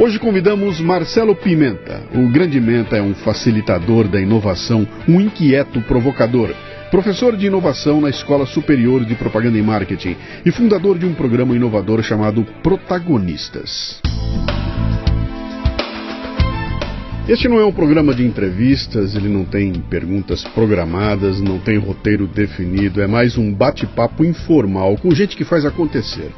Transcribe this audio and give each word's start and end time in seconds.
Hoje 0.00 0.18
convidamos 0.18 0.80
Marcelo 0.80 1.36
Pimenta. 1.36 2.02
O 2.14 2.26
Grande 2.30 2.58
Menta 2.58 2.96
é 2.96 3.02
um 3.02 3.12
facilitador 3.12 4.08
da 4.08 4.18
inovação, 4.18 4.88
um 5.06 5.20
inquieto 5.20 5.78
provocador, 5.82 6.54
professor 6.90 7.36
de 7.36 7.48
inovação 7.48 8.00
na 8.00 8.08
Escola 8.08 8.46
Superior 8.46 9.04
de 9.04 9.14
Propaganda 9.14 9.58
e 9.58 9.62
Marketing 9.62 10.16
e 10.42 10.50
fundador 10.50 10.98
de 10.98 11.04
um 11.04 11.12
programa 11.12 11.54
inovador 11.54 12.02
chamado 12.02 12.46
Protagonistas. 12.62 14.00
Este 17.28 17.46
não 17.46 17.60
é 17.60 17.64
um 17.66 17.72
programa 17.72 18.14
de 18.14 18.24
entrevistas, 18.24 19.14
ele 19.14 19.28
não 19.28 19.44
tem 19.44 19.70
perguntas 19.74 20.42
programadas, 20.54 21.42
não 21.42 21.58
tem 21.58 21.76
roteiro 21.76 22.26
definido, 22.26 23.02
é 23.02 23.06
mais 23.06 23.36
um 23.36 23.52
bate-papo 23.52 24.24
informal 24.24 24.96
com 24.96 25.10
gente 25.10 25.36
que 25.36 25.44
faz 25.44 25.66
acontecer 25.66 26.30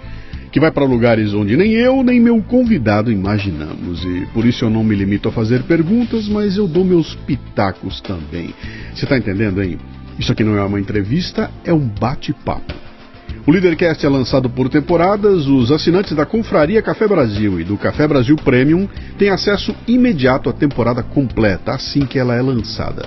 que 0.52 0.60
vai 0.60 0.70
para 0.70 0.84
lugares 0.84 1.32
onde 1.32 1.56
nem 1.56 1.72
eu 1.72 2.02
nem 2.02 2.20
meu 2.20 2.40
convidado 2.42 3.10
imaginamos. 3.10 4.04
E 4.04 4.28
por 4.34 4.44
isso 4.44 4.66
eu 4.66 4.70
não 4.70 4.84
me 4.84 4.94
limito 4.94 5.30
a 5.30 5.32
fazer 5.32 5.62
perguntas, 5.62 6.28
mas 6.28 6.58
eu 6.58 6.68
dou 6.68 6.84
meus 6.84 7.14
pitacos 7.14 8.02
também. 8.02 8.54
Você 8.94 9.06
está 9.06 9.16
entendendo, 9.16 9.62
hein? 9.62 9.78
Isso 10.18 10.30
aqui 10.30 10.44
não 10.44 10.56
é 10.58 10.62
uma 10.62 10.78
entrevista, 10.78 11.50
é 11.64 11.72
um 11.72 11.88
bate-papo. 11.88 12.74
O 13.46 13.50
Leadercast 13.50 14.04
é 14.04 14.08
lançado 14.10 14.48
por 14.50 14.68
temporadas. 14.68 15.46
Os 15.46 15.72
assinantes 15.72 16.14
da 16.14 16.26
Confraria 16.26 16.82
Café 16.82 17.08
Brasil 17.08 17.58
e 17.58 17.64
do 17.64 17.78
Café 17.78 18.06
Brasil 18.06 18.36
Premium 18.36 18.86
têm 19.18 19.30
acesso 19.30 19.74
imediato 19.88 20.50
à 20.50 20.52
temporada 20.52 21.02
completa 21.02 21.72
assim 21.72 22.04
que 22.04 22.18
ela 22.18 22.36
é 22.36 22.42
lançada. 22.42 23.06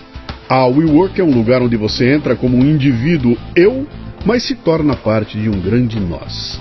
A 0.50 0.66
WeWork 0.66 1.22
é 1.22 1.24
um 1.24 1.34
lugar 1.34 1.62
onde 1.62 1.78
você 1.78 2.14
entra 2.14 2.36
como 2.36 2.58
um 2.58 2.66
indivíduo 2.66 3.38
eu, 3.56 3.88
mas 4.26 4.44
se 4.44 4.56
torna 4.56 4.96
parte 4.96 5.38
de 5.38 5.48
um 5.50 5.62
grande 5.62 6.00
nós. 6.00 6.60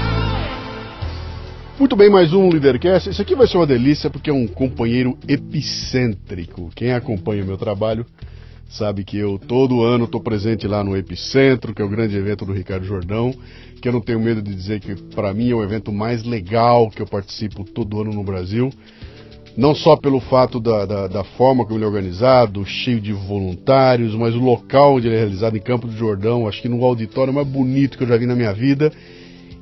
muito 1.83 1.97
bem, 1.97 2.09
mais 2.09 2.31
um 2.31 2.47
Leadercast. 2.47 3.09
Esse 3.09 3.21
aqui 3.21 3.35
vai 3.35 3.45
ser 3.45 3.57
uma 3.57 3.67
delícia 3.67 4.09
porque 4.09 4.29
é 4.29 4.33
um 4.33 4.47
companheiro 4.47 5.17
epicêntrico. 5.27 6.71
Quem 6.73 6.93
acompanha 6.93 7.43
o 7.43 7.45
meu 7.45 7.57
trabalho 7.57 8.05
sabe 8.69 9.03
que 9.03 9.17
eu 9.17 9.37
todo 9.37 9.83
ano 9.83 10.05
estou 10.05 10.21
presente 10.21 10.65
lá 10.65 10.81
no 10.81 10.95
Epicentro, 10.95 11.75
que 11.75 11.81
é 11.81 11.85
o 11.85 11.89
grande 11.89 12.15
evento 12.15 12.45
do 12.45 12.53
Ricardo 12.53 12.85
Jordão, 12.85 13.35
que 13.81 13.89
eu 13.89 13.91
não 13.91 13.99
tenho 13.99 14.21
medo 14.21 14.41
de 14.41 14.55
dizer 14.55 14.79
que 14.79 14.95
para 15.13 15.33
mim 15.33 15.51
é 15.51 15.55
o 15.55 15.61
evento 15.61 15.91
mais 15.91 16.23
legal 16.23 16.89
que 16.89 17.01
eu 17.01 17.05
participo 17.05 17.65
todo 17.65 17.99
ano 17.99 18.13
no 18.13 18.23
Brasil. 18.23 18.71
Não 19.57 19.75
só 19.75 19.97
pelo 19.97 20.21
fato 20.21 20.61
da, 20.61 20.85
da, 20.85 21.07
da 21.09 21.23
forma 21.25 21.65
como 21.65 21.77
ele 21.77 21.83
é 21.83 21.87
organizado, 21.87 22.65
cheio 22.65 23.01
de 23.01 23.11
voluntários, 23.11 24.15
mas 24.15 24.33
o 24.33 24.39
local 24.39 24.95
onde 24.95 25.07
ele 25.09 25.17
é 25.17 25.19
realizado 25.19 25.57
em 25.57 25.61
Campo 25.61 25.85
do 25.85 25.97
Jordão, 25.97 26.47
acho 26.47 26.61
que 26.61 26.69
no 26.69 26.81
auditório 26.81 27.33
mais 27.33 27.45
bonito 27.45 27.97
que 27.97 28.05
eu 28.05 28.07
já 28.07 28.15
vi 28.15 28.25
na 28.25 28.37
minha 28.37 28.53
vida 28.53 28.89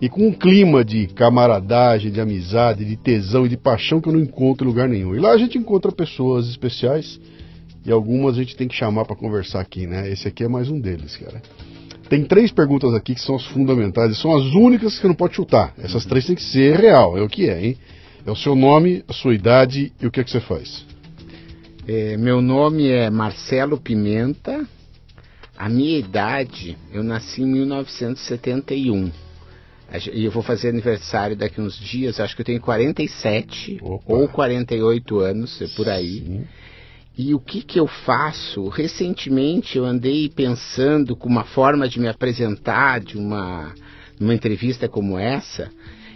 e 0.02 0.10
com 0.10 0.28
um 0.28 0.34
clima 0.34 0.84
de 0.84 1.06
camaradagem, 1.06 2.12
de 2.12 2.20
amizade, 2.20 2.84
de 2.84 2.98
tesão 2.98 3.46
e 3.46 3.50
de 3.50 3.56
paixão 3.56 4.02
que 4.02 4.10
eu 4.10 4.14
não 4.14 4.20
encontro 4.20 4.66
em 4.66 4.68
lugar 4.68 4.90
nenhum. 4.90 5.16
E 5.16 5.20
lá 5.20 5.32
a 5.32 5.38
gente 5.38 5.60
encontra 5.60 5.92
pessoas 5.92 6.50
especiais 6.50 7.20
e 7.86 7.92
algumas 7.92 8.36
a 8.36 8.40
gente 8.40 8.56
tem 8.56 8.68
que 8.68 8.76
chamar 8.76 9.06
para 9.06 9.16
conversar 9.16 9.62
aqui, 9.62 9.86
né? 9.86 10.12
Esse 10.12 10.28
aqui 10.28 10.44
é 10.44 10.48
mais 10.48 10.70
um 10.70 10.80
deles, 10.80 11.16
cara. 11.18 11.40
Tem 12.10 12.26
três 12.26 12.52
perguntas 12.52 12.96
aqui 12.96 13.14
que 13.14 13.22
são 13.22 13.36
as 13.36 13.46
fundamentais 13.46 14.12
e 14.12 14.16
são 14.20 14.36
as 14.36 14.44
únicas 14.56 14.98
que 15.00 15.08
não 15.08 15.14
pode 15.14 15.36
chutar. 15.36 15.72
Essas 15.78 16.04
três 16.04 16.26
tem 16.26 16.36
que 16.36 16.44
ser 16.44 16.78
real, 16.78 17.16
é 17.16 17.22
o 17.22 17.30
que 17.30 17.48
é, 17.48 17.64
hein? 17.64 17.78
É 18.26 18.32
o 18.32 18.36
seu 18.36 18.56
nome, 18.56 19.04
a 19.08 19.14
sua 19.14 19.36
idade 19.36 19.94
e 20.02 20.08
o 20.08 20.12
que 20.12 20.20
é 20.20 20.24
que 20.24 20.32
você 20.32 20.42
faz. 20.42 20.84
É, 21.88 22.18
meu 22.18 22.42
nome 22.42 22.90
é 22.90 23.10
Marcelo 23.10 23.80
Pimenta. 23.80 24.68
A 25.58 25.70
minha 25.70 26.00
idade, 26.00 26.76
eu 26.92 27.04
nasci 27.04 27.44
em 27.44 27.46
1971. 27.46 29.31
E 30.14 30.24
eu 30.24 30.32
vou 30.32 30.42
fazer 30.42 30.70
aniversário 30.70 31.36
daqui 31.36 31.60
uns 31.60 31.78
dias, 31.78 32.20
acho 32.20 32.36
que 32.36 32.42
eu 32.42 32.46
tenho 32.46 32.62
47 32.62 33.80
Opa. 33.82 34.04
ou 34.08 34.28
48 34.28 35.20
anos, 35.20 35.62
é 35.62 35.68
por 35.76 35.90
aí. 35.90 36.24
Sim. 36.26 36.44
E 37.18 37.36
o 37.36 37.40
que, 37.40 37.62
que 37.62 37.80
eu 37.80 37.88
faço? 37.88 38.70
Recentemente 38.70 39.78
eu 39.78 39.84
andei 39.84 40.30
pensando 40.30 41.16
com 41.16 41.28
uma 41.28 41.44
forma 41.44 41.88
de 41.88 42.00
me 42.00 42.08
apresentar 42.08 43.02
de 43.02 43.18
uma, 43.18 43.74
uma 44.20 44.34
entrevista 44.34 44.88
como 44.88 45.20
essa, 45.20 45.70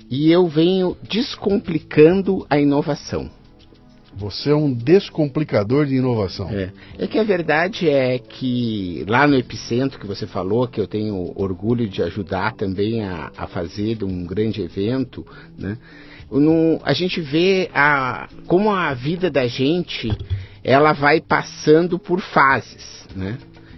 e 0.09 0.31
eu 0.31 0.47
venho 0.47 0.95
descomplicando 1.07 2.45
a 2.49 2.57
inovação. 2.57 3.29
Você 4.17 4.49
é 4.49 4.55
um 4.55 4.73
descomplicador 4.73 5.85
de 5.85 5.95
inovação. 5.95 6.49
É. 6.49 6.71
é 6.97 7.07
que 7.07 7.19
a 7.19 7.23
verdade 7.23 7.89
é 7.89 8.17
que 8.17 9.03
lá 9.07 9.27
no 9.27 9.35
Epicentro 9.35 9.99
que 9.99 10.07
você 10.07 10.25
falou, 10.25 10.67
que 10.67 10.79
eu 10.79 10.87
tenho 10.87 11.33
orgulho 11.35 11.87
de 11.87 12.01
ajudar 12.01 12.53
também 12.53 13.03
a, 13.03 13.31
a 13.35 13.45
fazer 13.45 14.03
um 14.03 14.25
grande 14.25 14.61
evento, 14.61 15.25
né? 15.57 15.77
No, 16.31 16.79
a 16.83 16.93
gente 16.93 17.21
vê 17.21 17.69
a, 17.73 18.27
como 18.47 18.71
a 18.71 18.93
vida 18.93 19.29
da 19.29 19.47
gente 19.47 20.09
ela 20.63 20.93
vai 20.93 21.21
passando 21.21 21.99
por 21.99 22.19
fases, 22.19 23.05
né? 23.15 23.37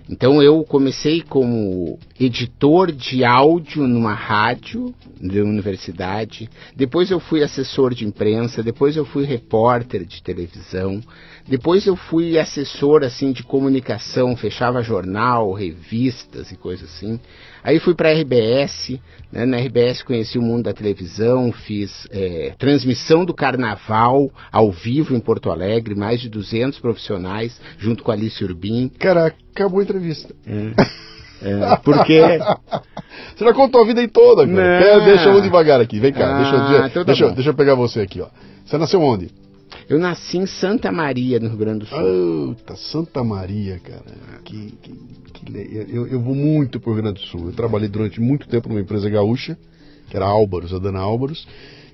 Então 0.09 0.41
eu 0.41 0.63
comecei 0.63 1.21
como 1.21 1.99
editor 2.19 2.91
de 2.91 3.25
áudio 3.25 3.85
numa 3.85 4.13
rádio 4.13 4.93
da 5.19 5.41
universidade, 5.41 6.49
depois 6.75 7.11
eu 7.11 7.19
fui 7.19 7.43
assessor 7.43 7.93
de 7.93 8.05
imprensa, 8.05 8.63
depois 8.63 8.95
eu 8.95 9.05
fui 9.05 9.25
repórter 9.25 10.05
de 10.05 10.23
televisão, 10.23 11.01
depois 11.47 11.85
eu 11.85 11.95
fui 11.95 12.37
assessor 12.37 13.03
assim 13.03 13.31
de 13.31 13.41
comunicação, 13.41 14.35
fechava 14.35 14.83
jornal, 14.83 15.53
revistas 15.53 16.51
e 16.51 16.57
coisas 16.57 16.89
assim. 16.89 17.19
Aí 17.63 17.79
fui 17.79 17.95
para 17.95 18.09
a 18.09 18.13
RBS, 18.13 18.99
né? 19.31 19.45
na 19.45 19.57
RBS 19.57 20.03
conheci 20.03 20.37
o 20.37 20.41
mundo 20.41 20.63
da 20.63 20.73
televisão, 20.73 21.51
fiz 21.51 22.07
é, 22.11 22.53
transmissão 22.57 23.23
do 23.23 23.33
carnaval 23.33 24.29
ao 24.51 24.71
vivo 24.71 25.15
em 25.15 25.19
Porto 25.19 25.49
Alegre, 25.49 25.95
mais 25.95 26.19
de 26.19 26.29
200 26.29 26.79
profissionais, 26.79 27.59
junto 27.77 28.03
com 28.03 28.11
a 28.11 28.13
Alice 28.13 28.43
Urbim. 28.43 28.89
Caraca, 28.89 29.37
acabou 29.53 29.79
a 29.79 29.83
entrevista. 29.83 30.35
É. 30.45 31.07
É, 31.39 31.75
porque. 31.83 32.19
Você 33.35 33.45
já 33.45 33.53
contou 33.53 33.81
a 33.81 33.85
vida 33.85 34.01
aí 34.01 34.07
toda, 34.07 34.47
cara. 34.47 35.05
deixa 35.05 35.29
eu 35.29 35.39
devagar 35.39 35.79
aqui, 35.79 35.99
vem 35.99 36.11
cá. 36.11 36.35
Ah, 36.35 36.41
deixa, 36.41 36.55
eu, 36.55 36.87
então 36.87 37.05
tá 37.05 37.11
deixa, 37.11 37.31
deixa 37.31 37.49
eu 37.51 37.53
pegar 37.53 37.75
você 37.75 38.01
aqui, 38.01 38.19
ó. 38.19 38.27
Você 38.65 38.77
nasceu 38.77 38.99
onde? 39.01 39.29
Eu 39.89 39.97
nasci 39.97 40.37
em 40.37 40.45
Santa 40.45 40.91
Maria, 40.91 41.39
no 41.39 41.47
Rio 41.47 41.57
Grande 41.57 41.79
do 41.79 41.85
Sul. 41.85 42.55
Puta, 42.55 42.75
Santa 42.75 43.23
Maria, 43.23 43.79
cara. 43.79 44.03
Que, 44.43 44.73
que, 44.81 44.91
que 44.91 45.57
eu, 45.89 46.07
eu, 46.07 46.21
vou 46.21 46.35
muito 46.35 46.79
pro 46.79 46.93
Rio 46.93 47.03
Grande 47.03 47.21
do 47.21 47.27
Sul. 47.27 47.47
Eu 47.47 47.53
trabalhei 47.53 47.87
durante 47.87 48.19
muito 48.19 48.47
tempo 48.47 48.67
numa 48.67 48.81
empresa 48.81 49.09
gaúcha, 49.09 49.57
que 50.09 50.17
era 50.17 50.25
Álvaros, 50.25 50.73
a 50.73 50.79
Dana 50.79 50.99
Álvaros 50.99 51.47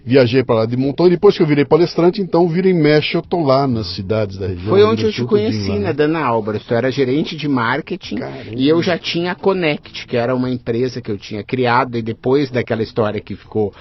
viajei 0.06 0.44
para 0.44 0.56
lá 0.56 0.66
de 0.66 0.76
montão 0.76 1.08
e 1.08 1.12
depois 1.12 1.36
que 1.36 1.42
eu 1.42 1.48
virei 1.48 1.64
palestrante, 1.64 2.22
então 2.22 2.48
vira 2.48 2.68
e 2.68 2.74
mexe, 2.74 3.16
eu 3.16 3.22
tô 3.22 3.42
lá 3.42 3.66
nas 3.66 3.96
cidades 3.96 4.38
da 4.38 4.48
região. 4.48 4.70
Foi 4.70 4.84
onde 4.84 5.06
eu 5.06 5.12
te 5.12 5.24
conheci, 5.24 5.70
lá, 5.70 5.80
né, 5.80 5.94
Dana 5.94 6.20
Álvares. 6.20 6.64
Tu 6.64 6.74
era 6.74 6.92
gerente 6.92 7.38
de 7.38 7.48
marketing 7.48 8.16
Caramba. 8.16 8.56
e 8.56 8.68
eu 8.68 8.82
já 8.84 8.98
tinha 8.98 9.32
a 9.32 9.36
Connect, 9.36 10.06
que 10.06 10.18
era 10.18 10.36
uma 10.36 10.50
empresa 10.50 11.02
que 11.02 11.10
eu 11.10 11.18
tinha 11.18 11.44
criado 11.44 11.98
e 11.98 12.02
depois 12.02 12.52
daquela 12.52 12.84
história 12.84 13.22
que 13.22 13.36
ficou 13.36 13.74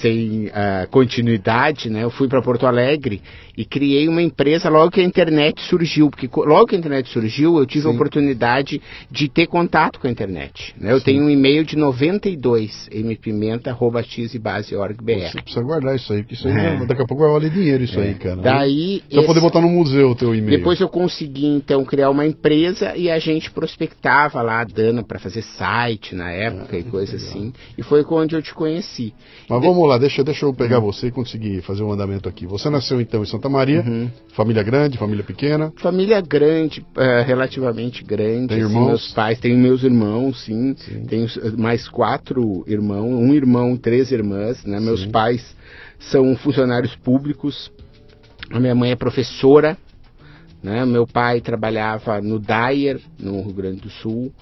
sem 0.00 0.48
uh, 0.48 0.88
continuidade, 0.90 1.88
né, 1.88 2.04
eu 2.04 2.10
fui 2.10 2.28
para 2.28 2.42
Porto 2.42 2.66
Alegre 2.66 3.22
e 3.56 3.64
criei 3.64 4.06
uma 4.08 4.22
empresa 4.22 4.68
logo 4.68 4.90
que 4.90 5.00
a 5.00 5.04
internet 5.04 5.62
surgiu, 5.62 6.10
porque 6.10 6.28
logo 6.34 6.66
que 6.66 6.76
a 6.76 6.78
internet 6.78 7.08
surgiu, 7.08 7.58
eu 7.58 7.66
tive 7.66 7.82
Sim. 7.82 7.88
a 7.88 7.92
oportunidade 7.92 8.80
de 9.10 9.28
ter 9.28 9.46
contato 9.46 10.00
com 10.00 10.06
a 10.06 10.10
internet. 10.10 10.74
Né? 10.78 10.92
Eu 10.92 10.98
Sim. 10.98 11.04
tenho 11.04 11.24
um 11.24 11.30
e-mail 11.30 11.64
de 11.64 11.76
92, 11.76 12.88
mpimenta.xbaseorg.br. 12.92 15.02
Você 15.02 15.42
precisa 15.42 15.64
guardar 15.64 15.96
isso 15.96 16.12
aí, 16.12 16.22
porque 16.22 16.34
isso 16.34 16.46
aí 16.48 16.56
é. 16.56 16.86
daqui 16.86 17.02
a 17.02 17.06
pouco 17.06 17.22
vai 17.22 17.32
valer 17.32 17.50
dinheiro 17.50 17.84
isso 17.84 18.00
é. 18.00 18.04
aí, 18.04 18.14
cara. 18.14 18.36
Daí. 18.36 19.02
Você 19.10 19.18
esse... 19.18 19.26
poder 19.26 19.40
botar 19.40 19.60
no 19.60 19.68
museu 19.68 20.10
o 20.10 20.14
teu 20.14 20.34
e-mail. 20.34 20.58
Depois 20.58 20.80
eu 20.80 20.88
consegui, 20.88 21.46
então, 21.46 21.84
criar 21.84 22.10
uma 22.10 22.26
empresa 22.26 22.96
e 22.96 23.10
a 23.10 23.18
gente 23.18 23.50
prospectava 23.50 24.40
lá 24.42 24.60
a 24.60 24.64
Dana 24.64 25.02
para 25.02 25.18
fazer 25.18 25.42
site 25.42 26.14
na 26.14 26.30
época 26.30 26.78
e 26.78 26.82
coisa 26.82 27.16
assim. 27.16 27.52
E 27.76 27.82
foi 27.82 28.02
onde 28.12 28.36
eu 28.36 28.42
te 28.42 28.54
conheci. 28.54 29.14
Mas 29.48 29.60
de... 29.60 29.66
vamos 29.66 29.88
lá, 29.88 29.98
deixa, 29.98 30.22
deixa 30.22 30.44
eu 30.44 30.54
pegar 30.54 30.80
você 30.80 31.08
e 31.08 31.10
conseguir 31.10 31.62
fazer 31.62 31.82
um 31.82 31.92
andamento 31.92 32.28
aqui. 32.28 32.46
Você 32.46 32.68
nasceu 32.68 33.00
então 33.00 33.22
em 33.22 33.26
Santa 33.42 33.48
Maria, 33.48 33.80
uhum. 33.80 34.08
família 34.36 34.62
grande, 34.62 34.96
família 34.96 35.24
pequena? 35.24 35.72
Família 35.78 36.20
grande, 36.20 36.80
uh, 36.80 37.26
relativamente 37.26 38.04
grande. 38.04 38.48
Tem 38.48 38.62
assim, 38.62 38.72
irmãos? 38.72 38.86
Meus 38.86 39.12
pais, 39.12 39.40
tenho 39.40 39.58
meus 39.58 39.82
irmãos, 39.82 40.44
sim. 40.44 40.76
sim. 40.76 41.04
Tenho 41.06 41.26
mais 41.58 41.88
quatro 41.88 42.62
irmãos, 42.68 43.10
um 43.10 43.34
irmão, 43.34 43.76
três 43.76 44.12
irmãs, 44.12 44.64
né? 44.64 44.78
Meus 44.78 45.04
pais 45.06 45.56
são 45.98 46.36
funcionários 46.36 46.94
públicos. 46.94 47.72
A 48.52 48.60
minha 48.60 48.76
mãe 48.76 48.92
é 48.92 48.96
professora, 48.96 49.76
né? 50.62 50.84
Meu 50.84 51.04
pai 51.04 51.40
trabalhava 51.40 52.20
no 52.20 52.38
Dyer, 52.38 53.00
no 53.18 53.42
Rio 53.42 53.54
Grande 53.54 53.80
do 53.80 53.90
Sul 53.90 54.32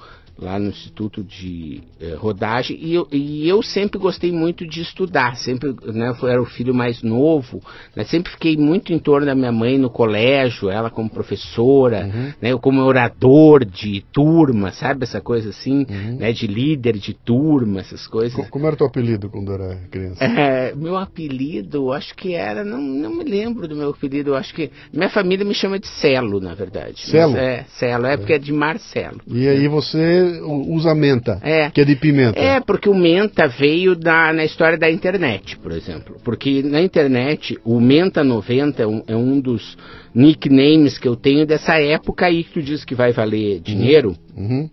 lá 0.40 0.58
no 0.58 0.68
Instituto 0.68 1.22
de 1.22 1.82
eh, 2.00 2.14
Rodagem, 2.16 2.78
e 2.80 2.94
eu, 2.94 3.06
e 3.12 3.48
eu, 3.48 3.62
sempre 3.62 3.98
gostei 3.98 4.32
muito 4.32 4.66
de 4.66 4.80
estudar, 4.80 5.36
sempre, 5.36 5.74
né, 5.92 6.14
eu 6.20 6.28
era 6.28 6.40
o 6.40 6.46
filho 6.46 6.74
mais 6.74 7.02
novo, 7.02 7.62
né, 7.94 8.04
sempre 8.04 8.32
fiquei 8.32 8.56
muito 8.56 8.92
em 8.92 8.98
torno 8.98 9.26
da 9.26 9.34
minha 9.34 9.52
mãe 9.52 9.78
no 9.78 9.90
colégio, 9.90 10.70
ela 10.70 10.90
como 10.90 11.10
professora, 11.10 12.06
uhum. 12.06 12.32
né, 12.40 12.52
eu 12.52 12.58
como 12.58 12.80
orador 12.80 13.64
de 13.64 14.02
turma, 14.12 14.72
sabe, 14.72 15.04
essa 15.04 15.20
coisa 15.20 15.50
assim, 15.50 15.86
uhum. 15.88 16.16
né, 16.18 16.32
de 16.32 16.46
líder 16.46 16.96
de 16.96 17.12
turma, 17.12 17.80
essas 17.80 18.06
coisas. 18.06 18.48
Como 18.48 18.66
era 18.66 18.74
o 18.74 18.78
teu 18.78 18.86
apelido 18.86 19.28
quando 19.28 19.52
era 19.52 19.76
criança? 19.90 20.24
É, 20.24 20.74
meu 20.74 20.96
apelido, 20.96 21.92
acho 21.92 22.14
que 22.14 22.34
era, 22.34 22.64
não, 22.64 22.80
não 22.80 23.14
me 23.14 23.24
lembro 23.24 23.68
do 23.68 23.76
meu 23.76 23.90
apelido, 23.90 24.34
acho 24.34 24.54
que, 24.54 24.70
minha 24.92 25.10
família 25.10 25.44
me 25.44 25.54
chama 25.54 25.78
de 25.78 25.86
Celo, 25.86 26.40
na 26.40 26.54
verdade. 26.54 27.00
Celo? 27.00 27.32
Mas, 27.32 27.42
é, 27.42 27.64
Celo, 27.78 28.06
é, 28.06 28.14
é 28.14 28.16
porque 28.16 28.32
é 28.32 28.38
de 28.38 28.52
Marcelo. 28.52 29.20
E 29.26 29.46
aí 29.46 29.68
você 29.68 30.29
usa 30.40 30.94
menta, 30.94 31.40
é. 31.42 31.70
que 31.70 31.80
é 31.80 31.84
de 31.84 31.96
pimenta. 31.96 32.38
É, 32.38 32.60
porque 32.60 32.88
o 32.88 32.94
menta 32.94 33.48
veio 33.48 33.94
da, 33.94 34.32
na 34.32 34.44
história 34.44 34.78
da 34.78 34.90
internet, 34.90 35.58
por 35.58 35.72
exemplo. 35.72 36.16
Porque 36.24 36.62
na 36.62 36.80
internet, 36.80 37.58
o 37.64 37.80
Menta 37.80 38.22
90 38.22 38.82
é 38.82 38.86
um, 38.86 39.02
é 39.06 39.16
um 39.16 39.40
dos 39.40 39.76
nicknames 40.14 40.98
que 40.98 41.08
eu 41.08 41.16
tenho 41.16 41.46
dessa 41.46 41.78
época 41.78 42.26
aí 42.26 42.44
que 42.44 42.52
tu 42.52 42.62
diz 42.62 42.84
que 42.84 42.94
vai 42.94 43.12
valer 43.12 43.60
dinheiro. 43.60 44.16
Uhum. 44.36 44.44
uhum. 44.44 44.70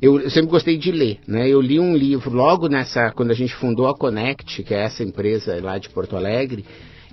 Eu, 0.00 0.20
eu, 0.20 0.28
sempre 0.28 0.50
gostei 0.50 0.76
de 0.76 0.92
ler, 0.92 1.18
né? 1.26 1.48
Eu 1.48 1.58
li 1.58 1.80
um 1.80 1.96
livro 1.96 2.30
logo 2.30 2.68
nessa, 2.68 3.10
quando 3.12 3.30
a 3.30 3.34
gente 3.34 3.54
fundou 3.54 3.88
a 3.88 3.96
Connect, 3.96 4.62
que 4.62 4.74
é 4.74 4.84
essa 4.84 5.02
empresa 5.02 5.58
lá 5.62 5.78
de 5.78 5.88
Porto 5.88 6.14
Alegre, 6.16 6.66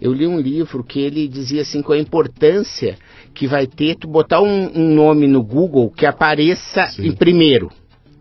eu 0.03 0.11
li 0.11 0.27
um 0.27 0.38
livro 0.38 0.83
que 0.83 1.00
ele 1.00 1.29
dizia 1.29 1.61
assim 1.61 1.81
com 1.81 1.94
a 1.94 1.97
importância 1.97 2.97
que 3.33 3.47
vai 3.47 3.65
ter 3.65 3.95
tu 3.95 4.05
botar 4.05 4.41
um, 4.41 4.69
um 4.75 4.94
nome 4.94 5.27
no 5.27 5.41
Google 5.41 5.89
que 5.89 6.05
apareça 6.05 6.88
Sim. 6.88 7.07
em 7.07 7.11
primeiro 7.13 7.71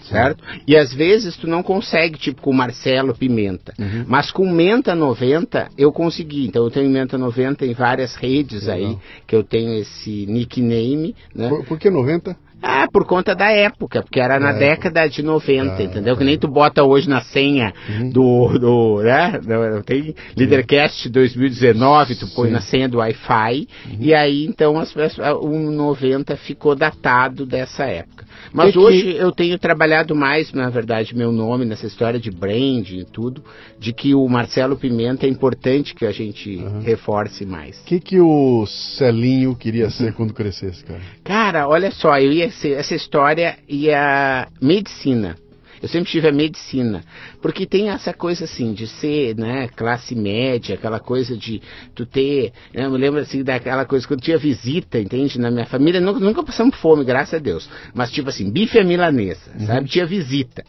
certo? 0.03 0.43
E 0.67 0.77
às 0.77 0.93
vezes 0.93 1.37
tu 1.37 1.47
não 1.47 1.63
consegue, 1.63 2.19
tipo 2.19 2.43
com 2.43 2.53
Marcelo 2.53 3.15
Pimenta. 3.15 3.73
Uhum. 3.79 4.05
Mas 4.09 4.33
com 4.33 4.51
Menta 4.51 4.97
90 4.97 5.69
eu 5.79 5.93
consegui. 5.93 6.47
Então 6.47 6.65
eu 6.65 6.71
tenho 6.71 6.91
Menta 6.91 7.17
90 7.17 7.65
em 7.65 7.73
várias 7.73 8.17
redes 8.17 8.67
Legal. 8.67 8.91
aí, 8.91 8.99
que 9.27 9.35
eu 9.35 9.45
tenho 9.45 9.75
esse 9.75 10.27
nickname, 10.27 11.15
né? 11.33 11.49
Por, 11.49 11.65
por 11.65 11.79
que 11.79 11.89
90? 11.89 12.37
Ah, 12.63 12.87
por 12.91 13.05
conta 13.05 13.35
da 13.35 13.51
época, 13.51 14.03
porque 14.03 14.21
era 14.21 14.39
na 14.39 14.51
é. 14.51 14.59
década 14.59 15.09
de 15.09 15.23
90, 15.23 15.75
ah, 15.75 15.83
entendeu? 15.83 16.17
Que 16.17 16.23
nem 16.23 16.39
tu 16.39 16.47
bota 16.47 16.85
hoje 16.85 17.09
na 17.09 17.21
senha 17.21 17.73
uhum. 17.89 18.11
do, 18.11 18.59
do, 18.59 19.03
né? 19.03 19.41
Tem 19.85 20.15
Leadercast 20.37 21.09
2019, 21.09 22.15
tu 22.15 22.29
põe 22.29 22.49
Sim. 22.49 22.53
na 22.53 22.61
senha 22.61 22.89
do 22.89 22.99
Wi-Fi, 22.99 23.69
uhum. 23.87 23.97
e 23.99 24.15
aí 24.15 24.47
então 24.47 24.79
as, 24.79 24.95
o 25.41 25.49
90 25.49 26.37
ficou 26.37 26.77
datado 26.77 27.45
dessa 27.45 27.85
época. 27.85 28.25
Mas 28.53 28.77
hoje 28.77 29.03
que... 29.03 29.17
eu 29.17 29.33
tenho 29.33 29.59
trabalhado 29.59 30.15
mais, 30.15 30.53
na 30.53 30.69
verdade, 30.69 31.17
meu 31.17 31.33
nome 31.33 31.65
nessa 31.65 31.87
história 31.87 32.21
de 32.21 32.31
brand 32.31 32.89
e 32.91 33.05
tudo, 33.05 33.43
de 33.79 33.93
que 33.93 34.15
o 34.15 34.29
Marcelo 34.29 34.77
Pimenta 34.77 35.27
é 35.27 35.29
importante 35.29 35.95
que 35.95 36.05
a 36.05 36.13
gente 36.13 36.57
uhum. 36.57 36.81
reforce 36.81 37.47
mais. 37.47 37.81
O 37.81 37.85
que, 37.85 38.01
que 38.01 38.21
o 38.21 38.67
Celinho 38.67 39.57
queria 39.57 39.91
ser 39.91 40.13
quando 40.13 40.35
crescesse, 40.35 40.85
cara? 40.85 41.01
Cara, 41.25 41.69
olha 41.69 41.91
só, 41.91 42.19
eu 42.19 42.33
ia 42.33 42.51
ser, 42.51 42.73
essa 42.73 42.95
história 42.95 43.59
ia 43.69 44.49
medicina. 44.61 45.37
Eu 45.83 45.89
sempre 45.89 46.13
tive 46.13 46.29
a 46.29 46.33
medicina, 46.33 47.03
porque 47.41 47.67
tem 47.67 47.91
essa 47.91 48.15
coisa 48.15 48.45
assim 48.45 48.73
de 48.73 48.87
ser, 48.87 49.37
né, 49.37 49.67
classe 49.75 50.15
média, 50.15 50.77
aquela 50.77 51.01
coisa 51.01 51.37
de 51.37 51.61
tu 51.93 52.07
ter, 52.07 52.53
né, 52.73 52.85
eu 52.85 52.91
me 52.93 52.97
lembro 52.97 53.19
assim 53.19 53.43
daquela 53.43 53.85
coisa 53.85 54.07
quando 54.07 54.21
tinha 54.21 54.39
visita, 54.39 55.01
entende? 55.01 55.41
Na 55.41 55.51
minha 55.51 55.67
família 55.67 56.01
nunca, 56.01 56.21
nunca 56.21 56.43
passamos 56.45 56.77
fome, 56.77 57.05
graças 57.05 57.35
a 57.35 57.39
Deus. 57.39 57.69
Mas 57.93 58.13
tipo 58.13 58.29
assim, 58.29 58.49
bife 58.49 58.79
à 58.79 58.85
milanesa, 58.85 59.51
uhum. 59.59 59.67
sabe? 59.67 59.89
Tinha 59.89 60.07
visita. 60.07 60.65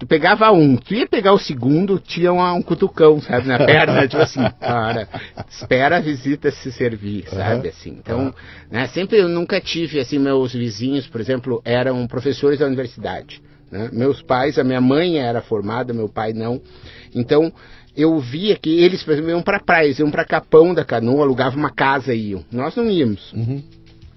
Tu 0.00 0.06
pegava 0.06 0.50
um, 0.50 0.76
tu 0.76 0.94
ia 0.94 1.06
pegar 1.06 1.32
o 1.32 1.38
segundo, 1.38 2.00
tinha 2.00 2.32
um, 2.32 2.56
um 2.56 2.60
cutucão, 2.60 3.20
sabe, 3.20 3.46
na 3.46 3.58
perna, 3.58 4.08
tipo 4.08 4.20
assim, 4.20 4.40
para, 4.58 5.08
espera 5.48 5.98
a 5.98 6.00
visita 6.00 6.50
se 6.50 6.72
servir, 6.72 7.24
sabe, 7.28 7.68
assim. 7.68 7.90
Então, 7.90 8.26
uhum. 8.26 8.32
né, 8.68 8.88
sempre 8.88 9.18
eu 9.18 9.28
nunca 9.28 9.60
tive, 9.60 10.00
assim, 10.00 10.18
meus 10.18 10.52
vizinhos, 10.52 11.06
por 11.06 11.20
exemplo, 11.20 11.62
eram 11.64 12.04
professores 12.08 12.58
da 12.58 12.66
universidade. 12.66 13.40
Né? 13.70 13.90
Meus 13.92 14.22
pais, 14.22 14.58
a 14.58 14.64
minha 14.64 14.80
mãe 14.80 15.18
era 15.18 15.40
formada, 15.40 15.92
meu 15.92 16.08
pai 16.08 16.32
não. 16.32 16.60
Então, 17.14 17.52
eu 17.96 18.18
via 18.20 18.56
que 18.56 18.70
eles, 18.70 19.02
por 19.02 19.12
exemplo, 19.12 19.30
iam 19.30 19.42
para 19.42 19.58
praia, 19.58 19.94
iam 19.98 20.10
para 20.10 20.24
Capão 20.24 20.74
da 20.74 20.84
Canoa, 20.84 21.22
alugavam 21.22 21.58
uma 21.58 21.70
casa 21.70 22.14
e 22.14 22.30
iam. 22.30 22.44
Nós 22.52 22.76
não 22.76 22.88
íamos. 22.88 23.32
Uhum. 23.32 23.62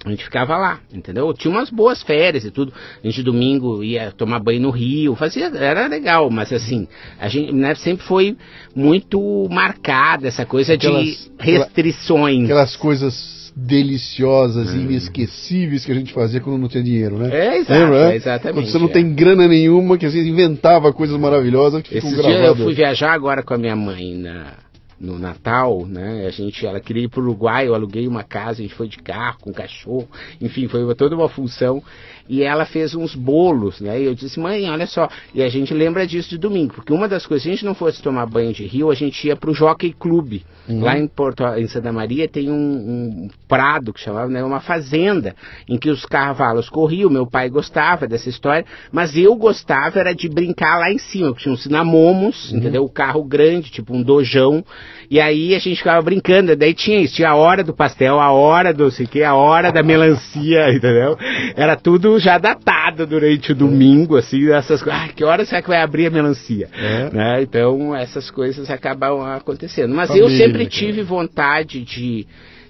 A 0.05 0.09
gente 0.11 0.23
ficava 0.23 0.57
lá, 0.57 0.79
entendeu? 0.93 1.33
Tinha 1.33 1.53
umas 1.53 1.69
boas 1.69 2.01
férias 2.01 2.45
e 2.45 2.51
tudo. 2.51 2.71
A 3.03 3.07
gente 3.07 3.21
domingo 3.21 3.83
ia 3.83 4.11
tomar 4.11 4.39
banho 4.39 4.61
no 4.61 4.69
rio, 4.69 5.13
fazia, 5.13 5.47
era 5.47 5.87
legal, 5.87 6.29
mas 6.29 6.53
assim, 6.53 6.87
a 7.19 7.27
gente 7.27 7.51
né, 7.53 7.75
sempre 7.75 8.05
foi 8.05 8.37
muito 8.73 9.47
marcada 9.49 10.27
essa 10.27 10.45
coisa 10.45 10.75
aquelas, 10.75 11.03
de 11.03 11.31
restrições. 11.37 12.45
Aquelas 12.45 12.77
coisas 12.77 13.38
deliciosas, 13.65 14.73
hum. 14.73 14.81
inesquecíveis 14.81 15.85
que 15.85 15.91
a 15.91 15.95
gente 15.95 16.13
fazia 16.13 16.39
quando 16.39 16.57
não 16.57 16.67
tinha 16.67 16.83
dinheiro, 16.83 17.17
né? 17.17 17.29
É, 17.31 17.57
exato, 17.57 17.93
é, 17.93 18.15
exatamente. 18.15 18.55
Quando 18.55 18.71
você 18.71 18.79
não 18.79 18.87
é. 18.87 18.91
tem 18.91 19.13
grana 19.13 19.47
nenhuma, 19.47 19.97
que 19.97 20.09
você 20.09 20.21
inventava 20.21 20.91
coisas 20.93 21.17
maravilhosas 21.17 21.81
que 21.81 21.97
Esse 21.97 22.15
dia 22.21 22.45
eu 22.45 22.55
fui 22.55 22.73
viajar 22.73 23.11
agora 23.13 23.43
com 23.43 23.53
a 23.53 23.57
minha 23.57 23.75
mãe 23.75 24.15
na, 24.15 24.53
no 24.99 25.17
Natal, 25.17 25.85
né? 25.85 26.25
A 26.27 26.29
gente, 26.29 26.65
ela 26.65 26.79
queria 26.79 27.03
ir 27.03 27.09
para 27.09 27.19
o 27.19 27.23
Uruguai, 27.23 27.67
eu 27.67 27.73
aluguei 27.73 28.07
uma 28.07 28.23
casa, 28.23 28.59
a 28.59 28.63
gente 28.63 28.75
foi 28.75 28.87
de 28.87 28.97
carro 28.97 29.37
com 29.41 29.53
cachorro, 29.53 30.07
enfim, 30.41 30.67
foi 30.67 30.93
toda 30.95 31.15
uma 31.15 31.29
função 31.29 31.81
e 32.29 32.43
ela 32.43 32.63
fez 32.63 32.93
uns 32.93 33.15
bolos, 33.15 33.81
né? 33.81 33.99
E 33.99 34.05
eu 34.05 34.13
disse, 34.13 34.39
mãe, 34.39 34.69
olha 34.69 34.85
só. 34.85 35.09
E 35.33 35.41
a 35.41 35.49
gente 35.49 35.73
lembra 35.73 36.05
disso 36.05 36.29
de 36.29 36.37
domingo, 36.37 36.75
porque 36.75 36.93
uma 36.93 37.07
das 37.07 37.25
coisas, 37.25 37.41
se 37.41 37.49
a 37.49 37.51
gente 37.53 37.65
não 37.65 37.73
fosse 37.73 38.03
tomar 38.03 38.27
banho 38.27 38.53
de 38.53 38.65
rio, 38.67 38.91
a 38.91 38.93
gente 38.93 39.27
ia 39.27 39.35
pro 39.35 39.51
Jockey 39.51 39.91
Club. 39.91 40.41
Uhum. 40.67 40.81
Lá 40.81 40.95
em 40.95 41.07
Porto, 41.07 41.43
em 41.57 41.67
Santa 41.67 41.91
Maria 41.91 42.27
tem 42.27 42.51
um, 42.51 42.53
um, 42.53 43.29
prado 43.47 43.91
que 43.91 43.99
chamava, 43.99 44.29
né? 44.29 44.43
Uma 44.43 44.59
fazenda, 44.59 45.35
em 45.67 45.79
que 45.79 45.89
os 45.89 46.05
cavalos 46.05 46.69
corriam. 46.69 47.09
Meu 47.09 47.25
pai 47.25 47.49
gostava 47.49 48.07
dessa 48.07 48.29
história, 48.29 48.63
mas 48.91 49.17
eu 49.17 49.35
gostava 49.35 49.99
era 49.99 50.13
de 50.13 50.29
brincar 50.29 50.77
lá 50.77 50.91
em 50.91 50.99
cima, 50.99 51.29
porque 51.29 51.43
tinha 51.43 51.53
uns 51.53 51.63
cinamomos, 51.63 52.51
uhum. 52.51 52.59
entendeu? 52.59 52.83
O 52.83 52.89
carro 52.89 53.23
grande, 53.23 53.71
tipo 53.71 53.95
um 53.95 54.03
dojão. 54.03 54.63
E 55.09 55.19
aí 55.19 55.55
a 55.55 55.59
gente 55.59 55.77
ficava 55.77 56.01
brincando. 56.01 56.55
Daí 56.55 56.73
tinha 56.73 57.01
isso, 57.01 57.15
tinha 57.15 57.29
a 57.29 57.35
hora 57.35 57.63
do 57.63 57.73
pastel, 57.73 58.19
a 58.19 58.31
hora 58.31 58.71
do 58.71 58.91
sei 58.91 59.07
que, 59.07 59.23
a 59.23 59.33
hora 59.33 59.71
da 59.71 59.81
melancia, 59.81 60.69
entendeu? 60.73 61.17
Era 61.55 61.75
tudo 61.75 62.19
já 62.19 62.37
datado 62.37 63.07
durante 63.07 63.51
o 63.51 63.55
domingo, 63.55 64.17
assim, 64.17 64.51
essas 64.51 64.83
coisas. 64.83 65.01
Ah, 65.01 65.07
que 65.07 65.23
hora 65.23 65.43
será 65.45 65.61
que 65.61 65.67
vai 65.67 65.81
abrir 65.81 66.07
a 66.07 66.11
melancia? 66.11 66.69
É. 66.73 67.09
Né? 67.11 67.41
Então, 67.41 67.95
essas 67.95 68.29
coisas 68.29 68.69
acabam 68.69 69.21
acontecendo. 69.21 69.95
Mas 69.95 70.09
Família, 70.09 70.27
eu 70.27 70.29
sempre 70.29 70.67
tive 70.67 71.01
vontade 71.01 71.83
de 71.83 72.27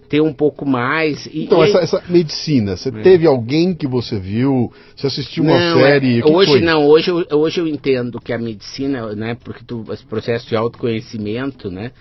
ter 0.09 0.21
um 0.21 0.33
pouco 0.33 0.65
mais. 0.65 1.27
E, 1.27 1.43
então, 1.43 1.63
e... 1.63 1.69
Essa, 1.69 1.79
essa, 1.79 2.03
medicina, 2.09 2.75
você 2.75 2.89
é. 2.89 3.01
teve 3.01 3.27
alguém 3.27 3.73
que 3.73 3.85
você 3.85 4.17
viu? 4.17 4.71
Você 4.95 5.07
assistiu 5.07 5.43
uma 5.43 5.59
não, 5.59 5.79
série? 5.79 6.19
É, 6.19 6.25
hoje 6.25 6.51
foi? 6.51 6.61
não, 6.61 6.87
hoje 6.87 7.11
eu, 7.11 7.25
hoje 7.37 7.61
eu 7.61 7.67
entendo 7.67 8.19
que 8.19 8.33
a 8.33 8.37
medicina, 8.37 9.13
né, 9.13 9.37
porque 9.43 9.63
tu, 9.65 9.85
esse 9.91 10.03
processo 10.05 10.47
de 10.47 10.55
autoconhecimento, 10.55 11.69
né, 11.69 11.91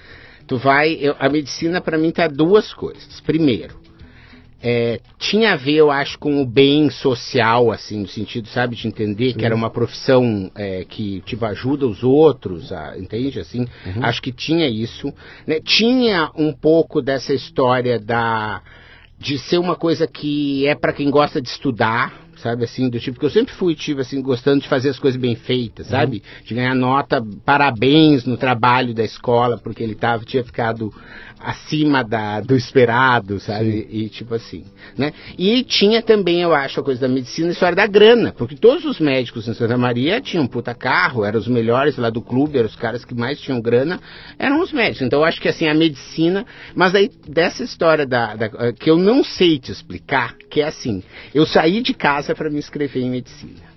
tu 0.49 0.57
vai, 0.57 0.95
eu, 0.95 1.15
a 1.19 1.29
medicina 1.29 1.81
para 1.81 1.99
mim 1.99 2.11
tá 2.11 2.27
duas 2.27 2.73
coisas. 2.73 3.21
Primeiro, 3.21 3.77
é, 4.61 4.99
tinha 5.19 5.53
a 5.53 5.57
ver, 5.57 5.75
eu 5.75 5.91
acho, 5.91 6.19
com 6.19 6.43
o 6.43 6.47
bem 6.47 6.91
social, 6.91 7.71
assim, 7.71 8.01
no 8.01 8.09
sentido, 8.09 8.49
sabe, 8.49 8.75
de 8.75 8.89
entender 8.89 9.33
Sim. 9.33 9.39
que 9.39 9.45
era 9.45 9.55
uma 9.55 9.71
profissão 9.71 10.51
é, 10.57 10.85
que 10.89 11.21
tipo, 11.21 11.45
ajuda 11.45 11.87
os 11.87 12.03
outros, 12.03 12.73
a, 12.73 12.99
entende? 12.99 13.39
Assim, 13.39 13.61
uhum. 13.87 14.03
acho 14.05 14.21
que 14.23 14.33
tinha 14.33 14.67
isso. 14.67 15.13
Né? 15.47 15.61
Tinha 15.61 16.33
um 16.35 16.53
pouco 16.53 17.01
dessa 17.03 17.33
história 17.35 18.01
da 18.01 18.63
de 19.21 19.37
ser 19.37 19.59
uma 19.59 19.75
coisa 19.75 20.07
que 20.07 20.65
é 20.67 20.77
para 20.77 20.93
quem 20.93 21.11
gosta 21.11 21.43
de 21.43 21.49
estudar, 21.49 22.28
sabe 22.43 22.65
assim, 22.65 22.89
do 22.89 22.99
tipo 22.99 23.19
que 23.19 23.27
eu 23.27 23.31
sempre 23.31 23.55
fui, 23.55 23.75
tive 23.75 24.01
assim, 24.01 24.21
gostando 24.23 24.63
de 24.63 24.69
fazer 24.69 24.91
as 24.91 24.99
coisas 24.99 25.21
bem 25.21 25.35
feitas, 25.35 25.87
uhum. 25.87 25.93
sabe? 25.93 26.23
De 26.45 26.55
ganhar 26.55 26.75
nota, 26.75 27.25
parabéns 27.45 28.25
no 28.25 28.37
trabalho 28.37 28.95
da 28.95 29.05
escola, 29.05 29.59
porque 29.59 29.83
ele 29.83 29.95
tava, 29.95 30.25
tinha 30.25 30.45
ficado 30.45 30.93
acima 31.41 32.03
da, 32.03 32.41
do 32.41 32.57
esperado, 32.57 33.39
sabe? 33.39 33.83
Sim. 33.83 33.89
E 33.91 34.09
tipo 34.09 34.35
assim, 34.35 34.65
né? 34.97 35.13
E 35.37 35.63
tinha 35.63 36.03
também, 36.03 36.41
eu 36.43 36.55
acho, 36.55 36.81
a 36.81 36.83
coisa 36.83 37.01
da 37.01 37.09
medicina, 37.09 37.49
a 37.49 37.53
história 37.53 37.77
da 37.77 37.87
grana, 37.87 38.35
porque 38.37 38.57
todos 38.57 38.85
os 38.85 38.99
médicos 38.99 39.47
em 39.47 39.55
Santa 39.55 39.77
Maria 39.77 40.21
tinham 40.21 40.45
um 40.45 40.49
puta 40.49 40.75
carro, 40.75 41.25
eram 41.25 41.39
os 41.39 41.49
melhores 41.49 41.97
lá 41.97 42.11
do 42.11 42.21
clube, 42.21 42.59
eram 42.59 42.69
os 42.69 42.77
caras 42.77 43.05
que 43.05 43.15
mais 43.15 43.41
tinham 43.41 43.61
grana, 43.61 44.01
eram 44.39 44.61
os 44.61 44.73
médicos. 44.73 45.03
Então 45.03 45.21
eu 45.21 45.25
acho 45.25 45.41
que 45.41 45.49
assim, 45.49 45.69
a 45.69 45.75
medicina, 45.75 46.45
mas 46.75 46.95
aí 46.95 47.11
dessa 47.27 47.63
história 47.63 48.07
da, 48.07 48.35
da 48.35 48.73
que 48.73 48.91
eu 48.91 48.97
não 48.97 49.23
sei 49.23 49.59
te 49.59 49.71
explicar, 49.71 50.35
que 50.51 50.61
é 50.61 50.67
assim, 50.67 51.03
eu 51.35 51.47
saí 51.47 51.81
de 51.83 51.95
casa 51.95 52.35
para 52.35 52.51
me 52.51 52.59
inscrever 52.59 53.03
em 53.03 53.11
medicina. 53.11 53.68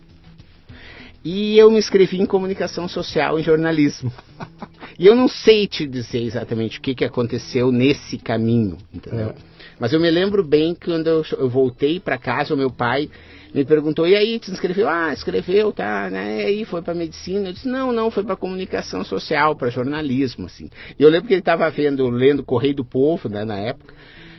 E 1.23 1.57
eu 1.57 1.69
me 1.69 1.77
inscrevi 1.77 2.19
em 2.19 2.25
comunicação 2.25 2.87
social 2.87 3.39
e 3.39 3.43
jornalismo. 3.43 4.11
e 4.97 5.05
eu 5.05 5.15
não 5.15 5.27
sei 5.27 5.67
te 5.67 5.85
dizer 5.85 6.23
exatamente 6.23 6.79
o 6.79 6.81
que, 6.81 6.95
que 6.95 7.05
aconteceu 7.05 7.71
nesse 7.71 8.17
caminho, 8.17 8.77
entendeu? 8.91 9.29
É. 9.29 9.35
Mas 9.79 9.93
eu 9.93 9.99
me 9.99 10.09
lembro 10.09 10.43
bem 10.43 10.73
que 10.73 10.87
quando 10.87 11.07
eu, 11.07 11.23
eu 11.37 11.49
voltei 11.49 11.99
para 11.99 12.17
casa, 12.17 12.53
o 12.53 12.57
meu 12.57 12.71
pai 12.71 13.09
me 13.53 13.63
perguntou, 13.65 14.07
e 14.07 14.15
aí, 14.15 14.39
te 14.39 14.49
inscreveu? 14.49 14.87
Ah, 14.89 15.13
escreveu, 15.13 15.71
tá, 15.71 16.09
né? 16.09 16.41
E 16.41 16.45
aí 16.45 16.65
foi 16.65 16.81
para 16.81 16.93
medicina. 16.93 17.49
Eu 17.49 17.53
disse, 17.53 17.67
não, 17.67 17.91
não, 17.91 18.09
foi 18.09 18.23
para 18.23 18.35
comunicação 18.35 19.03
social, 19.03 19.55
para 19.55 19.69
jornalismo, 19.69 20.45
assim. 20.45 20.69
E 20.97 21.03
eu 21.03 21.09
lembro 21.09 21.27
que 21.27 21.33
ele 21.33 21.41
estava 21.41 21.69
vendo, 21.69 22.09
lendo 22.09 22.43
Correio 22.43 22.75
do 22.75 22.85
Povo, 22.85 23.27
né, 23.27 23.43
na 23.43 23.59
época, 23.59 23.93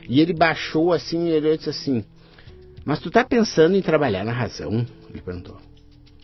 e 0.09 0.21
ele 0.21 0.33
baixou 0.33 0.93
assim, 0.93 1.29
e 1.29 1.31
ele 1.31 1.57
disse 1.57 1.71
assim, 1.71 2.05
mas 2.85 2.99
tu 2.99 3.11
tá 3.11 3.23
pensando 3.23 3.77
em 3.77 3.83
trabalhar 3.83 4.25
na 4.25 4.33
razão? 4.33 4.85
Ele 5.11 5.21
perguntou 5.21 5.59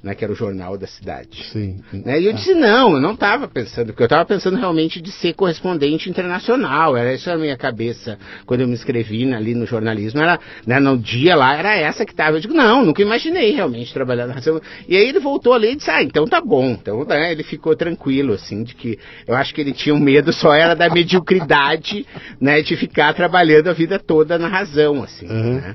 né, 0.03 0.15
que 0.15 0.25
era 0.25 0.33
o 0.33 0.37
jornal 0.37 0.79
da 0.79 0.87
cidade. 0.87 1.45
Sim. 1.53 1.81
Né? 1.93 2.21
E 2.21 2.27
eu 2.27 2.33
disse, 2.33 2.55
não, 2.55 2.95
eu 2.95 3.01
não 3.01 3.15
estava 3.15 3.49
pensando, 3.49 3.87
porque 3.87 4.03
eu 4.03 4.07
estava 4.07 4.25
pensando 4.25 4.57
realmente 4.57 5.01
de 5.01 5.11
ser 5.11 5.33
correspondente 5.35 6.09
internacional, 6.09 6.97
era 6.97 7.13
isso 7.15 7.31
a 7.31 7.37
minha 7.37 7.57
cabeça 7.57 8.19
quando 8.47 8.61
eu 8.61 8.69
me 8.69 8.75
inscrevi 8.75 9.33
ali 9.33 9.55
no 9.55 9.67
jornalismo, 9.67 10.21
era, 10.21 10.39
né, 10.67 10.79
no 10.79 10.97
dia 10.97 11.35
lá, 11.35 11.57
era 11.57 11.75
essa 11.75 12.05
que 12.05 12.13
estava. 12.13 12.37
Eu 12.37 12.41
digo, 12.41 12.55
não, 12.55 12.85
nunca 12.85 13.03
imaginei 13.03 13.53
realmente 13.53 13.93
trabalhar 13.93 14.27
na 14.27 14.35
razão. 14.35 14.61
E 14.87 14.97
aí 14.97 15.09
ele 15.09 15.19
voltou 15.19 15.53
ali 15.53 15.73
e 15.73 15.77
disse, 15.77 15.91
ah, 15.91 16.03
então 16.03 16.27
tá 16.27 16.41
bom. 16.41 16.71
Então 16.71 17.05
né, 17.05 17.33
ele 17.33 17.43
ficou 17.43 17.75
tranquilo, 17.75 18.35
assim, 18.35 18.63
de 18.63 18.75
que 18.75 18.99
eu 19.27 19.35
acho 19.35 19.53
que 19.53 19.61
ele 19.61 19.73
tinha 19.73 19.95
um 19.95 20.01
medo 20.01 20.33
só 20.33 20.55
era 20.55 20.75
da 20.75 20.89
mediocridade, 20.89 22.07
né, 22.41 22.63
de 22.63 22.77
ficar 22.77 23.15
trabalhando 23.15 23.69
a 23.69 23.73
vida 23.73 23.99
toda 23.99 24.39
na 24.39 24.49
razão, 24.49 25.03
assim, 25.03 25.27
uhum. 25.27 25.55
né? 25.55 25.75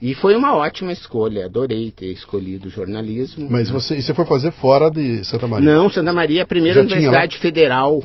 E 0.00 0.14
foi 0.14 0.36
uma 0.36 0.54
ótima 0.54 0.92
escolha, 0.92 1.46
adorei 1.46 1.90
ter 1.90 2.12
escolhido 2.12 2.68
jornalismo. 2.68 3.48
Mas 3.50 3.68
você, 3.70 4.00
você 4.00 4.14
foi 4.14 4.24
fazer 4.24 4.52
fora 4.52 4.90
de 4.90 5.24
Santa 5.24 5.46
Maria? 5.46 5.74
Não, 5.74 5.90
Santa 5.90 6.12
Maria 6.12 6.40
é 6.40 6.42
a 6.42 6.46
primeira 6.46 6.80
Já 6.80 6.82
universidade 6.82 7.38
federal 7.38 8.02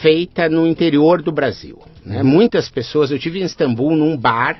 feita 0.00 0.48
no 0.48 0.66
interior 0.66 1.22
do 1.22 1.32
Brasil. 1.32 1.78
Né? 2.04 2.22
Uhum. 2.22 2.28
Muitas 2.28 2.68
pessoas, 2.68 3.10
eu 3.10 3.18
tive 3.18 3.40
em 3.40 3.44
Istambul 3.44 3.94
num 3.94 4.16
bar 4.16 4.58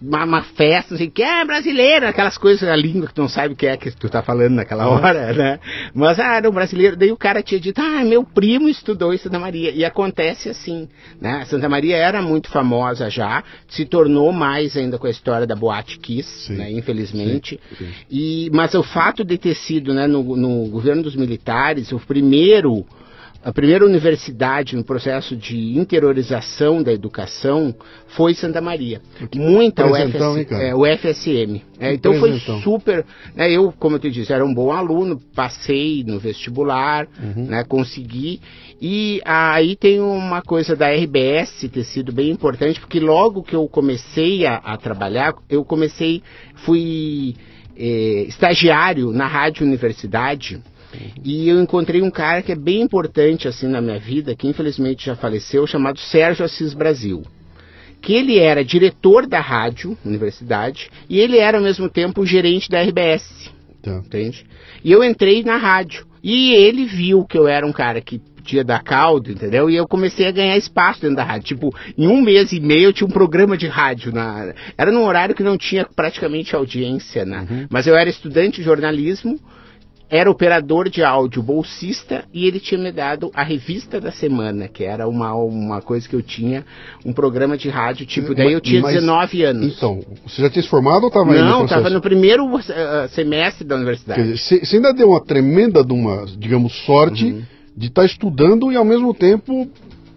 uma, 0.00 0.24
uma, 0.24 0.42
festa, 0.42 0.94
assim, 0.94 1.08
que 1.08 1.22
é 1.22 1.44
brasileira, 1.44 2.08
aquelas 2.08 2.36
coisas, 2.36 2.68
a 2.68 2.76
língua 2.76 3.08
que 3.08 3.14
tu 3.14 3.22
não 3.22 3.28
sabe 3.28 3.54
o 3.54 3.56
que 3.56 3.66
é 3.66 3.76
que 3.76 3.90
tu 3.90 4.08
tá 4.08 4.22
falando 4.22 4.54
naquela 4.54 4.88
hora, 4.88 5.32
né? 5.32 5.60
Mas, 5.94 6.18
ah, 6.18 6.36
era 6.36 6.48
um 6.48 6.52
brasileiro. 6.52 6.96
Daí 6.96 7.10
o 7.10 7.16
cara 7.16 7.42
tinha 7.42 7.60
dito, 7.60 7.80
ah, 7.80 8.04
meu 8.04 8.24
primo 8.24 8.68
estudou 8.68 9.14
em 9.14 9.18
Santa 9.18 9.38
Maria. 9.38 9.70
E 9.70 9.84
acontece 9.84 10.48
assim, 10.48 10.88
né? 11.20 11.44
Santa 11.46 11.68
Maria 11.68 11.96
era 11.96 12.20
muito 12.20 12.50
famosa 12.50 13.08
já, 13.08 13.42
se 13.68 13.84
tornou 13.84 14.32
mais 14.32 14.76
ainda 14.76 14.98
com 14.98 15.06
a 15.06 15.10
história 15.10 15.46
da 15.46 15.54
Boate 15.54 15.98
Kiss, 15.98 16.46
sim, 16.46 16.54
né? 16.54 16.70
Infelizmente. 16.72 17.60
Sim, 17.70 17.84
sim. 17.84 17.92
E, 18.10 18.50
mas 18.52 18.74
o 18.74 18.82
fato 18.82 19.24
de 19.24 19.38
ter 19.38 19.54
sido, 19.54 19.94
né, 19.94 20.06
no, 20.06 20.36
no 20.36 20.68
governo 20.68 21.02
dos 21.02 21.16
militares, 21.16 21.92
o 21.92 21.98
primeiro 21.98 22.84
a 23.44 23.52
primeira 23.52 23.84
universidade 23.84 24.74
no 24.74 24.82
processo 24.82 25.36
de 25.36 25.78
interiorização 25.78 26.82
da 26.82 26.90
educação 26.90 27.74
foi 28.08 28.32
Santa 28.32 28.58
Maria. 28.58 29.02
Muita 29.36 29.84
UFS, 29.86 30.50
é, 30.50 30.74
o 30.74 30.86
FSM. 30.86 31.60
É, 31.78 31.92
então 31.92 32.14
foi 32.14 32.38
super. 32.62 33.04
Né, 33.34 33.52
eu, 33.52 33.70
como 33.78 33.96
eu 33.96 34.00
te 34.00 34.10
disse, 34.10 34.32
era 34.32 34.42
um 34.42 34.54
bom 34.54 34.72
aluno, 34.72 35.20
passei 35.34 36.02
no 36.06 36.18
vestibular, 36.18 37.06
uhum. 37.22 37.44
né, 37.44 37.64
consegui. 37.64 38.40
E 38.80 39.20
aí 39.26 39.76
tem 39.76 40.00
uma 40.00 40.40
coisa 40.40 40.74
da 40.74 40.90
RBS 40.90 41.68
ter 41.70 41.84
sido 41.84 42.12
bem 42.12 42.30
importante, 42.30 42.80
porque 42.80 42.98
logo 42.98 43.42
que 43.42 43.54
eu 43.54 43.68
comecei 43.68 44.46
a, 44.46 44.56
a 44.56 44.78
trabalhar, 44.78 45.34
eu 45.50 45.62
comecei, 45.66 46.22
fui 46.64 47.34
eh, 47.76 48.24
estagiário 48.26 49.12
na 49.12 49.26
Rádio 49.26 49.66
Universidade 49.66 50.62
e 51.24 51.48
eu 51.48 51.60
encontrei 51.60 52.02
um 52.02 52.10
cara 52.10 52.42
que 52.42 52.52
é 52.52 52.56
bem 52.56 52.82
importante 52.82 53.48
assim 53.48 53.66
na 53.66 53.80
minha 53.80 53.98
vida, 53.98 54.34
que 54.34 54.48
infelizmente 54.48 55.06
já 55.06 55.16
faleceu, 55.16 55.66
chamado 55.66 55.98
Sérgio 55.98 56.44
Assis 56.44 56.74
Brasil. 56.74 57.22
Que 58.00 58.12
ele 58.12 58.38
era 58.38 58.64
diretor 58.64 59.26
da 59.26 59.40
rádio, 59.40 59.96
universidade, 60.04 60.90
e 61.08 61.18
ele 61.18 61.38
era 61.38 61.58
ao 61.58 61.64
mesmo 61.64 61.88
tempo 61.88 62.20
o 62.20 62.26
gerente 62.26 62.68
da 62.68 62.82
RBS. 62.82 63.50
Tá. 63.82 63.96
Entende? 63.96 64.44
E 64.82 64.92
eu 64.92 65.02
entrei 65.02 65.42
na 65.42 65.56
rádio. 65.56 66.06
E 66.22 66.54
ele 66.54 66.86
viu 66.86 67.24
que 67.24 67.36
eu 67.36 67.46
era 67.46 67.66
um 67.66 67.72
cara 67.72 68.00
que 68.00 68.18
podia 68.18 68.62
dar 68.62 68.82
caldo, 68.82 69.30
entendeu? 69.30 69.70
E 69.70 69.76
eu 69.76 69.88
comecei 69.88 70.26
a 70.28 70.30
ganhar 70.30 70.56
espaço 70.56 71.00
dentro 71.00 71.16
da 71.16 71.24
rádio. 71.24 71.48
Tipo, 71.48 71.74
em 71.96 72.06
um 72.06 72.20
mês 72.20 72.52
e 72.52 72.60
meio 72.60 72.88
eu 72.88 72.92
tinha 72.92 73.06
um 73.06 73.10
programa 73.10 73.56
de 73.56 73.66
rádio. 73.66 74.12
Na... 74.12 74.52
Era 74.76 74.92
num 74.92 75.04
horário 75.04 75.34
que 75.34 75.42
não 75.42 75.56
tinha 75.56 75.86
praticamente 75.96 76.54
audiência, 76.54 77.24
né? 77.24 77.46
Uhum. 77.50 77.66
Mas 77.70 77.86
eu 77.86 77.96
era 77.96 78.08
estudante 78.08 78.58
de 78.58 78.62
jornalismo, 78.62 79.40
era 80.10 80.30
operador 80.30 80.88
de 80.88 81.02
áudio 81.02 81.42
bolsista 81.42 82.24
e 82.32 82.46
ele 82.46 82.60
tinha 82.60 82.80
me 82.80 82.92
dado 82.92 83.30
a 83.34 83.42
revista 83.42 84.00
da 84.00 84.12
semana, 84.12 84.68
que 84.68 84.84
era 84.84 85.08
uma, 85.08 85.34
uma 85.34 85.80
coisa 85.80 86.08
que 86.08 86.14
eu 86.14 86.22
tinha, 86.22 86.64
um 87.04 87.12
programa 87.12 87.56
de 87.56 87.68
rádio, 87.68 88.06
tipo, 88.06 88.34
daí 88.34 88.52
eu 88.52 88.60
tinha 88.60 88.82
mas, 88.82 88.94
19 88.94 89.44
anos. 89.44 89.76
Então, 89.76 90.00
você 90.26 90.42
já 90.42 90.50
tinha 90.50 90.62
se 90.62 90.68
formado 90.68 91.04
ou 91.04 91.08
estava 91.08 91.34
Não, 91.34 91.64
estava 91.64 91.90
no 91.90 92.00
primeiro 92.00 92.44
uh, 92.46 92.60
semestre 93.10 93.64
da 93.64 93.76
universidade. 93.76 94.20
Quer 94.20 94.32
dizer, 94.32 94.64
você 94.64 94.76
ainda 94.76 94.92
deu 94.92 95.08
uma 95.08 95.24
tremenda, 95.24 95.84
de 95.84 95.92
uma, 95.92 96.26
digamos, 96.26 96.74
sorte 96.84 97.24
uhum. 97.24 97.42
de 97.76 97.86
estar 97.86 98.02
tá 98.02 98.06
estudando 98.06 98.70
e 98.70 98.76
ao 98.76 98.84
mesmo 98.84 99.14
tempo 99.14 99.68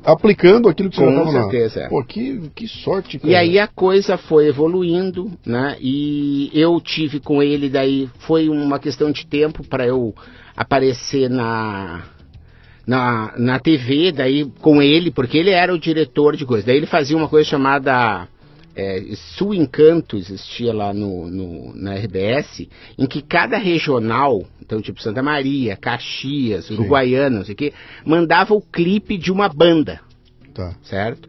aplicando 0.08 0.70
aquilo 0.70 0.90
que 0.90 0.96
você 0.96 1.06
Com 1.06 1.32
certeza. 1.32 1.82
É. 1.82 1.90
Pô, 1.90 2.02
que, 2.02 2.50
que 2.56 2.66
sorte, 2.66 3.20
cara. 3.20 3.30
E 3.30 3.36
aí 3.36 3.60
a 3.60 3.68
coisa 3.68 4.18
foi 4.18 4.48
evoluindo, 4.48 5.30
né? 5.46 5.76
E 5.82 6.50
eu 6.54 6.80
tive 6.80 7.20
com 7.20 7.44
ele, 7.44 7.70
daí 7.70 8.10
foi 8.20 8.48
uma 8.48 8.80
questão 8.80 9.12
de 9.12 9.28
tempo 9.28 9.68
para 9.68 9.86
eu 9.86 10.16
aparecer 10.56 11.30
na, 11.30 12.04
na, 12.86 13.34
na 13.38 13.60
TV, 13.60 14.14
daí 14.14 14.46
com 14.62 14.82
ele, 14.82 15.12
porque 15.12 15.38
ele 15.38 15.50
era 15.50 15.74
o 15.74 15.80
diretor 15.80 16.38
de 16.38 16.46
coisas. 16.46 16.66
Daí 16.66 16.78
ele 16.78 16.86
fazia 16.86 17.18
uma 17.18 17.28
coisa 17.28 17.50
chamada 17.50 18.30
é, 18.78 19.04
Sul 19.36 19.56
Encanto 19.56 20.16
existia 20.18 20.72
lá 20.72 20.94
no, 20.94 21.28
no, 21.28 21.76
na 21.76 21.96
RBS, 21.96 22.68
em 22.96 23.08
que 23.08 23.24
cada 23.24 23.58
regional, 23.58 24.46
então 24.62 24.80
tipo 24.80 25.02
Santa 25.02 25.24
Maria, 25.24 25.76
Caxias, 25.76 26.70
Uruguaiana, 26.70 27.38
não 27.40 27.46
sei 27.46 27.56
o 27.56 27.58
quê, 27.58 27.74
mandava 28.06 28.54
o 28.54 28.62
clipe 28.62 29.18
de 29.18 29.32
uma 29.32 29.50
banda. 29.50 30.00
Tá. 30.54 30.76
Certo? 30.84 31.28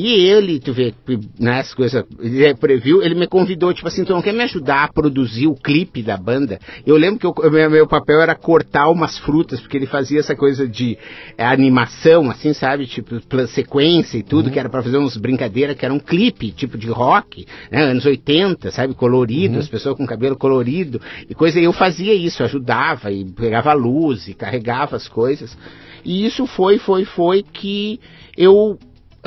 E 0.00 0.14
ele, 0.14 0.60
tu 0.60 0.72
vê, 0.72 0.94
nas 1.40 1.74
coisas, 1.74 2.04
ele 2.20 2.54
previu, 2.54 3.02
ele 3.02 3.16
me 3.16 3.26
convidou, 3.26 3.74
tipo 3.74 3.88
assim, 3.88 4.04
tu 4.04 4.12
não 4.12 4.22
quer 4.22 4.32
me 4.32 4.44
ajudar 4.44 4.84
a 4.84 4.92
produzir 4.92 5.48
o 5.48 5.56
clipe 5.56 6.04
da 6.04 6.16
banda? 6.16 6.60
Eu 6.86 6.96
lembro 6.96 7.18
que 7.18 7.26
o 7.26 7.50
meu, 7.50 7.68
meu, 7.68 7.84
papel 7.84 8.20
era 8.20 8.36
cortar 8.36 8.88
umas 8.90 9.18
frutas, 9.18 9.60
porque 9.60 9.76
ele 9.76 9.86
fazia 9.86 10.20
essa 10.20 10.36
coisa 10.36 10.68
de 10.68 10.96
é, 11.36 11.44
animação, 11.44 12.30
assim, 12.30 12.52
sabe? 12.52 12.86
Tipo, 12.86 13.16
sequência 13.48 14.18
e 14.18 14.22
tudo, 14.22 14.46
uhum. 14.46 14.52
que 14.52 14.60
era 14.60 14.68
para 14.68 14.84
fazer 14.84 14.98
uns 14.98 15.16
brincadeiras, 15.16 15.76
que 15.76 15.84
era 15.84 15.92
um 15.92 15.98
clipe, 15.98 16.52
tipo 16.52 16.78
de 16.78 16.86
rock, 16.86 17.44
né? 17.68 17.82
Anos 17.82 18.06
80, 18.06 18.70
sabe? 18.70 18.94
Colorido, 18.94 19.54
uhum. 19.54 19.60
as 19.60 19.68
pessoas 19.68 19.96
com 19.96 20.06
cabelo 20.06 20.36
colorido 20.36 21.00
e 21.28 21.34
coisa. 21.34 21.58
E 21.58 21.64
eu 21.64 21.72
fazia 21.72 22.14
isso, 22.14 22.44
ajudava 22.44 23.10
e 23.10 23.24
pegava 23.24 23.72
luz 23.72 24.28
e 24.28 24.34
carregava 24.34 24.94
as 24.94 25.08
coisas. 25.08 25.58
E 26.04 26.24
isso 26.24 26.46
foi, 26.46 26.78
foi, 26.78 27.04
foi 27.04 27.42
que 27.42 27.98
eu 28.36 28.78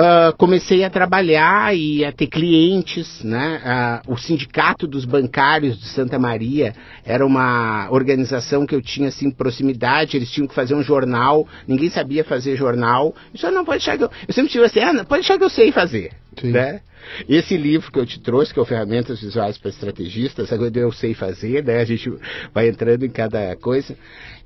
Uh, 0.01 0.35
comecei 0.35 0.83
a 0.83 0.89
trabalhar 0.89 1.77
e 1.77 2.03
a 2.03 2.11
ter 2.11 2.25
clientes, 2.25 3.23
né? 3.23 4.01
Uh, 4.07 4.13
o 4.13 4.17
Sindicato 4.17 4.87
dos 4.87 5.05
Bancários 5.05 5.79
de 5.79 5.87
Santa 5.89 6.17
Maria 6.17 6.73
era 7.05 7.23
uma 7.23 7.87
organização 7.91 8.65
que 8.65 8.73
eu 8.73 8.81
tinha 8.81 9.09
assim 9.09 9.29
proximidade, 9.29 10.17
eles 10.17 10.31
tinham 10.31 10.47
que 10.47 10.55
fazer 10.55 10.73
um 10.73 10.81
jornal, 10.81 11.47
ninguém 11.67 11.91
sabia 11.91 12.23
fazer 12.23 12.55
jornal. 12.55 13.13
Eu 13.15 13.31
disse, 13.35 13.51
não, 13.51 13.63
pode 13.63 13.85
que 13.85 14.03
eu... 14.03 14.09
Sempre 14.29 14.51
tive 14.51 14.65
assim, 14.65 14.79
ah, 14.79 15.05
pode 15.05 15.21
deixar 15.21 15.37
que 15.37 15.43
eu 15.43 15.49
sei 15.51 15.71
fazer. 15.71 16.11
Sim. 16.39 16.51
né? 16.51 16.81
Esse 17.27 17.57
livro 17.57 17.91
que 17.91 17.99
eu 17.99 18.05
te 18.05 18.19
trouxe, 18.19 18.53
que 18.53 18.59
é 18.59 18.61
o 18.61 18.65
Ferramentas 18.65 19.19
Visuais 19.19 19.57
para 19.57 19.69
Estrategistas, 19.69 20.53
agora 20.53 20.71
eu 20.75 20.91
sei 20.91 21.13
fazer, 21.13 21.63
né? 21.63 21.79
A 21.81 21.85
gente 21.85 22.11
vai 22.53 22.69
entrando 22.69 23.03
em 23.03 23.09
cada 23.09 23.55
coisa. 23.55 23.97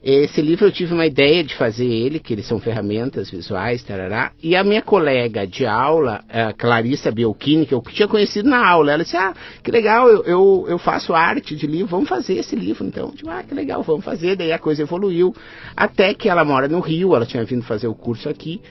Esse 0.01 0.41
livro 0.41 0.65
eu 0.65 0.71
tive 0.71 0.93
uma 0.93 1.05
ideia 1.05 1.43
de 1.43 1.53
fazer 1.55 1.85
ele, 1.85 2.19
que 2.19 2.33
eles 2.33 2.45
são 2.47 2.59
ferramentas 2.59 3.29
visuais, 3.29 3.83
tarará. 3.83 4.31
E 4.41 4.55
a 4.55 4.63
minha 4.63 4.81
colega 4.81 5.45
de 5.45 5.65
aula, 5.65 6.23
Clarissa 6.57 7.11
Bielchini, 7.11 7.65
que 7.65 7.73
eu 7.73 7.81
tinha 7.81 8.07
conhecido 8.07 8.49
na 8.49 8.65
aula, 8.65 8.93
ela 8.93 9.03
disse, 9.03 9.17
ah, 9.17 9.33
que 9.63 9.71
legal, 9.71 10.07
eu, 10.07 10.23
eu, 10.23 10.65
eu 10.69 10.77
faço 10.77 11.13
arte 11.13 11.55
de 11.55 11.67
livro, 11.67 11.87
vamos 11.87 12.07
fazer 12.07 12.35
esse 12.35 12.55
livro. 12.55 12.85
Então, 12.85 13.09
eu 13.09 13.15
digo, 13.15 13.29
ah, 13.29 13.43
que 13.43 13.53
legal, 13.53 13.83
vamos 13.83 14.05
fazer. 14.05 14.35
Daí 14.35 14.51
a 14.51 14.59
coisa 14.59 14.83
evoluiu. 14.83 15.35
Até 15.75 16.13
que 16.13 16.29
ela 16.29 16.45
mora 16.45 16.67
no 16.67 16.79
Rio, 16.79 17.15
ela 17.15 17.25
tinha 17.25 17.43
vindo 17.43 17.63
fazer 17.63 17.87
o 17.87 17.95
curso 17.95 18.29
aqui. 18.29 18.61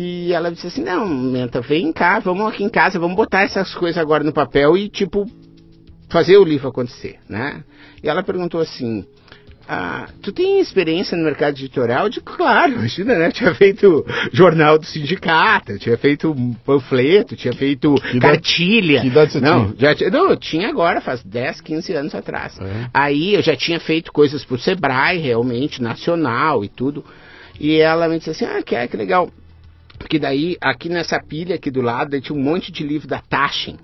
E 0.00 0.32
ela 0.32 0.52
disse 0.52 0.68
assim, 0.68 0.84
não, 0.84 1.08
Menta, 1.08 1.60
vem 1.60 1.92
cá, 1.92 2.20
vamos 2.20 2.46
aqui 2.46 2.62
em 2.62 2.68
casa, 2.68 3.00
vamos 3.00 3.16
botar 3.16 3.42
essas 3.42 3.74
coisas 3.74 3.98
agora 3.98 4.22
no 4.22 4.32
papel 4.32 4.76
e, 4.76 4.88
tipo, 4.88 5.26
fazer 6.08 6.36
o 6.36 6.44
livro 6.44 6.68
acontecer, 6.68 7.18
né? 7.28 7.64
E 8.00 8.08
ela 8.08 8.22
perguntou 8.22 8.60
assim, 8.60 9.04
ah, 9.68 10.06
tu 10.22 10.30
tem 10.30 10.60
experiência 10.60 11.18
no 11.18 11.24
mercado 11.24 11.58
editorial? 11.58 12.04
Eu 12.04 12.10
digo, 12.10 12.26
claro, 12.26 12.74
imagina, 12.74 13.16
né? 13.16 13.32
tinha 13.32 13.52
feito 13.56 14.06
jornal 14.32 14.78
do 14.78 14.86
sindicato, 14.86 15.76
tinha 15.80 15.98
feito 15.98 16.32
panfleto, 16.64 17.34
tinha 17.34 17.52
feito 17.52 17.92
que 17.96 18.20
cartilha. 18.20 19.00
que 19.00 19.08
idade 19.08 19.32
você 19.32 19.40
não, 19.40 19.72
tinha? 19.72 19.96
Já, 19.96 20.10
não, 20.12 20.30
eu 20.30 20.36
tinha 20.36 20.68
agora, 20.68 21.00
faz 21.00 21.24
10, 21.24 21.60
15 21.60 21.92
anos 21.94 22.14
atrás. 22.14 22.56
É. 22.60 22.86
Aí 22.94 23.34
eu 23.34 23.42
já 23.42 23.56
tinha 23.56 23.80
feito 23.80 24.12
coisas 24.12 24.44
pro 24.44 24.56
Sebrae, 24.56 25.18
realmente, 25.18 25.82
nacional 25.82 26.64
e 26.64 26.68
tudo. 26.68 27.04
E 27.58 27.80
ela 27.80 28.08
me 28.08 28.18
disse 28.18 28.30
assim, 28.30 28.44
ah, 28.44 28.62
que, 28.62 28.76
é, 28.76 28.86
que 28.86 28.96
legal. 28.96 29.28
Porque 29.98 30.18
daí, 30.18 30.56
aqui 30.60 30.88
nessa 30.88 31.20
pilha 31.20 31.56
aqui 31.56 31.70
do 31.70 31.82
lado, 31.82 32.20
tinha 32.20 32.36
um 32.38 32.42
monte 32.42 32.70
de 32.70 32.84
livro 32.84 33.08
da 33.08 33.20
Taschen 33.20 33.78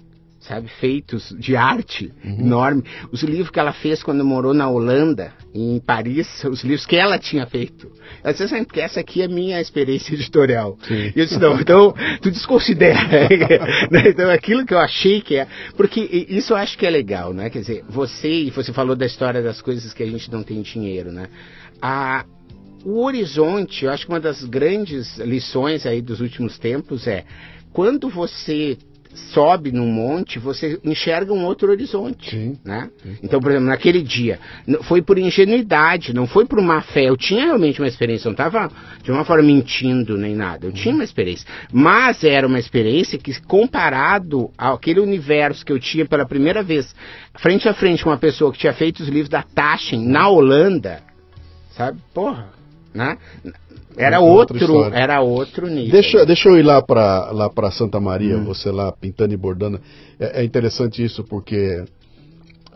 sabe, 0.46 0.68
feitos 0.78 1.34
de 1.38 1.56
arte 1.56 2.12
uhum. 2.22 2.40
enorme. 2.40 2.84
Os 3.10 3.22
livros 3.22 3.50
que 3.50 3.58
ela 3.58 3.72
fez 3.72 4.02
quando 4.02 4.24
morou 4.24 4.52
na 4.52 4.68
Holanda, 4.68 5.32
em 5.54 5.80
Paris, 5.80 6.44
os 6.44 6.62
livros 6.62 6.84
que 6.84 6.96
ela 6.96 7.18
tinha 7.18 7.46
feito. 7.46 7.90
Ela 8.22 8.32
disse 8.32 8.44
assim, 8.44 8.62
porque 8.62 8.80
essa 8.80 9.00
aqui 9.00 9.22
é 9.22 9.28
minha 9.28 9.60
experiência 9.60 10.12
editorial. 10.14 10.76
Sim. 10.82 11.12
E 11.16 11.18
eu 11.18 11.24
disse, 11.24 11.38
não, 11.38 11.58
então 11.58 11.94
tu 12.20 12.30
desconsidera. 12.30 13.28
né? 13.90 14.08
Então 14.08 14.30
aquilo 14.30 14.66
que 14.66 14.74
eu 14.74 14.78
achei 14.78 15.22
que 15.22 15.36
é. 15.36 15.46
Porque 15.76 16.00
isso 16.28 16.52
eu 16.52 16.56
acho 16.56 16.76
que 16.76 16.86
é 16.86 16.90
legal, 16.90 17.32
né? 17.32 17.48
Quer 17.48 17.60
dizer, 17.60 17.84
você, 17.88 18.28
e 18.28 18.50
você 18.50 18.72
falou 18.72 18.94
da 18.94 19.06
história 19.06 19.42
das 19.42 19.62
coisas 19.62 19.94
que 19.94 20.02
a 20.02 20.06
gente 20.06 20.30
não 20.30 20.42
tem 20.42 20.60
dinheiro, 20.60 21.10
né? 21.10 21.26
A, 21.80 22.24
o 22.84 23.02
horizonte, 23.02 23.84
eu 23.84 23.90
acho 23.90 24.06
que 24.06 24.12
uma 24.12 24.20
das 24.20 24.44
grandes 24.44 25.16
lições 25.18 25.86
aí 25.86 26.02
dos 26.02 26.20
últimos 26.20 26.58
tempos 26.58 27.06
é 27.06 27.24
quando 27.72 28.08
você 28.08 28.78
sobe 29.32 29.70
num 29.70 29.86
monte, 29.86 30.38
você 30.38 30.78
enxerga 30.84 31.32
um 31.32 31.44
outro 31.44 31.70
horizonte, 31.70 32.30
Sim. 32.30 32.58
né? 32.64 32.90
Sim. 33.02 33.16
Então, 33.22 33.40
por 33.40 33.50
exemplo, 33.50 33.68
naquele 33.68 34.02
dia, 34.02 34.38
foi 34.82 35.00
por 35.00 35.18
ingenuidade, 35.18 36.12
não 36.12 36.26
foi 36.26 36.44
por 36.44 36.60
má 36.60 36.82
fé. 36.82 37.08
Eu 37.08 37.16
tinha 37.16 37.44
realmente 37.44 37.80
uma 37.80 37.86
experiência, 37.86 38.28
não 38.28 38.32
estava 38.32 38.70
de 39.02 39.10
uma 39.10 39.24
forma 39.24 39.44
mentindo 39.44 40.18
nem 40.18 40.34
nada. 40.34 40.66
Eu 40.66 40.70
uhum. 40.70 40.76
tinha 40.76 40.94
uma 40.94 41.04
experiência, 41.04 41.46
mas 41.72 42.24
era 42.24 42.46
uma 42.46 42.58
experiência 42.58 43.18
que, 43.18 43.40
comparado 43.42 44.50
àquele 44.58 45.00
universo 45.00 45.64
que 45.64 45.72
eu 45.72 45.78
tinha 45.78 46.04
pela 46.04 46.26
primeira 46.26 46.62
vez, 46.62 46.94
frente 47.36 47.68
a 47.68 47.74
frente 47.74 48.02
com 48.02 48.10
uma 48.10 48.18
pessoa 48.18 48.52
que 48.52 48.58
tinha 48.58 48.72
feito 48.72 49.00
os 49.00 49.08
livros 49.08 49.28
da 49.28 49.42
Taschen 49.42 50.06
na 50.06 50.28
Holanda, 50.28 51.02
sabe? 51.70 51.98
Porra, 52.12 52.48
né? 52.94 53.18
Era 53.96 54.20
outro, 54.20 54.84
era 54.92 55.20
outro 55.20 55.68
nível. 55.68 55.92
Deixa, 55.92 56.24
deixa 56.24 56.48
eu 56.48 56.58
ir 56.58 56.62
lá 56.62 56.80
para 56.80 57.30
lá 57.30 57.50
para 57.50 57.70
Santa 57.70 58.00
Maria, 58.00 58.36
hum. 58.38 58.44
você 58.44 58.70
lá 58.70 58.90
pintando 58.92 59.34
e 59.34 59.36
bordando. 59.36 59.80
É, 60.18 60.40
é, 60.40 60.44
interessante 60.44 61.04
isso 61.04 61.22
porque 61.24 61.84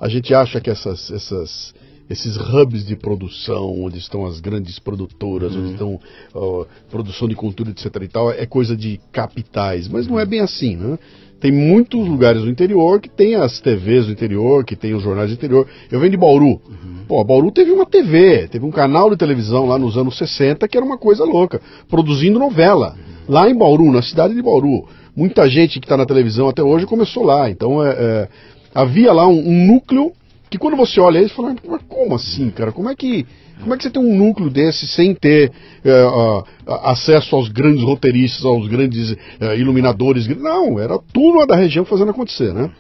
a 0.01 0.09
gente 0.09 0.33
acha 0.35 0.61
que 0.61 0.71
essas, 0.71 1.11
essas 1.11 1.75
esses 2.09 2.37
hubs 2.37 2.87
de 2.87 2.97
produção, 2.97 3.83
onde 3.83 3.99
estão 3.99 4.25
as 4.25 4.41
grandes 4.41 4.79
produtoras, 4.79 5.55
hum. 5.55 5.61
onde 5.61 5.73
estão 5.73 6.01
uh, 6.35 6.67
produção 6.91 7.29
de 7.29 7.35
cultura, 7.35 7.71
etc 7.71 7.87
e 8.03 8.09
tal, 8.09 8.31
é 8.31 8.47
coisa 8.47 8.77
de 8.77 9.01
capitais, 9.13 9.89
mas 9.89 10.07
não 10.07 10.19
é 10.19 10.25
bem 10.25 10.41
assim, 10.41 10.77
né? 10.77 10.99
Tem 11.41 11.53
muitos 11.53 12.07
lugares 12.07 12.43
do 12.43 12.51
interior 12.51 13.01
que 13.01 13.09
tem 13.09 13.37
as 13.37 13.61
TVs 13.61 14.07
do 14.07 14.13
interior, 14.13 14.65
que 14.65 14.75
tem 14.75 14.95
os 14.95 15.03
jornais 15.03 15.31
do 15.31 15.35
interior. 15.35 15.69
Eu 15.91 16.01
venho 16.01 16.11
de 16.11 16.17
Bauru. 16.17 16.47
Uhum. 16.47 17.05
Pô, 17.07 17.23
Bauru 17.23 17.53
teve 17.53 17.71
uma 17.71 17.87
TV, 17.87 18.49
teve 18.49 18.65
um 18.65 18.71
canal 18.71 19.09
de 19.09 19.17
televisão 19.17 19.67
lá 19.67 19.79
nos 19.79 19.97
anos 19.97 20.19
60 20.19 20.67
que 20.67 20.77
era 20.77 20.85
uma 20.85 20.99
coisa 20.99 21.25
louca, 21.25 21.61
produzindo 21.89 22.39
novela. 22.39 22.97
Uhum. 22.97 23.35
Lá 23.35 23.49
em 23.49 23.57
Bauru, 23.57 23.93
na 23.93 24.03
cidade 24.03 24.35
de 24.35 24.43
Bauru. 24.43 24.85
Muita 25.15 25.49
gente 25.49 25.79
que 25.79 25.87
está 25.87 25.97
na 25.97 26.07
televisão 26.07 26.49
até 26.49 26.63
hoje 26.63 26.87
começou 26.87 27.25
lá. 27.25 27.49
Então 27.51 27.85
é, 27.85 27.91
é, 27.91 28.29
havia 28.75 29.13
lá 29.13 29.27
um, 29.27 29.39
um, 29.39 29.67
núcleo 29.67 30.13
que 30.51 30.59
quando 30.59 30.77
você 30.77 31.01
olha 31.01 31.19
eles 31.19 31.33
fala, 31.33 31.55
mas 31.67 31.83
como 31.89 32.15
assim, 32.15 32.51
cara? 32.51 32.73
Como 32.73 32.89
é 32.89 32.95
que 32.95 33.27
como 33.61 33.75
é 33.75 33.77
que 33.77 33.83
você 33.83 33.91
tem 33.91 34.03
um 34.03 34.17
núcleo 34.17 34.49
desse 34.49 34.87
sem 34.87 35.15
ter 35.15 35.51
é, 35.85 36.05
uh, 36.05 36.45
acesso 36.85 37.35
aos 37.35 37.49
grandes 37.49 37.83
roteiristas, 37.83 38.45
aos 38.45 38.69
grandes 38.69 39.13
uh, 39.13 39.55
iluminadores? 39.57 40.29
Não, 40.29 40.79
era 40.79 40.99
lá 41.37 41.45
da 41.45 41.57
região 41.57 41.85
fazendo 41.85 42.13
acontecer, 42.13 42.55
né? 42.55 42.71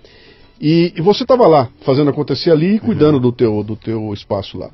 E, 0.60 0.92
e 0.96 1.00
você 1.00 1.22
estava 1.24 1.46
lá, 1.46 1.68
fazendo 1.82 2.10
acontecer 2.10 2.50
ali 2.50 2.76
e 2.76 2.80
cuidando 2.80 3.16
uhum. 3.16 3.20
do, 3.20 3.32
teu, 3.32 3.62
do 3.62 3.76
teu 3.76 4.12
espaço 4.12 4.58
lá. 4.58 4.70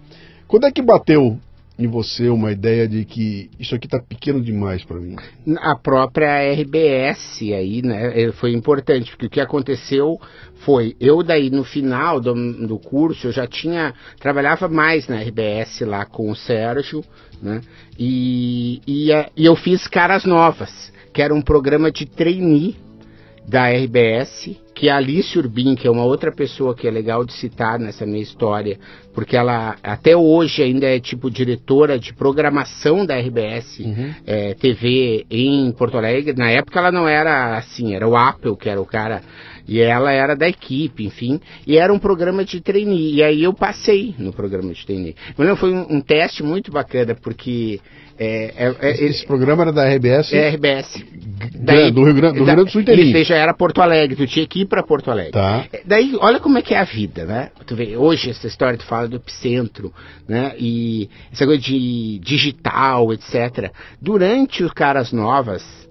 Quando 0.47 0.67
é 0.67 0.71
que 0.71 0.83
bateu 0.83 1.39
em 1.79 1.89
você 1.89 2.29
uma 2.29 2.53
ideia 2.53 2.87
de 2.87 3.05
que 3.05 3.51
isso 3.59 3.75
aqui 3.75 3.87
está 3.87 3.99
pequeno 3.99 4.41
demais 4.41 4.85
para 4.85 4.99
mim? 4.99 5.17
A 5.59 5.75
própria 5.77 6.53
RBS 6.53 7.43
aí, 7.43 7.83
né, 7.83 8.23
é, 8.23 8.33
foi 8.33 8.53
importante, 8.53 9.11
porque 9.11 9.27
o 9.27 9.31
que 9.31 9.41
aconteceu 9.41 10.21
foi, 10.65 10.97
eu 11.01 11.23
daí 11.23 11.51
no 11.51 11.65
final 11.65 12.21
do, 12.21 12.35
do 12.67 12.79
curso, 12.79 13.27
eu 13.27 13.33
já 13.33 13.47
tinha, 13.47 13.93
trabalhava 14.21 14.69
mais 14.69 15.09
na 15.09 15.21
RBS 15.21 15.81
lá 15.81 16.07
com 16.07 16.31
o 16.31 16.37
Sérgio, 16.37 17.05
né, 17.43 17.61
e, 17.99 18.81
e, 18.87 19.11
e 19.37 19.45
eu 19.45 19.57
fiz 19.57 19.89
Caras 19.89 20.25
Novas, 20.25 20.93
que 21.13 21.21
era 21.21 21.35
um 21.35 21.43
programa 21.43 21.91
de 21.91 22.07
trainee 22.07 22.77
da 23.47 23.69
RBS, 23.69 24.57
que 24.85 24.91
a 24.91 24.99
Alice 24.99 25.39
Urbim, 25.39 25.75
que 25.75 25.89
é 25.89 25.91
uma 25.91 26.05
outra 26.05 26.31
pessoa 26.31 26.75
que 26.75 26.87
é 26.87 26.91
legal 26.91 27.25
de 27.25 27.33
citar 27.33 27.79
nessa 27.79 28.05
minha 28.05 28.23
história, 28.23 28.79
porque 29.15 29.35
ela 29.35 29.77
até 29.83 30.15
hoje 30.15 30.63
ainda 30.63 30.87
é 30.87 31.01
tipo 31.01 31.31
diretora 31.31 31.99
de 31.99 32.13
programação 32.13 33.07
da 33.07 33.19
RBS 33.19 33.79
uhum. 33.79 34.15
é, 34.27 34.53
TV 34.53 35.25
em 35.31 35.73
Porto 35.73 35.97
Alegre. 35.97 36.35
Na 36.37 36.51
época 36.51 36.79
ela 36.79 36.93
não 36.93 37.09
era 37.09 37.57
assim, 37.57 37.95
era 37.95 38.07
o 38.07 38.15
Apple 38.15 38.59
que 38.59 38.69
era 38.69 38.79
o 38.79 38.85
cara 38.85 39.23
e 39.67 39.81
ela 39.81 40.13
era 40.13 40.35
da 40.35 40.49
equipe, 40.49 41.05
enfim, 41.05 41.41
e 41.67 41.77
era 41.77 41.93
um 41.93 41.99
programa 41.99 42.45
de 42.45 42.61
trainee. 42.61 43.15
E 43.15 43.23
aí 43.23 43.43
eu 43.43 43.53
passei 43.53 44.15
no 44.19 44.33
programa 44.33 44.73
de 44.73 44.85
trainee. 44.85 45.15
Mas 45.37 45.49
não, 45.49 45.57
foi 45.57 45.73
um, 45.73 45.97
um 45.97 46.01
teste 46.01 46.43
muito 46.43 46.71
bacana, 46.71 47.15
porque 47.15 47.81
é, 48.19 48.67
é, 48.67 48.77
é, 48.81 48.91
esse, 48.93 49.05
esse, 49.05 49.27
programa 49.27 49.63
era 49.63 49.73
da 49.73 49.89
RBS? 49.89 50.33
É 50.33 50.51
RBS. 50.51 51.05
Daí, 51.57 51.91
do, 51.91 52.05
Rio 52.05 52.15
Grande, 52.15 52.39
do 52.39 52.45
Rio 52.45 52.47
Grande 52.47 52.65
do 52.65 52.71
Sul 52.71 52.83
inteirinho. 52.83 53.17
Isso 53.17 53.29
já 53.29 53.37
era 53.37 53.53
Porto 53.53 53.83
Alegre, 53.83 54.15
tu 54.15 54.27
tinha 54.27 54.47
que 54.47 54.61
ir 54.61 54.67
para 54.67 54.83
Porto 54.83 55.11
Alegre. 55.11 55.33
Tá. 55.33 55.67
É, 55.73 55.83
daí, 55.85 56.17
olha 56.21 56.39
como 56.39 56.59
é 56.59 56.63
que 56.63 56.75
é 56.75 56.79
a 56.79 56.85
vida, 56.85 57.25
né? 57.25 57.51
Tu 57.67 57.75
vê, 57.75 57.97
hoje 57.97 58.31
essa 58.31 58.47
história 58.47 58.79
tu 58.79 58.85
fala 58.85 59.09
do 59.09 59.17
epicentro, 59.17 59.93
né? 60.29 60.55
E 60.59 61.09
essa 61.33 61.45
coisa 61.45 61.61
de 61.61 62.21
digital, 62.21 63.13
etc. 63.13 63.73
Durante 64.01 64.63
os 64.63 64.73
Caras 64.73 65.11
Novas, 65.11 65.84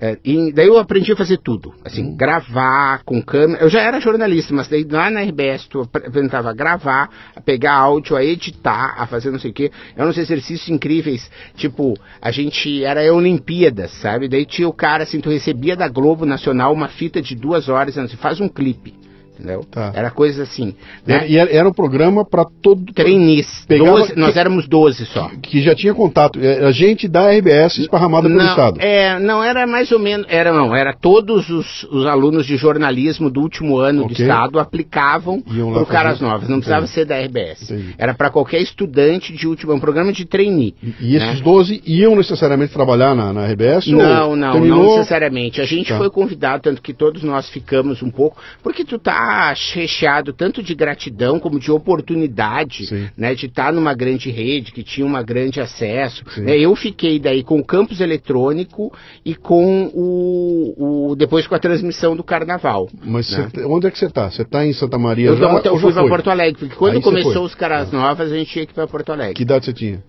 é, 0.00 0.16
e 0.24 0.52
daí 0.52 0.68
eu 0.68 0.78
aprendi 0.78 1.10
a 1.12 1.16
fazer 1.16 1.38
tudo, 1.38 1.74
assim, 1.84 2.04
uhum. 2.04 2.16
gravar 2.16 3.02
com 3.04 3.20
câmera. 3.20 3.62
Eu 3.62 3.68
já 3.68 3.80
era 3.80 4.00
jornalista, 4.00 4.54
mas 4.54 4.68
daí 4.68 4.84
lá 4.84 5.10
na 5.10 5.22
RBS 5.22 5.66
tu 5.66 5.80
apresentava 5.80 6.50
a 6.50 6.52
gravar, 6.52 7.10
a 7.34 7.40
pegar 7.40 7.74
áudio, 7.74 8.16
a 8.16 8.24
editar, 8.24 8.94
a 8.96 9.06
fazer 9.06 9.32
não 9.32 9.40
sei 9.40 9.50
o 9.50 9.54
quê. 9.54 9.72
Eram 9.96 10.10
uns 10.10 10.18
exercícios 10.18 10.68
incríveis, 10.68 11.28
tipo, 11.56 11.94
a 12.22 12.30
gente 12.30 12.84
era 12.84 13.08
a 13.08 13.12
Olimpíadas, 13.12 13.90
sabe? 14.00 14.28
Daí 14.28 14.46
tinha 14.46 14.68
o 14.68 14.72
cara, 14.72 15.02
assim, 15.02 15.20
tu 15.20 15.30
recebia 15.30 15.76
da 15.76 15.88
Globo 15.88 16.24
Nacional 16.24 16.72
uma 16.72 16.88
fita 16.88 17.20
de 17.20 17.34
duas 17.34 17.68
horas, 17.68 17.98
assim, 17.98 18.16
faz 18.16 18.40
um 18.40 18.48
clipe 18.48 19.07
entendeu? 19.38 19.64
Tá. 19.70 19.92
Era 19.94 20.10
coisa 20.10 20.42
assim. 20.42 20.74
Né? 21.06 21.26
E 21.28 21.38
era, 21.38 21.50
era 21.50 21.68
um 21.68 21.72
programa 21.72 22.24
para 22.24 22.44
todo. 22.44 22.92
Trainees. 22.92 23.64
Pegava, 23.66 24.08
nós 24.16 24.36
éramos 24.36 24.66
12 24.66 25.06
só. 25.06 25.28
Que, 25.28 25.36
que, 25.38 25.62
já 25.62 25.74
tinha 25.74 25.94
contato. 25.94 26.38
É, 26.40 26.66
a 26.66 26.72
gente 26.72 27.06
da 27.08 27.30
RBS 27.30 27.78
esparramada 27.78 28.28
pelo 28.28 28.40
Estado. 28.40 28.80
É, 28.80 29.18
não, 29.18 29.42
era 29.42 29.66
mais 29.66 29.92
ou 29.92 29.98
menos. 29.98 30.26
Era 30.28 30.52
não, 30.52 30.74
era 30.74 30.92
todos 30.92 31.48
os, 31.48 31.84
os 31.84 32.06
alunos 32.06 32.46
de 32.46 32.56
jornalismo 32.56 33.30
do 33.30 33.40
último 33.40 33.78
ano 33.78 34.04
okay. 34.04 34.16
do 34.16 34.22
Estado 34.22 34.58
aplicavam 34.58 35.40
para 35.40 35.82
o 35.82 35.86
Caras 35.86 36.20
Novas. 36.20 36.48
Não 36.48 36.58
precisava 36.58 36.84
Entendi. 36.84 36.94
ser 36.94 37.04
da 37.04 37.18
RBS. 37.20 37.70
Entendi. 37.70 37.94
Era 37.96 38.14
para 38.14 38.30
qualquer 38.30 38.60
estudante 38.60 39.32
de 39.32 39.46
último. 39.46 39.72
um 39.72 39.80
programa 39.80 40.12
de 40.12 40.24
trainee. 40.24 40.74
E, 40.82 41.12
e 41.12 41.16
esses 41.16 41.38
né? 41.38 41.42
12 41.42 41.82
iam 41.86 42.16
necessariamente 42.16 42.72
trabalhar 42.72 43.14
na, 43.14 43.32
na 43.32 43.46
RBS? 43.46 43.86
Não, 43.88 44.34
não, 44.34 44.52
terminou... 44.52 44.84
não 44.84 44.96
necessariamente. 44.96 45.60
A 45.60 45.64
gente 45.64 45.88
tá. 45.88 45.98
foi 45.98 46.10
convidado, 46.10 46.62
tanto 46.62 46.82
que 46.82 46.92
todos 46.92 47.22
nós 47.22 47.48
ficamos 47.48 48.02
um 48.02 48.10
pouco, 48.10 48.36
porque 48.62 48.84
tu 48.84 48.98
tá 48.98 49.27
tá 49.28 49.54
recheado 49.74 50.32
tanto 50.32 50.62
de 50.62 50.74
gratidão 50.74 51.38
como 51.38 51.60
de 51.60 51.70
oportunidade, 51.70 52.86
Sim. 52.86 53.08
né, 53.14 53.34
de 53.34 53.44
estar 53.44 53.70
numa 53.74 53.92
grande 53.92 54.30
rede 54.30 54.72
que 54.72 54.82
tinha 54.82 55.06
um 55.06 55.22
grande 55.22 55.60
acesso. 55.60 56.24
Né, 56.38 56.58
eu 56.58 56.74
fiquei 56.74 57.18
daí 57.18 57.42
com 57.42 57.58
o 57.58 57.64
campus 57.64 58.00
eletrônico 58.00 58.90
e 59.22 59.34
com 59.34 59.90
o, 59.92 61.10
o 61.10 61.14
depois 61.16 61.46
com 61.46 61.54
a 61.54 61.58
transmissão 61.58 62.16
do 62.16 62.24
carnaval. 62.24 62.88
Mas 63.04 63.30
né? 63.36 63.50
cê- 63.54 63.64
onde 63.66 63.86
é 63.86 63.90
que 63.90 63.98
você 63.98 64.08
tá? 64.08 64.30
Você 64.30 64.46
tá 64.46 64.64
em 64.64 64.72
Santa 64.72 64.96
Maria 64.96 65.26
Eu, 65.26 65.36
já? 65.36 65.60
eu 65.62 65.78
fui 65.78 65.92
para? 65.92 66.08
Porto 66.08 66.30
Alegre, 66.30 66.58
porque 66.60 66.76
quando 66.76 66.96
Aí 66.96 67.02
começou 67.02 67.44
os 67.44 67.54
Caras 67.54 67.92
Novas, 67.92 68.32
a 68.32 68.34
gente 68.34 68.50
tinha 68.50 68.64
que 68.64 68.72
ir 68.72 68.74
para 68.74 68.86
Porto 68.86 69.12
Alegre. 69.12 69.34
Que 69.34 69.42
idade 69.42 69.66
você 69.66 69.74
tinha? 69.74 70.02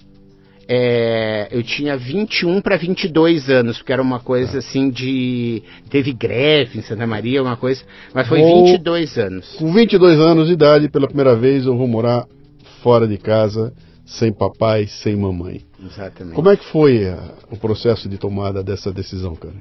É, 0.72 1.48
eu 1.50 1.64
tinha 1.64 1.98
21 1.98 2.62
para 2.62 2.78
22 2.78 3.50
anos, 3.50 3.78
porque 3.80 3.92
era 3.92 4.04
uma 4.04 4.20
coisa 4.20 4.52
Tá. 4.52 4.58
assim 4.60 4.92
de. 4.92 5.64
Teve 5.90 6.14
greve 6.14 6.78
em 6.78 6.82
Santa 6.84 7.08
Maria, 7.08 7.42
uma 7.42 7.58
coisa. 7.58 7.82
Mas 8.14 8.28
foi 8.28 8.40
Vou- 8.40 8.66
22 8.66 9.18
anos. 9.18 9.56
Com 9.56 9.74
22 9.74 10.20
anos 10.20 10.46
de 10.48 10.54
idade, 10.54 10.88
pela 10.88 11.08
primeira 11.08 11.36
vez, 11.36 11.66
eu 11.66 11.76
vou 11.76 11.88
morar 11.88 12.28
fora 12.84 13.08
de 13.08 13.18
casa, 13.18 13.74
sem 14.06 14.32
papai, 14.32 14.86
sem 14.86 15.16
mamãe. 15.16 15.62
Exatamente. 15.84 16.36
Como 16.36 16.50
é 16.52 16.56
que 16.56 16.66
foi 16.66 17.08
ah, 17.08 17.34
o 17.50 17.58
processo 17.58 18.08
de 18.08 18.20
tomada 18.20 18.62
dessa 18.64 18.92
decisão, 18.92 19.36
cara? 19.36 19.56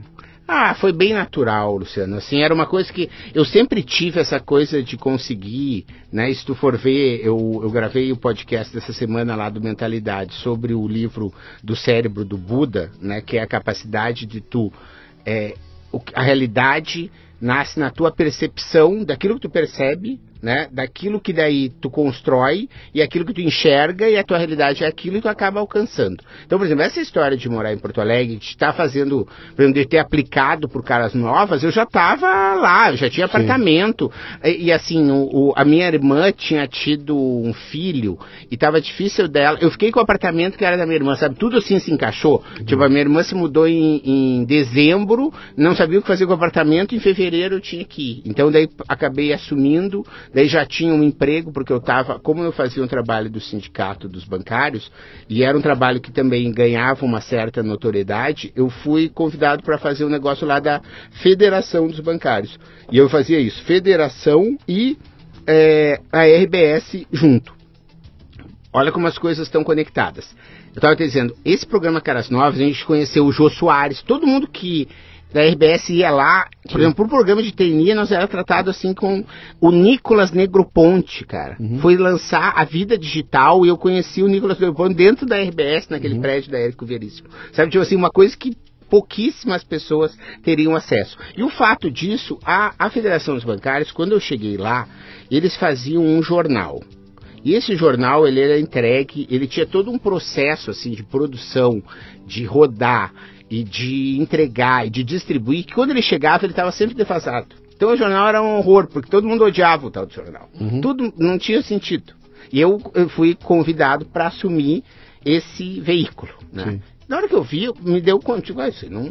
Ah, 0.51 0.75
foi 0.75 0.95
bem 0.95 1.13
natural, 1.13 1.77
Luciano. 1.77 2.17
Assim, 2.17 2.41
era 2.41 2.55
uma 2.55 2.65
coisa 2.65 2.91
que 2.91 3.11
eu 3.35 3.45
sempre 3.45 3.83
tive 3.83 4.19
essa 4.19 4.41
coisa 4.41 4.83
de 4.83 4.97
conseguir, 4.97 5.85
né? 6.11 6.33
Se 6.33 6.43
tu 6.43 6.55
for 6.55 6.75
ver, 6.75 7.21
eu, 7.23 7.61
eu 7.63 7.71
gravei 7.71 8.11
o 8.11 8.17
podcast 8.17 8.73
dessa 8.73 8.95
semana 8.95 9.37
lá 9.37 9.51
do 9.51 9.61
Mentalidade 9.61 10.33
sobre 10.37 10.73
o 10.73 10.89
livro 10.89 11.31
do 11.63 11.77
cérebro 11.77 12.25
do 12.25 12.39
Buda, 12.39 12.91
né? 12.99 13.21
Que 13.21 13.37
é 13.37 13.43
a 13.43 13.47
capacidade 13.47 14.25
de 14.25 14.41
tu 14.41 14.73
é, 15.27 15.55
a 16.15 16.23
realidade 16.23 17.11
nasce 17.39 17.79
na 17.79 17.91
tua 17.91 18.11
percepção 18.11 19.05
daquilo 19.05 19.35
que 19.35 19.43
tu 19.43 19.51
percebe, 19.51 20.19
né? 20.43 20.69
Daquilo 20.73 21.21
que 21.21 21.33
daí 21.33 21.69
tu 21.81 21.91
constrói 21.91 22.69
e 22.95 23.03
aquilo 23.03 23.25
que 23.25 23.35
tu 23.35 23.41
enxerga 23.41 24.09
e 24.09 24.17
a 24.17 24.25
tua 24.25 24.39
realidade 24.39 24.85
é 24.85 24.87
aquilo 24.87 25.17
e 25.17 25.21
tu 25.21 25.29
acaba 25.29 25.61
alcançando. 25.61 26.23
Então, 26.47 26.59
por 26.59 26.65
exemplo, 26.67 26.83
essa 26.85 27.01
história 27.01 27.37
de 27.37 27.49
morar 27.49 27.73
em 27.73 27.79
Porto 27.79 28.01
Alegre, 28.01 28.37
de 28.37 28.45
estar 28.45 28.73
fazendo, 28.73 29.27
por 29.55 29.63
exemplo, 29.63 29.81
de 29.81 29.87
ter 29.89 29.99
aplicado 29.99 30.69
por 30.69 30.85
caras 30.85 31.15
novas, 31.15 31.63
eu 31.63 31.71
já 31.71 31.83
estava 31.85 32.55
lá, 32.55 32.91
eu 32.91 32.97
já 32.97 33.11
tinha 33.11 33.27
apartamento. 33.27 34.11
E, 34.45 34.67
e, 34.67 34.73
assim, 34.73 35.11
o, 35.11 35.29
o- 35.51 35.53
a 35.57 35.65
minha 35.65 35.87
irmã 35.87 36.31
tinha 36.33 36.67
tido 36.67 37.17
um 37.17 37.53
filho 37.53 38.19
e 38.51 38.55
estava 38.55 38.81
difícil 38.81 39.29
dela. 39.29 39.59
Eu 39.61 39.71
fiquei 39.71 39.91
com 39.91 39.99
o 39.99 40.03
apartamento 40.03 40.57
que 40.57 40.65
era 40.65 40.77
da 40.77 40.85
minha 40.87 40.97
irmã, 40.97 41.15
sabe? 41.17 41.35
Tudo 41.37 41.57
assim 41.57 41.79
se 41.79 41.93
encaixou. 41.93 42.43
Tipo, 42.67 42.83
a 42.85 42.89
minha 42.89 43.01
irmã 43.01 43.23
se 43.23 43.35
mudou 43.35 43.67
em, 43.67 44.01
em 44.05 44.45
dezembro, 44.45 45.33
não 45.57 45.75
sabia 45.75 45.99
o 45.99 46.03
que 46.03 46.09
fazer 46.09 46.27
com 46.27 46.33
o 46.33 46.35
apartamento, 46.37 46.95
em 46.95 47.01
fevereiro 47.01 47.57
eu 47.57 47.61
tinha 47.61 47.85
que 47.85 48.03
ir. 48.13 48.23
Então 48.25 48.51
daí 48.51 48.69
acabei 48.89 49.33
assumindo, 49.33 50.05
daí 50.35 50.47
já 50.49 50.65
tinha 50.65 50.93
um 50.93 51.03
emprego, 51.03 51.53
porque 51.53 51.73
eu 51.73 51.79
estava, 51.79 52.19
como 52.19 52.43
eu 52.43 52.53
fazia 52.53 52.83
um 52.83 52.87
trabalho 52.87 53.31
do 53.31 53.41
sindicato 53.41 54.09
dos 54.09 54.25
bancários, 54.25 54.91
e 55.29 55.43
era 55.43 55.57
um 55.57 55.63
trabalho 55.63 56.01
que 56.01 56.13
também 56.13 56.51
ganhava 56.53 57.05
uma 57.05 57.21
certa 57.21 57.63
notoriedade, 57.63 58.53
eu 58.55 58.69
fui 58.69 59.09
convidado 59.09 59.63
para 59.63 59.79
fazer 59.79 60.05
um 60.05 60.09
negócio 60.09 60.47
lá 60.47 60.61
da 60.61 60.81
Federação 61.23 61.87
dos 61.87 62.01
Bancários. 62.01 62.59
E 62.91 62.99
eu 62.99 63.09
fazia 63.09 63.39
isso, 63.39 63.63
Federação 63.65 64.57
e 64.67 64.97
eh, 65.47 66.01
a 66.13 66.25
RBS 66.25 67.07
junto. 67.13 67.57
Olha 68.73 68.93
como 68.93 69.07
as 69.07 69.19
coisas 69.19 69.47
estão 69.47 69.65
conectadas. 69.65 70.35
Eu 70.69 70.79
estava 70.79 70.95
dizendo, 70.95 71.35
esse 71.45 71.67
programa 71.67 72.01
Caras 72.01 72.29
Novas, 72.29 72.61
a 72.61 72.65
gente 72.65 72.85
conheceu 72.85 73.25
o 73.25 73.33
Jô 73.33 73.49
Soares, 73.49 74.03
todo 74.03 74.27
mundo 74.27 74.47
que 74.47 74.87
da 75.33 75.43
RBS 75.43 75.91
ia 75.91 76.11
lá, 76.11 76.49
por 76.71 76.81
exemplo, 76.81 76.97
pro 76.97 77.09
programa 77.09 77.43
de 77.43 77.53
treinia, 77.53 77.95
nós 77.95 78.11
era 78.11 78.27
tratado 78.27 78.71
assim 78.71 78.95
com 78.95 79.25
o 79.61 79.71
Nicolas 79.71 80.33
Negroponte, 80.33 81.25
cara. 81.25 81.57
Foi 81.81 81.97
lançar 81.97 82.53
a 82.57 82.65
vida 82.65 82.97
digital 82.97 83.65
e 83.65 83.69
eu 83.69 83.77
conheci 83.77 84.23
o 84.23 84.29
Nicolas 84.29 84.59
Negroponte 84.59 84.95
dentro 84.95 85.27
da 85.27 85.37
RBS, 85.37 85.89
naquele 85.89 86.19
prédio 86.19 86.51
da 86.51 86.59
Érico 86.59 86.87
Veríssimo. 86.87 87.29
Sabe, 87.53 87.71
tipo 87.71 87.83
assim, 87.83 87.97
uma 87.97 88.11
coisa 88.11 88.37
que 88.37 88.57
pouquíssimas 88.89 89.63
pessoas 89.63 90.17
teriam 90.43 90.75
acesso. 90.75 91.17
E 91.37 91.43
o 91.43 91.51
fato 91.51 91.91
disso, 91.91 92.39
a, 92.45 92.75
a 92.79 92.91
Federação 92.91 93.35
dos 93.35 93.45
Bancários, 93.45 93.93
quando 93.93 94.13
eu 94.13 94.21
cheguei 94.21 94.57
lá, 94.57 94.89
eles 95.31 95.57
faziam 95.57 96.03
um 96.03 96.23
jornal. 96.23 96.81
E 97.45 97.55
esse 97.55 97.77
jornal, 97.77 98.27
ele 98.27 98.41
era 98.41 98.59
entregue, 98.59 99.27
ele 99.31 99.47
tinha 99.47 99.67
todo 99.67 99.91
um 99.91 99.99
processo, 99.99 100.71
assim, 100.71 100.91
de 100.91 101.05
produção, 101.05 101.83
de 102.27 102.45
rodar, 102.45 103.13
e 103.51 103.65
de 103.65 104.19
entregar, 104.21 104.87
e 104.87 104.91
de 104.91 105.03
distribuir, 105.03 105.65
que 105.65 105.75
quando 105.75 105.91
ele 105.91 106.03
chegava, 106.03 106.45
ele 106.45 106.53
estava 106.53 106.71
sempre 106.73 106.95
defasado. 106.95 107.49
Então 107.75 107.93
o 107.93 107.97
jornal 107.97 108.29
era 108.29 108.43
um 108.43 108.57
horror, 108.57 108.89
porque 108.89 109.09
todo 109.09 109.27
mundo 109.27 109.45
odiava 109.45 109.87
o 109.87 109.91
tal 109.91 110.05
do 110.05 110.13
jornal. 110.13 110.49
Tudo 110.83 111.13
não 111.17 111.39
tinha 111.39 111.63
sentido. 111.63 112.13
E 112.53 112.61
eu, 112.61 112.81
eu 112.95 113.09
fui 113.09 113.35
convidado 113.35 114.05
para 114.07 114.27
assumir 114.27 114.83
esse 115.25 115.81
veículo, 115.81 116.33
né? 116.53 116.81
Na 117.09 117.17
hora 117.17 117.29
que 117.29 117.35
eu 117.35 117.43
vi, 117.43 117.71
me 117.81 118.01
deu 118.01 118.19
conta, 118.19 118.43
tipo, 118.43 118.61
ah, 118.61 118.69
isso 118.69 118.89
não, 118.91 119.11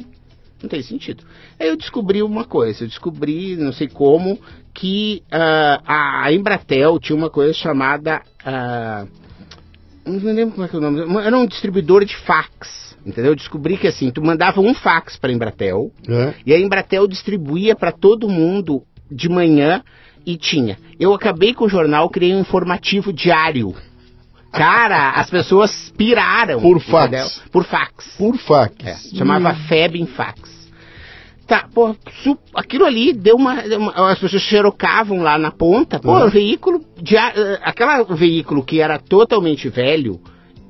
não 0.62 0.70
tem 0.70 0.82
sentido. 0.82 1.24
Aí 1.60 1.68
eu 1.68 1.76
descobri 1.76 2.22
uma 2.22 2.46
coisa, 2.46 2.84
eu 2.84 2.88
descobri, 2.88 3.56
não 3.56 3.72
sei 3.74 3.88
como, 3.88 4.40
que 4.74 5.24
ah, 5.32 6.24
a 6.26 6.32
Embratel 6.34 7.00
tinha 7.00 7.16
uma 7.16 7.30
coisa 7.30 7.54
chamada. 7.54 8.22
ah, 8.46 9.08
não 10.06 10.34
lembro 10.34 10.56
como 10.56 10.66
é 10.66 10.70
que 10.70 10.76
é 10.76 10.80
o 10.80 10.82
nome. 10.82 11.26
Era 11.26 11.38
um 11.38 11.46
distribuidor 11.46 12.06
de 12.06 12.16
fax. 12.18 12.87
Entendeu? 13.08 13.32
Eu 13.32 13.36
descobri 13.36 13.78
que 13.78 13.88
assim, 13.88 14.12
tu 14.12 14.22
mandava 14.22 14.60
um 14.60 14.74
fax 14.74 15.16
para 15.18 15.30
a 15.32 15.34
Embratel 15.34 15.92
É? 16.08 16.34
e 16.46 16.54
a 16.54 16.60
Embratel 16.60 17.08
distribuía 17.08 17.76
para 17.76 17.92
todo 17.92 18.28
mundo 18.28 18.84
de 19.10 19.30
manhã 19.30 19.82
e 20.26 20.36
tinha. 20.36 20.78
Eu 21.00 21.14
acabei 21.14 21.54
com 21.54 21.66
o 21.66 21.70
jornal, 21.70 22.10
criei 22.10 22.36
um 22.36 22.42
informativo 22.42 23.14
diário. 23.14 23.74
Cara, 24.52 25.12
as 25.16 25.30
pessoas 25.30 25.92
piraram. 25.98 26.60
Por 26.60 26.82
fax. 26.82 27.08
entendeu? 27.08 27.28
Por 27.52 27.64
fax. 27.64 28.16
Por 28.18 28.38
fax. 28.38 28.76
É, 28.86 29.18
chamava 29.18 29.54
FEB 29.54 29.96
em 30.02 30.06
fax. 30.06 30.58
Tá, 31.48 31.66
pô, 31.74 31.96
aquilo 32.54 32.84
ali 32.84 33.14
deu 33.14 33.38
uma, 33.38 33.54
uma- 33.78 34.12
As 34.12 34.20
pessoas 34.20 34.42
xerocavam 34.42 35.22
lá 35.22 35.38
na 35.38 35.50
ponta. 35.50 35.98
Pô, 35.98 36.12
Uhum. 36.18 36.26
o 36.26 36.30
veículo. 36.30 36.82
Já, 37.02 37.30
eh, 37.34 37.60
aquela 37.64 38.04
veículo 38.04 38.66
que 38.66 38.82
era 38.82 39.00
totalmente 39.00 39.70
velho 39.70 40.20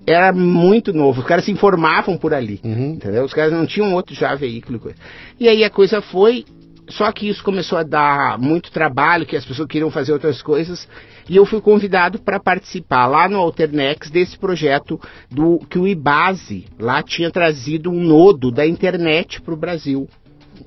era 0.07 0.31
muito 0.31 0.93
novo. 0.93 1.19
Os 1.19 1.27
caras 1.27 1.43
se 1.43 1.51
informavam 1.51 2.17
por 2.17 2.33
ali. 2.33 2.61
Uhum. 2.63 2.93
Entendeu? 2.93 3.25
Os 3.25 3.33
caras 3.33 3.51
não 3.51 3.65
tinham 3.65 3.93
outro 3.93 4.15
já 4.15 4.33
veículo 4.33 4.77
e 4.77 4.79
coisa. 4.79 4.97
E 5.37 5.49
aí 5.49 5.63
a 5.65 5.69
coisa 5.69 6.01
foi. 6.01 6.45
Só 6.89 7.11
que 7.11 7.27
isso 7.27 7.43
começou 7.43 7.77
a 7.77 7.83
dar 7.83 8.39
muito 8.39 8.71
trabalho, 8.71 9.25
que 9.25 9.35
as 9.35 9.43
pessoas 9.43 9.67
queriam 9.67 9.91
fazer 9.91 10.13
outras 10.13 10.41
coisas. 10.41 10.87
E 11.27 11.35
eu 11.35 11.45
fui 11.45 11.59
convidado 11.59 12.17
para 12.19 12.39
participar 12.39 13.07
lá 13.07 13.27
no 13.27 13.39
Alternex 13.39 14.09
desse 14.09 14.39
projeto 14.39 14.97
do 15.29 15.59
que 15.69 15.77
o 15.77 15.85
Ibase 15.85 16.65
lá 16.79 17.03
tinha 17.03 17.29
trazido 17.29 17.91
um 17.91 18.01
nodo 18.01 18.49
da 18.49 18.65
internet 18.65 19.41
para 19.41 19.53
o 19.53 19.57
Brasil. 19.57 20.07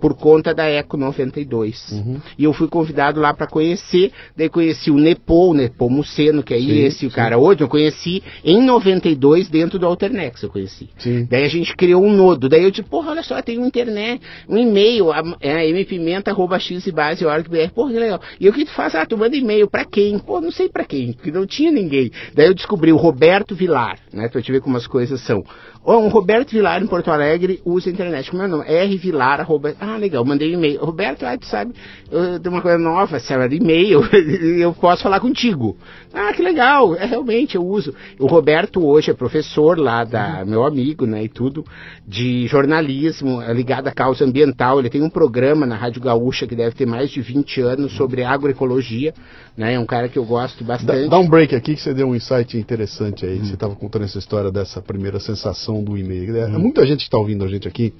Por 0.00 0.14
conta 0.14 0.54
da 0.54 0.66
Eco 0.66 0.96
92. 0.96 1.92
Uhum. 1.92 2.20
E 2.38 2.44
eu 2.44 2.52
fui 2.52 2.68
convidado 2.68 3.20
lá 3.20 3.32
para 3.32 3.46
conhecer. 3.46 4.12
Daí 4.36 4.48
conheci 4.48 4.90
o 4.90 4.96
Nepo, 4.96 5.50
o 5.50 5.54
Nepo 5.54 5.88
Muceno, 5.88 6.42
que 6.42 6.54
é 6.54 6.58
Sim, 6.58 6.80
esse 6.80 7.06
o 7.06 7.10
cara 7.10 7.38
hoje. 7.38 7.62
Eu 7.62 7.68
conheci 7.68 8.22
em 8.44 8.62
92 8.62 9.48
dentro 9.48 9.78
do 9.78 9.86
Alternex. 9.86 10.42
Eu 10.42 10.50
conheci. 10.50 10.88
Sim. 10.98 11.26
Daí 11.30 11.44
a 11.44 11.48
gente 11.48 11.74
criou 11.76 12.04
um 12.04 12.12
nodo. 12.12 12.48
Daí 12.48 12.64
eu 12.64 12.70
disse, 12.70 12.82
porra, 12.82 13.10
olha 13.10 13.22
só, 13.22 13.40
tem 13.42 13.58
um 13.58 13.66
internet, 13.66 14.22
um 14.48 14.56
e-mail, 14.56 15.06
é 15.40 15.70
mpimenta.xbase.org.br. 15.72 17.74
Porra, 17.74 17.92
que 17.92 17.98
legal. 17.98 18.20
E 18.38 18.48
o 18.48 18.52
que 18.52 18.64
tu 18.64 18.72
faz? 18.72 18.94
Ah, 18.94 19.06
tu 19.06 19.16
manda 19.16 19.36
e-mail 19.36 19.68
pra 19.68 19.84
quem? 19.84 20.18
Pô, 20.18 20.40
não 20.40 20.50
sei 20.50 20.68
pra 20.68 20.84
quem, 20.84 21.12
porque 21.12 21.30
não 21.30 21.46
tinha 21.46 21.70
ninguém. 21.70 22.10
Daí 22.34 22.46
eu 22.46 22.54
descobri 22.54 22.92
o 22.92 22.96
Roberto 22.96 23.54
Vilar, 23.54 23.98
né? 24.12 24.28
Pra 24.28 24.42
te 24.42 24.52
ver 24.52 24.60
como 24.60 24.76
as 24.76 24.86
coisas 24.86 25.20
são. 25.22 25.42
Um 25.82 26.08
Roberto 26.08 26.50
Vilar 26.50 26.82
em 26.82 26.86
Porto 26.86 27.10
Alegre 27.10 27.60
usa 27.64 27.88
a 27.88 27.92
internet. 27.92 28.30
Como 28.30 28.42
é 28.42 28.46
o 28.46 28.48
nome? 28.48 28.64
R 28.66 28.96
Vilar, 28.98 29.40
arroba... 29.40 29.74
Ah, 29.80 29.96
legal, 29.96 30.22
mandei 30.26 30.54
um 30.54 30.58
e-mail. 30.58 30.84
Roberto, 30.84 31.24
ah, 31.24 31.38
tu 31.38 31.46
sabe, 31.46 31.72
eu, 32.10 32.38
tem 32.38 32.52
uma 32.52 32.60
coisa 32.60 32.76
nova, 32.76 33.18
sabe, 33.18 33.56
e-mail, 33.56 34.02
eu 34.60 34.74
posso 34.74 35.02
falar 35.02 35.20
contigo. 35.20 35.76
Ah, 36.12 36.32
que 36.34 36.42
legal, 36.42 36.94
é 36.96 37.06
realmente, 37.06 37.56
eu 37.56 37.64
uso. 37.64 37.94
O 38.18 38.26
Roberto 38.26 38.84
hoje 38.86 39.10
é 39.10 39.14
professor 39.14 39.78
lá 39.78 40.04
da, 40.04 40.44
meu 40.44 40.66
amigo, 40.66 41.06
né, 41.06 41.24
e 41.24 41.28
tudo, 41.28 41.64
de 42.06 42.46
jornalismo, 42.46 43.40
é 43.40 43.52
ligado 43.54 43.88
à 43.88 43.92
causa 43.92 44.24
ambiental. 44.24 44.80
Ele 44.80 44.90
tem 44.90 45.02
um 45.02 45.10
programa 45.10 45.64
na 45.64 45.76
Rádio 45.76 46.02
Gaúcha 46.02 46.46
que 46.46 46.54
deve 46.54 46.74
ter 46.74 46.86
mais 46.86 47.10
de 47.10 47.22
20 47.22 47.60
anos 47.62 47.92
sobre 47.96 48.22
agroecologia, 48.22 49.14
né, 49.56 49.74
é 49.74 49.78
um 49.78 49.86
cara 49.86 50.08
que 50.08 50.18
eu 50.18 50.24
gosto 50.26 50.62
Dá, 50.62 50.74
bastante. 50.74 51.08
dá 51.08 51.18
um 51.18 51.28
break 51.28 51.54
aqui 51.54 51.74
que 51.74 51.80
você 51.80 51.94
deu 51.94 52.08
um 52.08 52.14
insight 52.14 52.58
interessante 52.58 53.24
aí. 53.24 53.38
Você 53.38 53.54
estava 53.54 53.74
contando 53.74 54.04
essa 54.04 54.18
história 54.18 54.50
dessa 54.50 54.82
primeira 54.82 55.18
sensação 55.18 55.69
do 55.84 55.96
e-mail. 55.96 56.36
É, 56.36 56.48
Muita 56.48 56.86
gente 56.86 56.98
que 56.98 57.04
está 57.04 57.18
ouvindo 57.18 57.44
a 57.44 57.48
gente 57.48 57.68
aqui 57.68 57.92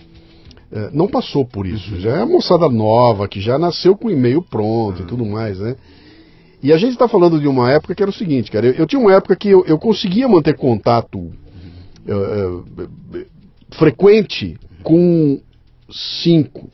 é, 0.73 0.91
não 0.93 1.09
passou 1.09 1.45
por 1.45 1.67
isso. 1.67 1.99
Já 2.01 2.17
é 2.17 2.21
a 2.23 2.27
moçada 2.27 2.69
nova, 2.69 3.29
que 3.29 3.41
já 3.41 3.59
nasceu 3.59 3.97
com 3.97 4.09
o 4.09 4.11
e-mail 4.11 4.43
pronto 4.43 5.03
e 5.03 5.05
tudo 5.07 5.25
mais, 5.25 5.59
né? 5.59 5.77
E 6.63 6.73
a 6.73 6.77
gente 6.77 6.93
está 6.93 7.09
falando 7.09 7.41
de 7.41 7.49
uma 7.49 7.71
época 7.71 7.95
que 7.95 8.03
era 8.03 8.11
o 8.11 8.15
seguinte, 8.15 8.51
cara. 8.51 8.67
Eu, 8.67 8.73
eu 8.75 8.87
tinha 8.87 9.01
uma 9.01 9.15
época 9.15 9.35
que 9.35 9.49
eu, 9.49 9.65
eu 9.67 9.79
conseguia 9.79 10.29
manter 10.29 10.57
contato 10.57 11.31
é, 12.07 12.87
frequente 13.77 14.59
com 14.83 15.41
5, 16.23 16.69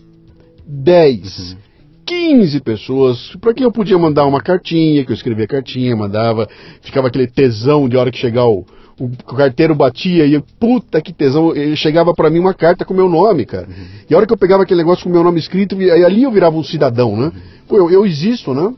10, 0.66 1.56
15 2.04 2.60
pessoas 2.60 3.36
para 3.40 3.54
quem 3.54 3.64
eu 3.64 3.72
podia 3.72 3.98
mandar 3.98 4.26
uma 4.26 4.40
cartinha, 4.40 5.04
que 5.04 5.10
eu 5.10 5.16
escrevia 5.16 5.46
cartinha, 5.46 5.96
mandava, 5.96 6.48
ficava 6.82 7.08
aquele 7.08 7.26
tesão 7.26 7.88
de 7.88 7.96
hora 7.96 8.10
que 8.10 8.18
chegar 8.18 8.46
o, 8.46 8.64
o 8.98 9.34
carteiro 9.34 9.74
batia 9.74 10.24
e 10.24 10.34
eu, 10.34 10.42
puta 10.58 11.00
que 11.02 11.12
tesão, 11.12 11.54
ele 11.54 11.76
chegava 11.76 12.14
para 12.14 12.30
mim 12.30 12.38
uma 12.38 12.54
carta 12.54 12.84
com 12.84 12.94
meu 12.94 13.08
nome, 13.08 13.44
cara. 13.44 13.66
Uhum. 13.66 13.86
E 14.08 14.14
a 14.14 14.16
hora 14.16 14.26
que 14.26 14.32
eu 14.32 14.38
pegava 14.38 14.62
aquele 14.62 14.78
negócio 14.78 15.04
com 15.04 15.10
meu 15.10 15.22
nome 15.22 15.38
escrito, 15.38 15.76
aí 15.76 16.04
ali 16.04 16.22
eu 16.22 16.30
virava 16.30 16.56
um 16.56 16.64
cidadão, 16.64 17.16
né? 17.16 17.30
Pô, 17.68 17.76
eu, 17.76 17.90
eu 17.90 18.06
existo, 18.06 18.54
né? 18.54 18.72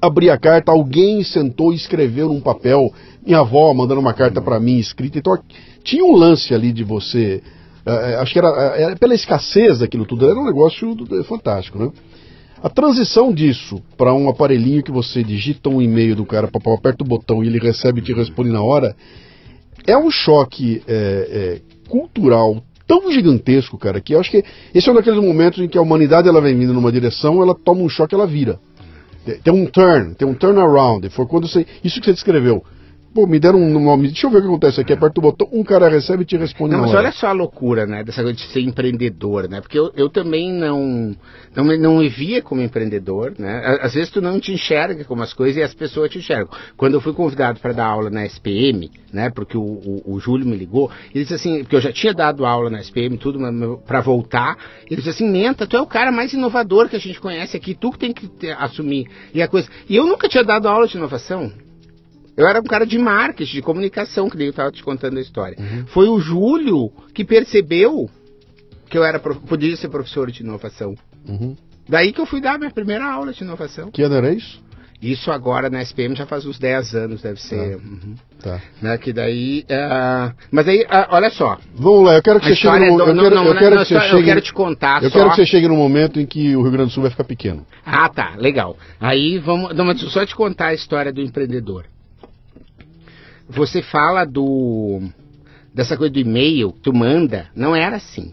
Abri 0.00 0.30
a 0.30 0.38
carta, 0.38 0.72
alguém 0.72 1.22
sentou 1.22 1.72
e 1.72 1.76
escreveu 1.76 2.28
num 2.28 2.40
papel, 2.40 2.92
minha 3.24 3.40
avó 3.40 3.72
mandando 3.74 4.00
uma 4.00 4.14
carta 4.14 4.40
para 4.40 4.58
mim 4.58 4.78
escrita. 4.78 5.18
Então 5.18 5.38
tinha 5.82 6.04
um 6.04 6.16
lance 6.16 6.54
ali 6.54 6.72
de 6.72 6.82
você. 6.82 7.42
Uh, 7.86 8.20
acho 8.20 8.32
que 8.32 8.38
era, 8.38 8.48
era, 8.48 8.96
pela 8.96 9.14
escassez 9.14 9.80
daquilo 9.80 10.06
tudo, 10.06 10.28
era 10.28 10.38
um 10.38 10.44
negócio 10.44 10.96
fantástico, 11.24 11.78
né? 11.78 11.90
A 12.62 12.70
transição 12.70 13.30
disso 13.30 13.82
para 13.94 14.14
um 14.14 14.26
aparelhinho 14.26 14.82
que 14.82 14.90
você 14.90 15.22
digita 15.22 15.68
um 15.68 15.82
e-mail 15.82 16.16
do 16.16 16.24
cara, 16.24 16.48
aperta 16.48 17.04
o 17.04 17.06
botão 17.06 17.44
e 17.44 17.46
ele 17.46 17.58
recebe 17.58 18.00
e 18.00 18.02
te 18.02 18.14
responde 18.14 18.48
na 18.48 18.62
hora, 18.62 18.96
é 19.86 19.96
um 19.96 20.10
choque 20.10 20.82
é, 20.86 21.60
é, 21.60 21.88
cultural 21.88 22.62
tão 22.86 23.10
gigantesco, 23.10 23.78
cara, 23.78 24.00
que 24.00 24.14
eu 24.14 24.20
acho 24.20 24.30
que 24.30 24.44
esse 24.74 24.88
é 24.88 24.92
um 24.92 24.94
daqueles 24.94 25.22
momentos 25.22 25.58
em 25.58 25.68
que 25.68 25.78
a 25.78 25.82
humanidade 25.82 26.28
ela 26.28 26.40
vem 26.40 26.58
vindo 26.58 26.72
numa 26.72 26.92
direção, 26.92 27.40
ela 27.42 27.54
toma 27.54 27.80
um 27.80 27.88
choque, 27.88 28.14
ela 28.14 28.26
vira. 28.26 28.58
Tem 29.42 29.52
um 29.52 29.64
turn, 29.66 30.14
tem 30.14 30.28
um 30.28 30.34
turnaround. 30.34 31.08
Foi 31.08 31.26
quando 31.26 31.48
você. 31.48 31.66
Isso 31.82 31.98
que 31.98 32.04
você 32.04 32.12
descreveu. 32.12 32.62
Pô, 33.14 33.28
me 33.28 33.38
deram 33.38 33.60
um 33.60 33.78
nome, 33.78 34.08
deixa 34.08 34.26
eu 34.26 34.30
ver 34.30 34.38
o 34.38 34.40
que 34.40 34.46
acontece 34.48 34.80
aqui, 34.80 34.92
aperta 34.92 35.20
o 35.20 35.22
botão, 35.22 35.48
um 35.52 35.62
cara 35.62 35.88
recebe 35.88 36.24
e 36.24 36.26
te 36.26 36.36
responde 36.36 36.74
não, 36.74 36.80
mas 36.80 36.92
olha 36.92 37.12
só 37.12 37.28
a 37.28 37.32
loucura, 37.32 37.86
né, 37.86 38.02
dessa 38.02 38.20
coisa 38.20 38.36
de 38.36 38.44
ser 38.48 38.60
empreendedor, 38.60 39.48
né, 39.48 39.60
porque 39.60 39.78
eu, 39.78 39.92
eu 39.94 40.10
também 40.10 40.52
não, 40.52 41.14
não, 41.54 41.64
não 41.78 41.98
me 41.98 42.08
via 42.08 42.42
como 42.42 42.60
empreendedor, 42.60 43.32
né, 43.38 43.78
às 43.80 43.94
vezes 43.94 44.10
tu 44.10 44.20
não 44.20 44.40
te 44.40 44.52
enxerga 44.52 45.04
como 45.04 45.22
as 45.22 45.32
coisas 45.32 45.56
e 45.56 45.62
as 45.62 45.72
pessoas 45.72 46.10
te 46.10 46.18
enxergam. 46.18 46.48
Quando 46.76 46.94
eu 46.94 47.00
fui 47.00 47.12
convidado 47.12 47.60
para 47.60 47.72
dar 47.72 47.86
aula 47.86 48.10
na 48.10 48.26
SPM, 48.26 48.90
né, 49.12 49.30
porque 49.30 49.56
o, 49.56 49.62
o, 49.62 50.02
o, 50.14 50.18
Júlio 50.18 50.44
me 50.44 50.56
ligou, 50.56 50.90
ele 51.14 51.22
disse 51.22 51.34
assim, 51.34 51.60
porque 51.60 51.76
eu 51.76 51.80
já 51.80 51.92
tinha 51.92 52.12
dado 52.12 52.44
aula 52.44 52.68
na 52.68 52.80
SPM, 52.80 53.16
tudo 53.16 53.38
para 53.86 54.00
voltar, 54.00 54.56
ele 54.90 54.96
disse 54.96 55.10
assim, 55.10 55.30
Menta, 55.30 55.68
tu 55.68 55.76
é 55.76 55.80
o 55.80 55.86
cara 55.86 56.10
mais 56.10 56.32
inovador 56.32 56.88
que 56.88 56.96
a 56.96 57.00
gente 57.00 57.20
conhece 57.20 57.56
aqui, 57.56 57.76
tu 57.76 57.92
que 57.92 57.98
tem 58.00 58.12
que 58.12 58.26
ter, 58.26 58.56
assumir, 58.58 59.06
e 59.32 59.40
a 59.40 59.46
coisa, 59.46 59.68
e 59.88 59.94
eu 59.94 60.04
nunca 60.04 60.28
tinha 60.28 60.42
dado 60.42 60.66
aula 60.66 60.88
de 60.88 60.96
inovação, 60.96 61.52
eu 62.36 62.46
era 62.46 62.60
um 62.60 62.64
cara 62.64 62.84
de 62.84 62.98
marketing, 62.98 63.56
de 63.56 63.62
comunicação, 63.62 64.28
que 64.28 64.36
nem 64.36 64.46
eu 64.46 64.50
estava 64.50 64.72
te 64.72 64.82
contando 64.82 65.18
a 65.18 65.20
história. 65.20 65.56
Uhum. 65.58 65.86
Foi 65.86 66.08
o 66.08 66.18
Júlio 66.18 66.90
que 67.14 67.24
percebeu 67.24 68.10
que 68.88 68.98
eu 68.98 69.04
era 69.04 69.18
podia 69.18 69.76
ser 69.76 69.88
professor 69.88 70.30
de 70.30 70.42
inovação. 70.42 70.94
Uhum. 71.28 71.56
Daí 71.88 72.12
que 72.12 72.20
eu 72.20 72.26
fui 72.26 72.40
dar 72.40 72.58
minha 72.58 72.70
primeira 72.70 73.04
aula 73.04 73.32
de 73.32 73.42
inovação. 73.42 73.90
Que 73.90 74.02
ano 74.02 74.16
era 74.16 74.32
isso? 74.32 74.62
Isso 75.02 75.30
agora 75.30 75.68
na 75.68 75.82
SPM 75.82 76.14
já 76.14 76.24
faz 76.24 76.46
uns 76.46 76.58
10 76.58 76.94
anos, 76.94 77.22
deve 77.22 77.38
ser. 77.40 77.76
Tá. 77.76 77.84
Uhum. 77.84 78.14
tá. 78.42 78.60
Né, 78.80 78.98
que 78.98 79.12
daí. 79.12 79.64
Uh... 79.68 80.34
Mas 80.50 80.66
aí, 80.66 80.82
uh, 80.82 81.06
olha 81.10 81.30
só. 81.30 81.58
Vamos 81.74 82.06
lá, 82.06 82.14
eu 82.14 82.22
quero 82.22 82.40
que 82.40 82.46
você 82.46 82.56
chegue 82.56 82.90
no, 82.90 83.00
eu 83.00 83.14
quero, 83.14 83.36
eu 83.36 83.56
quero 83.56 83.78
que 83.78 83.84
você 83.84 84.00
chegue, 84.00 84.16
eu 84.16 84.24
quero 84.24 84.40
te 84.40 84.52
contar. 84.52 85.02
Eu 85.02 85.10
só... 85.10 85.18
quero 85.18 85.30
que 85.30 85.36
você 85.36 85.46
chegue 85.46 85.68
no 85.68 85.76
momento 85.76 86.18
em 86.18 86.26
que 86.26 86.56
o 86.56 86.62
Rio 86.62 86.72
Grande 86.72 86.90
do 86.90 86.94
Sul 86.94 87.02
vai 87.02 87.10
ficar 87.10 87.24
pequeno. 87.24 87.66
Ah, 87.84 88.08
tá, 88.08 88.34
legal. 88.38 88.76
Aí 88.98 89.38
vamos. 89.38 89.74
Não, 89.74 89.84
mas 89.84 90.00
só 90.00 90.24
te 90.24 90.34
contar 90.34 90.68
a 90.68 90.74
história 90.74 91.12
do 91.12 91.20
empreendedor 91.20 91.84
você 93.48 93.82
fala 93.82 94.24
do 94.24 95.02
dessa 95.72 95.96
coisa 95.96 96.12
do 96.12 96.20
e-mail, 96.20 96.72
tu 96.82 96.92
manda, 96.92 97.48
não 97.54 97.74
era 97.74 97.96
assim. 97.96 98.32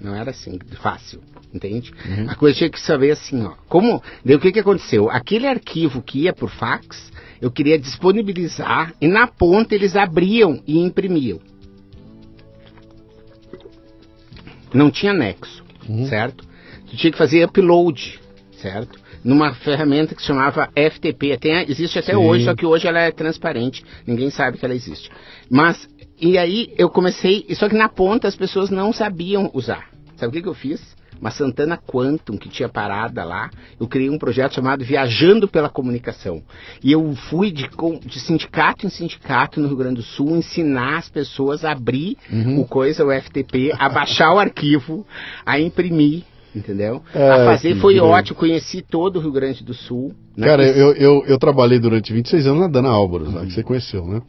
Não 0.00 0.14
era 0.14 0.30
assim, 0.30 0.58
fácil, 0.80 1.20
entende? 1.52 1.92
Uhum. 2.06 2.30
A 2.30 2.34
coisa 2.36 2.56
tinha 2.56 2.70
que 2.70 2.80
saber 2.80 3.10
assim, 3.10 3.44
ó. 3.44 3.54
Como, 3.68 4.02
daí 4.24 4.36
o 4.36 4.40
que 4.40 4.52
que 4.52 4.60
aconteceu? 4.60 5.10
Aquele 5.10 5.46
arquivo 5.46 6.00
que 6.00 6.20
ia 6.20 6.32
por 6.32 6.48
fax, 6.48 7.12
eu 7.40 7.50
queria 7.50 7.78
disponibilizar 7.78 8.94
e 9.00 9.08
na 9.08 9.26
ponta 9.26 9.74
eles 9.74 9.96
abriam 9.96 10.62
e 10.66 10.78
imprimiam. 10.78 11.40
Não 14.72 14.90
tinha 14.90 15.12
nexo, 15.12 15.64
uhum. 15.88 16.06
certo? 16.06 16.46
Tu 16.86 16.96
tinha 16.96 17.10
que 17.10 17.18
fazer 17.18 17.44
upload, 17.44 18.20
certo? 18.52 19.00
Numa 19.24 19.54
ferramenta 19.54 20.14
que 20.14 20.20
se 20.20 20.26
chamava 20.28 20.68
FTP. 20.74 21.36
Tem, 21.38 21.70
existe 21.70 21.98
até 21.98 22.12
Sim. 22.12 22.18
hoje, 22.18 22.44
só 22.44 22.54
que 22.54 22.66
hoje 22.66 22.86
ela 22.86 23.00
é 23.00 23.10
transparente, 23.10 23.84
ninguém 24.06 24.30
sabe 24.30 24.58
que 24.58 24.64
ela 24.64 24.74
existe. 24.74 25.10
Mas, 25.50 25.88
e 26.20 26.38
aí 26.38 26.72
eu 26.76 26.88
comecei, 26.88 27.46
só 27.54 27.68
que 27.68 27.76
na 27.76 27.88
ponta 27.88 28.28
as 28.28 28.36
pessoas 28.36 28.70
não 28.70 28.92
sabiam 28.92 29.50
usar. 29.52 29.86
Sabe 30.16 30.30
o 30.30 30.32
que, 30.32 30.42
que 30.42 30.48
eu 30.48 30.54
fiz? 30.54 30.96
Uma 31.20 31.30
Santana 31.30 31.76
Quantum 31.76 32.36
que 32.36 32.48
tinha 32.48 32.68
parada 32.68 33.24
lá, 33.24 33.50
eu 33.80 33.88
criei 33.88 34.08
um 34.08 34.18
projeto 34.18 34.54
chamado 34.54 34.84
Viajando 34.84 35.48
pela 35.48 35.68
Comunicação. 35.68 36.42
E 36.82 36.92
eu 36.92 37.12
fui 37.28 37.50
de, 37.50 37.68
de 38.04 38.20
sindicato 38.20 38.86
em 38.86 38.88
sindicato 38.88 39.60
no 39.60 39.66
Rio 39.66 39.76
Grande 39.76 39.96
do 39.96 40.02
Sul 40.02 40.36
ensinar 40.36 40.98
as 40.98 41.08
pessoas 41.08 41.64
a 41.64 41.72
abrir 41.72 42.16
uhum. 42.30 42.60
o 42.60 42.66
coisa, 42.66 43.04
o 43.04 43.12
FTP, 43.12 43.72
a 43.76 43.88
baixar 43.88 44.32
o 44.32 44.38
arquivo, 44.38 45.04
a 45.44 45.58
imprimir 45.58 46.22
entendeu? 46.54 47.02
É, 47.14 47.30
a 47.30 47.44
fazer 47.44 47.76
foi 47.76 47.98
ótimo, 47.98 48.38
conheci 48.38 48.82
todo 48.82 49.16
o 49.16 49.20
Rio 49.20 49.32
Grande 49.32 49.62
do 49.64 49.74
Sul. 49.74 50.12
Né? 50.36 50.46
Cara, 50.46 50.66
eu, 50.66 50.92
eu, 50.92 51.24
eu, 51.26 51.38
trabalhei 51.38 51.78
durante 51.78 52.12
26 52.12 52.46
anos 52.46 52.60
na 52.60 52.68
Dana 52.68 52.88
Álvares, 52.88 53.28
uhum. 53.28 53.46
que 53.46 53.52
você 53.52 53.62
conheceu, 53.62 54.06
né? 54.06 54.22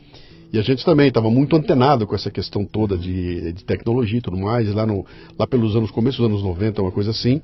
E 0.51 0.57
a 0.57 0.63
gente 0.63 0.83
também 0.83 1.07
estava 1.07 1.29
muito 1.29 1.55
antenado 1.55 2.07
com 2.07 2.15
essa 2.15 2.31
questão 2.31 2.65
toda 2.65 2.97
de, 2.97 3.53
de 3.53 3.63
tecnologia 3.63 4.17
e 4.17 4.21
tudo 4.21 4.37
mais, 4.37 4.73
lá, 4.73 4.85
no, 4.85 5.05
lá 5.37 5.45
pelos 5.45 5.75
anos, 5.75 5.91
começo 5.91 6.17
dos 6.17 6.25
anos 6.25 6.43
90, 6.43 6.81
uma 6.81 6.91
coisa 6.91 7.11
assim 7.11 7.41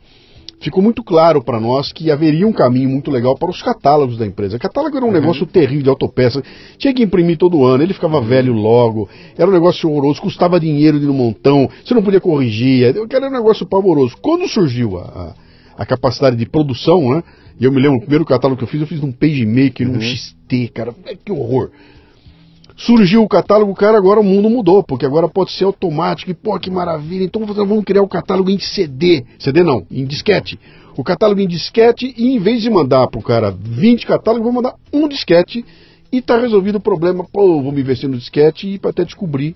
ficou 0.65 0.81
muito 0.81 1.03
claro 1.03 1.43
para 1.43 1.59
nós 1.59 1.93
que 1.93 2.09
haveria 2.09 2.47
um 2.47 2.51
caminho 2.51 2.89
muito 2.89 3.11
legal 3.11 3.37
para 3.37 3.49
os 3.49 3.61
catálogos 3.61 4.17
da 4.17 4.25
empresa. 4.25 4.57
O 4.57 4.59
catálogo 4.59 4.97
era 4.97 5.05
um 5.05 5.09
uhum. 5.09 5.13
negócio 5.13 5.45
terrível 5.45 5.83
de 5.83 5.89
autopeça, 5.89 6.43
tinha 6.77 6.93
que 6.93 7.03
imprimir 7.03 7.37
todo 7.37 7.63
ano, 7.63 7.83
ele 7.83 7.93
ficava 7.93 8.17
uhum. 8.17 8.25
velho 8.25 8.53
logo, 8.53 9.07
era 9.37 9.47
um 9.47 9.53
negócio 9.53 9.89
horroroso, 9.89 10.21
custava 10.21 10.59
dinheiro 10.59 10.99
de 10.99 11.07
um 11.07 11.13
montão, 11.13 11.69
você 11.83 11.93
não 11.93 12.01
podia 12.01 12.19
corrigir, 12.19 12.83
era 12.83 13.27
um 13.27 13.31
negócio 13.31 13.65
pavoroso. 13.65 14.17
Quando 14.21 14.47
surgiu 14.47 14.97
a, 14.97 15.03
a, 15.03 15.83
a 15.83 15.85
capacidade 15.85 16.35
de 16.35 16.45
produção, 16.45 17.11
né? 17.11 17.23
E 17.59 17.63
eu 17.63 17.71
me 17.71 17.79
lembro, 17.79 17.97
o 17.97 18.01
primeiro 18.01 18.25
catálogo 18.25 18.57
que 18.57 18.63
eu 18.63 18.67
fiz, 18.67 18.81
eu 18.81 18.87
fiz 18.87 18.99
num 18.99 19.11
PageMaker, 19.11 19.87
uhum. 19.87 19.93
num 19.93 20.01
XT, 20.01 20.71
cara, 20.73 20.93
que 21.23 21.31
horror. 21.31 21.69
Surgiu 22.77 23.23
o 23.23 23.27
catálogo, 23.27 23.73
cara, 23.73 23.97
agora 23.97 24.19
o 24.19 24.23
mundo 24.23 24.49
mudou, 24.49 24.83
porque 24.83 25.05
agora 25.05 25.29
pode 25.29 25.51
ser 25.51 25.63
automático, 25.63 26.29
e 26.29 26.33
pô, 26.33 26.59
que 26.59 26.69
maravilha, 26.69 27.23
então 27.23 27.45
vamos 27.45 27.85
criar 27.85 28.01
o 28.01 28.07
catálogo 28.07 28.49
em 28.49 28.59
CD, 28.59 29.23
CD 29.39 29.63
não, 29.63 29.85
em 29.89 30.05
disquete. 30.05 30.59
O 30.97 31.03
catálogo 31.03 31.39
em 31.39 31.47
disquete, 31.47 32.13
e 32.17 32.35
em 32.35 32.39
vez 32.39 32.61
de 32.61 32.69
mandar 32.69 33.07
pro 33.07 33.21
cara 33.21 33.49
20 33.49 34.05
catálogos, 34.05 34.43
vou 34.43 34.53
mandar 34.53 34.75
um 34.91 35.07
disquete, 35.07 35.63
e 36.11 36.21
tá 36.21 36.37
resolvido 36.37 36.75
o 36.75 36.81
problema, 36.81 37.25
pô, 37.31 37.61
vou 37.61 37.71
me 37.71 37.79
investir 37.79 38.09
no 38.09 38.17
disquete, 38.17 38.67
e 38.67 38.87
até 38.87 39.05
descobrir 39.05 39.55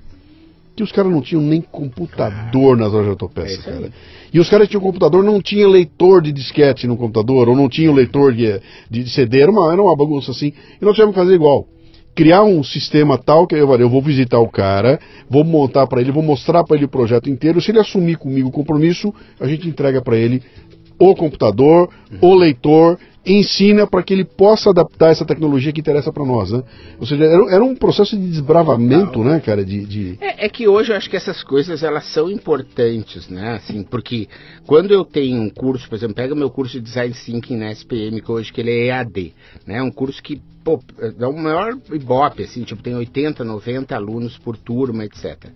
que 0.73 0.83
os 0.83 0.91
caras 0.93 1.11
não 1.11 1.21
tinham 1.21 1.41
nem 1.41 1.59
computador 1.59 2.77
nas 2.77 2.93
lojas 2.93 3.03
de 3.03 3.11
autopeças, 3.11 3.67
é 3.67 3.71
cara. 3.71 3.93
E 4.33 4.39
os 4.39 4.49
caras 4.49 4.69
tinham 4.69 4.79
computador, 4.79 5.21
não 5.25 5.41
tinha 5.41 5.67
leitor 5.67 6.21
de 6.21 6.31
disquete 6.31 6.87
no 6.87 6.95
computador, 6.95 7.49
ou 7.49 7.55
não 7.55 7.67
tinha 7.67 7.91
leitor 7.91 8.33
de, 8.33 8.61
de 8.89 9.09
CD, 9.09 9.41
era 9.41 9.51
uma, 9.51 9.73
era 9.73 9.81
uma 9.81 9.93
bagunça 9.93 10.31
assim, 10.31 10.53
e 10.81 10.85
nós 10.85 10.95
tivemos 10.95 11.13
que 11.13 11.19
fazer 11.19 11.35
igual 11.35 11.67
criar 12.19 12.43
um 12.43 12.61
sistema 12.61 13.17
tal 13.17 13.47
que 13.47 13.55
eu, 13.55 13.73
eu 13.75 13.89
vou 13.89 14.01
visitar 14.01 14.39
o 14.39 14.49
cara, 14.49 14.99
vou 15.29 15.41
montar 15.45 15.87
para 15.87 16.01
ele, 16.01 16.11
vou 16.11 16.21
mostrar 16.21 16.65
para 16.65 16.75
ele 16.75 16.83
o 16.83 16.89
projeto 16.89 17.29
inteiro. 17.29 17.61
Se 17.61 17.71
ele 17.71 17.79
assumir 17.79 18.17
comigo 18.17 18.49
o 18.49 18.51
compromisso, 18.51 19.13
a 19.39 19.47
gente 19.47 19.69
entrega 19.69 20.01
para 20.01 20.17
ele 20.17 20.43
o 20.99 21.15
computador, 21.15 21.89
o 22.21 22.35
leitor 22.35 22.99
ensina 23.25 23.85
para 23.85 24.01
que 24.01 24.13
ele 24.13 24.25
possa 24.25 24.69
adaptar 24.69 25.11
essa 25.11 25.25
tecnologia 25.25 25.71
que 25.71 25.81
interessa 25.81 26.11
para 26.11 26.25
nós, 26.25 26.51
né? 26.51 26.63
Ou 26.99 27.05
seja, 27.05 27.25
era, 27.25 27.53
era, 27.53 27.63
um 27.63 27.75
processo 27.75 28.17
de 28.17 28.27
desbravamento, 28.27 29.23
né, 29.23 29.39
cara, 29.39 29.63
de... 29.63 29.85
de... 29.85 30.17
É, 30.21 30.45
é, 30.45 30.49
que 30.49 30.67
hoje 30.67 30.91
eu 30.91 30.95
acho 30.95 31.09
que 31.09 31.15
essas 31.15 31.43
coisas, 31.43 31.83
elas 31.83 32.05
são 32.11 32.29
importantes, 32.29 33.29
né, 33.29 33.53
assim, 33.53 33.83
porque 33.83 34.27
quando 34.65 34.91
eu 34.91 35.05
tenho 35.05 35.41
um 35.41 35.49
curso, 35.49 35.87
por 35.87 35.95
exemplo, 35.95 36.15
pega 36.15 36.33
meu 36.33 36.49
curso 36.49 36.73
de 36.73 36.81
Design 36.81 37.13
Thinking 37.13 37.57
na 37.57 37.71
SPM, 37.71 38.21
que 38.21 38.31
hoje 38.31 38.51
que 38.51 38.61
ele 38.61 38.71
é 38.71 38.87
EAD, 38.87 39.33
né, 39.65 39.81
um 39.81 39.91
curso 39.91 40.23
que, 40.23 40.41
pô, 40.63 40.81
é 40.97 41.27
o 41.27 41.33
maior 41.33 41.77
ibope, 41.91 42.43
assim, 42.43 42.63
tipo, 42.63 42.81
tem 42.81 42.95
80, 42.95 43.43
90 43.43 43.95
alunos 43.95 44.37
por 44.37 44.57
turma, 44.57 45.05
etc., 45.05 45.51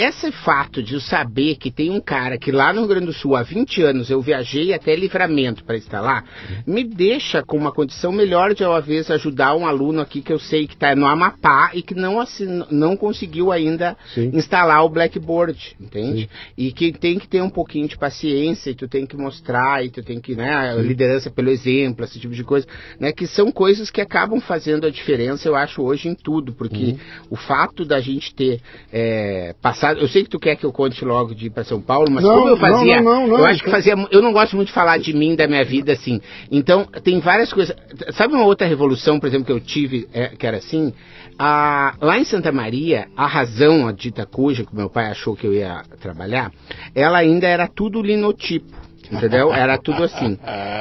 esse 0.00 0.32
fato 0.32 0.82
de 0.82 0.94
eu 0.94 1.00
saber 1.00 1.56
que 1.56 1.70
tem 1.70 1.90
um 1.90 2.00
cara 2.00 2.38
que 2.38 2.50
lá 2.50 2.72
no 2.72 2.80
Rio 2.80 2.88
Grande 2.88 3.06
do 3.06 3.12
Sul 3.12 3.36
há 3.36 3.42
20 3.42 3.82
anos 3.82 4.08
eu 4.08 4.22
viajei 4.22 4.72
até 4.72 4.96
livramento 4.96 5.62
para 5.62 5.76
uhum. 5.76 6.74
me 6.74 6.82
deixa 6.82 7.42
com 7.42 7.58
uma 7.58 7.70
condição 7.70 8.10
melhor 8.10 8.54
de, 8.54 8.64
às 8.64 8.86
vezes, 8.86 9.10
ajudar 9.10 9.54
um 9.54 9.66
aluno 9.66 10.00
aqui 10.00 10.22
que 10.22 10.32
eu 10.32 10.38
sei 10.38 10.66
que 10.66 10.72
está 10.72 10.94
no 10.94 11.06
Amapá 11.06 11.72
e 11.74 11.82
que 11.82 11.94
não, 11.94 12.18
assim, 12.18 12.64
não 12.70 12.96
conseguiu 12.96 13.52
ainda 13.52 13.94
Sim. 14.14 14.30
instalar 14.32 14.82
o 14.84 14.88
Blackboard, 14.88 15.76
entende? 15.78 16.22
Sim. 16.22 16.28
E 16.56 16.72
que 16.72 16.92
tem 16.92 17.18
que 17.18 17.28
ter 17.28 17.42
um 17.42 17.50
pouquinho 17.50 17.86
de 17.86 17.98
paciência 17.98 18.70
e 18.70 18.74
tu 18.74 18.88
tem 18.88 19.04
que 19.04 19.18
mostrar 19.18 19.84
e 19.84 19.90
tu 19.90 20.02
tem 20.02 20.18
que, 20.18 20.34
né, 20.34 20.76
liderança 20.80 21.30
pelo 21.30 21.50
exemplo, 21.50 22.06
esse 22.06 22.18
tipo 22.18 22.34
de 22.34 22.42
coisa, 22.42 22.66
né, 22.98 23.12
que 23.12 23.26
são 23.26 23.52
coisas 23.52 23.90
que 23.90 24.00
acabam 24.00 24.40
fazendo 24.40 24.86
a 24.86 24.90
diferença, 24.90 25.46
eu 25.46 25.54
acho, 25.54 25.82
hoje 25.82 26.08
em 26.08 26.14
tudo, 26.14 26.54
porque 26.54 26.84
uhum. 26.84 26.98
o 27.28 27.36
fato 27.36 27.84
da 27.84 28.00
gente 28.00 28.34
ter 28.34 28.62
é, 28.90 29.54
passado 29.60 29.89
Eu 29.98 30.08
sei 30.08 30.22
que 30.24 30.30
tu 30.30 30.38
quer 30.38 30.56
que 30.56 30.64
eu 30.64 30.72
conte 30.72 31.04
logo 31.04 31.34
de 31.34 31.46
ir 31.46 31.50
para 31.50 31.64
São 31.64 31.80
Paulo, 31.80 32.10
mas 32.10 32.22
Não, 32.24 32.34
como 32.34 32.48
eu 32.48 32.56
fazia, 32.56 33.00
não, 33.02 33.20
não, 33.22 33.26
não. 33.28 33.38
eu 33.38 33.46
acho 33.46 33.62
que 33.64 33.70
fazia, 33.70 33.94
eu 34.10 34.22
não 34.22 34.32
gosto 34.32 34.56
muito 34.56 34.68
de 34.68 34.74
falar 34.74 34.98
de 34.98 35.12
mim, 35.12 35.34
da 35.36 35.46
minha 35.46 35.64
vida 35.64 35.92
assim. 35.92 36.20
Então, 36.50 36.86
tem 37.02 37.18
várias 37.20 37.52
coisas. 37.52 37.74
Sabe 38.10 38.34
uma 38.34 38.44
outra 38.44 38.66
revolução, 38.66 39.18
por 39.18 39.26
exemplo, 39.26 39.46
que 39.46 39.52
eu 39.52 39.60
tive, 39.60 40.08
é, 40.12 40.28
que 40.28 40.46
era 40.46 40.58
assim? 40.58 40.92
A, 41.38 41.94
lá 42.00 42.18
em 42.18 42.24
Santa 42.24 42.52
Maria, 42.52 43.06
a 43.16 43.26
razão, 43.26 43.88
a 43.88 43.92
dita 43.92 44.26
cuja, 44.26 44.64
que 44.64 44.74
meu 44.76 44.90
pai 44.90 45.06
achou 45.06 45.34
que 45.34 45.46
eu 45.46 45.54
ia 45.54 45.82
trabalhar, 46.00 46.52
ela 46.94 47.18
ainda 47.18 47.46
era 47.46 47.66
tudo 47.66 48.02
linotipo. 48.02 48.78
Entendeu? 49.12 49.50
Era 49.52 49.76
tudo 49.76 50.04
assim. 50.04 50.38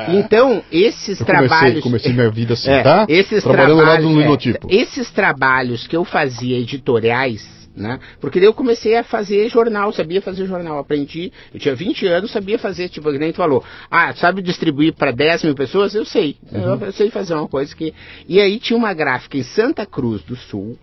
Então, 0.10 0.62
esses 0.72 1.19
Eu 1.19 1.26
comecei, 1.26 1.48
trabalhos. 1.50 1.82
comecei 1.84 2.13
minha 2.13 2.30
vida 2.30 2.54
assim, 2.54 2.69
É, 2.72 2.84
tá? 2.84 3.06
esses 3.10 3.41
Trabalhando 3.43 3.78
lá 3.78 3.84
trabalhos, 3.86 4.12
no 4.12 4.19
é, 4.19 4.24
linotipo. 4.24 4.67
esses 4.69 5.10
trabalhos 5.10 5.88
que 5.88 5.98
eu 5.98 6.06
fazia 6.06 6.60
editoriais, 6.60 7.59
né? 7.80 8.00
Porque 8.20 8.39
daí 8.39 8.48
eu 8.48 8.54
comecei 8.54 8.96
a 8.98 9.04
fazer 9.04 9.50
jornal, 9.50 9.92
sabia 9.94 10.22
fazer 10.22 10.46
jornal, 10.46 10.80
aprendi, 10.80 11.32
eu 11.54 11.60
tinha 11.60 11.74
20 11.76 12.06
anos, 12.08 12.32
sabia 12.32 12.60
fazer, 12.60 12.89
tipo, 12.89 13.12
que 13.12 13.18
nem 13.18 13.32
tu 13.32 13.38
falou, 13.38 13.63
ah, 13.89 14.13
sabe 14.13 14.42
distribuir 14.42 14.94
para 14.94 15.12
10 15.12 15.44
mil 15.46 15.56
pessoas? 15.56 15.96
Eu 15.96 16.06
sei, 16.06 16.38
Uhum. 16.52 16.76
eu 16.86 16.92
sei 16.92 17.10
fazer 17.10 17.34
uma 17.34 17.48
coisa 17.48 17.76
que... 17.76 17.94
E 18.28 18.39
aí 18.39 18.60
tinha 18.60 18.78
uma 18.78 18.94
gráfica 18.94 19.38
em 19.38 19.44
Santa 19.44 19.86
Cruz 19.86 20.22
do 20.24 20.36
Sul, 20.36 20.78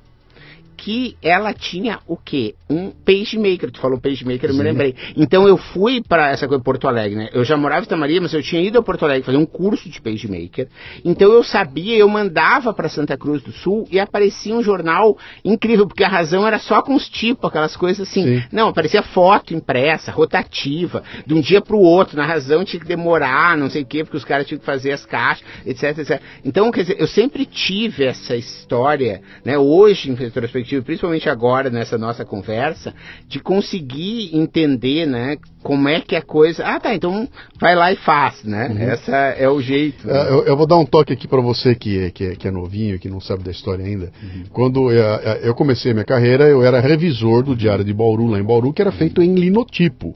que 0.77 1.17
ela 1.23 1.53
tinha 1.53 2.01
o 2.07 2.17
quê? 2.17 2.55
Um 2.69 2.91
pagemaker. 2.91 3.71
Tu 3.71 3.81
falou 3.81 4.01
pagemaker, 4.01 4.51
eu 4.51 4.55
me 4.55 4.63
lembrei. 4.63 4.95
Então 5.17 5.49
eu 5.49 5.57
fui 5.57 6.03
para 6.03 6.31
essa 6.31 6.47
coisa 6.47 6.63
Porto 6.63 6.87
Alegre, 6.87 7.17
né? 7.17 7.29
Eu 7.33 7.45
já 7.45 7.57
morava 7.57 7.81
em 7.81 7.85
Santa 7.85 7.97
Maria, 7.97 8.21
mas 8.21 8.33
eu 8.33 8.43
tinha 8.43 8.61
ido 8.61 8.79
a 8.79 8.83
Porto 8.83 9.05
Alegre 9.05 9.25
fazer 9.25 9.39
um 9.39 9.47
curso 9.47 9.89
de 9.89 10.01
pagemaker. 10.01 10.69
Então 11.05 11.33
eu 11.33 11.43
sabia, 11.43 11.97
eu 11.97 12.09
mandava 12.09 12.73
para 12.75 12.89
Santa 12.89 13.17
Cruz 13.17 13.43
do 13.43 13.53
Sul 13.53 13.87
e 13.91 13.99
aparecia 13.99 14.55
um 14.55 14.63
jornal 14.63 15.17
incrível, 15.45 15.87
porque 15.87 16.05
a 16.05 16.09
razão 16.09 16.47
era 16.47 16.59
só 16.59 16.83
com 16.83 16.95
os 16.95 17.09
tipos, 17.09 17.49
aquelas 17.49 17.77
coisas 17.77 18.09
assim. 18.09 18.25
Sim. 18.25 18.43
Não, 18.53 18.69
aparecia 18.69 19.03
foto 19.03 19.55
impressa, 19.55 20.13
rotativa, 20.13 21.03
de 21.27 21.35
um 21.35 21.41
dia 21.41 21.61
para 21.61 21.77
o 21.77 21.81
outro. 21.81 22.17
Na 22.17 22.27
razão 22.27 22.65
tinha 22.65 22.81
que 22.81 22.87
demorar, 22.87 23.57
não 23.57 23.71
sei 23.71 23.83
o 23.83 23.87
quê, 23.87 24.05
porque 24.05 24.17
os 24.17 24.25
caras 24.25 24.47
tinham 24.47 24.59
que 24.59 24.67
fazer 24.67 24.93
as 24.93 25.07
caixas, 25.07 25.45
etc, 25.65 25.99
etc. 25.99 26.21
Então, 26.45 26.71
quer 26.71 26.83
dizer, 26.83 26.97
eu 26.99 27.07
sempre 27.07 27.47
tive 27.47 28.05
essa 28.05 28.37
história, 28.37 29.23
né? 29.45 29.59
Hoje, 29.59 30.11
em 30.11 30.15
retrospectiva, 30.15 30.66
principalmente 30.83 31.29
agora 31.29 31.71
nessa 31.71 31.97
nossa 31.97 32.25
conversa, 32.25 32.95
de 33.29 33.41
conseguir 33.41 34.31
entender, 34.37 35.07
né? 35.07 35.37
Como 35.63 35.89
é 35.89 36.01
que 36.01 36.15
a 36.15 36.23
coisa. 36.23 36.65
Ah, 36.65 36.79
tá, 36.79 36.95
então 36.95 37.29
vai 37.61 37.75
lá 37.75 37.93
e 37.93 37.97
faz, 37.97 38.45
né? 38.45 38.69
Uhum. 38.69 38.79
Essa 38.79 39.17
é 39.17 39.49
o 39.49 39.61
jeito. 39.61 40.07
né? 40.07 40.15
É, 40.17 40.31
eu, 40.31 40.45
eu 40.45 40.57
vou 40.57 40.67
dar 40.67 40.77
um 40.79 40.87
toque 40.87 41.13
aqui 41.13 41.27
para 41.27 41.41
você 41.41 41.75
que 41.75 41.99
é, 41.99 42.11
que, 42.11 42.25
é, 42.25 42.37
que 42.37 42.47
é 42.47 42.51
novinho, 42.51 42.99
que 42.99 43.09
não 43.09 43.21
sabe 43.21 43.43
da 43.43 43.51
história 43.51 43.85
ainda. 43.85 44.13
Quando 44.53 44.91
eu, 44.91 45.03
eu 45.43 45.55
comecei 45.55 45.91
a 45.91 45.95
minha 45.95 46.05
carreira, 46.07 46.45
eu 46.45 46.63
era 46.63 46.81
revisor 46.81 47.43
do 47.43 47.57
Diário 47.57 47.85
de 47.85 47.93
Bauru, 47.93 48.27
lá 48.27 48.39
em 48.39 48.45
Bauru, 48.45 48.73
que 48.73 48.83
era 48.83 48.93
feito 48.93 49.23
em 49.23 49.35
linotipo. 49.35 50.15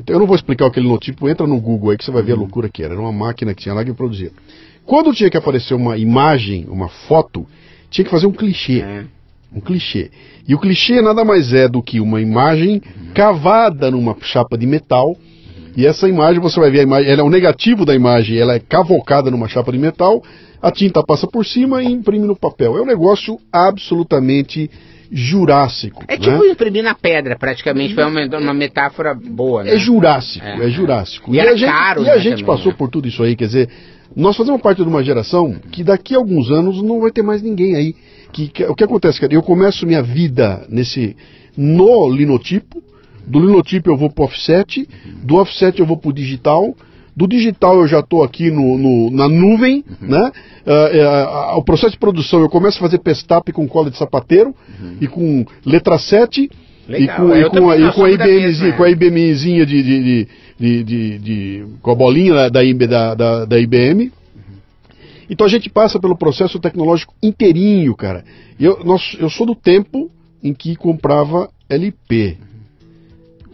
Então 0.00 0.14
eu 0.14 0.20
não 0.20 0.26
vou 0.26 0.36
explicar 0.36 0.66
o 0.66 0.70
que 0.70 0.78
é 0.78 0.82
linotipo, 0.82 1.28
entra 1.28 1.46
no 1.46 1.60
Google 1.60 1.90
aí 1.90 1.96
que 1.98 2.04
você 2.04 2.10
vai 2.10 2.22
ver 2.22 2.32
a 2.32 2.36
loucura 2.36 2.68
que 2.68 2.82
era. 2.82 2.94
Era 2.94 3.00
uma 3.00 3.12
máquina 3.12 3.54
que 3.54 3.62
tinha 3.62 3.74
lá 3.74 3.84
que 3.84 3.92
produzia. 3.92 4.30
Quando 4.84 5.12
tinha 5.12 5.28
que 5.28 5.36
aparecer 5.36 5.74
uma 5.74 5.98
imagem, 5.98 6.66
uma 6.68 6.88
foto, 6.88 7.46
tinha 7.90 8.04
que 8.04 8.10
fazer 8.10 8.26
um 8.26 8.32
clichê. 8.32 8.80
É. 8.80 9.04
Um 9.54 9.60
clichê. 9.60 10.10
E 10.46 10.54
o 10.54 10.58
clichê 10.58 11.00
nada 11.00 11.24
mais 11.24 11.52
é 11.52 11.68
do 11.68 11.82
que 11.82 12.00
uma 12.00 12.20
imagem 12.20 12.82
cavada 13.14 13.90
numa 13.90 14.16
chapa 14.20 14.56
de 14.58 14.66
metal. 14.66 15.16
E 15.76 15.86
essa 15.86 16.08
imagem, 16.08 16.40
você 16.40 16.58
vai 16.58 16.70
ver 16.70 16.80
a 16.80 16.82
imagem, 16.82 17.10
ela 17.10 17.20
é 17.20 17.24
o 17.24 17.30
negativo 17.30 17.84
da 17.84 17.94
imagem, 17.94 18.36
ela 18.36 18.54
é 18.54 18.58
cavocada 18.58 19.30
numa 19.30 19.48
chapa 19.48 19.70
de 19.70 19.78
metal, 19.78 20.22
a 20.60 20.72
tinta 20.72 21.02
passa 21.04 21.26
por 21.26 21.46
cima 21.46 21.82
e 21.82 21.86
imprime 21.86 22.26
no 22.26 22.36
papel. 22.36 22.76
É 22.76 22.82
um 22.82 22.86
negócio 22.86 23.38
absolutamente 23.52 24.68
jurássico. 25.10 26.04
É 26.06 26.18
né? 26.18 26.18
tipo 26.18 26.44
imprimir 26.44 26.82
na 26.82 26.94
pedra, 26.94 27.36
praticamente. 27.38 27.94
Foi 27.94 28.04
uma, 28.04 28.38
uma 28.38 28.54
metáfora 28.54 29.14
boa, 29.14 29.64
né? 29.64 29.74
É 29.74 29.78
jurássico, 29.78 30.44
É, 30.44 30.66
é, 30.66 30.68
jurássico. 30.68 31.34
E 31.34 31.38
era 31.38 31.52
a 31.52 31.56
gente, 31.56 31.70
caro, 31.70 32.02
e 32.02 32.10
a 32.10 32.14
né, 32.14 32.20
gente 32.20 32.42
também, 32.42 32.46
passou 32.46 32.72
né? 32.72 32.76
por 32.78 32.90
tudo 32.90 33.08
isso 33.08 33.22
aí, 33.22 33.34
quer 33.34 33.46
dizer, 33.46 33.68
nós 34.14 34.36
fazemos 34.36 34.60
parte 34.60 34.82
de 34.82 34.88
uma 34.88 35.02
geração 35.02 35.54
que 35.72 35.82
daqui 35.82 36.14
a 36.14 36.18
alguns 36.18 36.50
anos 36.50 36.82
não 36.82 37.00
vai 37.00 37.10
ter 37.10 37.22
mais 37.22 37.42
ninguém 37.42 37.74
aí. 37.74 37.94
Que, 38.32 38.48
que- 38.48 38.64
o 38.64 38.74
que 38.74 38.84
acontece, 38.84 39.20
cara? 39.20 39.32
Eu 39.32 39.42
começo 39.42 39.86
minha 39.86 40.02
vida 40.02 40.66
nesse 40.68 41.16
no 41.56 42.08
linotipo, 42.10 42.82
do 43.26 43.40
linotipo 43.40 43.90
eu 43.90 43.96
vou 43.96 44.10
pro 44.10 44.24
offset, 44.24 44.88
do 45.24 45.36
offset 45.36 45.80
eu 45.80 45.86
vou 45.86 45.96
pro 45.96 46.12
digital, 46.12 46.74
do 47.16 47.26
digital 47.26 47.80
eu 47.80 47.88
já 47.88 47.98
estou 48.00 48.22
aqui 48.22 48.50
no, 48.50 48.78
no- 48.78 49.10
na 49.10 49.28
nuvem, 49.28 49.84
Uhum. 50.00 50.08
né? 50.08 50.30
Ah, 50.66 50.88
é, 50.92 51.02
ah, 51.02 51.56
o 51.56 51.64
processo 51.64 51.92
de 51.92 51.98
produção 51.98 52.40
eu 52.40 52.48
começo 52.48 52.78
a 52.78 52.80
fazer 52.80 52.98
pestap 52.98 53.50
com 53.52 53.66
cola 53.66 53.90
de 53.90 53.96
sapateiro 53.98 54.54
e 55.00 55.06
com 55.08 55.44
letra 55.66 55.98
7 55.98 56.42
e 56.42 56.44
Uhum. 56.44 56.48
Legal, 56.88 57.16
com, 57.16 57.34
eu 57.34 57.40
e 57.40 57.44
com, 57.44 57.50
também 57.50 57.70
a- 57.72 57.88
e 57.88 57.92
com 57.92 58.04
a 58.04 58.10
IBMzinha, 58.10 58.72
com 58.74 58.82
a 58.84 58.88
é. 58.88 58.92
IBMzinha 58.92 59.66
de, 59.66 59.82
de, 59.82 60.28
de, 60.84 61.18
de, 61.18 61.64
com 61.82 61.90
a 61.90 61.94
bolinha 61.94 62.34
da, 62.50 62.62
da, 62.62 63.14
da, 63.14 63.44
da 63.44 63.58
IBM. 63.60 64.10
Então 65.28 65.46
a 65.46 65.50
gente 65.50 65.68
passa 65.68 66.00
pelo 66.00 66.16
processo 66.16 66.58
tecnológico 66.58 67.14
inteirinho, 67.22 67.94
cara. 67.94 68.24
Eu, 68.58 68.82
nós, 68.84 69.16
eu 69.18 69.28
sou 69.28 69.46
do 69.46 69.54
tempo 69.54 70.10
em 70.42 70.54
que 70.54 70.74
comprava 70.76 71.50
LP. 71.68 72.38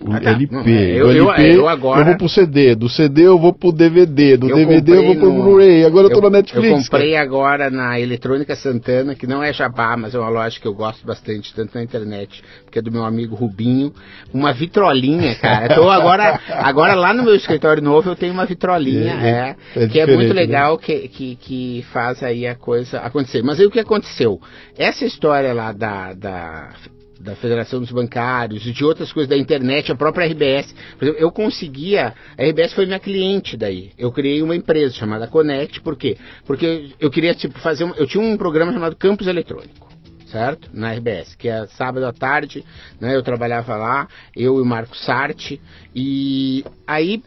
O 0.06 0.12
Ah, 0.12 0.20
tá. 0.20 0.30
LP. 0.32 0.54
Não, 0.54 0.60
é, 0.66 1.00
eu- 1.00 1.06
do 1.06 1.12
eu- 1.12 1.30
LP 1.32 1.56
eu 1.56 1.66
agora- 1.68 2.00
eu 2.00 2.04
vou 2.04 2.16
pro 2.18 2.28
CD, 2.28 2.74
do 2.74 2.90
CD 2.90 3.22
eu 3.22 3.38
vou 3.38 3.54
pro 3.54 3.72
DVD, 3.72 4.36
do 4.36 4.50
Eu 4.50 4.56
DVD 4.56 4.92
eu 4.98 5.04
vou 5.06 5.16
pro 5.16 5.32
no- 5.32 5.42
Blu-ray, 5.44 5.82
agora 5.86 6.08
eu 6.08 6.10
tô 6.12 6.20
na 6.20 6.28
Netflix. 6.28 6.68
Eu 6.68 6.76
comprei 6.76 7.16
agora 7.16 7.70
na 7.70 7.98
Eletrônica 7.98 8.54
Santana, 8.54 9.14
que 9.14 9.26
não 9.26 9.42
é 9.42 9.50
jabá, 9.50 9.96
mas 9.96 10.14
é 10.14 10.18
uma 10.18 10.28
loja 10.28 10.60
que 10.60 10.66
eu 10.68 10.74
gosto 10.74 11.06
bastante, 11.06 11.54
tanto 11.54 11.74
na 11.74 11.82
internet, 11.82 12.44
porque 12.66 12.78
é 12.80 12.82
do 12.82 12.92
meu 12.92 13.02
amigo 13.02 13.34
Rubinho, 13.34 13.94
uma 14.32 14.52
vitrolinha, 14.52 15.34
cara. 15.36 15.66
Então 15.72 15.90
agora, 15.90 16.38
agora 16.50 16.94
lá 16.94 17.14
no 17.14 17.22
meu 17.22 17.34
escritório 17.34 17.82
novo 17.82 18.10
eu 18.10 18.14
tenho 18.16 18.34
uma 18.34 18.44
vitrolinha, 18.44 19.14
É, 19.14 19.56
é, 19.74 19.84
é 19.84 19.88
que 19.88 19.98
é 19.98 20.06
muito 20.06 20.34
né? 20.34 20.34
legal, 20.34 20.76
que, 20.76 21.08
que, 21.08 21.36
que 21.36 21.84
faz 21.94 22.22
aí 22.22 22.46
a 22.46 22.54
coisa 22.54 22.98
acontecer. 23.00 23.42
Mas 23.42 23.58
aí 23.58 23.64
o 23.64 23.70
que 23.70 23.80
aconteceu? 23.80 24.38
Essa 24.76 25.06
história 25.06 25.54
lá 25.54 25.72
da, 25.72 26.12
da 26.12 26.68
da 27.24 27.34
Federação 27.34 27.80
dos 27.80 27.90
Bancários 27.90 28.66
e 28.66 28.72
de 28.72 28.84
outras 28.84 29.10
coisas 29.10 29.30
da 29.30 29.36
internet, 29.36 29.90
a 29.90 29.96
própria 29.96 30.26
RBS. 30.26 30.74
Por 30.98 31.04
exemplo, 31.06 31.22
eu 31.22 31.32
conseguia. 31.32 32.14
A 32.36 32.42
RBS 32.44 32.74
foi 32.74 32.84
minha 32.84 33.00
cliente 33.00 33.56
daí. 33.56 33.92
Eu 33.96 34.12
criei 34.12 34.42
uma 34.42 34.54
empresa 34.54 34.94
chamada 34.94 35.26
Connect, 35.26 35.80
por 35.80 35.96
quê? 35.96 36.18
Porque 36.46 36.90
eu 37.00 37.10
queria 37.10 37.34
tipo, 37.34 37.58
fazer. 37.58 37.84
Um, 37.84 37.94
eu 37.94 38.06
tinha 38.06 38.22
um 38.22 38.36
programa 38.36 38.72
chamado 38.72 38.94
Campus 38.94 39.26
Eletrônico. 39.26 39.88
Certo? 40.26 40.68
Na 40.72 40.92
RBS, 40.92 41.34
que 41.36 41.48
é 41.48 41.64
sábado 41.68 42.04
à 42.04 42.12
tarde, 42.12 42.64
né? 43.00 43.14
Eu 43.14 43.22
trabalhava 43.22 43.76
lá, 43.76 44.08
eu 44.36 44.58
e 44.58 44.60
o 44.60 44.64
Marco 44.64 44.96
Sarti, 44.96 45.60
e 45.94 46.64
aí 46.86 47.22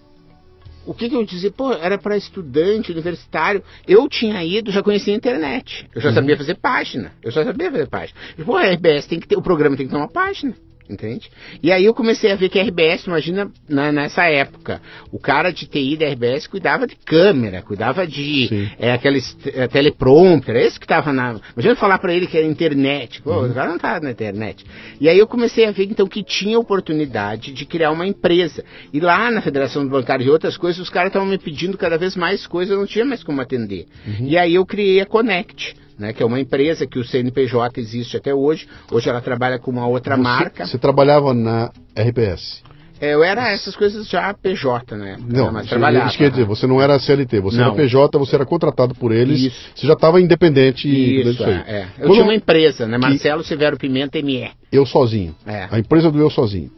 o 0.87 0.93
que, 0.93 1.09
que 1.09 1.15
eu 1.15 1.25
dizia? 1.25 1.51
Pô, 1.51 1.73
era 1.73 1.97
para 1.97 2.15
estudante, 2.17 2.91
universitário. 2.91 3.61
Eu 3.87 4.07
tinha 4.07 4.43
ido, 4.43 4.71
já 4.71 4.81
conhecia 4.81 5.13
a 5.13 5.17
internet. 5.17 5.87
Eu 5.93 6.01
já 6.01 6.13
sabia 6.13 6.37
fazer 6.37 6.55
página. 6.55 7.11
Eu 7.21 7.29
já 7.29 7.43
sabia 7.43 7.69
fazer 7.69 7.87
página. 7.87 8.17
E, 8.37 8.43
pô, 8.43 8.55
a 8.55 8.63
RBS 8.71 9.05
tem 9.05 9.19
que 9.19 9.27
ter, 9.27 9.35
o 9.35 9.41
programa 9.41 9.75
tem 9.75 9.85
que 9.85 9.91
ter 9.91 9.97
uma 9.97 10.07
página. 10.07 10.55
Entende? 10.89 11.29
E 11.61 11.69
aí 11.71 11.83
eu 11.83 11.93
comecei 11.93 12.31
a 12.31 12.35
ver 12.35 12.47
que 12.47 12.57
a 12.57 12.63
RBS, 12.63 13.05
imagina 13.07 13.51
na- 13.67 13.91
nessa 13.91 14.23
época, 14.25 14.81
o 15.11 15.19
cara 15.19 15.51
de 15.51 15.65
TI 15.67 15.97
da 15.97 16.05
RBS 16.07 16.47
cuidava 16.47 16.87
de 16.87 16.95
câmera, 16.95 17.61
cuidava 17.61 18.07
de 18.07 18.47
Sim. 18.47 18.69
é, 18.79 18.93
aqueles 18.93 19.37
é, 19.53 19.67
teleprompter, 19.67 20.55
é 20.55 20.65
esse 20.65 20.79
que 20.79 20.85
estava 20.85 21.11
na. 21.11 21.39
Imagina 21.53 21.75
falar 21.75 21.97
para 21.99 22.13
ele 22.13 22.25
que 22.25 22.37
era 22.37 22.47
internet. 22.47 23.21
Pô, 23.21 23.45
o 23.45 23.53
cara 23.53 23.67
não 23.67 23.75
estava 23.75 23.99
na 23.99 24.11
internet. 24.11 24.65
E 25.01 25.09
aí 25.09 25.17
eu 25.19 25.27
comecei 25.27 25.65
a 25.65 25.71
ver 25.71 25.83
então 25.85 26.07
que 26.07 26.23
tinha 26.23 26.57
oportunidade 26.57 27.51
de 27.51 27.65
criar 27.65 27.91
uma 27.91 28.07
empresa. 28.07 28.63
E 28.93 28.99
lá 29.01 29.29
na 29.29 29.41
Federação 29.41 29.83
do 29.83 29.89
Bancário 29.89 30.25
e 30.25 30.29
outras 30.29 30.55
coisas, 30.55 30.79
os 30.81 30.89
caras 30.89 31.09
estavam 31.09 31.27
me 31.27 31.37
pedindo 31.37 31.77
cada 31.77 31.97
vez 31.97 32.15
mais 32.15 32.47
coisas, 32.47 32.71
eu 32.71 32.79
não 32.79 32.87
tinha 32.87 33.03
mais 33.03 33.23
como 33.23 33.41
atender. 33.41 33.87
E 34.21 34.37
aí 34.37 34.55
eu 34.55 34.65
criei 34.65 35.01
a 35.01 35.05
Connect. 35.05 35.75
Né, 35.97 36.13
que 36.13 36.21
é 36.21 36.25
uma 36.25 36.39
empresa 36.39 36.85
que 36.85 36.99
o 36.99 37.03
CNPJ 37.03 37.79
existe 37.79 38.15
até 38.17 38.31
hoje. 38.33 38.67
Hoje 38.91 39.09
ela 39.09 39.19
trabalha 39.19 39.57
com 39.57 39.71
uma 39.71 39.87
outra 39.87 40.15
Você- 40.15 40.21
marca. 40.21 40.65
Você 40.67 40.77
trabalhava 40.77 41.33
na 41.33 41.71
RPS. 41.95 42.61
É, 43.01 43.13
Eu 43.13 43.23
era 43.23 43.51
essas 43.51 43.75
coisas 43.75 44.07
já 44.07 44.33
PJ, 44.33 44.95
né? 44.95 45.17
Não, 45.19 45.51
mas 45.51 45.63
isso, 45.65 45.69
trabalhava. 45.69 46.07
isso 46.07 46.17
quer 46.17 46.29
dizer, 46.31 46.45
você 46.45 46.65
não 46.67 46.81
era 46.81 46.97
CLT, 46.99 47.39
você 47.39 47.57
Não. 47.57 47.65
era 47.65 47.73
PJ, 47.75 48.17
você 48.17 48.35
era 48.35 48.45
contratado 48.45 48.95
por 48.95 49.11
eles, 49.11 49.39
Isso. 49.41 49.69
você 49.75 49.85
já 49.87 49.93
estava 49.93 50.19
independente 50.21 50.87
Isso, 50.87 51.31
disso 51.31 51.43
aí. 51.43 51.51
é, 51.53 51.55
é. 51.55 51.83
Eu 51.97 52.07
Quando 52.07 52.11
tinha 52.13 52.23
uma 52.23 52.35
empresa, 52.35 52.87
né? 52.87 52.97
Marcelo 52.97 53.43
Severo 53.43 53.77
Pimenta 53.77 54.19
ME. 54.21 54.49
Eu 54.71 54.85
sozinho. 54.85 55.35
É. 55.45 55.67
A 55.69 55.77
empresa 55.79 56.09
do 56.11 56.19
eu 56.19 56.29
sozinho. 56.29 56.71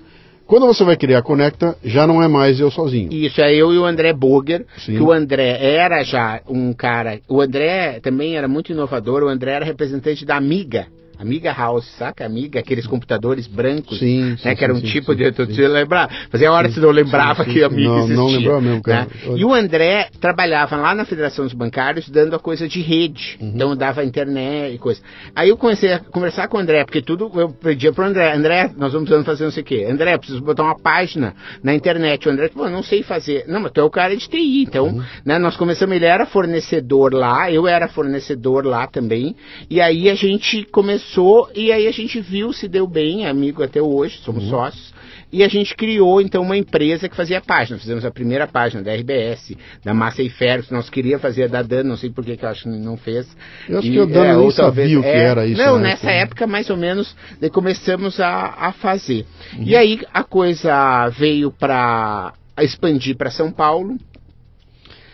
Quando 0.50 0.66
você 0.66 0.84
vai 0.84 0.98
criar 0.98 1.20
a 1.20 1.22
Conecta, 1.22 1.78
já 1.84 2.08
não 2.08 2.24
é 2.24 2.28
mais 2.28 2.60
eu 2.60 2.72
sozinho. 2.72 3.14
Isso, 3.14 3.40
é 3.40 3.54
eu 3.54 3.72
e 3.72 3.78
o 3.78 3.86
André 3.86 4.12
Boger, 4.14 4.66
Sim. 4.80 4.96
que 4.96 5.00
o 5.00 5.12
André 5.12 5.60
era 5.62 6.02
já 6.02 6.42
um 6.50 6.74
cara. 6.74 7.20
O 7.30 7.40
André 7.40 8.00
também 8.00 8.36
era 8.36 8.48
muito 8.48 8.72
inovador, 8.72 9.22
o 9.22 9.28
André 9.28 9.52
era 9.52 9.64
representante 9.64 10.26
da 10.26 10.36
Amiga. 10.36 10.88
Amiga 11.20 11.52
House, 11.52 11.86
saca? 11.98 12.26
Amiga, 12.26 12.60
aqueles 12.62 12.88
computadores 12.88 13.46
brancos, 13.46 14.00
Sim, 14.00 14.22
né? 14.32 14.38
sim, 14.38 14.56
que 14.56 14.64
era 14.64 14.74
um 14.74 14.78
sim, 14.80 14.88
tipo 14.88 15.14
de. 15.14 15.30
Tu 15.34 15.46
te 15.48 15.68
lembrar? 15.68 16.10
Fazia 16.32 16.50
hora 16.52 16.70
que 16.70 16.80
não 16.80 16.92
lembrava 16.92 17.44
que. 17.44 17.62
Amiga 17.62 17.90
Não, 17.90 17.98
existia. 17.98 18.16
não 18.16 18.28
lembrava 18.28 18.62
mesmo, 18.62 18.82
cara. 18.82 19.02
né? 19.02 19.08
E 19.38 19.44
o 19.44 19.54
André 19.54 20.08
trabalhava 20.22 20.78
lá 20.78 20.96
na 20.96 21.04
Federação 21.04 21.44
dos 21.44 21.54
Bancários 21.54 22.08
dando 22.10 22.36
a 22.36 22.40
coisa 22.40 22.70
de 22.70 22.80
rede. 22.82 23.38
Uhum. 23.42 23.52
Então 23.54 23.76
dava 23.76 24.02
internet 24.04 24.76
e 24.76 24.78
coisa. 24.78 25.02
Aí 25.36 25.50
eu 25.50 25.58
comecei 25.58 25.92
a 25.92 26.00
conversar 26.00 26.48
com 26.48 26.56
o 26.56 26.60
André, 26.62 26.86
porque 26.86 27.02
tudo 27.02 27.30
eu 27.36 27.50
pedia 27.50 27.92
pro 27.92 28.06
André, 28.06 28.34
André, 28.34 28.72
nós 28.78 28.94
vamos 28.94 29.10
fazer 29.26 29.44
não 29.44 29.52
sei 29.52 29.62
o 29.64 29.66
quê. 29.66 29.86
André, 29.90 30.18
preciso 30.18 30.42
botar 30.42 30.64
uma 30.64 30.80
página 30.80 31.36
na 31.62 31.76
internet. 31.76 32.30
O 32.30 32.32
André, 32.32 32.48
pô, 32.48 32.70
não 32.70 32.82
sei 32.82 33.04
fazer. 33.04 33.44
Não, 33.46 33.60
mas 33.60 33.74
tu 33.74 33.82
é 33.82 33.84
o 33.84 33.90
cara 33.90 34.16
de 34.16 34.26
TI, 34.30 34.64
então, 34.64 34.86
Uhum. 34.88 35.04
né, 35.26 35.38
nós 35.38 35.58
começamos, 35.58 35.94
ele 35.96 36.06
era 36.06 36.26
fornecedor 36.26 37.14
lá, 37.14 37.52
eu 37.52 37.68
era 37.68 37.90
fornecedor 37.90 38.66
lá 38.66 38.88
também. 38.88 39.36
E 39.70 39.82
aí 39.82 40.10
a 40.10 40.16
gente 40.16 40.64
começou 40.72 41.09
e 41.56 41.72
aí 41.72 41.88
a 41.88 41.92
gente 41.92 42.20
viu 42.20 42.52
se 42.54 42.68
deu 42.68 42.86
bem, 42.88 43.26
amigo 43.26 43.64
até 43.64 43.82
hoje, 43.82 44.20
somos 44.24 44.44
Uhum. 44.46 44.50
sócios. 44.50 44.94
E 45.32 45.44
a 45.44 45.48
gente 45.48 45.76
criou 45.76 46.20
então 46.20 46.42
uma 46.42 46.58
empresa 46.58 47.08
que 47.08 47.16
fazia 47.16 47.40
página. 47.40 47.78
Fizemos 47.78 48.04
a 48.04 48.10
primeira 48.10 48.48
página 48.48 48.82
da 48.82 48.92
RBS, 48.96 49.56
da 49.86 49.94
Massa 49.94 50.24
e 50.24 50.30
Ferro, 50.30 50.64
que 50.64 50.74
nós 50.74 50.90
queríamos 50.90 51.22
fazer 51.22 51.44
a 51.44 51.48
da 51.48 51.62
Dan, 51.62 51.84
não 51.84 51.96
sei 51.98 52.10
por 52.10 52.26
que 52.26 52.38
eu 52.44 52.50
acho 52.50 52.64
que 52.64 52.70
não 52.70 52.98
fez. 52.98 53.28
Eu 53.68 53.78
acho 53.78 53.88
E, 53.88 53.92
que 53.92 54.00
o 54.00 54.08
Dan 54.08 54.26
é, 54.26 54.36
nem 54.36 54.50
sabia 54.52 55.00
o 55.00 55.04
que 55.04 55.08
é, 55.08 55.24
era 55.26 55.46
isso. 55.46 55.62
Não, 55.62 55.78
né? 55.78 55.90
nessa 55.90 56.10
época 56.10 56.48
mais 56.48 56.70
ou 56.72 56.78
menos 56.78 57.16
começamos 57.54 58.20
a, 58.20 58.56
a 58.58 58.72
fazer. 58.72 59.26
Uhum. 59.56 59.64
E 59.66 59.76
aí 59.76 60.00
a 60.12 60.24
coisa 60.24 61.10
veio 61.10 61.52
para 61.52 62.34
expandir 62.60 63.16
para 63.16 63.30
São 63.30 63.52
Paulo. 63.52 63.98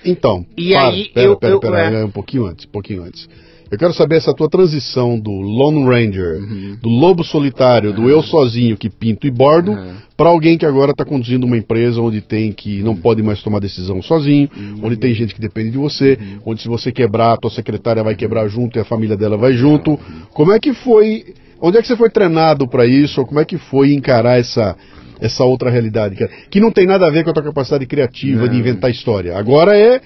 Então, 0.03 0.45
E 0.55 0.71
para, 0.71 0.87
aí, 0.87 1.09
pera, 1.13 1.25
eu- 1.27 1.37
pera, 1.37 1.53
eu- 1.53 1.59
pera, 1.59 1.79
é, 1.99 2.05
um 2.05 2.11
pouquinho 2.11 2.45
antes, 2.45 2.65
um 2.65 2.69
pouquinho 2.69 3.03
antes. 3.03 3.27
Eu 3.71 3.77
quero 3.79 3.93
saber 3.93 4.17
essa 4.17 4.33
tua 4.33 4.47
transição 4.47 5.19
do 5.19 5.31
Lone 5.31 5.83
Ranger, 5.85 6.37
Uhum. 6.39 6.77
do 6.81 6.89
lobo 6.89 7.23
solitário, 7.23 7.91
do 7.91 8.09
eu 8.09 8.21
sozinho 8.21 8.77
que 8.77 8.89
pinto 8.89 9.25
e 9.25 9.31
bordo, 9.31 9.71
Uhum. 9.71 9.93
para 10.15 10.29
alguém 10.29 10.57
que 10.57 10.65
agora 10.65 10.91
está 10.91 11.03
conduzindo 11.03 11.45
uma 11.45 11.57
empresa 11.57 11.99
onde 11.99 12.21
tem 12.21 12.51
que 12.51 12.83
não 12.83 12.95
pode 12.95 13.23
mais 13.23 13.41
tomar 13.41 13.59
decisão 13.59 14.01
sozinho, 14.01 14.49
Uhum. 14.55 14.79
onde 14.83 14.97
tem 14.97 15.13
gente 15.15 15.33
que 15.33 15.41
depende 15.41 15.71
de 15.71 15.77
você, 15.77 16.17
onde 16.45 16.61
se 16.61 16.67
você 16.67 16.91
quebrar, 16.91 17.33
a 17.33 17.37
tua 17.37 17.49
secretária 17.49 18.03
vai 18.03 18.15
quebrar 18.15 18.47
junto 18.47 18.77
e 18.77 18.81
a 18.81 18.85
família 18.85 19.17
dela 19.17 19.35
vai 19.35 19.53
junto. 19.53 19.99
Como 20.33 20.51
é 20.51 20.59
que 20.59 20.73
foi? 20.73 21.23
Onde 21.59 21.77
é 21.77 21.81
que 21.81 21.87
você 21.87 21.95
foi 21.95 22.09
treinado 22.09 22.67
para 22.67 22.85
isso? 22.85 23.19
Ou 23.19 23.25
como 23.25 23.39
é 23.39 23.45
que 23.45 23.57
foi 23.57 23.93
encarar 23.93 24.39
essa 24.39 24.75
essa 25.19 25.45
outra 25.45 25.69
realidade, 25.69 26.13
cara? 26.15 26.29
Que 26.51 26.59
não 26.59 26.69
tem 26.71 26.85
nada 26.85 27.07
a 27.07 27.09
ver 27.09 27.23
com 27.23 27.29
a 27.29 27.33
tua 27.33 27.41
capacidade 27.43 27.85
criativa 27.85 28.49
de 28.49 28.57
inventar 28.57 28.91
história. 28.91 29.37
Agora 29.37 29.75
é 29.75 30.01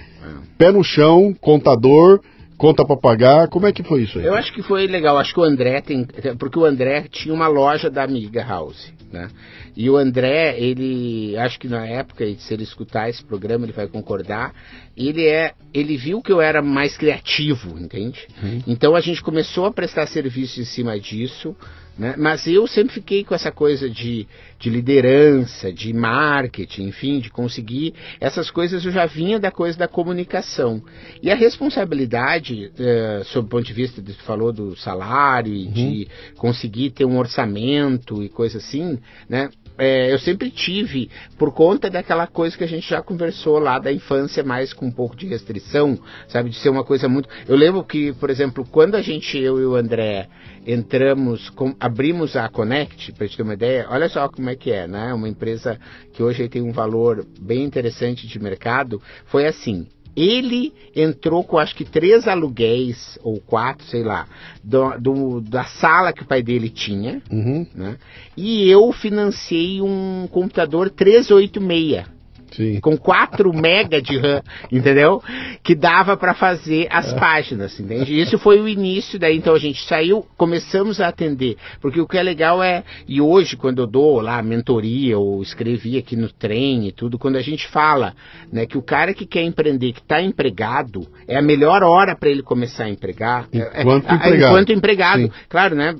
pé 0.57 0.71
no 0.71 0.83
chão, 0.83 1.33
contador, 1.41 2.19
conta 2.59 2.85
pra 2.85 2.97
pagar. 2.97 3.47
Como 3.47 3.65
é 3.65 3.71
que 3.71 3.81
foi 3.81 4.03
isso 4.03 4.19
aí? 4.19 4.25
Eu 4.25 4.35
acho 4.35 4.53
que 4.53 4.61
foi 4.61 4.85
legal. 4.85 5.17
Acho 5.17 5.33
que 5.33 5.39
o 5.39 5.43
André 5.43 5.81
tem. 5.81 6.05
Porque 6.37 6.59
o 6.59 6.65
André 6.65 7.07
tinha 7.09 7.33
uma 7.33 7.47
loja 7.47 7.89
da 7.89 8.03
Amiga 8.03 8.43
House, 8.43 8.91
né? 9.11 9.29
E 9.75 9.89
o 9.89 9.95
André, 9.95 10.59
ele. 10.59 11.37
Acho 11.37 11.57
que 11.57 11.67
na 11.67 11.87
época, 11.87 12.25
se 12.37 12.53
ele 12.53 12.63
escutar 12.63 13.09
esse 13.09 13.23
programa, 13.23 13.65
ele 13.65 13.71
vai 13.71 13.87
concordar. 13.87 14.53
Ele 14.95 15.25
é. 15.25 15.53
Ele 15.73 15.95
viu 15.95 16.21
que 16.21 16.31
eu 16.31 16.41
era 16.41 16.61
mais 16.61 16.97
criativo, 16.97 17.79
entende? 17.79 18.27
Então 18.67 18.95
a 18.95 18.99
gente 18.99 19.23
começou 19.23 19.65
a 19.65 19.71
prestar 19.71 20.05
serviço 20.07 20.59
em 20.59 20.65
cima 20.65 20.99
disso. 20.99 21.55
Né? 21.97 22.15
Mas 22.17 22.47
eu 22.47 22.65
sempre 22.65 22.93
fiquei 22.93 23.25
com 23.25 23.35
essa 23.35 23.51
coisa 23.51 23.89
de, 23.89 24.25
de 24.59 24.69
liderança, 24.69 25.71
de 25.71 25.93
marketing, 25.93 26.87
enfim, 26.89 27.19
de 27.19 27.29
conseguir 27.29 27.93
essas 28.19 28.51
coisas. 28.51 28.83
Eu 28.83 28.91
já 28.91 29.05
vinha 29.05 29.39
da 29.39 29.49
coisa 29.51 29.77
da 29.77 29.87
comunicação. 29.87 30.81
E 31.23 31.31
a 31.31 31.35
responsabilidade, 31.35 32.71
eh, 32.77 33.21
sob 33.25 33.47
o 33.47 33.49
ponto 33.49 33.63
de 33.65 33.73
vista 33.73 34.01
de 34.01 34.13
tu 34.13 34.23
falou 34.23 34.51
do 34.51 34.75
salário 34.75 35.53
e 35.53 35.67
de 35.67 36.07
conseguir 36.37 36.91
ter 36.91 37.05
um 37.05 37.17
orçamento 37.17 38.21
e 38.21 38.29
coisa 38.29 38.57
assim, 38.57 38.99
né? 39.29 39.49
É, 39.77 40.11
eu 40.11 40.19
sempre 40.19 40.51
tive, 40.51 41.09
por 41.37 41.53
conta 41.53 41.89
daquela 41.89 42.27
coisa 42.27 42.57
que 42.57 42.65
a 42.65 42.67
gente 42.67 42.89
já 42.89 43.01
conversou 43.01 43.59
lá 43.59 43.79
da 43.79 43.93
infância, 43.93 44.43
mais 44.43 44.73
com 44.73 44.87
um 44.87 44.91
pouco 44.91 45.15
de 45.15 45.25
restrição, 45.25 45.97
sabe? 46.27 46.49
De 46.49 46.57
ser 46.57 46.67
uma 46.67 46.83
coisa 46.83 47.07
muito. 47.07 47.29
Eu 47.47 47.55
lembro 47.55 47.81
que, 47.85 48.11
por 48.13 48.29
exemplo, 48.29 48.67
quando 48.69 48.95
a 48.95 49.01
gente, 49.01 49.37
eu 49.37 49.57
e 49.57 49.63
o 49.65 49.75
André, 49.75 50.27
entramos, 50.67 51.49
com- 51.51 51.73
abrimos 51.79 52.35
a 52.35 52.49
Connect, 52.49 53.13
para 53.13 53.25
gente 53.25 53.37
ter 53.37 53.43
uma 53.43 53.53
ideia, 53.53 53.87
olha 53.89 54.09
só 54.09 54.27
como 54.27 54.48
é 54.49 54.55
que 54.55 54.71
é, 54.71 54.87
né? 54.87 55.13
Uma 55.13 55.29
empresa 55.29 55.79
que 56.13 56.21
hoje 56.23 56.47
tem 56.49 56.61
um 56.61 56.71
valor 56.71 57.25
bem 57.39 57.63
interessante 57.63 58.27
de 58.27 58.39
mercado, 58.39 59.01
foi 59.25 59.45
assim. 59.47 59.87
Ele 60.15 60.73
entrou 60.95 61.43
com 61.43 61.57
acho 61.57 61.73
que 61.75 61.85
três 61.85 62.27
aluguéis, 62.27 63.17
ou 63.23 63.39
quatro, 63.39 63.85
sei 63.85 64.03
lá, 64.03 64.27
do, 64.61 64.97
do- 64.99 65.41
da 65.41 65.63
sala 65.63 66.11
que 66.11 66.23
o 66.23 66.25
pai 66.25 66.41
dele 66.41 66.69
tinha, 66.69 67.21
Uhum, 67.31 67.65
né? 67.73 67.97
E 68.35 68.67
eu 68.69 68.91
financiei 68.91 69.81
um 69.81 70.27
computador 70.29 70.89
386 70.89 72.05
sim. 72.51 72.79
com 72.79 72.97
4 72.97 73.53
mega 73.53 74.01
de 74.01 74.17
RAM, 74.17 74.41
entendeu? 74.71 75.21
Que 75.63 75.75
dava 75.75 76.15
para 76.17 76.33
fazer 76.33 76.87
as 76.89 77.13
páginas, 77.13 77.79
entende? 77.79 78.19
Isso 78.19 78.37
foi 78.37 78.59
o 78.59 78.67
início, 78.67 79.19
daí 79.19 79.37
então 79.37 79.53
a 79.53 79.59
gente 79.59 79.83
saiu, 79.85 80.25
começamos 80.37 80.99
a 80.99 81.07
atender, 81.07 81.55
porque 81.81 81.99
o 81.99 82.07
que 82.07 82.17
é 82.17 82.23
legal 82.23 82.61
é, 82.63 82.83
e 83.07 83.21
hoje 83.21 83.55
quando 83.55 83.81
eu 83.81 83.87
dou 83.87 84.21
lá 84.21 84.41
mentoria 84.41 85.17
ou 85.17 85.41
escrevi 85.41 85.97
aqui 85.97 86.15
no 86.15 86.29
trem 86.31 86.87
e 86.87 86.91
tudo, 86.91 87.17
quando 87.17 87.35
a 87.35 87.41
gente 87.41 87.67
fala, 87.67 88.13
né, 88.51 88.65
que 88.65 88.77
o 88.77 88.81
cara 88.81 89.13
que 89.13 89.25
quer 89.25 89.43
empreender, 89.43 89.93
que 89.93 89.99
está 90.01 90.21
empregado, 90.21 91.07
é 91.27 91.37
a 91.37 91.41
melhor 91.41 91.83
hora 91.83 92.15
para 92.15 92.29
ele 92.29 92.41
começar 92.41 92.85
a 92.85 92.89
empregar. 92.89 93.47
É- 93.53 93.81
Enquanto 93.81 94.09
é- 94.09 94.15
empregado. 94.15 94.51
Enquanto 94.51 94.71
empregado. 94.73 95.21
Sim. 95.23 95.31
Claro, 95.47 95.75
né? 95.75 95.95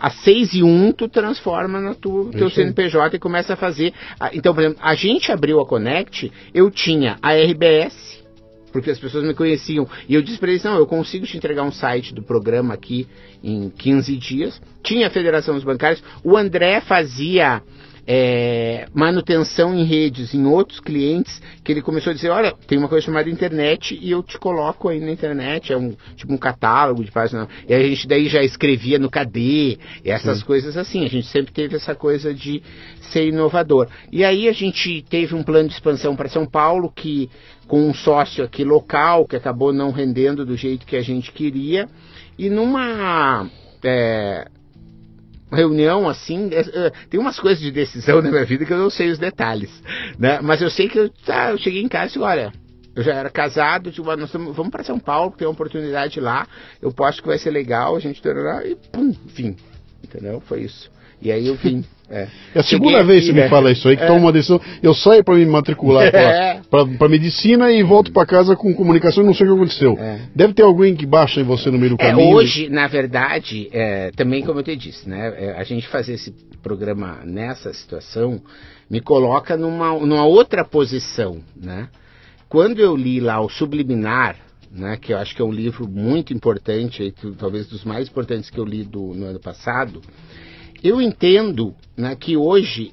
A 0.00 0.10
6 0.10 0.54
e 0.54 0.62
1 0.62 0.92
tu 0.92 1.08
transforma 1.08 1.80
no 1.80 1.94
teu, 1.94 2.30
teu 2.32 2.46
Isso. 2.48 2.56
CNPJ 2.56 3.16
e 3.16 3.18
começa 3.18 3.54
a 3.54 3.56
fazer. 3.56 3.92
a- 4.18 4.30
Então, 4.34 4.54
por 4.54 4.62
exemplo, 4.62 4.78
a 4.82 4.94
gente 4.94 5.30
abriu 5.30 5.60
a 5.60 5.66
Connect, 5.94 6.32
eu 6.52 6.70
tinha 6.70 7.16
a 7.22 7.32
RBS, 7.34 8.24
porque 8.72 8.90
as 8.90 8.98
pessoas 8.98 9.24
me 9.24 9.32
conheciam, 9.32 9.88
e 10.08 10.14
eu 10.14 10.22
disse 10.22 10.38
para 10.38 10.50
eles, 10.50 10.64
não, 10.64 10.76
eu 10.76 10.86
consigo 10.86 11.24
te 11.24 11.36
entregar 11.36 11.62
um 11.62 11.70
site 11.70 12.12
do 12.12 12.22
programa 12.22 12.74
aqui 12.74 13.06
em 13.42 13.70
15 13.70 14.16
dias. 14.16 14.60
Tinha 14.82 15.06
a 15.06 15.10
Federação 15.10 15.54
dos 15.54 15.62
Bancários, 15.62 16.02
o 16.24 16.36
André 16.36 16.80
fazia 16.80 17.62
é, 18.06 18.86
manutenção 18.92 19.74
em 19.74 19.84
redes 19.84 20.34
em 20.34 20.44
outros 20.46 20.80
clientes 20.80 21.40
que 21.62 21.72
ele 21.72 21.80
começou 21.80 22.10
a 22.10 22.14
dizer, 22.14 22.30
olha, 22.30 22.52
tem 22.66 22.78
uma 22.78 22.88
coisa 22.88 23.06
chamada 23.06 23.30
internet 23.30 23.98
e 24.00 24.10
eu 24.10 24.22
te 24.22 24.38
coloco 24.38 24.88
aí 24.88 25.00
na 25.00 25.10
internet, 25.10 25.72
é 25.72 25.76
um 25.76 25.94
tipo 26.14 26.32
um 26.32 26.36
catálogo 26.36 27.02
de 27.04 27.10
páginas. 27.10 27.48
E 27.68 27.74
a 27.74 27.82
gente 27.82 28.06
daí 28.06 28.28
já 28.28 28.42
escrevia 28.42 28.98
no 28.98 29.10
KD, 29.10 29.78
essas 30.04 30.42
coisas 30.42 30.76
assim. 30.76 31.04
A 31.04 31.08
gente 31.08 31.26
sempre 31.26 31.52
teve 31.52 31.76
essa 31.76 31.94
coisa 31.94 32.34
de 32.34 32.62
ser 33.00 33.28
inovador. 33.28 33.88
E 34.12 34.24
aí 34.24 34.48
a 34.48 34.52
gente 34.52 35.04
teve 35.08 35.34
um 35.34 35.42
plano 35.42 35.68
de 35.68 35.74
expansão 35.74 36.14
para 36.14 36.28
São 36.28 36.46
Paulo 36.46 36.92
que 36.94 37.30
com 37.66 37.88
um 37.88 37.94
sócio 37.94 38.44
aqui 38.44 38.62
local 38.62 39.26
que 39.26 39.36
acabou 39.36 39.72
não 39.72 39.90
rendendo 39.90 40.44
do 40.44 40.56
jeito 40.56 40.86
que 40.86 40.96
a 40.96 41.02
gente 41.02 41.32
queria 41.32 41.88
e 42.38 42.50
numa 42.50 43.48
é, 43.82 44.46
reunião 45.54 46.08
assim, 46.08 46.50
é, 46.52 46.60
é, 46.86 46.90
tem 47.08 47.18
umas 47.20 47.38
coisas 47.38 47.60
de 47.60 47.70
decisão 47.70 48.20
na 48.22 48.30
minha 48.30 48.44
vida 48.44 48.64
que 48.64 48.72
eu 48.72 48.78
não 48.78 48.90
sei 48.90 49.10
os 49.10 49.18
detalhes, 49.18 49.70
né? 50.18 50.40
Mas 50.42 50.60
eu 50.62 50.70
sei 50.70 50.88
que 50.88 50.98
eu, 50.98 51.08
tá, 51.08 51.50
eu 51.52 51.58
cheguei 51.58 51.82
em 51.82 51.88
casa 51.88 52.04
e 52.04 52.08
disse, 52.08 52.18
olha, 52.18 52.52
eu 52.94 53.02
já 53.02 53.14
era 53.14 53.28
casado, 53.30 53.90
"Ah, 54.08 54.16
nós 54.16 54.30
tamo- 54.30 54.52
vamos 54.52 54.70
para 54.70 54.84
São 54.84 54.98
Paulo, 54.98 55.32
tem 55.36 55.46
uma 55.46 55.52
oportunidade 55.52 56.20
lá, 56.20 56.46
eu 56.80 56.92
posso 56.92 57.20
que 57.20 57.28
vai 57.28 57.38
ser 57.38 57.50
legal, 57.50 57.96
a 57.96 58.00
gente 58.00 58.20
e 58.64 58.74
pum, 58.92 59.12
vim, 59.26 59.56
entendeu? 60.02 60.40
Foi 60.40 60.60
isso. 60.62 60.90
E 61.24 61.32
aí 61.32 61.46
eu 61.46 61.54
vim. 61.54 61.82
É, 62.10 62.28
É 62.54 62.58
a 62.60 62.62
segunda 62.62 63.02
vez 63.02 63.20
que 63.24 63.28
você 63.28 63.32
né? 63.32 63.44
me 63.44 63.48
fala 63.48 63.72
isso 63.72 63.88
aí, 63.88 63.96
que 63.96 64.02
É. 64.02 64.06
toma 64.06 64.20
uma 64.20 64.32
decisão. 64.32 64.60
Eu 64.82 64.92
saio 64.92 65.24
para 65.24 65.34
me 65.36 65.46
matricular 65.46 66.14
É. 66.14 66.60
para 66.98 67.08
medicina 67.08 67.72
e 67.72 67.82
volto 67.82 68.12
para 68.12 68.26
casa 68.26 68.54
com 68.54 68.74
comunicação 68.74 69.24
e 69.24 69.26
não 69.26 69.32
sei 69.32 69.46
o 69.46 69.50
que 69.50 69.56
aconteceu. 69.56 69.96
É. 69.98 70.20
Deve 70.34 70.52
ter 70.52 70.62
alguém 70.62 70.94
que 70.94 71.06
baixa 71.06 71.40
em 71.40 71.44
você 71.44 71.70
no 71.70 71.78
meio 71.78 71.96
do 71.96 72.02
É, 72.02 72.10
caminho. 72.10 72.34
hoje, 72.36 72.68
na 72.68 72.86
verdade, 72.86 73.70
é, 73.72 74.10
também 74.14 74.42
como 74.44 74.60
eu 74.60 74.62
te 74.62 74.76
disse, 74.76 75.08
né, 75.08 75.32
é, 75.38 75.50
a 75.58 75.64
gente 75.64 75.88
fazer 75.88 76.12
esse 76.12 76.30
programa 76.62 77.20
nessa 77.24 77.72
situação 77.72 78.38
me 78.90 79.00
coloca 79.00 79.56
numa, 79.56 79.98
numa 79.98 80.26
outra 80.26 80.62
posição, 80.62 81.38
né? 81.56 81.88
Quando 82.50 82.80
eu 82.80 82.94
li 82.94 83.18
lá 83.18 83.40
o 83.40 83.48
Subliminar, 83.48 84.36
né, 84.70 84.98
que 85.00 85.12
eu 85.14 85.18
acho 85.18 85.34
que 85.34 85.40
é 85.40 85.44
um 85.44 85.50
livro 85.52 85.88
muito 85.88 86.34
importante, 86.34 87.02
aí, 87.02 87.10
tu- 87.12 87.32
talvez 87.34 87.66
dos 87.66 87.82
mais 87.84 88.08
importantes 88.08 88.50
que 88.50 88.58
eu 88.58 88.64
li 88.64 88.84
do, 88.84 89.14
no 89.14 89.26
ano 89.26 89.40
passado, 89.40 90.02
eu 90.84 91.00
entendo 91.00 91.74
né, 91.96 92.14
que 92.14 92.36
hoje 92.36 92.92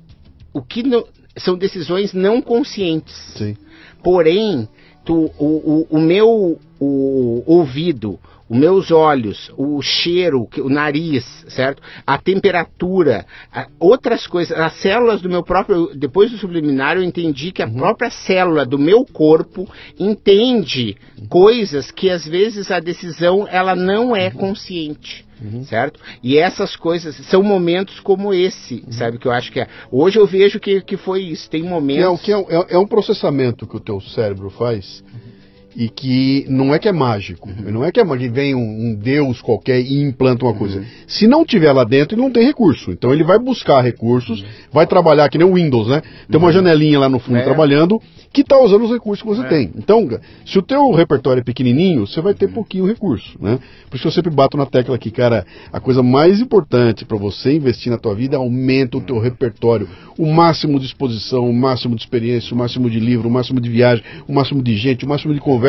o 0.53 0.61
que 0.61 0.81
não- 0.81 1.05
são 1.37 1.55
decisões 1.57 2.13
não 2.13 2.41
conscientes. 2.41 3.13
Sim. 3.37 3.55
Porém, 4.03 4.67
tu, 5.05 5.29
o, 5.37 5.85
o, 5.91 5.97
o 5.97 5.99
meu 5.99 6.57
o, 6.79 7.43
ouvido, 7.45 8.17
os 8.49 8.57
meus 8.57 8.91
olhos, 8.91 9.51
o 9.55 9.81
cheiro, 9.81 10.47
o 10.57 10.69
nariz, 10.69 11.23
certo? 11.47 11.81
A 12.05 12.17
temperatura, 12.17 13.25
a- 13.51 13.67
outras 13.79 14.27
coisas, 14.27 14.57
as 14.57 14.73
células 14.81 15.21
do 15.21 15.29
meu 15.29 15.43
próprio. 15.43 15.91
Depois 15.95 16.31
do 16.31 16.37
subliminar, 16.37 16.97
eu 16.97 17.03
entendi 17.03 17.51
que 17.51 17.61
a 17.61 17.69
própria 17.69 18.09
célula 18.09 18.65
do 18.65 18.77
meu 18.79 19.05
corpo 19.05 19.69
entende 19.97 20.97
coisas 21.29 21.91
que 21.91 22.09
às 22.09 22.25
vezes 22.27 22.71
a 22.71 22.79
decisão 22.79 23.47
ela 23.49 23.75
não 23.75 24.15
é 24.15 24.29
consciente. 24.31 25.25
Uhum. 25.41 25.63
certo? 25.63 25.99
E 26.23 26.37
essas 26.37 26.75
coisas 26.75 27.15
são 27.27 27.41
momentos 27.41 27.99
como 27.99 28.33
esse, 28.33 28.83
uhum. 28.85 28.91
sabe? 28.91 29.17
Que 29.17 29.27
eu 29.27 29.31
acho 29.31 29.51
que 29.51 29.59
é. 29.59 29.67
Hoje 29.91 30.19
eu 30.19 30.27
vejo 30.27 30.59
que, 30.59 30.81
que 30.81 30.97
foi 30.97 31.23
isso. 31.23 31.49
Tem 31.49 31.63
momentos. 31.63 32.21
Que 32.21 32.31
é, 32.31 32.43
que 32.43 32.53
é, 32.53 32.65
é 32.75 32.77
um 32.77 32.87
processamento 32.87 33.67
que 33.67 33.75
o 33.75 33.79
teu 33.79 33.99
cérebro 33.99 34.49
faz. 34.49 35.03
Uhum 35.13 35.30
e 35.75 35.89
que 35.89 36.45
não 36.49 36.73
é 36.73 36.79
que 36.79 36.87
é 36.87 36.91
mágico, 36.91 37.49
uhum. 37.49 37.71
não 37.71 37.85
é 37.85 37.91
que 37.91 37.99
é 37.99 38.03
mágico, 38.03 38.33
vem 38.33 38.53
um, 38.53 38.59
um, 38.59 38.95
deus 38.95 39.41
qualquer 39.41 39.79
e 39.79 40.01
implanta 40.01 40.45
uma 40.45 40.53
coisa. 40.53 40.79
Uhum. 40.79 40.85
Se 41.07 41.27
não 41.27 41.45
tiver 41.45 41.71
lá 41.71 41.83
dentro, 41.83 42.15
ele 42.15 42.21
não 42.21 42.31
tem 42.31 42.45
recurso. 42.45 42.91
Então 42.91 43.13
ele 43.13 43.23
vai 43.23 43.39
buscar 43.39 43.81
recursos, 43.81 44.41
uhum. 44.41 44.47
vai 44.71 44.85
trabalhar 44.85 45.29
que 45.29 45.37
nem 45.37 45.47
o 45.47 45.53
Windows, 45.53 45.87
né? 45.87 46.01
Tem 46.29 46.37
uma 46.37 46.47
uhum. 46.47 46.53
janelinha 46.53 46.99
lá 46.99 47.09
no 47.09 47.19
fundo 47.19 47.37
é. 47.37 47.43
trabalhando 47.43 48.01
que 48.33 48.41
está 48.41 48.57
usando 48.57 48.85
os 48.85 48.91
recursos 48.91 49.21
que 49.21 49.27
você 49.27 49.45
é. 49.45 49.49
tem. 49.49 49.71
Então, 49.75 50.07
se 50.45 50.57
o 50.57 50.61
teu 50.61 50.91
repertório 50.91 51.41
é 51.41 51.43
pequenininho, 51.43 52.07
você 52.07 52.21
vai 52.21 52.33
ter 52.33 52.45
uhum. 52.45 52.53
pouquinho 52.53 52.85
recurso, 52.85 53.37
né? 53.41 53.59
Por 53.89 53.97
isso 53.97 54.07
eu 54.07 54.11
sempre 54.11 54.31
bato 54.31 54.57
na 54.57 54.65
tecla 54.65 54.95
aqui, 54.95 55.11
cara, 55.11 55.45
a 55.71 55.79
coisa 55.79 56.01
mais 56.01 56.39
importante 56.39 57.03
para 57.03 57.17
você 57.17 57.53
investir 57.53 57.91
na 57.91 57.97
tua 57.97 58.15
vida 58.15 58.35
é 58.35 58.37
aumenta 58.37 58.97
o 58.97 59.01
teu 59.01 59.19
repertório, 59.19 59.87
o 60.17 60.25
máximo 60.31 60.79
de 60.79 60.85
exposição, 60.85 61.49
o 61.49 61.53
máximo 61.53 61.95
de 61.95 62.01
experiência, 62.01 62.53
o 62.53 62.57
máximo 62.57 62.89
de 62.89 62.99
livro, 62.99 63.27
o 63.27 63.31
máximo 63.31 63.59
de 63.59 63.69
viagem, 63.69 64.03
o 64.27 64.33
máximo 64.33 64.63
de 64.63 64.77
gente, 64.77 65.05
o 65.05 65.09
máximo 65.09 65.33
de 65.33 65.39
conversa. 65.39 65.60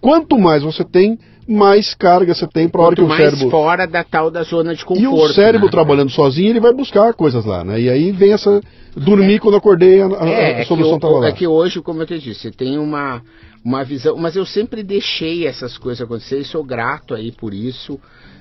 Quanto 0.00 0.38
mais 0.38 0.62
você 0.62 0.84
tem, 0.84 1.18
mais 1.46 1.94
carga 1.94 2.34
você 2.34 2.46
tem 2.46 2.68
para 2.68 2.80
a 2.80 2.84
hora 2.84 2.96
que 2.96 3.02
o 3.02 3.08
mais 3.08 3.20
cérebro 3.20 3.50
fora 3.50 3.86
da 3.86 4.04
tal 4.04 4.30
da 4.30 4.42
zona 4.42 4.74
de 4.74 4.84
conforto. 4.84 5.02
E 5.02 5.06
o 5.06 5.28
cérebro 5.34 5.66
né? 5.66 5.70
trabalhando 5.70 6.10
sozinho, 6.10 6.50
ele 6.50 6.60
vai 6.60 6.72
buscar 6.72 7.12
coisas 7.14 7.44
lá, 7.44 7.64
né? 7.64 7.80
E 7.80 7.90
aí 7.90 8.12
vem 8.12 8.32
essa 8.32 8.60
dormir 8.96 9.36
é. 9.36 9.38
quando 9.38 9.56
acordei 9.56 10.00
a, 10.00 10.06
a, 10.06 10.28
é, 10.28 10.62
a 10.62 10.64
solução 10.66 10.96
estava 10.96 11.18
lá. 11.18 11.28
É 11.28 11.32
que 11.32 11.46
hoje, 11.46 11.80
como 11.80 12.02
eu 12.02 12.06
te 12.06 12.18
disse, 12.18 12.50
tem 12.50 12.78
uma 12.78 13.22
uma 13.64 13.84
visão, 13.84 14.16
mas 14.16 14.36
eu 14.36 14.46
sempre 14.46 14.82
deixei 14.82 15.46
essas 15.46 15.76
coisas 15.76 16.00
acontecer 16.00 16.38
e 16.38 16.44
sou 16.44 16.64
grato 16.64 17.14
aí 17.14 17.30
por 17.30 17.52
isso. 17.52 18.00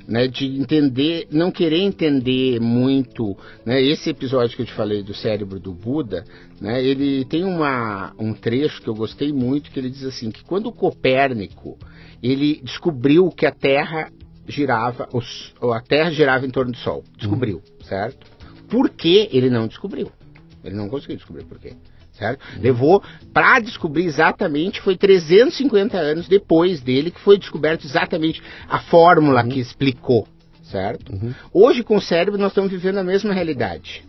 Né, 0.10 0.28
de 0.28 0.60
entender, 0.60 1.28
não 1.30 1.52
querer 1.52 1.82
entender 1.82 2.60
muito, 2.60 3.38
né, 3.64 3.80
esse 3.80 4.10
episódio 4.10 4.56
que 4.56 4.64
eu 4.64 4.66
te 4.66 4.74
falei 4.74 5.04
do 5.04 5.14
cérebro 5.14 5.60
do 5.60 5.72
Buda, 5.72 6.26
né, 6.60 6.84
ele 6.84 7.26
tem 7.26 7.44
uma, 7.44 8.12
um 8.18 8.34
trecho 8.34 8.82
que 8.82 8.88
eu 8.88 8.96
gostei 8.96 9.32
muito 9.32 9.70
que 9.70 9.80
ele 9.80 9.92
diz 9.92 10.04
assim 10.04 10.32
que 10.32 10.44
quando 10.44 10.72
Copérnico 10.72 11.78
ele 12.24 12.60
descobriu 12.64 13.30
que 13.30 13.46
a 13.46 13.52
Terra 13.52 14.12
girava, 14.48 15.08
os, 15.14 15.54
a 15.62 15.80
Terra 15.80 16.10
girava 16.10 16.44
em 16.44 16.50
torno 16.50 16.72
do 16.72 16.78
Sol, 16.80 17.04
descobriu, 17.16 17.58
uhum. 17.58 17.86
certo? 17.86 18.26
Por 18.68 18.90
que 18.90 19.30
ele 19.32 19.50
não 19.50 19.68
descobriu? 19.68 20.12
Ele 20.64 20.76
não 20.76 20.90
conseguiu 20.90 21.18
descobrir 21.18 21.46
por 21.46 21.60
quê. 21.60 21.74
Certo? 22.20 22.46
Levou 22.60 23.02
para 23.34 23.62
descobrir 23.62 24.06
exatamente, 24.06 24.82
foi 24.82 24.98
350 24.98 25.98
anos 25.98 26.28
depois 26.28 26.82
dele 26.82 27.12
que 27.12 27.20
foi 27.22 27.38
descoberto 27.38 27.86
exatamente 27.86 28.44
a 28.68 28.78
fórmula 28.78 29.42
uhum. 29.42 29.50
que 29.50 29.60
explicou, 29.62 30.28
certo? 30.64 31.14
Uhum. 31.14 31.34
Hoje 31.54 31.82
com 31.82 31.96
o 31.96 32.02
cérebro 32.02 32.38
nós 32.38 32.52
estamos 32.52 32.70
vivendo 32.70 32.98
a 32.98 33.04
mesma 33.06 33.34
realidade. 33.34 34.04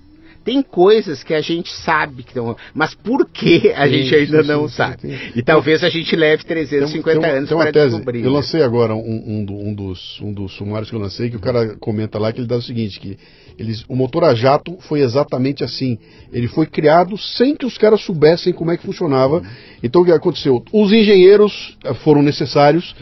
Tem 0.45 0.63
coisas 0.63 1.23
que 1.23 1.35
a 1.35 1.41
gente 1.41 1.71
sabe 1.71 2.23
que 2.23 2.31
estão, 2.31 2.57
mas 2.75 2.95
por 2.95 3.29
que 3.29 3.73
a 3.77 3.87
sim, 3.87 3.93
gente 3.93 4.15
ainda 4.15 4.43
sim, 4.43 4.49
não 4.49 4.69
sim, 4.69 4.75
sabe? 4.75 5.19
E 5.35 5.43
talvez 5.43 5.85
a 5.85 5.89
gente 5.89 6.17
leve 6.17 6.45
350 6.45 7.21
tem, 7.21 7.31
anos 7.31 7.49
tem 7.49 7.59
para 7.59 7.71
descobrir. 7.71 8.25
Eu 8.25 8.33
lancei 8.33 8.63
agora 8.63 8.95
um, 8.95 8.99
um, 8.99 9.69
um, 9.69 9.75
dos, 9.75 10.21
um 10.21 10.33
dos 10.33 10.53
sumários 10.55 10.89
que 10.89 10.97
eu 10.97 11.01
lancei, 11.01 11.31
que 11.31 11.37
o 11.37 11.41
cara 11.41 11.77
comenta 11.79 12.19
lá 12.19 12.33
que 12.33 12.41
ele 12.41 12.47
dá 12.47 12.57
o 12.57 12.63
seguinte, 12.63 12.99
que 12.99 13.19
eles, 13.59 13.85
o 13.89 13.95
motor 13.95 14.25
a 14.25 14.35
jato 14.35 14.79
foi 14.81 15.01
exatamente 15.01 15.63
assim. 15.63 15.99
Ele 16.33 16.49
foi 16.49 16.67
criado 16.67 17.19
sem 17.19 17.55
que 17.55 17.67
os 17.67 17.77
caras 17.77 18.01
soubessem 18.01 18.55
como 18.55 18.71
é 18.71 18.77
que 18.77 18.87
funcionava. 18.87 19.43
Então 19.83 20.01
o 20.01 20.05
que 20.05 20.13
aconteceu? 20.13 20.65
Os 20.73 20.91
engenheiros 20.93 21.77
eh, 21.85 21.93
foram 21.93 22.23
necessários 22.23 22.95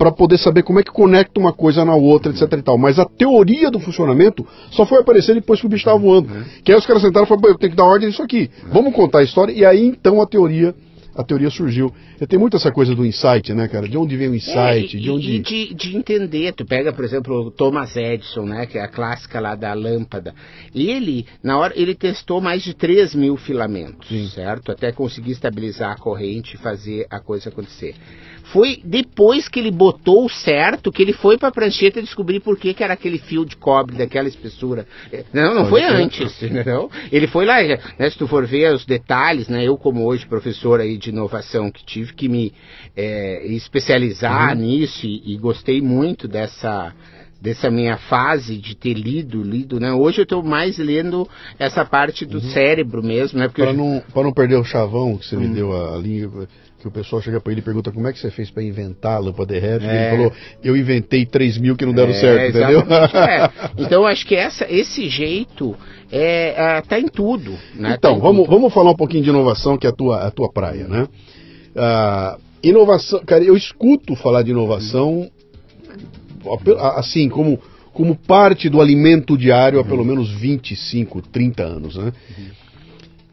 para 0.00 0.10
poder 0.10 0.38
saber 0.38 0.62
como 0.62 0.80
é 0.80 0.82
que 0.82 0.90
conecta 0.90 1.38
uma 1.38 1.52
coisa 1.52 1.84
na 1.84 1.94
outra, 1.94 2.32
etc 2.32 2.50
e 2.54 2.62
tal. 2.62 2.78
Mas 2.78 2.98
a 2.98 3.04
teoria 3.04 3.70
do 3.70 3.78
funcionamento 3.78 4.46
só 4.70 4.86
foi 4.86 4.98
aparecer 4.98 5.34
depois 5.34 5.60
que 5.60 5.66
o 5.66 5.68
bicho 5.68 5.82
estava 5.82 5.98
voando. 5.98 6.32
Uhum. 6.32 6.42
Que 6.64 6.72
aí 6.72 6.78
os 6.78 6.86
caras 6.86 7.02
sentaram 7.02 7.26
e 7.26 7.28
falaram, 7.28 7.50
eu 7.50 7.58
tenho 7.58 7.72
que 7.72 7.76
dar 7.76 7.84
ordem 7.84 8.08
nisso 8.08 8.22
aqui. 8.22 8.50
Uhum. 8.64 8.70
Vamos 8.72 8.94
contar 8.94 9.18
a 9.18 9.22
história. 9.22 9.52
E 9.52 9.62
aí 9.62 9.84
então 9.84 10.22
a 10.22 10.26
teoria 10.26 10.74
a 11.14 11.24
teoria 11.24 11.50
surgiu. 11.50 11.92
Tenho 12.28 12.40
muito 12.40 12.56
essa 12.56 12.70
coisa 12.70 12.94
do 12.94 13.04
insight, 13.04 13.52
né, 13.52 13.68
cara? 13.68 13.88
De 13.88 13.96
onde 13.96 14.16
vem 14.16 14.28
o 14.28 14.34
insight? 14.34 14.96
É, 14.96 15.00
de 15.00 15.10
onde. 15.10 15.38
De, 15.40 15.74
de, 15.74 15.96
entender. 15.96 16.52
Tu 16.52 16.64
pega, 16.64 16.92
por 16.92 17.04
exemplo, 17.04 17.46
o 17.46 17.50
Thomas 17.50 17.96
Edison, 17.96 18.44
né? 18.46 18.66
Que 18.66 18.78
é 18.78 18.82
a 18.82 18.88
clássica 18.88 19.40
lá 19.40 19.54
da 19.54 19.74
lâmpada. 19.74 20.34
Ele, 20.74 21.26
na 21.42 21.58
hora, 21.58 21.74
ele 21.76 21.94
testou 21.94 22.40
mais 22.40 22.62
de 22.62 22.74
3 22.74 23.14
mil 23.14 23.36
filamentos, 23.36 24.08
Sim. 24.08 24.28
certo? 24.28 24.72
Até 24.72 24.92
conseguir 24.92 25.32
estabilizar 25.32 25.92
a 25.92 25.96
corrente 25.96 26.54
e 26.54 26.58
fazer 26.58 27.06
a 27.10 27.20
coisa 27.20 27.48
acontecer. 27.48 27.94
Foi 28.52 28.80
depois 28.84 29.48
que 29.48 29.60
ele 29.60 29.70
botou 29.70 30.28
certo 30.28 30.90
que 30.90 31.02
ele 31.02 31.12
foi 31.12 31.38
para 31.38 31.48
a 31.48 31.52
prancheta 31.52 32.02
descobrir 32.02 32.40
por 32.40 32.58
que, 32.58 32.74
que 32.74 32.82
era 32.82 32.94
aquele 32.94 33.18
fio 33.18 33.44
de 33.44 33.56
cobre 33.56 33.96
daquela 33.96 34.28
espessura. 34.28 34.86
Não, 35.32 35.54
não 35.54 35.66
foi 35.66 35.82
antes, 35.82 36.40
entendeu? 36.42 36.90
Ele 37.12 37.26
foi 37.26 37.44
lá, 37.44 37.62
né, 37.62 38.10
se 38.10 38.18
tu 38.18 38.26
for 38.26 38.46
ver 38.46 38.74
os 38.74 38.84
detalhes, 38.84 39.48
né? 39.48 39.64
Eu 39.64 39.76
como 39.76 40.04
hoje 40.04 40.26
professor 40.26 40.80
aí 40.80 40.96
de 40.96 41.10
inovação 41.10 41.70
que 41.70 41.84
tive 41.84 42.12
que 42.12 42.28
me 42.28 42.52
é, 42.96 43.46
especializar 43.46 44.54
uhum. 44.54 44.62
nisso 44.62 45.06
e, 45.06 45.34
e 45.34 45.36
gostei 45.36 45.80
muito 45.80 46.26
dessa 46.26 46.92
dessa 47.40 47.70
minha 47.70 47.96
fase 47.96 48.58
de 48.58 48.76
ter 48.76 48.92
lido, 48.92 49.42
lido, 49.42 49.80
né? 49.80 49.92
Hoje 49.92 50.20
eu 50.20 50.24
estou 50.24 50.42
mais 50.42 50.76
lendo 50.76 51.26
essa 51.58 51.84
parte 51.84 52.26
do 52.26 52.36
uhum. 52.36 52.50
cérebro 52.52 53.02
mesmo, 53.02 53.38
né? 53.38 53.48
Para 53.48 53.72
não, 53.72 54.02
não 54.14 54.32
perder 54.32 54.56
o 54.56 54.64
chavão 54.64 55.16
que 55.16 55.24
você 55.24 55.36
uhum. 55.36 55.42
me 55.42 55.54
deu 55.54 55.72
a, 55.72 55.94
a 55.94 55.98
linha, 55.98 56.30
que 56.80 56.88
o 56.88 56.90
pessoal 56.90 57.20
chega 57.20 57.40
para 57.40 57.52
ele 57.52 57.60
e 57.60 57.64
pergunta 57.64 57.92
como 57.92 58.08
é 58.08 58.12
que 58.12 58.18
você 58.18 58.30
fez 58.30 58.50
para 58.50 58.62
inventar 58.62 59.16
a 59.16 59.18
lâmpada 59.18 59.56
elétrica. 59.56 59.92
É. 59.92 60.08
Ele 60.08 60.16
falou, 60.16 60.32
eu 60.64 60.76
inventei 60.76 61.26
3 61.26 61.58
mil 61.58 61.76
que 61.76 61.84
não 61.84 61.92
deram 61.92 62.10
é, 62.10 62.20
certo, 62.20 62.56
entendeu? 62.56 62.80
É. 62.80 63.50
Então 63.76 64.06
acho 64.06 64.26
que 64.26 64.34
essa, 64.34 64.66
esse 64.70 65.08
jeito 65.08 65.76
é, 66.10 66.54
é, 66.56 66.80
tá 66.80 66.98
em 66.98 67.06
tudo. 67.06 67.52
Né? 67.74 67.96
Então, 67.98 68.14
tá 68.14 68.20
vamos, 68.20 68.44
tudo. 68.44 68.54
vamos 68.56 68.72
falar 68.72 68.90
um 68.90 68.96
pouquinho 68.96 69.22
de 69.22 69.28
inovação, 69.28 69.76
que 69.76 69.86
é 69.86 69.90
a 69.90 69.92
tua, 69.92 70.26
a 70.26 70.30
tua 70.30 70.50
praia, 70.50 70.88
né? 70.88 71.06
Ah, 71.76 72.38
inovação, 72.62 73.20
cara, 73.24 73.44
eu 73.44 73.56
escuto 73.56 74.16
falar 74.16 74.42
de 74.42 74.50
inovação 74.50 75.30
assim, 76.96 77.28
como, 77.28 77.58
como 77.92 78.16
parte 78.16 78.68
do 78.68 78.80
alimento 78.80 79.36
diário 79.36 79.78
há 79.78 79.84
pelo 79.84 80.04
menos 80.04 80.30
25, 80.30 81.20
30 81.22 81.62
anos, 81.62 81.96
né? 81.96 82.12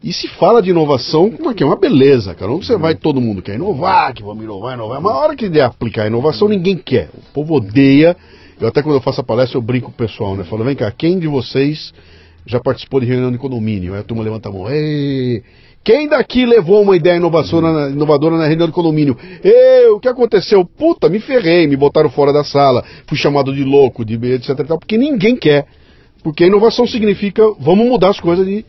E 0.02 0.12
se 0.12 0.28
fala 0.28 0.62
de 0.62 0.70
inovação, 0.70 1.30
que 1.54 1.62
é 1.62 1.66
uma 1.66 1.76
beleza, 1.76 2.34
cara. 2.34 2.52
Onde 2.52 2.66
você 2.66 2.76
vai, 2.76 2.94
todo 2.94 3.20
mundo 3.20 3.42
quer 3.42 3.56
inovar, 3.56 4.14
que 4.14 4.22
vamos 4.22 4.44
inovar, 4.44 4.74
inovar. 4.74 5.00
Mas 5.00 5.12
a 5.12 5.18
hora 5.18 5.36
que 5.36 5.48
der 5.48 5.62
aplicar 5.62 6.04
a 6.04 6.06
inovação, 6.06 6.48
ninguém 6.48 6.76
quer. 6.76 7.10
O 7.14 7.32
povo 7.32 7.54
odeia. 7.54 8.16
Eu 8.60 8.68
até 8.68 8.82
quando 8.82 8.96
eu 8.96 9.00
faço 9.00 9.20
a 9.20 9.24
palestra, 9.24 9.58
eu 9.58 9.62
brinco 9.62 9.86
com 9.86 9.92
o 9.92 9.94
pessoal, 9.94 10.36
né? 10.36 10.44
Falo, 10.44 10.64
vem 10.64 10.76
cá, 10.76 10.90
quem 10.90 11.18
de 11.18 11.26
vocês 11.26 11.92
já 12.46 12.60
participou 12.60 13.00
de 13.00 13.06
reunião 13.06 13.30
de 13.30 13.38
condomínio? 13.38 13.94
Aí 13.94 14.00
a 14.00 14.02
turma 14.02 14.22
levanta 14.22 14.48
a 14.48 14.52
mão. 14.52 14.70
Ei, 14.70 15.42
quem 15.84 16.08
daqui 16.08 16.44
levou 16.44 16.82
uma 16.82 16.96
ideia 16.96 17.16
inovadora, 17.16 17.90
inovadora 17.90 18.36
na 18.36 18.46
reunião 18.46 18.66
de 18.66 18.72
condomínio? 18.72 19.16
Eu, 19.42 19.96
o 19.96 20.00
que 20.00 20.08
aconteceu? 20.08 20.64
Puta, 20.64 21.08
me 21.08 21.18
ferrei, 21.18 21.66
me 21.66 21.76
botaram 21.76 22.10
fora 22.10 22.32
da 22.32 22.44
sala, 22.44 22.84
fui 23.06 23.16
chamado 23.16 23.54
de 23.54 23.64
louco, 23.64 24.04
de 24.04 24.14
etc 24.34 24.50
e 24.50 24.64
tal, 24.64 24.78
porque 24.78 24.96
ninguém 24.96 25.36
quer. 25.36 25.66
Porque 26.22 26.44
inovação 26.44 26.86
significa 26.86 27.42
vamos 27.60 27.86
mudar 27.86 28.10
as 28.10 28.20
coisas 28.20 28.44
de, 28.44 28.64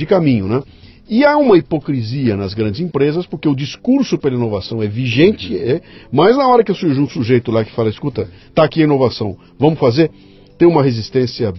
de 0.00 0.06
caminho, 0.06 0.48
né? 0.48 0.62
E 1.08 1.24
há 1.24 1.36
uma 1.36 1.58
hipocrisia 1.58 2.36
nas 2.36 2.54
grandes 2.54 2.80
empresas, 2.80 3.26
porque 3.26 3.48
o 3.48 3.54
discurso 3.54 4.16
pela 4.16 4.36
inovação 4.36 4.80
é 4.80 4.86
vigente, 4.86 5.56
é, 5.56 5.80
mas 6.12 6.36
na 6.36 6.46
hora 6.46 6.62
que 6.62 6.72
surge 6.72 7.00
um 7.00 7.08
sujeito 7.08 7.50
lá 7.50 7.64
que 7.64 7.72
fala, 7.72 7.88
escuta, 7.88 8.28
tá 8.54 8.64
aqui 8.64 8.80
a 8.80 8.84
inovação, 8.84 9.36
vamos 9.58 9.78
fazer, 9.80 10.08
tem 10.56 10.68
uma 10.68 10.82
resistência 10.82 11.52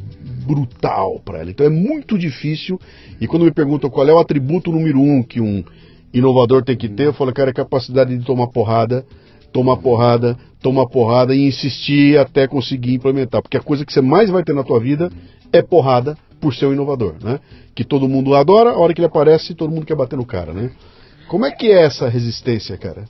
brutal 0.46 1.20
para 1.24 1.40
ela. 1.40 1.52
Então 1.52 1.66
é 1.66 1.70
muito 1.70 2.18
difícil. 2.18 2.80
E 3.20 3.28
quando 3.28 3.44
me 3.44 3.52
perguntam 3.52 3.90
qual 3.90 4.08
é 4.08 4.14
o 4.14 4.20
atributo 4.20 4.72
número 4.72 5.02
um 5.02 5.22
que 5.22 5.42
um 5.42 5.64
inovador 6.14 6.64
tem 6.64 6.78
que 6.78 6.88
ter, 6.88 7.08
eu 7.08 7.14
falo, 7.14 7.34
cara, 7.34 7.50
é 7.50 7.52
a 7.52 7.56
capacidade 7.56 8.18
de 8.18 8.24
tomar 8.24 8.48
porrada, 8.48 9.06
tomar 9.52 9.78
porrada, 9.78 10.38
tomar 10.62 10.88
porrada 10.88 11.36
e 11.36 11.46
insistir 11.46 12.18
até 12.18 12.48
conseguir 12.48 12.94
implementar. 12.94 13.42
Porque 13.42 13.58
a 13.58 13.62
coisa 13.62 13.86
que 13.86 13.92
você 13.92 14.02
mais 14.02 14.30
vai 14.30 14.44
ter 14.44 14.54
na 14.54 14.64
tua 14.64 14.80
vida 14.80 15.12
é 15.52 15.62
porrada 15.62 16.18
por 16.42 16.54
ser 16.54 16.66
um 16.66 16.74
inovador, 16.74 17.16
né? 17.24 17.40
Que 17.76 17.84
todo 17.84 18.10
mundo 18.10 18.36
adora, 18.36 18.72
a 18.72 18.78
hora 18.78 18.94
que 18.94 19.00
ele 19.00 19.08
aparece, 19.08 19.54
todo 19.54 19.72
mundo 19.72 19.86
quer 19.86 19.96
bater 19.96 20.18
no 20.18 20.26
cara, 20.26 20.52
né? 20.52 20.72
Como 21.30 21.46
é 21.46 21.52
que 21.52 21.72
é 21.72 21.84
essa 21.86 22.10
resistência, 22.10 22.78
cara? 22.78 23.06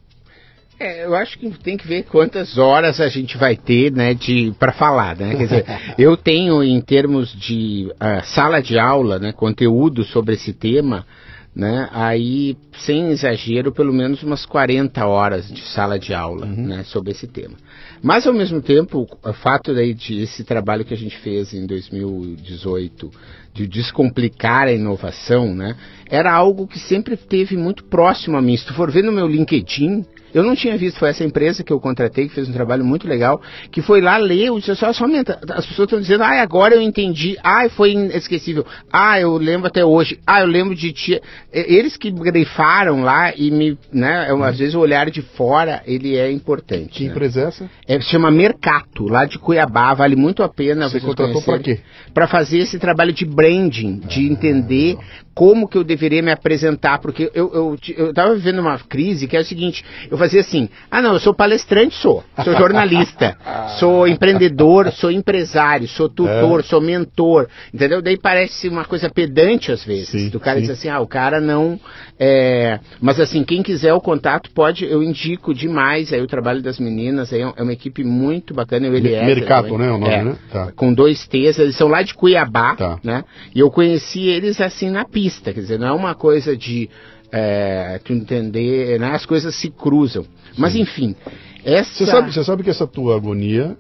É, 0.79 1.05
eu 1.05 1.15
acho 1.15 1.37
que 1.37 1.49
tem 1.59 1.77
que 1.77 1.87
ver 1.87 2.03
quantas 2.03 2.57
horas 2.57 2.99
a 2.99 3.07
gente 3.07 3.37
vai 3.37 3.55
ter, 3.55 3.91
né, 3.91 4.15
de 4.15 4.51
para 4.59 4.71
falar, 4.71 5.15
né? 5.15 5.35
Quer 5.35 5.43
dizer, 5.43 5.65
eu 5.97 6.17
tenho 6.17 6.63
em 6.63 6.81
termos 6.81 7.31
de 7.33 7.91
uh, 7.93 8.25
sala 8.25 8.61
de 8.61 8.79
aula, 8.79 9.19
né, 9.19 9.31
conteúdo 9.31 10.03
sobre 10.03 10.33
esse 10.33 10.53
tema, 10.53 11.05
né? 11.53 11.89
Aí, 11.91 12.55
sem 12.85 13.09
exagero, 13.09 13.71
pelo 13.71 13.91
menos 13.91 14.23
umas 14.23 14.45
40 14.45 15.05
horas 15.05 15.51
de 15.51 15.61
sala 15.61 15.99
de 15.99 16.13
aula, 16.13 16.45
uhum. 16.45 16.67
né, 16.67 16.83
sobre 16.85 17.11
esse 17.11 17.27
tema. 17.27 17.55
Mas 18.01 18.25
ao 18.25 18.33
mesmo 18.33 18.61
tempo, 18.61 19.05
o 19.23 19.33
fato 19.33 19.73
daí 19.73 19.93
de 19.93 20.21
esse 20.21 20.43
trabalho 20.43 20.85
que 20.85 20.93
a 20.93 20.97
gente 20.97 21.17
fez 21.17 21.53
em 21.53 21.65
2018 21.65 23.11
de 23.53 23.67
descomplicar 23.67 24.67
a 24.67 24.73
inovação, 24.73 25.53
né, 25.53 25.75
era 26.09 26.31
algo 26.33 26.67
que 26.67 26.79
sempre 26.79 27.17
teve 27.17 27.57
muito 27.57 27.83
próximo 27.83 28.37
a 28.37 28.41
mim. 28.41 28.55
Se 28.55 28.65
tu 28.65 28.73
for 28.73 28.89
ver 28.89 29.03
no 29.03 29.11
meu 29.11 29.27
LinkedIn, 29.27 30.05
Eu 30.33 30.43
não 30.43 30.55
tinha 30.55 30.77
visto, 30.77 30.99
foi 30.99 31.09
essa 31.09 31.23
empresa 31.23 31.63
que 31.63 31.71
eu 31.71 31.79
contratei, 31.79 32.27
que 32.27 32.33
fez 32.33 32.47
um 32.47 32.53
trabalho 32.53 32.83
muito 32.85 33.07
legal, 33.07 33.41
que 33.71 33.81
foi 33.81 34.01
lá 34.01 34.17
ler, 34.17 34.47
eu 34.47 34.59
disse, 34.59 34.75
só, 34.75 34.93
só 34.93 35.05
as 35.05 35.65
pessoas 35.65 35.87
estão 35.87 35.99
dizendo, 35.99 36.23
ah, 36.23 36.41
agora 36.41 36.75
eu 36.75 36.81
entendi, 36.81 37.37
ah, 37.43 37.67
foi 37.69 37.91
inesquecível, 37.91 38.65
ah, 38.91 39.19
eu 39.19 39.37
lembro 39.37 39.67
até 39.67 39.83
hoje, 39.83 40.19
ah, 40.25 40.41
eu 40.41 40.47
lembro 40.47 40.75
de 40.75 40.91
tia. 40.91 41.21
Eles 41.51 41.97
que 41.97 42.11
grifaram 42.11 43.01
lá 43.01 43.33
e 43.35 43.51
me, 43.51 43.77
né, 43.91 44.27
às 44.43 44.57
vezes 44.57 44.75
o 44.75 44.79
olhar 44.79 45.09
de 45.09 45.21
fora, 45.21 45.81
ele 45.85 46.15
é 46.15 46.31
importante. 46.31 46.89
Que 46.89 47.05
né? 47.05 47.11
empresa 47.11 47.41
é 47.41 47.43
essa? 47.45 47.69
É, 47.87 47.99
se 47.99 48.09
chama 48.09 48.31
Mercato, 48.31 49.07
lá 49.07 49.25
de 49.25 49.37
Cuiabá, 49.37 49.93
vale 49.93 50.15
muito 50.15 50.43
a 50.43 50.49
pena 50.49 50.89
Você 50.89 50.99
contratou 50.99 51.41
para 51.41 51.59
quê? 51.59 51.79
Para 52.13 52.27
fazer 52.27 52.59
esse 52.59 52.79
trabalho 52.79 53.13
de 53.13 53.25
branding, 53.25 53.99
de 53.99 54.21
ah, 54.21 54.31
entender 54.31 54.97
como 55.33 55.67
que 55.67 55.77
eu 55.77 55.83
deveria 55.83 56.21
me 56.21 56.31
apresentar, 56.31 56.99
porque 56.99 57.31
eu, 57.33 57.51
eu, 57.53 57.77
eu 57.97 58.13
tava 58.13 58.35
vivendo 58.35 58.59
uma 58.59 58.77
crise 58.77 59.27
que 59.27 59.37
é 59.37 59.39
o 59.39 59.45
seguinte, 59.45 59.83
eu 60.09 60.17
fazia 60.17 60.41
assim, 60.41 60.69
ah 60.89 61.01
não, 61.01 61.13
eu 61.13 61.19
sou 61.19 61.33
palestrante, 61.33 61.95
sou, 61.95 62.23
sou 62.43 62.53
jornalista, 62.57 63.37
sou 63.79 64.07
empreendedor, 64.07 64.91
sou 64.91 65.09
empresário, 65.09 65.87
sou 65.87 66.09
tutor, 66.09 66.59
é. 66.59 66.63
sou 66.63 66.81
mentor, 66.81 67.47
entendeu? 67.73 68.01
Daí 68.01 68.17
parece 68.17 68.67
uma 68.67 68.83
coisa 68.83 69.09
pedante 69.09 69.71
às 69.71 69.83
vezes, 69.85 70.09
sim, 70.09 70.29
do 70.29 70.39
cara 70.39 70.57
sim. 70.57 70.63
diz 70.63 70.71
assim, 70.71 70.89
ah, 70.89 70.99
o 70.99 71.07
cara 71.07 71.39
não, 71.39 71.79
é... 72.19 72.79
mas 72.99 73.19
assim, 73.19 73.43
quem 73.43 73.63
quiser 73.63 73.93
o 73.93 74.01
contato 74.01 74.51
pode, 74.51 74.85
eu 74.85 75.01
indico 75.01 75.53
demais 75.53 76.11
aí 76.11 76.21
o 76.21 76.27
trabalho 76.27 76.61
das 76.61 76.77
meninas, 76.77 77.31
aí 77.31 77.41
é 77.41 77.63
uma 77.63 77.73
equipe 77.73 78.03
muito 78.03 78.53
bacana, 78.53 78.87
eu 78.87 78.95
ele 78.95 79.13
é 79.13 79.25
Mercato, 79.25 79.77
né, 79.77 79.87
o 79.89 79.97
nome, 79.97 80.13
é, 80.13 80.23
né? 80.23 80.35
Tá. 80.51 80.71
Com 80.75 80.93
dois 80.93 81.25
T's, 81.27 81.57
eles 81.57 81.77
são 81.77 81.87
lá 81.87 82.01
de 82.01 82.13
Cuiabá, 82.13 82.75
tá. 82.75 82.99
né? 83.03 83.23
E 83.55 83.59
eu 83.59 83.71
conheci 83.71 84.27
eles 84.27 84.59
assim 84.59 84.89
na 84.89 85.05
pista 85.05 85.20
pista, 85.21 85.53
quer 85.53 85.59
dizer, 85.59 85.77
não 85.77 85.87
é 85.87 85.91
uma 85.91 86.15
coisa 86.15 86.57
de 86.57 86.89
é, 87.31 87.99
tu 88.03 88.11
entender, 88.11 88.99
né? 88.99 89.11
as 89.11 89.23
coisas 89.23 89.53
se 89.55 89.69
cruzam. 89.69 90.25
Mas 90.57 90.75
enfim, 90.75 91.15
essa... 91.63 91.93
Você 91.93 92.05
sabe, 92.07 92.33
você 92.33 92.43
sabe 92.43 92.63
que 92.63 92.69
essa 92.71 92.87
tua 92.87 93.15
agonia, 93.15 93.77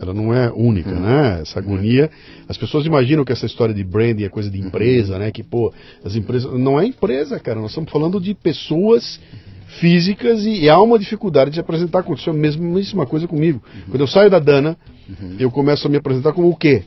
ela 0.00 0.12
não 0.12 0.34
é 0.34 0.50
única, 0.50 0.90
hum. 0.90 1.00
né? 1.00 1.40
Essa 1.42 1.60
agonia, 1.60 2.10
as 2.48 2.58
pessoas 2.58 2.84
imaginam 2.84 3.24
que 3.24 3.30
essa 3.30 3.46
história 3.46 3.72
de 3.72 3.84
branding 3.84 4.24
é 4.24 4.28
coisa 4.28 4.50
de 4.50 4.58
empresa, 4.58 5.14
hum. 5.14 5.18
né? 5.20 5.30
Que, 5.30 5.44
pô, 5.44 5.72
as 6.04 6.16
empresas... 6.16 6.52
Não 6.52 6.80
é 6.80 6.84
empresa, 6.84 7.38
cara, 7.38 7.60
nós 7.60 7.70
estamos 7.70 7.90
falando 7.92 8.20
de 8.20 8.34
pessoas 8.34 9.20
físicas 9.78 10.44
e, 10.44 10.64
e 10.64 10.68
há 10.68 10.80
uma 10.80 10.98
dificuldade 10.98 11.52
de 11.52 11.60
apresentar. 11.60 12.00
Aconteceu 12.00 12.32
a 12.32 12.36
mesma 12.36 13.06
coisa 13.06 13.28
comigo. 13.28 13.62
Uhum. 13.64 13.82
Quando 13.90 14.00
eu 14.00 14.08
saio 14.08 14.28
da 14.28 14.40
Dana, 14.40 14.76
uhum. 15.08 15.36
eu 15.38 15.50
começo 15.50 15.86
a 15.86 15.90
me 15.90 15.96
apresentar 15.96 16.32
como 16.32 16.48
o 16.48 16.56
quê? 16.56 16.82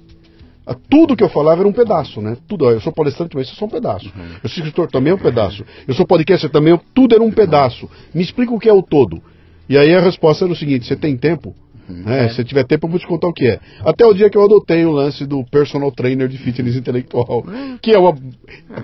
Tudo 0.89 1.15
que 1.15 1.24
eu 1.24 1.30
falava 1.30 1.61
era 1.61 1.68
um 1.68 1.74
pedaço, 1.74 2.22
né? 2.22 2.36
Tudo, 2.47 2.70
eu 2.70 2.82
sou 2.82 2.91
palestrante, 2.91 3.36
mas 3.36 3.47
isso 3.47 3.55
é 3.55 3.59
só 3.59 3.65
um 3.65 3.70
pedaço. 3.70 4.07
Uhum. 4.07 4.36
Eu 4.43 4.49
sou 4.49 4.63
escritor 4.63 4.89
também 4.89 5.11
é 5.11 5.15
um 5.15 5.20
pedaço. 5.20 5.63
Eu 5.88 5.93
sou 5.93 6.05
podcaster 6.05 6.49
também, 6.49 6.80
tudo 6.93 7.15
era 7.15 7.24
um 7.24 7.32
pedaço. 7.32 7.89
Me 8.13 8.22
explica 8.22 8.53
o 8.53 8.59
que 8.59 8.68
é 8.68 8.74
o 8.74 8.82
todo. 8.82 9.22
E 9.70 9.78
aí 9.78 9.93
a 9.93 9.99
resposta 9.99 10.45
era 10.45 10.53
o 10.53 10.55
seguinte: 10.55 10.86
você 10.86 10.95
tem 10.95 11.18
tempo? 11.18 11.55
Né? 11.89 12.25
É. 12.25 12.29
Se 12.29 12.43
tiver 12.43 12.63
tempo, 12.65 12.88
eu 12.88 12.91
vou 12.91 12.99
te 12.99 13.07
contar 13.07 13.27
o 13.27 13.33
que 13.33 13.47
é. 13.47 13.59
Até 13.81 14.05
o 14.05 14.13
dia 14.13 14.29
que 14.29 14.38
eu 14.38 14.43
adotei 14.43 14.85
o 14.85 14.91
lance 14.91 15.25
do 15.25 15.43
personal 15.45 15.91
trainer 15.91 16.27
de 16.27 16.38
fitness 16.38 16.75
intelectual, 16.75 17.43
que 17.81 17.91
é 17.91 17.97
uma. 17.97 18.15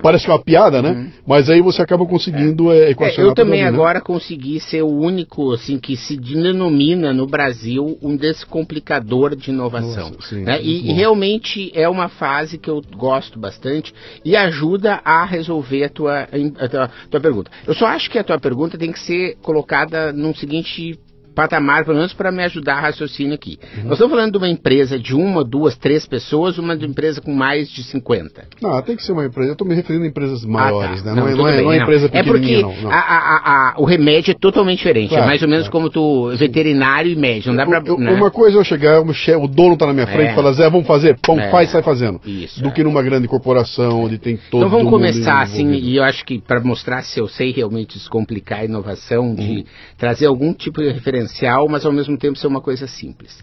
Parece 0.02 0.24
que 0.24 0.30
é 0.30 0.34
uma 0.34 0.42
piada, 0.42 0.80
né? 0.80 0.90
Uhum. 0.90 1.10
Mas 1.26 1.50
aí 1.50 1.60
você 1.60 1.82
acaba 1.82 2.06
conseguindo 2.06 2.72
é. 2.72 2.90
equacionar. 2.90 3.26
É, 3.26 3.30
eu 3.30 3.34
também 3.34 3.64
agora 3.64 4.00
consegui 4.00 4.60
ser 4.60 4.82
o 4.82 4.88
único, 4.88 5.52
assim, 5.52 5.78
que 5.78 5.96
se 5.96 6.16
denomina 6.16 7.12
no 7.12 7.26
Brasil 7.26 7.98
um 8.02 8.16
descomplicador 8.16 9.36
de 9.36 9.50
inovação. 9.50 10.10
Nossa, 10.10 10.28
sim, 10.28 10.42
né? 10.42 10.60
e, 10.62 10.90
e, 10.90 10.92
realmente 10.92 11.70
é 11.74 11.88
uma 11.88 12.08
fase 12.08 12.58
que 12.58 12.70
eu 12.70 12.82
gosto 12.96 13.38
bastante 13.38 13.92
e 14.24 14.36
ajuda 14.36 15.00
a 15.04 15.24
resolver 15.24 15.84
a 15.84 15.88
tua, 15.88 16.22
a 16.22 16.68
tua, 16.68 16.84
a 16.84 17.08
tua 17.10 17.20
pergunta. 17.20 17.50
Eu 17.66 17.74
só 17.74 17.86
acho 17.86 18.10
que 18.10 18.18
a 18.18 18.24
tua 18.24 18.38
pergunta 18.38 18.78
tem 18.78 18.92
que 18.92 19.00
ser 19.00 19.36
colocada 19.42 20.12
num 20.12 20.34
seguinte 20.34 20.98
patamar, 21.34 21.84
pelo 21.84 21.96
menos 21.96 22.12
para 22.12 22.30
me 22.30 22.42
ajudar 22.44 22.76
a 22.76 22.80
raciocínio 22.80 23.34
aqui. 23.34 23.58
Uhum. 23.76 23.84
Nós 23.84 23.92
estamos 23.92 24.14
falando 24.14 24.32
de 24.32 24.38
uma 24.38 24.48
empresa 24.48 24.98
de 24.98 25.14
uma, 25.14 25.44
duas, 25.44 25.76
três 25.76 26.06
pessoas, 26.06 26.58
uma 26.58 26.74
empresa 26.74 27.20
com 27.20 27.32
mais 27.32 27.68
de 27.70 27.82
50. 27.82 28.44
Não, 28.62 28.80
tem 28.82 28.96
que 28.96 29.02
ser 29.02 29.12
uma 29.12 29.24
empresa. 29.24 29.50
Eu 29.50 29.52
estou 29.52 29.66
me 29.66 29.74
referindo 29.74 30.04
a 30.04 30.08
empresas 30.08 30.44
maiores, 30.44 31.00
ah, 31.00 31.04
tá. 31.04 31.14
né? 31.14 31.20
Não, 31.20 31.24
não, 31.24 31.28
é, 31.28 31.34
não, 31.36 31.48
é, 31.48 31.62
não 31.62 31.72
é 31.72 31.76
empresa 31.78 32.10
É 32.12 32.22
porque 32.22 32.62
não, 32.62 32.74
não. 32.82 32.90
A, 32.90 32.98
a, 32.98 33.70
a, 33.70 33.74
o 33.78 33.84
remédio 33.84 34.32
é 34.32 34.34
totalmente 34.34 34.78
diferente. 34.78 35.06
É 35.06 35.08
claro, 35.08 35.24
é 35.24 35.26
mais 35.26 35.42
ou 35.42 35.48
menos 35.48 35.68
como 35.68 35.90
tu, 35.90 36.30
veterinário 36.36 37.10
e 37.10 37.16
médico. 37.16 37.48
Não 37.48 37.56
dá 37.56 37.66
pra, 37.66 37.82
eu, 37.84 37.98
né? 37.98 38.12
Uma 38.12 38.30
coisa 38.30 38.56
é 38.56 38.60
eu 38.60 38.64
chegar, 38.64 39.00
o, 39.00 39.48
dono 39.48 39.74
está 39.74 39.86
na 39.86 39.92
minha 39.92 40.06
frente 40.06 40.28
e 40.28 40.32
é. 40.32 40.34
fala, 40.34 40.52
Zé, 40.52 40.68
vamos 40.70 40.86
fazer, 40.86 41.18
pão, 41.20 41.38
é. 41.38 41.50
faz, 41.50 41.70
sai 41.70 41.82
fazendo. 41.82 42.20
Isso, 42.24 42.62
do 42.62 42.70
que 42.70 42.82
numa 42.84 43.02
grande 43.02 43.26
corporação 43.26 44.04
onde 44.04 44.18
tem 44.18 44.38
todo 44.50 44.64
Então 44.64 44.68
vamos 44.68 44.90
começar 44.90 45.42
assim, 45.42 45.72
e 45.72 45.96
eu 45.96 46.04
acho 46.04 46.24
que 46.24 46.38
para 46.38 46.60
mostrar 46.60 47.02
se 47.02 47.18
eu 47.18 47.28
sei 47.28 47.52
realmente 47.52 47.98
descomplicar 47.98 48.60
a 48.60 48.64
inovação, 48.64 49.34
de 49.34 49.42
uhum. 49.42 49.64
trazer 49.98 50.26
algum 50.26 50.52
tipo 50.52 50.80
de 50.80 50.92
referencial, 51.24 51.68
mas 51.68 51.84
ao 51.84 51.92
mesmo 51.92 52.04
mesmo 52.14 52.18
tempo 52.18 52.38
ser 52.38 52.46
uma 52.46 52.60
coisa 52.60 52.86
simples. 52.86 53.42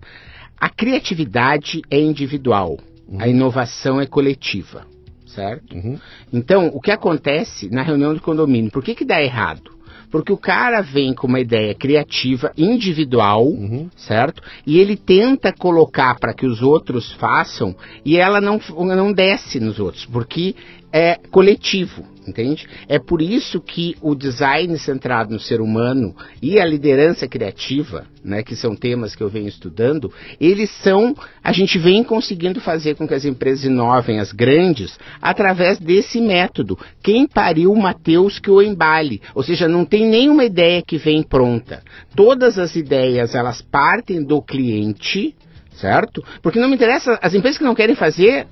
A 0.60 0.70
criatividade 0.70 1.82
é 1.90 2.00
individual, 2.00 2.78
uhum. 3.08 3.20
a 3.20 3.28
inovação 3.28 4.00
é 4.00 4.06
coletiva, 4.06 4.86
certo? 5.26 5.76
Uhum. 5.76 5.98
Então, 6.32 6.68
o 6.68 6.80
que 6.80 6.92
acontece 6.92 7.70
na 7.70 7.82
reunião 7.82 8.14
de 8.14 8.20
condomínio? 8.20 8.72
Por 8.72 8.84
que, 8.84 8.96
que 8.96 9.06
dá 9.06 9.22
errado? 9.22 9.72
Porque 10.12 10.32
o 10.32 10.38
cara 10.38 10.82
vem 10.82 11.14
com 11.14 11.26
uma 11.26 11.40
ideia 11.40 11.74
criativa, 11.74 12.52
individual, 12.58 13.48
uhum. 13.48 13.90
certo? 13.96 14.44
E 14.68 14.78
ele 14.78 14.98
tenta 14.98 15.54
colocar 15.54 16.20
para 16.20 16.34
que 16.34 16.46
os 16.46 16.62
outros 16.62 17.14
façam 17.14 17.74
e 18.04 18.18
ela 18.18 18.42
não, 18.42 18.60
não 18.78 19.14
desce 19.14 19.58
nos 19.60 19.80
outros, 19.80 20.06
porque 20.06 20.54
é 20.92 21.16
coletivo 21.30 22.06
entende? 22.28 22.68
É 22.88 23.00
por 23.00 23.22
isso 23.22 23.60
que 23.60 23.96
o 24.02 24.16
design 24.16 24.78
centrado 24.78 25.34
no 25.34 25.40
ser 25.40 25.62
humano 25.62 26.16
e 26.42 26.60
a 26.60 26.66
liderança 26.66 27.28
criativa, 27.28 28.06
né, 28.24 28.44
que 28.44 28.56
são 28.56 28.76
temas 28.76 29.16
que 29.16 29.24
eu 29.24 29.30
venho 29.30 29.48
estudando, 29.48 30.12
eles 30.40 30.70
são, 30.70 31.16
a 31.44 31.52
gente 31.52 31.78
vem 31.78 32.04
conseguindo 32.04 32.62
fazer 32.62 32.96
com 32.96 33.08
que 33.08 33.14
as 33.14 33.26
empresas 33.26 33.66
inovem, 33.66 34.20
as 34.20 34.32
grandes, 34.32 34.98
através 35.22 35.80
desse 35.80 36.20
método. 36.22 36.78
Quem 37.02 37.28
pariu 37.28 37.74
Mateus 37.76 38.40
que 38.40 38.52
o 38.52 38.62
embale, 38.62 39.22
ou 39.34 39.44
seja, 39.44 39.68
não 39.68 39.86
tem 39.86 40.08
nenhuma 40.08 40.46
ideia 40.46 40.82
que 40.82 40.98
vem 40.98 41.24
pronta. 41.24 41.84
Todas 42.16 42.58
as 42.58 42.76
ideias, 42.76 43.36
elas 43.36 43.62
partem 43.62 44.24
do 44.24 44.42
cliente, 44.42 45.36
certo? 45.82 46.24
Porque 46.42 46.60
não 46.60 46.70
me 46.70 46.76
interessa, 46.76 47.20
as 47.22 47.34
empresas 47.34 47.58
que 47.58 47.64
não 47.64 47.76
querem 47.76 47.96
fazer 47.96 48.48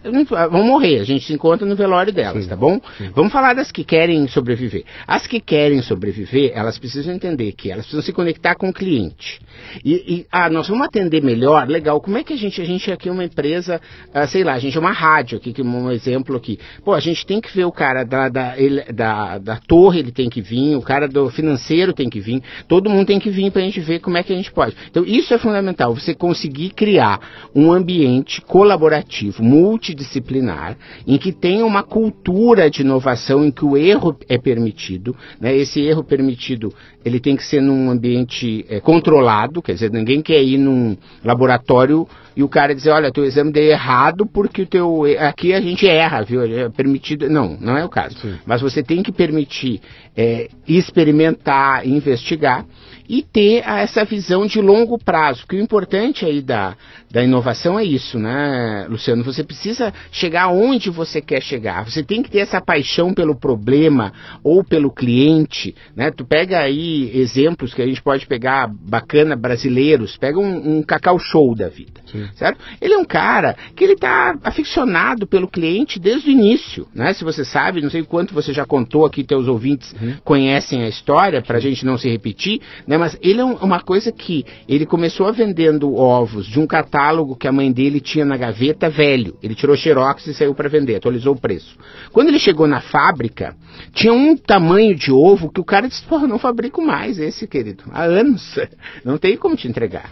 vão 0.50 0.64
morrer, 0.64 1.00
a 1.00 1.04
gente 1.04 1.26
se 1.26 1.34
encontra 1.34 1.66
no 1.66 1.76
velório 1.76 2.12
delas, 2.12 2.44
sim, 2.44 2.50
tá 2.50 2.56
bom? 2.56 2.82
Sim. 2.98 3.12
Vamos 3.14 3.32
falar 3.32 3.54
das 3.54 3.72
que 3.72 3.84
querem 3.84 4.28
sobreviver. 4.28 4.84
As 5.08 5.28
que 5.28 5.40
querem 5.40 5.82
sobreviver, 5.82 6.52
elas 6.56 6.78
precisam 6.80 7.14
entender 7.14 7.52
que 7.54 7.72
elas 7.72 7.86
precisam 7.86 8.02
se 8.02 8.12
conectar 8.12 8.56
com 8.56 8.70
o 8.70 8.74
cliente. 8.74 9.40
E, 9.86 9.94
e 9.94 10.26
ah, 10.32 10.50
nós 10.50 10.68
vamos 10.68 10.88
atender 10.88 11.24
melhor, 11.24 11.68
legal, 11.68 12.02
como 12.02 12.18
é 12.18 12.24
que 12.24 12.34
a 12.34 12.38
gente, 12.38 12.60
a 12.62 12.66
gente 12.66 12.92
aqui 12.92 13.08
é 13.08 13.12
uma 13.12 13.24
empresa, 13.24 13.80
ah, 14.14 14.26
sei 14.26 14.44
lá, 14.44 14.54
a 14.54 14.60
gente 14.60 14.76
é 14.76 14.80
uma 14.80 14.92
rádio 14.92 15.38
aqui, 15.38 15.54
que 15.54 15.62
um 15.62 15.92
exemplo 15.92 16.36
aqui. 16.36 16.60
Pô, 16.84 16.94
a 16.94 17.00
gente 17.00 17.26
tem 17.26 17.40
que 17.40 17.56
ver 17.56 17.66
o 17.66 17.72
cara 17.72 18.04
da, 18.04 18.28
da, 18.28 18.58
ele, 18.58 18.82
da, 18.92 19.38
da 19.38 19.58
torre, 19.58 20.00
ele 20.00 20.12
tem 20.12 20.30
que 20.30 20.42
vir, 20.42 20.76
o 20.76 20.82
cara 20.82 21.08
do 21.08 21.30
financeiro 21.30 21.94
tem 21.94 22.10
que 22.10 22.20
vir, 22.20 22.42
todo 22.68 22.90
mundo 22.90 23.06
tem 23.06 23.20
que 23.20 23.30
vir 23.30 23.52
para 23.52 23.62
a 23.62 23.66
gente 23.66 23.80
ver 23.80 24.00
como 24.00 24.18
é 24.18 24.24
que 24.24 24.34
a 24.34 24.36
gente 24.36 24.52
pode. 24.52 24.76
Então 24.90 25.04
isso 25.06 25.34
é 25.34 25.38
fundamental, 25.38 25.94
você 25.94 26.16
conseguir 26.16 26.72
criar 26.72 27.19
um 27.56 27.72
ambiente 27.72 28.42
colaborativo, 28.42 29.44
multidisciplinar, 29.44 30.78
em 31.08 31.18
que 31.18 31.32
tenha 31.32 31.66
uma 31.66 31.84
cultura 31.84 32.70
de 32.70 32.82
inovação 32.82 33.44
em 33.46 33.52
que 33.52 33.66
o 33.66 33.78
erro 33.78 34.18
é 34.28 34.38
permitido. 34.38 35.16
Né? 35.40 35.56
Esse 35.56 35.82
erro 35.82 36.04
permitido 36.04 36.74
ele 37.04 37.20
tem 37.20 37.36
que 37.36 37.44
ser 37.44 37.62
num 37.62 37.90
ambiente 37.90 38.66
é, 38.70 38.80
controlado, 38.80 39.62
quer 39.62 39.74
dizer, 39.74 39.92
ninguém 39.92 40.22
quer 40.22 40.42
ir 40.44 40.58
num 40.58 40.98
laboratório 41.24 42.08
e 42.36 42.44
o 42.44 42.50
cara 42.50 42.76
dizer, 42.76 42.92
olha, 42.92 43.12
teu 43.12 43.26
exame 43.26 43.52
deu 43.52 43.64
errado 43.64 44.26
porque 44.26 44.62
o 44.62 44.66
teu 44.66 45.04
aqui 45.20 45.54
a 45.54 45.62
gente 45.62 45.88
erra, 45.88 46.22
viu? 46.24 46.42
É 46.42 46.70
permitido, 46.70 47.30
não, 47.30 47.58
não 47.60 47.78
é 47.78 47.84
o 47.84 47.90
caso. 47.90 48.18
Sim. 48.20 48.36
Mas 48.46 48.62
você 48.62 48.84
tem 48.84 49.02
que 49.02 49.12
permitir 49.12 49.82
é, 50.16 50.50
experimentar, 50.68 51.86
investigar 51.88 52.66
e 53.10 53.24
ter 53.24 53.64
essa 53.66 54.06
visão 54.06 54.46
de 54.46 54.62
longo 54.62 55.00
prazo. 55.00 55.42
Porque 55.42 55.56
o 55.56 55.62
importante 55.62 56.26
aí 56.26 56.42
da, 56.42 56.78
da 57.10 57.24
inovação 57.24 57.80
é 57.80 57.84
isso, 57.84 58.20
né, 58.20 58.86
Luciano? 58.88 59.24
Você 59.24 59.44
precisa 59.44 59.92
chegar 60.12 60.50
onde 60.50 60.92
você 60.92 61.20
quer 61.20 61.42
chegar. 61.42 61.84
Você 61.90 62.04
tem 62.04 62.22
que 62.22 62.30
ter 62.30 62.40
essa 62.40 62.62
paixão 62.62 63.12
pelo 63.12 63.36
problema 63.36 64.14
ou 64.44 64.64
pelo 64.64 64.92
cliente, 64.92 65.76
né? 65.96 66.12
Tu 66.12 66.24
pega 66.24 66.60
aí 66.60 67.10
exemplos 67.18 67.74
que 67.74 67.82
a 67.82 67.88
gente 67.88 68.04
pode 68.04 68.28
pegar 68.28 68.68
bacana 68.68 69.36
brasileiros, 69.36 70.16
pega 70.16 70.40
um, 70.40 70.78
um 70.78 70.84
Cacau 70.84 71.18
Show 71.18 71.56
da 71.56 71.68
vida, 71.68 72.02
Sim. 72.12 72.28
certo? 72.36 72.60
Ele 72.82 72.94
é 72.94 72.98
um 72.98 73.06
cara 73.06 73.56
que 73.76 73.84
ele 73.84 73.94
está 73.94 74.38
aficionado 74.44 75.28
pelo 75.28 75.48
cliente 75.48 76.00
desde 76.00 76.30
o 76.30 76.32
início, 76.32 76.88
né? 76.94 77.14
Se 77.14 77.24
você 77.24 77.44
sabe, 77.46 77.82
não 77.82 77.90
sei 77.90 78.04
quanto 78.04 78.34
você 78.34 78.54
já 78.54 78.66
contou 78.66 79.06
aqui, 79.06 79.24
teus 79.24 79.48
ouvintes 79.48 79.94
uhum. 79.94 80.16
conhecem 80.24 80.84
a 80.84 80.88
história, 80.88 81.42
para 81.42 81.58
a 81.58 81.62
gente 81.62 81.86
não 81.86 81.98
se 81.98 82.10
repetir, 82.10 82.62
né? 82.88 82.98
mas 82.98 83.18
ele 83.22 83.42
é 83.42 83.46
um, 83.46 83.56
uma 83.56 83.80
coisa 83.80 84.12
que 84.12 84.46
ele 84.68 84.86
começou 84.86 85.32
vendendo 85.32 85.96
ovos 85.96 86.46
de 86.46 86.60
um 86.60 86.68
catálogo 86.68 87.36
que 87.36 87.48
a 87.48 87.52
mãe 87.52 87.72
dele 87.72 88.00
tinha 88.00 88.26
na 88.26 88.38
gaveta 88.38 88.90
velho. 88.90 89.38
Ele 89.42 89.56
tirou 89.56 89.76
xerox 89.76 90.26
e 90.28 90.34
saiu 90.34 90.54
para 90.54 90.70
vender, 90.70 90.96
atualizou 90.96 91.34
o 91.36 91.40
preço. 91.40 91.78
Quando 92.12 92.30
ele 92.30 92.40
chegou 92.40 92.68
na 92.68 92.82
fábrica, 92.82 93.56
tinha 93.94 94.14
um 94.14 94.36
tamanho 94.36 94.96
de 94.96 95.12
ovo 95.12 95.52
que 95.52 95.62
o 95.62 95.66
cara 95.66 95.88
disse: 95.88 96.04
Porra, 96.04 96.28
não 96.28 96.40
fabrico 96.40 96.82
mais 96.82 97.20
esse, 97.20 97.48
querido. 97.48 97.84
Há 97.92 98.04
anos. 98.04 98.58
Não 99.04 99.18
tem 99.18 99.38
como 99.38 99.56
te 99.56 99.68
entregar. 99.68 100.12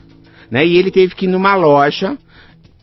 Né? 0.49 0.65
E 0.65 0.77
ele 0.77 0.91
teve 0.91 1.15
que 1.15 1.25
ir 1.25 1.29
numa 1.29 1.55
loja 1.55 2.17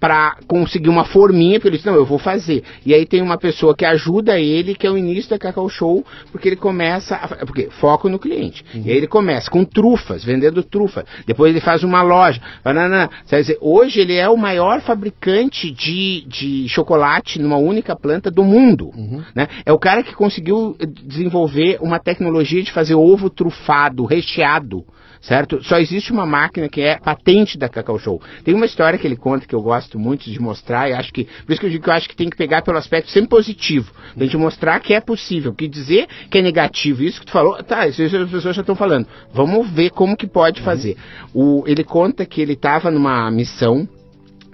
para 0.05 0.37
conseguir 0.47 0.91
uma 0.91 1.07
forminha, 1.07 1.59
porque 1.59 1.69
ele 1.69 1.77
disse, 1.79 1.89
não, 1.89 1.95
eu 1.95 2.05
vou 2.05 2.19
fazer. 2.19 2.63
E 2.85 2.93
aí 2.93 3.07
tem 3.07 3.23
uma 3.23 3.39
pessoa 3.39 3.75
que 3.75 3.87
ajuda 3.87 4.39
ele, 4.39 4.75
que 4.75 4.87
é 4.87 4.91
o 4.91 4.99
início 4.99 5.31
da 5.31 5.39
Cacau 5.39 5.67
Show, 5.67 6.05
porque 6.31 6.47
ele 6.47 6.57
começa, 6.57 7.17
a, 7.17 7.47
porque 7.47 7.71
foco 7.81 8.07
no 8.11 8.19
cliente. 8.19 8.63
Uhum. 8.75 8.83
E 8.85 8.91
aí 8.91 8.99
ele 8.99 9.07
começa 9.07 9.51
com 9.51 9.65
trufas, 9.65 10.23
vendendo 10.23 10.63
trufa. 10.63 11.07
Depois 11.27 11.51
ele 11.51 11.61
faz 11.63 11.83
uma 11.83 12.03
loja. 12.03 12.39
Banana, 12.63 13.09
dizer, 13.25 13.57
hoje 13.63 13.99
ele 13.99 14.15
é 14.15 14.29
o 14.29 14.37
maior 14.37 14.83
fabricante 14.83 15.71
de, 15.71 16.27
de 16.29 16.69
chocolate 16.69 17.41
numa 17.41 17.57
única 17.57 17.97
planta 17.97 18.31
do 18.31 18.45
mundo. 18.45 18.91
Uhum. 18.95 19.23
Né? 19.35 19.49
É 19.65 19.73
o 19.73 19.79
cara 19.79 20.03
que 20.03 20.15
conseguiu 20.15 20.77
desenvolver 21.03 21.79
uma 21.81 21.99
tecnologia 21.99 22.63
de 22.63 22.73
fazer 22.73 22.95
ovo 22.95 23.31
trufado, 23.31 24.05
recheado 24.05 24.85
certo? 25.25 25.63
Só 25.65 25.79
existe 25.79 26.13
uma 26.13 26.27
máquina 26.27 26.69
que 26.69 26.81
é 26.81 26.99
patente 26.99 27.59
da 27.59 27.69
Cacau 27.69 27.99
Show. 27.99 28.21
Tem 28.45 28.55
uma 28.55 28.67
história 28.67 28.99
que 28.99 29.07
ele 29.07 29.17
conta 29.17 29.47
que 29.47 29.55
eu 29.55 29.63
gosto 29.63 29.99
muito 29.99 30.31
de 30.31 30.41
mostrar, 30.41 30.89
e 30.89 30.93
acho 30.93 31.13
que, 31.13 31.25
por 31.25 31.53
isso 31.53 31.61
que 31.61 31.67
eu 31.67 31.71
digo 31.71 31.85
que 31.85 31.91
eu 31.91 31.95
acho 31.95 32.09
que 32.09 32.17
tem 32.17 32.29
que 32.29 32.37
pegar 32.37 32.63
pelo 32.63 32.79
aspecto 32.79 33.11
sempre 33.11 33.31
positivo, 33.31 33.93
pra 34.15 34.25
gente 34.25 34.37
mostrar 34.37 34.79
que 34.81 34.93
é 34.93 35.01
possível, 35.01 35.55
que 35.55 35.67
dizer 35.67 36.07
que 36.31 36.39
é 36.39 36.43
negativo, 36.43 37.03
isso 37.03 37.21
que 37.21 37.27
tu 37.27 37.33
falou, 37.33 37.63
tá, 37.63 37.87
isso 37.89 38.03
as 38.03 38.31
pessoas 38.31 38.55
já 38.55 38.61
estão 38.61 38.77
falando. 38.77 39.07
Vamos 39.33 39.71
ver 39.71 39.91
como 39.91 40.17
que 40.17 40.27
pode 40.27 40.61
fazer. 40.61 40.97
O, 41.33 41.65
ele 41.67 41.83
conta 41.83 42.27
que 42.27 42.41
ele 42.41 42.53
estava 42.53 42.91
numa 42.91 43.31
missão 43.31 43.89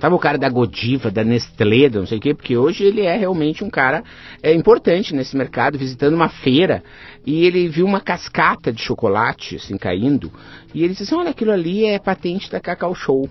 Sabe 0.00 0.14
o 0.14 0.18
cara 0.18 0.38
da 0.38 0.48
Godiva, 0.48 1.10
da 1.10 1.22
Nestlé, 1.22 1.90
não 1.90 2.06
sei 2.06 2.18
o 2.18 2.20
quê, 2.20 2.34
porque 2.34 2.56
hoje 2.56 2.84
ele 2.84 3.02
é 3.02 3.16
realmente 3.16 3.62
um 3.62 3.68
cara 3.68 4.02
é, 4.42 4.52
importante 4.54 5.14
nesse 5.14 5.36
mercado, 5.36 5.78
visitando 5.78 6.14
uma 6.14 6.28
feira, 6.28 6.82
e 7.26 7.44
ele 7.44 7.68
viu 7.68 7.84
uma 7.84 8.00
cascata 8.00 8.72
de 8.72 8.80
chocolate, 8.80 9.56
assim, 9.56 9.76
caindo, 9.76 10.32
e 10.74 10.82
ele 10.82 10.94
disse 10.94 11.02
assim, 11.02 11.14
olha, 11.14 11.30
aquilo 11.30 11.52
ali 11.52 11.84
é 11.84 11.98
patente 11.98 12.50
da 12.50 12.58
Cacau 12.58 12.94
Show. 12.94 13.28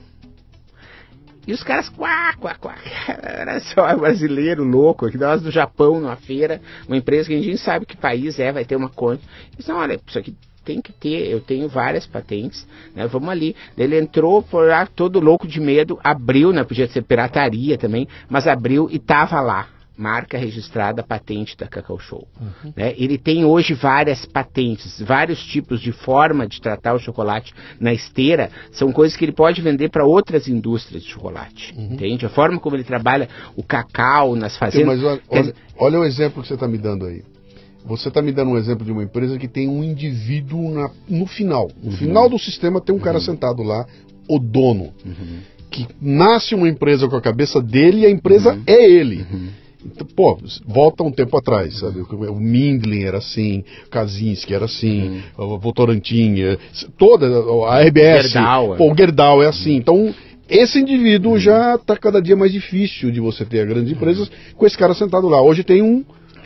E 1.47 1.53
os 1.53 1.63
caras, 1.63 1.89
quá, 1.89 2.33
quá, 2.39 2.53
quá, 2.53 2.75
era 3.23 3.59
só 3.61 3.97
brasileiro 3.97 4.63
louco, 4.63 5.09
que 5.09 5.17
nós 5.17 5.41
do 5.41 5.49
Japão, 5.49 5.99
numa 5.99 6.15
feira, 6.15 6.61
uma 6.87 6.97
empresa 6.97 7.29
que 7.29 7.35
a 7.35 7.41
gente 7.41 7.57
sabe 7.57 7.87
que 7.87 7.97
país 7.97 8.37
é, 8.39 8.51
vai 8.51 8.63
ter 8.63 8.75
uma 8.75 8.89
conta. 8.89 9.23
Eles 9.53 9.67
olha, 9.69 9.99
isso 10.05 10.19
aqui 10.19 10.35
tem 10.63 10.81
que 10.81 10.91
ter, 10.91 11.29
eu 11.29 11.39
tenho 11.39 11.67
várias 11.67 12.05
patentes, 12.05 12.67
né? 12.95 13.07
Vamos 13.07 13.29
ali. 13.29 13.55
Ele 13.77 13.99
entrou 13.99 14.41
por 14.41 14.67
lá 14.67 14.85
todo 14.85 15.19
louco 15.19 15.47
de 15.47 15.59
medo, 15.59 15.99
abriu, 16.03 16.51
né? 16.51 16.63
Podia 16.63 16.87
ser 16.87 17.01
pirataria 17.03 17.77
também, 17.77 18.07
mas 18.29 18.47
abriu 18.47 18.87
e 18.91 18.99
tava 18.99 19.39
lá. 19.41 19.67
Marca 19.97 20.37
registrada, 20.37 21.03
patente 21.03 21.57
da 21.57 21.67
Cacau 21.67 21.99
Show. 21.99 22.25
Uhum. 22.39 22.71
Né? 22.73 22.93
Ele 22.97 23.17
tem 23.17 23.43
hoje 23.43 23.73
várias 23.73 24.25
patentes, 24.25 25.01
vários 25.01 25.43
tipos 25.43 25.81
de 25.81 25.91
forma 25.91 26.47
de 26.47 26.61
tratar 26.61 26.93
o 26.93 26.99
chocolate 26.99 27.53
na 27.81 27.91
esteira. 27.91 28.49
São 28.71 28.93
coisas 28.93 29.17
que 29.17 29.25
ele 29.25 29.33
pode 29.33 29.61
vender 29.61 29.89
para 29.89 30.05
outras 30.05 30.47
indústrias 30.47 31.03
de 31.03 31.09
chocolate. 31.09 31.73
Uhum. 31.77 31.95
Entende? 31.95 32.25
A 32.25 32.29
forma 32.29 32.57
como 32.61 32.77
ele 32.77 32.85
trabalha 32.85 33.27
o 33.57 33.61
cacau 33.61 34.37
nas 34.37 34.55
fazendas. 34.55 35.01
Mas 35.01 35.21
olha, 35.29 35.53
olha 35.77 35.99
o 35.99 36.05
exemplo 36.05 36.41
que 36.41 36.47
você 36.47 36.53
está 36.53 36.65
me 36.65 36.77
dando 36.77 37.05
aí. 37.05 37.21
Você 37.85 38.09
está 38.09 38.21
me 38.21 38.31
dando 38.31 38.51
um 38.51 38.57
exemplo 38.57 38.85
de 38.85 38.91
uma 38.91 39.03
empresa 39.03 39.37
que 39.37 39.47
tem 39.47 39.67
um 39.67 39.83
indivíduo 39.83 40.71
na, 40.71 40.91
no 41.07 41.25
final. 41.25 41.69
No 41.81 41.91
uhum. 41.91 41.97
final 41.97 42.29
do 42.29 42.37
sistema 42.37 42.81
tem 42.81 42.93
um 42.93 42.99
cara 42.99 43.17
uhum. 43.17 43.23
sentado 43.23 43.63
lá, 43.63 43.85
o 44.27 44.39
dono. 44.39 44.93
Uhum. 45.05 45.39
Que 45.71 45.87
nasce 46.01 46.55
uma 46.55 46.67
empresa 46.67 47.07
com 47.07 47.15
a 47.15 47.21
cabeça 47.21 47.61
dele 47.61 48.01
e 48.01 48.05
a 48.05 48.09
empresa 48.09 48.53
uhum. 48.53 48.63
é 48.67 48.85
ele. 48.85 49.25
Uhum. 49.31 49.47
Então, 49.85 50.05
pô, 50.13 50.37
volta 50.67 51.03
um 51.03 51.11
tempo 51.11 51.37
atrás, 51.37 51.79
sabe? 51.79 52.01
O 52.01 52.35
Mindlin 52.35 53.03
era 53.03 53.19
assim, 53.19 53.63
Kaczynski 53.89 54.53
era 54.53 54.65
assim, 54.65 55.21
uhum. 55.37 55.55
o 55.55 55.57
Votorantim, 55.57 56.35
toda 56.97 57.27
a 57.65 57.81
RBS, 57.81 58.31
Gerdau, 58.31 58.75
pô, 58.75 58.91
o 58.91 58.97
Gerdau 58.97 59.41
é 59.41 59.47
assim. 59.47 59.77
Então, 59.77 60.13
esse 60.49 60.79
indivíduo 60.79 61.39
já 61.39 61.75
está 61.75 61.95
cada 61.95 62.21
dia 62.21 62.35
mais 62.35 62.51
difícil 62.51 63.09
de 63.09 63.21
você 63.21 63.45
ter 63.45 63.65
grandes 63.67 63.93
empresas 63.93 64.29
com 64.57 64.65
esse 64.65 64.77
cara 64.77 64.93
sentado 64.93 65.29
lá. 65.29 65.41
Hoje 65.41 65.63
tem 65.63 65.81
um 65.81 66.03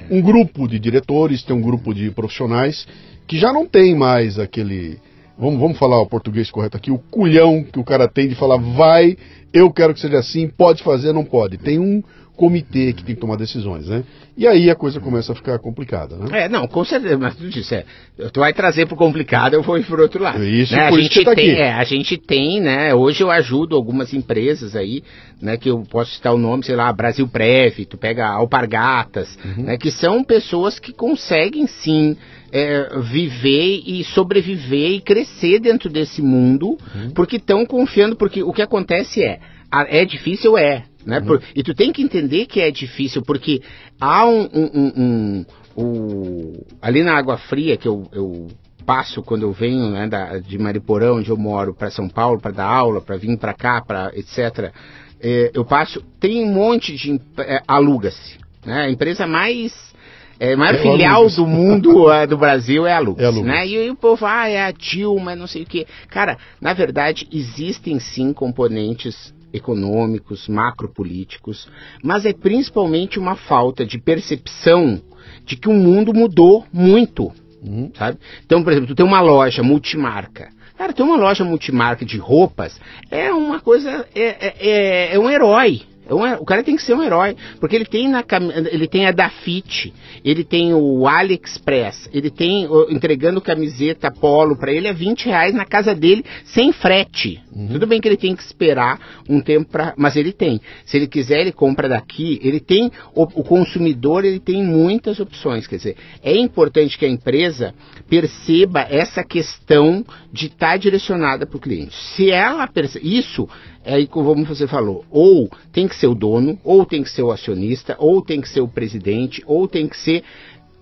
um 0.10 0.22
grupo 0.22 0.68
de 0.68 0.80
diretores, 0.80 1.44
tem 1.44 1.56
um 1.56 1.62
grupo 1.62 1.94
de 1.94 2.12
profissionais 2.12 2.88
que 3.28 3.38
já 3.38 3.52
não 3.52 3.66
tem 3.66 3.96
mais 3.96 4.38
aquele. 4.38 5.00
Vamos, 5.38 5.60
vamos 5.60 5.78
falar 5.78 6.00
o 6.00 6.06
português 6.06 6.52
correto 6.52 6.78
aqui, 6.78 6.92
o 6.92 7.00
culhão 7.00 7.64
que 7.64 7.80
o 7.80 7.84
cara 7.84 8.08
tem 8.08 8.28
de 8.28 8.36
falar, 8.36 8.58
vai, 8.58 9.18
eu 9.52 9.72
quero 9.72 9.94
que 9.94 10.00
seja 10.00 10.20
assim, 10.20 10.48
pode 10.48 10.84
fazer, 10.84 11.12
não 11.12 11.26
pode. 11.26 11.58
Tem 11.58 11.80
um, 11.80 12.04
comitê 12.36 12.94
que 12.94 13.04
tem 13.04 13.16
que 13.16 13.22
tomar 13.22 13.38
decisões, 13.38 13.88
né? 13.88 14.04
E 14.36 14.48
aí 14.48 14.70
a 14.70 14.76
coisa 14.76 15.00
começa 15.00 15.32
a 15.32 15.36
ficar 15.36 15.60
complicada, 15.60 16.16
né? 16.16 16.46
É, 16.46 16.50
não, 16.50 16.68
com 16.68 16.84
certeza, 16.84 17.18
mas 17.18 17.36
tu 17.36 17.48
disse, 17.48 17.76
é, 17.76 17.86
tu 18.32 18.40
vai 18.40 18.52
trazer 18.52 18.88
pro 18.88 18.96
complicado, 18.96 19.54
eu 19.54 19.62
vou 19.62 19.78
ir 19.78 19.86
por 19.86 20.00
outro 20.00 20.24
lado. 20.24 20.44
Isso, 20.44 20.76
né? 20.76 20.90
por 20.90 20.98
a 20.98 21.02
isso 21.02 21.14
gente 21.14 21.26
tá 21.26 21.36
tem, 21.36 21.52
é, 21.52 21.74
a 21.74 21.84
gente 21.84 22.18
tem, 22.18 22.60
né, 22.60 22.94
hoje 22.96 23.22
eu 23.24 23.30
ajudo 23.30 23.76
algumas 23.76 24.14
empresas 24.14 24.76
aí, 24.76 25.04
né, 25.40 25.58
que 25.58 25.70
eu 25.70 25.84
posso 25.90 26.12
citar 26.12 26.34
o 26.34 26.38
nome, 26.38 26.64
sei 26.64 26.76
lá, 26.76 26.92
Brasil 26.92 27.28
Prev, 27.28 27.86
tu 27.86 27.98
pega 27.98 28.28
Alpargatas, 28.28 29.38
uhum. 29.46 29.66
né, 29.66 29.78
que 29.78 29.92
são 29.92 30.24
pessoas 30.24 30.80
que 30.80 30.92
conseguem 30.92 31.68
sim 31.68 32.18
é, 32.52 33.00
viver 33.00 33.84
e 33.86 34.04
sobreviver 34.04 34.92
e 34.92 35.02
crescer 35.02 35.60
dentro 35.60 35.90
desse 35.90 36.22
mundo, 36.22 36.78
uhum. 36.96 37.12
porque 37.14 37.36
estão 37.36 37.64
confiando, 37.66 38.16
porque 38.16 38.42
o 38.42 38.52
que 38.52 38.62
acontece 38.62 39.24
é, 39.24 39.40
é 39.72 40.06
difícil, 40.06 40.58
é, 40.58 40.84
né? 41.06 41.20
Uhum. 41.20 41.26
Por, 41.26 41.44
e 41.56 41.64
tu 41.64 41.74
tem 41.74 41.92
que 41.92 42.02
entender 42.02 42.46
que 42.46 42.62
é 42.62 42.72
difícil, 42.72 43.22
porque 43.22 43.62
há 44.00 44.26
um. 44.26 44.50
um, 44.54 44.72
um, 44.74 44.94
um 44.98 45.46
o, 45.76 46.66
ali 46.82 47.02
na 47.04 47.18
Água 47.18 47.38
Fria, 47.38 47.76
que 47.76 47.88
eu, 47.88 48.08
eu 48.12 48.48
passo 48.86 49.24
quando 49.24 49.44
eu 49.44 49.52
venho 49.52 49.90
né, 49.90 50.08
da, 50.08 50.38
de 50.38 50.58
Mariporão, 50.58 51.18
onde 51.18 51.30
eu 51.30 51.38
moro, 51.38 51.74
para 51.74 51.90
São 51.90 52.08
Paulo, 52.08 52.40
para 52.40 52.52
dar 52.52 52.68
aula, 52.68 53.02
para 53.02 53.18
vir 53.18 53.38
para 53.38 53.54
cá, 53.54 53.82
para 53.82 54.12
etc. 54.14 54.72
É, 55.20 55.52
eu 55.54 55.66
passo, 55.66 56.02
tem 56.20 56.44
um 56.44 56.54
monte 56.54 56.96
de. 56.96 57.20
É, 57.40 57.62
aluga-se. 57.68 58.38
Né? 58.66 58.84
A 58.84 58.90
empresa 58.90 59.26
mais. 59.26 59.94
É, 60.40 60.56
maior 60.56 60.76
é 60.76 60.78
filial 60.80 61.30
do 61.30 61.46
mundo 61.48 62.10
é, 62.12 62.28
do 62.28 62.38
Brasil 62.38 62.86
é 62.86 62.94
a 62.94 63.00
Lux, 63.00 63.22
é 63.22 63.26
a 63.26 63.30
Lux. 63.30 63.48
né? 63.48 63.66
E, 63.66 63.86
e 63.86 63.90
o 63.90 63.96
povo, 63.96 64.26
ah, 64.26 64.50
é 64.50 64.64
a 64.64 64.72
Dilma, 64.72 65.36
não 65.36 65.48
sei 65.48 65.62
o 65.64 65.66
quê. 65.66 65.86
Cara, 66.10 66.38
na 66.60 66.74
verdade, 66.74 67.28
existem 67.32 68.00
sim 68.00 68.34
componentes 68.34 69.34
econômicos, 69.54 70.48
macropolíticos, 70.48 71.70
mas 72.04 72.26
é 72.26 72.34
principalmente 72.34 73.20
uma 73.20 73.36
falta 73.36 73.86
de 73.86 74.00
percepção 74.00 75.02
de 75.46 75.56
que 75.56 75.70
o 75.70 75.74
mundo 75.74 76.14
mudou 76.14 76.66
muito, 76.74 77.32
uhum. 77.62 77.92
sabe? 77.96 78.18
Então, 78.46 78.64
por 78.64 78.72
exemplo, 78.72 78.88
tu 78.88 78.96
tem 78.96 79.06
uma 79.06 79.22
loja 79.22 79.62
multimarca. 79.62 80.50
Cara, 80.78 80.92
ter 80.92 81.04
uma 81.04 81.16
loja 81.16 81.46
multimarca 81.46 82.04
de 82.04 82.18
roupas 82.18 82.80
é 83.12 83.32
uma 83.32 83.60
coisa, 83.60 84.08
é, 84.16 84.22
é, 84.22 84.56
é, 84.60 85.16
é 85.16 85.20
um 85.20 85.30
herói, 85.30 85.84
o 86.10 86.46
cara 86.46 86.64
tem 86.64 86.76
que 86.76 86.84
ser 86.84 86.94
um 86.94 87.04
herói, 87.04 87.36
porque 87.60 87.76
ele 87.76 87.86
tem, 87.86 88.10
na, 88.10 88.24
ele 88.72 88.88
tem 88.88 89.06
a 89.06 89.12
Dafit, 89.12 89.94
ele 90.24 90.44
tem 90.44 90.74
o 90.74 91.08
AliExpress, 91.08 92.10
ele 92.14 92.30
tem 92.30 92.68
entregando 92.90 93.42
camiseta 93.42 94.12
polo 94.12 94.58
para 94.58 94.72
ele 94.72 94.88
a 94.88 94.94
20 94.94 95.26
reais 95.26 95.54
na 95.54 95.66
casa 95.66 95.96
dele, 95.96 96.26
sem 96.46 96.72
frete. 96.72 97.42
Uhum. 97.52 97.68
Tudo 97.68 97.88
bem 97.88 98.02
que 98.02 98.08
ele 98.08 98.18
tem 98.18 98.36
que 98.36 98.44
esperar 98.44 99.00
um 99.30 99.40
tempo 99.40 99.72
para, 99.72 99.94
mas 99.98 100.16
ele 100.16 100.32
tem. 100.32 100.60
Se 100.86 100.98
ele 100.98 101.08
quiser, 101.08 101.42
ele 101.42 101.52
compra 101.52 101.88
daqui. 101.88 102.40
Ele 102.42 102.60
tem 102.60 102.92
o, 103.16 103.24
o 103.24 103.44
consumidor, 103.44 104.26
ele 104.26 104.40
tem 104.40 104.64
muitas 104.64 105.20
opções. 105.20 105.68
Quer 105.68 105.78
dizer, 105.78 105.98
é 106.22 106.36
importante 106.36 106.98
que 106.98 107.06
a 107.06 107.10
empresa 107.10 107.74
perceba 108.10 108.82
essa 108.82 109.24
questão 109.24 110.06
de 110.32 110.48
estar 110.48 110.72
tá 110.72 110.78
direcionada 110.78 111.46
para 111.46 111.58
o 111.58 111.62
cliente. 111.62 111.96
Se 112.16 112.32
ela 112.32 112.68
percebe 112.68 113.18
isso, 113.18 113.48
é 113.84 113.96
aí 113.96 114.08
como 114.08 114.46
você 114.46 114.68
falou, 114.68 115.04
ou 115.12 115.50
tem 115.72 115.88
que 115.88 115.96
ser 115.96 116.08
o 116.08 116.16
dono, 116.16 116.58
ou 116.64 116.86
tem 116.86 117.04
que 117.04 117.10
ser 117.10 117.22
o 117.22 117.32
acionista, 117.32 117.96
ou 118.00 118.22
tem 118.22 118.40
que 118.40 118.50
ser 118.50 118.62
o 118.62 118.68
presidente, 118.68 119.44
ou 119.46 119.68
tem 119.68 119.88
que 119.88 119.98
ser 119.98 120.24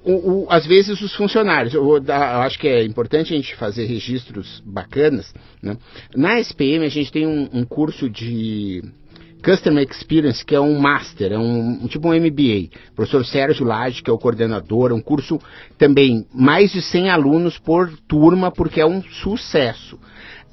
o, 0.03 0.11
o, 0.11 0.47
às 0.49 0.65
vezes 0.65 0.99
os 1.01 1.13
funcionários, 1.15 1.73
eu, 1.73 1.99
dar, 1.99 2.35
eu, 2.35 2.41
acho 2.41 2.57
que 2.57 2.67
é 2.67 2.83
importante 2.83 3.33
a 3.33 3.37
gente 3.37 3.55
fazer 3.55 3.85
registros 3.85 4.61
bacanas. 4.65 5.33
Né? 5.61 5.77
Na 6.15 6.39
SPM 6.39 6.85
a 6.85 6.89
gente 6.89 7.11
tem 7.11 7.27
um, 7.27 7.47
um, 7.53 7.63
curso 7.63 8.09
de 8.09 8.83
Customer 9.43 9.87
Experience, 9.87 10.43
que 10.43 10.55
é 10.55 10.59
um 10.59 10.79
Master, 10.79 11.31
é 11.31 11.37
um, 11.37 11.83
um 11.83 11.87
tipo 11.87 12.07
um 12.07 12.19
MBA. 12.19 12.69
O 12.91 12.95
professor 12.95 13.23
Sérgio 13.25 13.65
Lage, 13.65 14.01
que 14.01 14.09
é 14.09 14.13
o 14.13 14.17
coordenador, 14.17 14.91
é 14.91 14.93
um 14.93 15.01
curso 15.01 15.39
também 15.77 16.25
mais 16.33 16.71
de 16.71 16.81
100 16.81 17.09
alunos 17.09 17.59
por 17.59 17.91
turma, 18.07 18.51
porque 18.51 18.81
é 18.81 18.85
um 18.85 19.03
sucesso. 19.03 19.99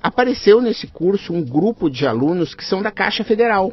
Apareceu 0.03 0.61
nesse 0.61 0.86
curso 0.86 1.32
um 1.32 1.44
grupo 1.44 1.90
de 1.90 2.07
alunos 2.07 2.55
que 2.55 2.64
são 2.64 2.82
da 2.82 2.90
Caixa 2.90 3.24
Federal. 3.24 3.72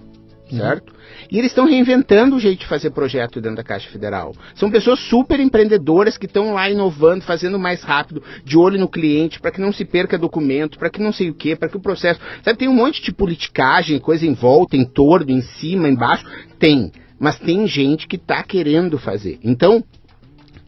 uhum. 0.51 0.57
certo? 0.57 0.93
E 1.31 1.37
eles 1.37 1.51
estão 1.51 1.65
reinventando 1.65 2.35
o 2.35 2.39
jeito 2.39 2.59
de 2.59 2.67
fazer 2.67 2.91
projeto 2.91 3.41
dentro 3.41 3.57
da 3.57 3.63
Caixa 3.63 3.89
Federal. 3.89 4.33
São 4.53 4.69
pessoas 4.69 4.99
super 4.99 5.39
empreendedoras 5.39 6.17
que 6.17 6.25
estão 6.25 6.53
lá 6.53 6.69
inovando, 6.69 7.23
fazendo 7.23 7.57
mais 7.57 7.83
rápido, 7.83 8.21
de 8.43 8.57
olho 8.57 8.79
no 8.79 8.87
cliente, 8.87 9.39
para 9.39 9.51
que 9.51 9.61
não 9.61 9.71
se 9.71 9.85
perca 9.85 10.17
documento, 10.17 10.77
para 10.77 10.89
que 10.89 11.01
não 11.01 11.11
sei 11.11 11.29
o 11.29 11.33
quê, 11.33 11.55
para 11.55 11.69
que 11.69 11.77
o 11.77 11.81
processo. 11.81 12.19
Sabe, 12.43 12.59
tem 12.59 12.67
um 12.67 12.75
monte 12.75 13.01
de 13.01 13.11
politicagem, 13.11 13.99
coisa 13.99 14.25
em 14.25 14.33
volta, 14.33 14.77
em 14.77 14.85
torno, 14.85 15.31
em 15.31 15.41
cima, 15.41 15.89
embaixo. 15.89 16.25
Tem. 16.59 16.91
Mas 17.19 17.39
tem 17.39 17.65
gente 17.65 18.07
que 18.07 18.17
está 18.17 18.43
querendo 18.43 18.99
fazer. 18.99 19.39
Então, 19.43 19.83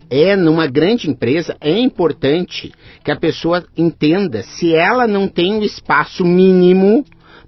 é 0.09 0.35
numa 0.35 0.67
grande 0.67 1.09
empresa 1.09 1.55
é 1.59 1.77
importante 1.77 2.71
que 3.03 3.11
a 3.11 3.15
pessoa 3.15 3.65
entenda 3.77 4.43
se 4.43 4.73
ela 4.73 5.07
não 5.07 5.27
tem 5.27 5.57
o 5.59 5.63
espaço 5.63 6.23
mínimo 6.23 7.03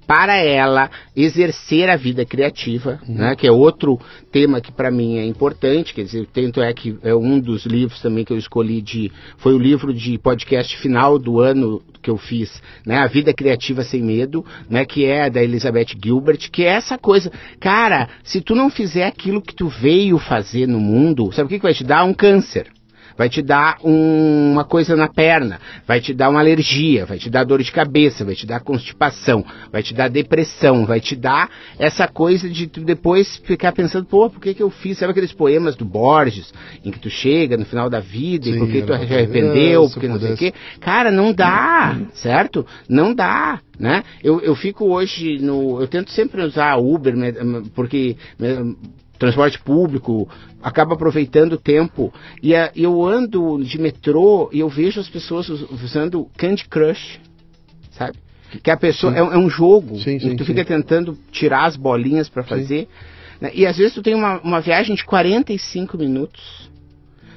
para 0.09 0.37
ela 0.37 0.89
exercer 1.15 1.87
a 1.87 1.95
vida 1.95 2.25
criativa, 2.25 2.99
uhum. 3.07 3.13
né, 3.13 3.35
que 3.35 3.45
é 3.45 3.51
outro 3.51 3.99
tema 4.31 4.59
que 4.59 4.71
para 4.71 4.89
mim 4.89 5.19
é 5.19 5.25
importante, 5.27 5.93
quer 5.93 6.01
dizer, 6.01 6.27
tanto 6.33 6.63
é 6.63 6.73
que 6.73 6.97
é 7.03 7.13
um 7.13 7.39
dos 7.39 7.63
livros 7.67 8.01
também 8.01 8.25
que 8.25 8.33
eu 8.33 8.37
escolhi 8.37 8.81
de 8.81 9.11
foi 9.37 9.53
o 9.53 9.59
livro 9.59 9.93
de 9.93 10.17
podcast 10.17 10.75
final 10.77 11.19
do 11.19 11.39
ano 11.39 11.79
que 12.01 12.09
eu 12.09 12.17
fiz, 12.17 12.59
né, 12.83 12.97
A 12.97 13.05
Vida 13.05 13.31
Criativa 13.35 13.83
Sem 13.83 14.01
Medo, 14.01 14.43
né, 14.67 14.83
que 14.83 15.05
é 15.05 15.29
da 15.29 15.43
Elizabeth 15.43 15.95
Gilbert, 16.03 16.49
que 16.51 16.63
é 16.63 16.69
essa 16.69 16.97
coisa, 16.97 17.31
cara, 17.59 18.09
se 18.23 18.41
tu 18.41 18.55
não 18.55 18.71
fizer 18.71 19.05
aquilo 19.05 19.39
que 19.39 19.53
tu 19.53 19.67
veio 19.67 20.17
fazer 20.17 20.67
no 20.67 20.79
mundo, 20.79 21.31
sabe 21.31 21.45
o 21.45 21.49
que, 21.49 21.57
que 21.57 21.63
vai 21.63 21.73
te 21.75 21.83
dar? 21.83 22.03
Um 22.03 22.15
câncer 22.15 22.65
vai 23.19 23.27
te 23.27 23.41
dar 23.41 23.79
um, 23.83 24.53
uma 24.53 24.63
coisa 24.63 24.95
na 24.95 25.09
perna, 25.09 25.59
vai 25.85 25.99
te 25.99 26.13
dar 26.13 26.29
uma 26.29 26.39
alergia, 26.39 27.05
vai 27.05 27.17
te 27.17 27.29
dar 27.29 27.43
dor 27.43 27.61
de 27.61 27.69
cabeça, 27.69 28.23
vai 28.23 28.33
te 28.33 28.47
dar 28.47 28.61
constipação, 28.61 29.43
vai 29.69 29.83
te 29.83 29.93
dar 29.93 30.09
depressão, 30.09 30.85
vai 30.85 31.01
te 31.01 31.17
dar 31.17 31.49
essa 31.77 32.07
coisa 32.07 32.49
de 32.49 32.65
tu 32.67 32.79
depois 32.79 33.35
ficar 33.43 33.73
pensando, 33.73 34.05
pô, 34.05 34.29
por 34.29 34.39
que, 34.39 34.53
que 34.53 34.63
eu 34.63 34.69
fiz? 34.69 34.97
Sabe 34.97 35.11
aqueles 35.11 35.33
poemas 35.33 35.75
do 35.75 35.83
Borges, 35.83 36.53
em 36.85 36.91
que 36.91 36.99
tu 36.99 37.09
chega 37.09 37.57
no 37.57 37.65
final 37.65 37.89
da 37.89 37.99
vida 37.99 38.45
Sim, 38.45 38.55
e 38.55 38.57
por 38.59 38.71
que 38.71 38.81
tu 38.83 38.87
se 38.87 39.13
arrependeu, 39.13 39.83
é, 39.83 39.89
porque 39.89 40.07
não 40.07 40.17
sei 40.17 40.33
o 40.33 40.37
quê? 40.37 40.53
Cara, 40.79 41.11
não 41.11 41.33
dá, 41.33 41.99
certo? 42.13 42.65
Não 42.87 43.13
dá. 43.13 43.59
Né? 43.77 44.03
Eu, 44.23 44.39
eu 44.41 44.55
fico 44.55 44.85
hoje 44.85 45.39
no. 45.39 45.81
Eu 45.81 45.87
tento 45.87 46.11
sempre 46.11 46.41
usar 46.41 46.75
Uber, 46.77 47.13
porque 47.73 48.17
transporte 49.19 49.59
público, 49.59 50.27
acaba 50.63 50.95
aproveitando 50.95 51.53
o 51.53 51.57
tempo. 51.57 52.11
E 52.41 52.55
a, 52.55 52.71
eu 52.75 53.05
ando 53.05 53.61
de 53.63 53.77
metrô 53.77 54.49
e 54.51 54.61
eu 54.61 54.69
vejo 54.69 54.99
as 54.99 55.09
pessoas 55.09 55.49
usando 55.49 56.27
Candy 56.37 56.65
Crush, 56.67 57.19
sabe? 57.91 58.17
Que 58.63 58.71
a 58.71 58.77
pessoa 58.77 59.15
é, 59.15 59.19
é, 59.19 59.37
um 59.37 59.49
jogo 59.49 59.99
sim, 59.99 60.17
sim, 60.17 60.35
tu 60.35 60.43
fica 60.43 60.65
tentando 60.65 61.15
tirar 61.31 61.65
as 61.65 61.75
bolinhas 61.75 62.29
para 62.29 62.43
fazer. 62.43 62.87
Né? 63.39 63.51
E 63.53 63.67
às 63.67 63.77
vezes 63.77 63.93
tu 63.93 64.01
tem 64.01 64.15
uma, 64.15 64.39
uma 64.39 64.61
viagem 64.61 64.95
de 64.95 65.05
45 65.05 65.97
minutos 65.97 66.68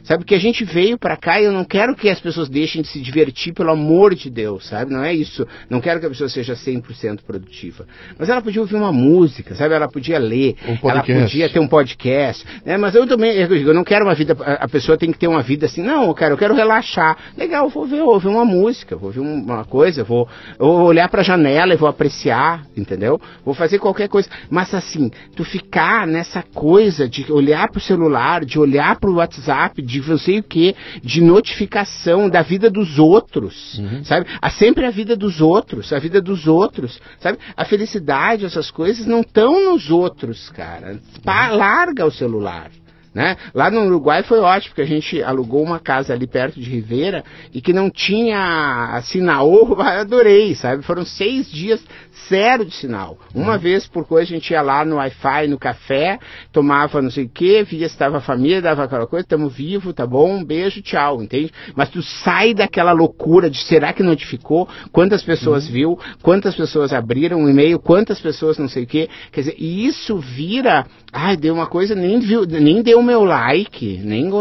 Sabe 0.05 0.25
que 0.25 0.35
a 0.35 0.39
gente 0.39 0.65
veio 0.65 0.99
para 0.99 1.17
cá 1.17 1.41
e 1.41 1.45
eu 1.45 1.53
não 1.53 1.65
quero 1.65 1.95
que 1.95 2.09
as 2.09 2.21
pessoas 2.21 2.49
deixem 2.49 2.83
de 2.83 2.89
se 2.89 3.01
divertir, 3.01 3.53
pelo 3.53 3.71
amor 3.71 4.15
de 4.15 4.29
Deus, 4.29 4.67
sabe? 4.67 4.93
Não 4.93 5.03
é 5.03 5.15
isso. 5.15 5.47
Não 5.71 5.81
quero 5.81 6.01
que 6.01 6.07
a 6.07 6.09
pessoa 6.09 6.29
seja 6.29 6.55
100% 6.55 7.21
produtiva. 7.25 7.87
Mas 8.19 8.29
ela 8.29 8.43
podia 8.43 8.61
ouvir 8.61 8.75
uma 8.75 8.93
música, 8.93 9.55
sabe? 9.55 9.75
Ela 9.75 9.89
podia 9.89 10.19
ler, 10.19 10.57
um 10.67 10.91
ela 10.91 11.03
podia 11.03 11.49
ter 11.49 11.61
um 11.61 11.69
podcast, 11.69 12.45
né? 12.65 12.77
Mas 12.77 12.95
eu 12.95 13.07
também, 13.07 13.33
eu, 13.33 13.47
digo, 13.49 13.71
eu 13.71 13.75
não 13.75 13.85
quero 13.85 14.05
uma 14.05 14.15
vida, 14.15 14.37
a 14.45 14.69
pessoa 14.69 14.99
tem 14.99 15.13
que 15.13 15.19
ter 15.19 15.29
uma 15.29 15.43
vida 15.43 15.67
assim, 15.67 15.83
não, 15.83 16.07
eu 16.09 16.15
quero, 16.15 16.35
eu 16.35 16.39
quero 16.39 16.55
relaxar. 16.55 17.17
Legal, 17.37 17.69
vou 17.69 17.87
ver, 17.87 18.01
ouvir 18.01 18.29
uma 18.29 18.45
música, 18.45 18.97
vou 18.97 19.07
ouvir 19.07 19.21
uma 19.21 19.65
coisa, 19.65 20.03
vou, 20.03 20.29
vou 20.59 20.83
olhar 20.83 21.09
para 21.09 21.21
a 21.21 21.25
janela 21.25 21.75
e 21.75 21.77
vou 21.77 21.89
apreciar, 21.89 22.67
entendeu? 22.77 23.21
Vou 23.45 23.55
fazer 23.55 23.79
qualquer 23.79 24.09
coisa. 24.09 24.29
Mas 24.51 24.75
assim, 24.75 25.11
tu 25.37 25.45
ficar 25.45 26.07
nessa 26.07 26.43
coisa 26.43 27.09
de 27.09 27.31
olhar 27.31 27.69
para 27.71 27.79
o 27.79 27.83
celular, 27.83 28.45
de 28.45 28.59
olhar 28.59 28.99
para 28.99 29.11
o 29.11 29.15
WhatsApp, 29.15 29.81
de 30.01 30.09
não 30.09 30.19
sei 30.19 30.39
o 30.39 30.43
que, 30.43 30.75
de 31.03 31.21
notificação 31.21 32.29
da 32.29 32.43
vida 32.43 32.71
dos 32.71 32.99
outros, 32.99 33.79
uhum. 33.79 34.05
sabe? 34.05 34.27
Há 34.41 34.51
sempre 34.51 34.87
a 34.87 34.91
vida 34.91 35.17
dos 35.17 35.41
outros, 35.41 35.93
a 35.93 35.99
vida 35.99 36.21
dos 36.21 36.47
outros, 36.47 37.01
sabe? 37.21 37.39
A 37.57 37.65
felicidade, 37.65 38.45
essas 38.45 38.71
coisas 38.71 39.07
não 39.07 39.21
estão 39.21 39.73
nos 39.73 39.91
outros, 39.91 40.49
cara. 40.51 40.93
Uhum. 40.93 41.57
Larga 41.57 42.07
o 42.07 42.11
celular. 42.11 42.71
Né? 43.15 43.37
Lá 43.53 43.71
no 43.71 43.85
Uruguai 43.85 44.23
foi 44.23 44.39
ótimo, 44.39 44.71
porque 44.71 44.81
a 44.81 44.87
gente 44.87 45.23
alugou 45.23 45.63
uma 45.63 45.79
casa 45.79 46.15
ali 46.15 46.27
perto 46.27 46.59
de 46.59 46.71
Ribeira 46.71 47.23
e 47.53 47.61
que 47.61 47.71
não 47.71 47.91
tinha 47.91 48.99
sinal, 49.03 49.53
eu 49.53 49.81
adorei, 49.83 50.55
sabe? 50.55 50.83
Foram 50.83 51.05
seis 51.05 51.51
dias 51.51 51.85
zero 52.29 52.65
de 52.65 52.75
sinal. 52.75 53.19
Uma 53.35 53.55
uhum. 53.55 53.59
vez 53.59 53.87
por 53.87 54.07
coisa 54.07 54.31
a 54.31 54.35
gente 54.35 54.51
ia 54.51 54.63
lá 54.63 54.85
no 54.85 54.97
Wi-Fi, 54.97 55.47
no 55.49 55.59
café, 55.59 56.19
tomava 56.53 57.01
não 57.01 57.11
sei 57.11 57.25
o 57.25 57.29
que, 57.29 57.63
via 57.63 57.89
se 57.89 57.95
estava 57.95 58.19
a 58.19 58.21
família, 58.21 58.61
dava 58.61 58.85
aquela 58.85 59.07
coisa, 59.07 59.25
estamos 59.25 59.55
vivos, 59.55 59.95
tá 59.95 60.07
bom, 60.07 60.37
um 60.37 60.45
beijo, 60.45 60.83
tchau, 60.83 61.23
entende? 61.23 61.53
Mas 61.75 61.91
tu 61.91 62.03
sai 62.03 62.55
daquela 62.55 62.93
loucura 62.93 63.49
de 63.49 63.59
será 63.59 63.93
que 63.93 64.03
notificou? 64.03 64.69
Quantas 64.91 65.23
pessoas 65.23 65.67
uhum. 65.67 65.73
viu? 65.73 65.99
Quantas 66.23 66.55
pessoas 66.55 66.93
abriram 66.93 67.45
o 67.45 67.49
e-mail? 67.49 67.79
Quantas 67.79 68.21
pessoas 68.21 68.59
não 68.59 68.69
sei 68.69 68.85
o 68.85 68.87
que? 68.87 69.09
Quer 69.31 69.41
dizer, 69.41 69.57
e 69.59 69.87
isso 69.87 70.19
vira, 70.19 70.87
ai, 71.13 71.37
deu 71.37 71.55
uma 71.55 71.67
coisa, 71.67 71.95
nem, 71.95 72.19
viu, 72.19 72.45
nem 72.45 72.83
deu 72.83 72.99
o 72.99 73.03
meu 73.03 73.25
like, 73.25 74.01
nem. 74.03 74.33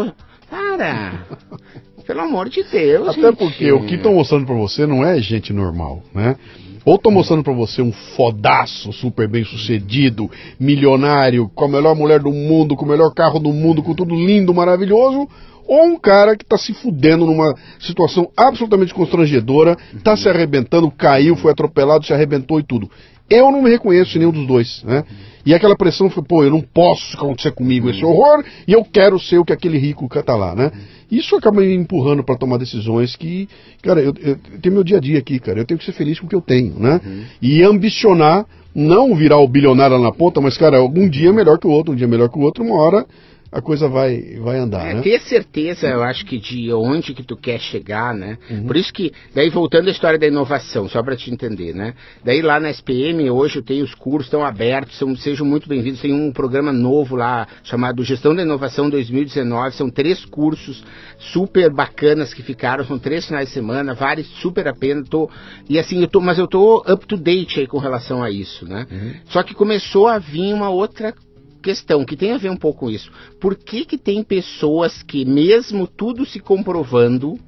Cara, 0.50 1.26
pelo 2.06 2.20
amor 2.20 2.48
de 2.48 2.62
Deus. 2.62 3.08
Até 3.08 3.22
gente. 3.22 3.36
porque 3.36 3.72
o 3.72 3.86
que 3.86 3.94
estão 3.94 4.14
mostrando 4.14 4.46
para 4.46 4.54
você 4.54 4.86
não 4.86 5.04
é 5.04 5.20
gente 5.20 5.52
normal, 5.52 6.02
né? 6.14 6.36
Ou 6.84 6.96
estão 6.96 7.12
mostrando 7.12 7.44
para 7.44 7.52
você 7.52 7.80
um 7.80 7.92
fodaço 7.92 8.92
super 8.92 9.28
bem 9.28 9.44
sucedido, 9.44 10.30
milionário, 10.58 11.48
com 11.54 11.64
a 11.64 11.68
melhor 11.68 11.94
mulher 11.94 12.20
do 12.20 12.32
mundo, 12.32 12.74
com 12.74 12.84
o 12.84 12.88
melhor 12.88 13.12
carro 13.14 13.38
do 13.38 13.52
mundo, 13.52 13.82
com 13.82 13.94
tudo 13.94 14.14
lindo, 14.14 14.52
maravilhoso, 14.52 15.28
ou 15.66 15.84
um 15.84 15.98
cara 15.98 16.36
que 16.36 16.44
está 16.44 16.58
se 16.58 16.74
fudendo 16.74 17.24
numa 17.24 17.54
situação 17.78 18.28
absolutamente 18.36 18.92
constrangedora, 18.92 19.76
está 19.94 20.16
se 20.16 20.28
arrebentando, 20.28 20.90
caiu, 20.90 21.36
foi 21.36 21.52
atropelado, 21.52 22.04
se 22.04 22.12
arrebentou 22.12 22.58
e 22.58 22.64
tudo. 22.64 22.90
Eu 23.32 23.50
não 23.50 23.62
me 23.62 23.70
reconheço 23.70 24.16
em 24.16 24.20
nenhum 24.20 24.32
dos 24.32 24.46
dois, 24.46 24.82
né? 24.84 25.04
E 25.44 25.54
aquela 25.54 25.76
pressão 25.76 26.08
foi, 26.08 26.22
pô, 26.22 26.44
eu 26.44 26.50
não 26.50 26.60
posso 26.60 27.16
acontecer 27.16 27.50
comigo 27.52 27.90
esse 27.90 28.04
horror 28.04 28.44
e 28.66 28.72
eu 28.72 28.84
quero 28.84 29.18
ser 29.18 29.38
o 29.38 29.44
que 29.44 29.52
aquele 29.52 29.76
rico 29.76 30.08
tá 30.22 30.36
lá, 30.36 30.54
né? 30.54 30.70
Isso 31.10 31.34
acaba 31.34 31.60
me 31.60 31.74
empurrando 31.74 32.22
para 32.22 32.36
tomar 32.36 32.58
decisões 32.58 33.16
que, 33.16 33.48
cara, 33.82 34.00
eu, 34.00 34.14
eu, 34.20 34.36
tenho 34.60 34.74
meu 34.74 34.84
dia 34.84 34.98
a 34.98 35.00
dia 35.00 35.18
aqui, 35.18 35.38
cara, 35.38 35.58
eu 35.58 35.64
tenho 35.64 35.78
que 35.78 35.84
ser 35.84 35.92
feliz 35.92 36.20
com 36.20 36.26
o 36.26 36.28
que 36.28 36.36
eu 36.36 36.40
tenho, 36.40 36.78
né? 36.78 37.00
Uhum. 37.04 37.24
E 37.42 37.62
ambicionar, 37.62 38.46
não 38.74 39.14
virar 39.14 39.38
o 39.38 39.48
bilionário 39.48 39.96
lá 39.96 40.02
na 40.02 40.12
ponta, 40.12 40.40
mas, 40.40 40.56
cara, 40.56 40.78
algum 40.78 41.08
dia 41.08 41.30
é 41.30 41.32
melhor 41.32 41.58
que 41.58 41.66
o 41.66 41.70
outro, 41.70 41.92
um 41.92 41.96
dia 41.96 42.06
é 42.06 42.10
melhor 42.10 42.28
que 42.28 42.38
o 42.38 42.42
outro, 42.42 42.64
uma 42.64 42.76
hora 42.76 43.04
a 43.52 43.60
coisa 43.60 43.86
vai, 43.86 44.36
vai 44.40 44.58
andar, 44.58 44.88
é, 44.88 44.94
né? 44.94 45.02
Ter 45.02 45.20
certeza, 45.20 45.86
eu 45.86 46.02
acho 46.02 46.24
que 46.24 46.38
de 46.38 46.72
onde 46.72 47.12
que 47.12 47.22
tu 47.22 47.36
quer 47.36 47.60
chegar, 47.60 48.14
né? 48.14 48.38
Uhum. 48.50 48.66
Por 48.66 48.78
isso 48.78 48.90
que, 48.90 49.12
daí 49.34 49.50
voltando 49.50 49.88
à 49.88 49.90
história 49.90 50.18
da 50.18 50.26
inovação, 50.26 50.88
só 50.88 51.02
para 51.02 51.14
te 51.14 51.30
entender, 51.30 51.74
né? 51.74 51.92
Daí 52.24 52.40
lá 52.40 52.58
na 52.58 52.70
SPM, 52.70 53.28
hoje 53.30 53.58
eu 53.58 53.62
tenho 53.62 53.84
os 53.84 53.94
cursos, 53.94 54.28
estão 54.28 54.42
abertos, 54.42 54.96
são, 54.96 55.14
sejam 55.14 55.44
muito 55.44 55.68
bem-vindos, 55.68 56.00
tem 56.00 56.14
um 56.14 56.32
programa 56.32 56.72
novo 56.72 57.14
lá, 57.14 57.46
chamado 57.62 58.02
Gestão 58.02 58.34
da 58.34 58.40
Inovação 58.40 58.88
2019, 58.88 59.76
são 59.76 59.90
três 59.90 60.24
cursos 60.24 60.82
super 61.18 61.70
bacanas 61.70 62.32
que 62.32 62.42
ficaram, 62.42 62.86
são 62.86 62.98
três 62.98 63.26
finais 63.26 63.48
de 63.48 63.54
semana, 63.54 63.92
vários 63.92 64.28
super 64.40 64.66
a 64.66 64.74
pena, 64.74 65.04
tô, 65.04 65.28
e 65.68 65.78
assim, 65.78 66.00
eu 66.00 66.08
tô, 66.08 66.22
mas 66.22 66.38
eu 66.38 66.48
tô 66.48 66.78
up 66.90 67.06
to 67.06 67.18
date 67.18 67.60
aí 67.60 67.66
com 67.66 67.76
relação 67.76 68.22
a 68.22 68.30
isso, 68.30 68.66
né? 68.66 68.86
Uhum. 68.90 69.12
Só 69.26 69.42
que 69.42 69.52
começou 69.52 70.08
a 70.08 70.18
vir 70.18 70.54
uma 70.54 70.70
outra 70.70 71.12
questão 71.62 72.04
que 72.04 72.16
tem 72.16 72.32
a 72.32 72.38
ver 72.38 72.50
um 72.50 72.56
pouco 72.56 72.80
com 72.80 72.90
isso. 72.90 73.10
Por 73.40 73.54
que, 73.54 73.84
que 73.84 73.96
tem 73.96 74.22
pessoas 74.22 75.02
que, 75.02 75.24
mesmo 75.24 75.86
tudo 75.86 76.26
se 76.26 76.40
comprovando, 76.40 77.38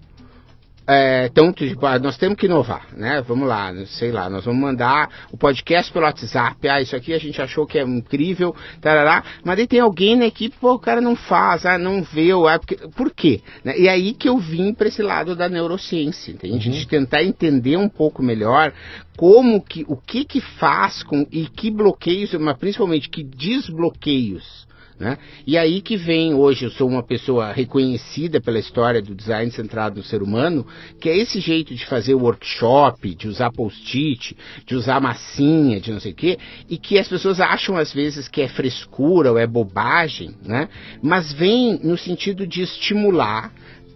é, 0.86 1.26
então, 1.26 1.50
tipo, 1.50 1.86
ah, 1.86 1.98
nós 1.98 2.18
temos 2.18 2.36
que 2.36 2.44
inovar, 2.44 2.88
né? 2.94 3.22
Vamos 3.26 3.48
lá, 3.48 3.72
sei 3.86 4.12
lá, 4.12 4.28
nós 4.28 4.44
vamos 4.44 4.60
mandar 4.60 5.08
o 5.32 5.36
podcast 5.36 5.90
pelo 5.90 6.04
WhatsApp. 6.04 6.68
Ah, 6.68 6.80
isso 6.80 6.94
aqui 6.94 7.14
a 7.14 7.18
gente 7.18 7.40
achou 7.40 7.66
que 7.66 7.78
é 7.78 7.82
incrível, 7.82 8.54
tarará. 8.82 9.24
Mas 9.42 9.58
aí 9.58 9.66
tem 9.66 9.80
alguém 9.80 10.14
na 10.14 10.26
equipe, 10.26 10.56
pô, 10.60 10.74
o 10.74 10.78
cara 10.78 11.00
não 11.00 11.16
faz, 11.16 11.64
ah, 11.64 11.78
não 11.78 12.02
vê, 12.02 12.32
ah, 12.32 12.58
porque, 12.58 12.76
por 12.94 13.10
quê? 13.10 13.40
Né? 13.64 13.78
E 13.78 13.88
aí 13.88 14.12
que 14.12 14.28
eu 14.28 14.36
vim 14.36 14.74
para 14.74 14.88
esse 14.88 15.02
lado 15.02 15.34
da 15.34 15.48
neurociência, 15.48 16.32
entende? 16.32 16.68
Uhum. 16.68 16.74
De 16.74 16.86
tentar 16.86 17.22
entender 17.22 17.78
um 17.78 17.88
pouco 17.88 18.22
melhor 18.22 18.72
como 19.16 19.62
que, 19.62 19.86
o 19.88 19.96
que 19.96 20.24
que 20.24 20.40
faz 20.40 21.02
com, 21.02 21.26
e 21.32 21.46
que 21.46 21.70
bloqueios, 21.70 22.34
mas 22.34 22.58
principalmente 22.58 23.08
que 23.08 23.22
desbloqueios 23.22 24.66
né? 24.98 25.18
E 25.46 25.58
aí 25.58 25.80
que 25.80 25.96
vem, 25.96 26.34
hoje 26.34 26.64
eu 26.64 26.70
sou 26.70 26.88
uma 26.88 27.02
pessoa 27.02 27.52
reconhecida 27.52 28.40
pela 28.40 28.58
história 28.58 29.02
do 29.02 29.14
design 29.14 29.50
centrado 29.50 29.96
no 29.96 30.02
ser 30.04 30.22
humano, 30.22 30.66
que 31.00 31.08
é 31.08 31.16
esse 31.16 31.40
jeito 31.40 31.74
de 31.74 31.84
fazer 31.86 32.14
workshop, 32.14 33.14
de 33.14 33.28
usar 33.28 33.50
post-it, 33.50 34.36
de 34.64 34.74
usar 34.76 35.00
massinha, 35.00 35.80
de 35.80 35.92
não 35.92 36.00
sei 36.00 36.12
o 36.12 36.14
quê, 36.14 36.38
e 36.68 36.78
que 36.78 36.98
as 36.98 37.08
pessoas 37.08 37.40
acham 37.40 37.76
às 37.76 37.92
vezes 37.92 38.28
que 38.28 38.40
é 38.40 38.48
frescura 38.48 39.32
ou 39.32 39.38
é 39.38 39.46
bobagem, 39.46 40.34
né? 40.44 40.68
mas 41.02 41.32
vem 41.32 41.80
no 41.82 41.98
sentido 41.98 42.46
de 42.46 42.62
estimular 42.62 43.52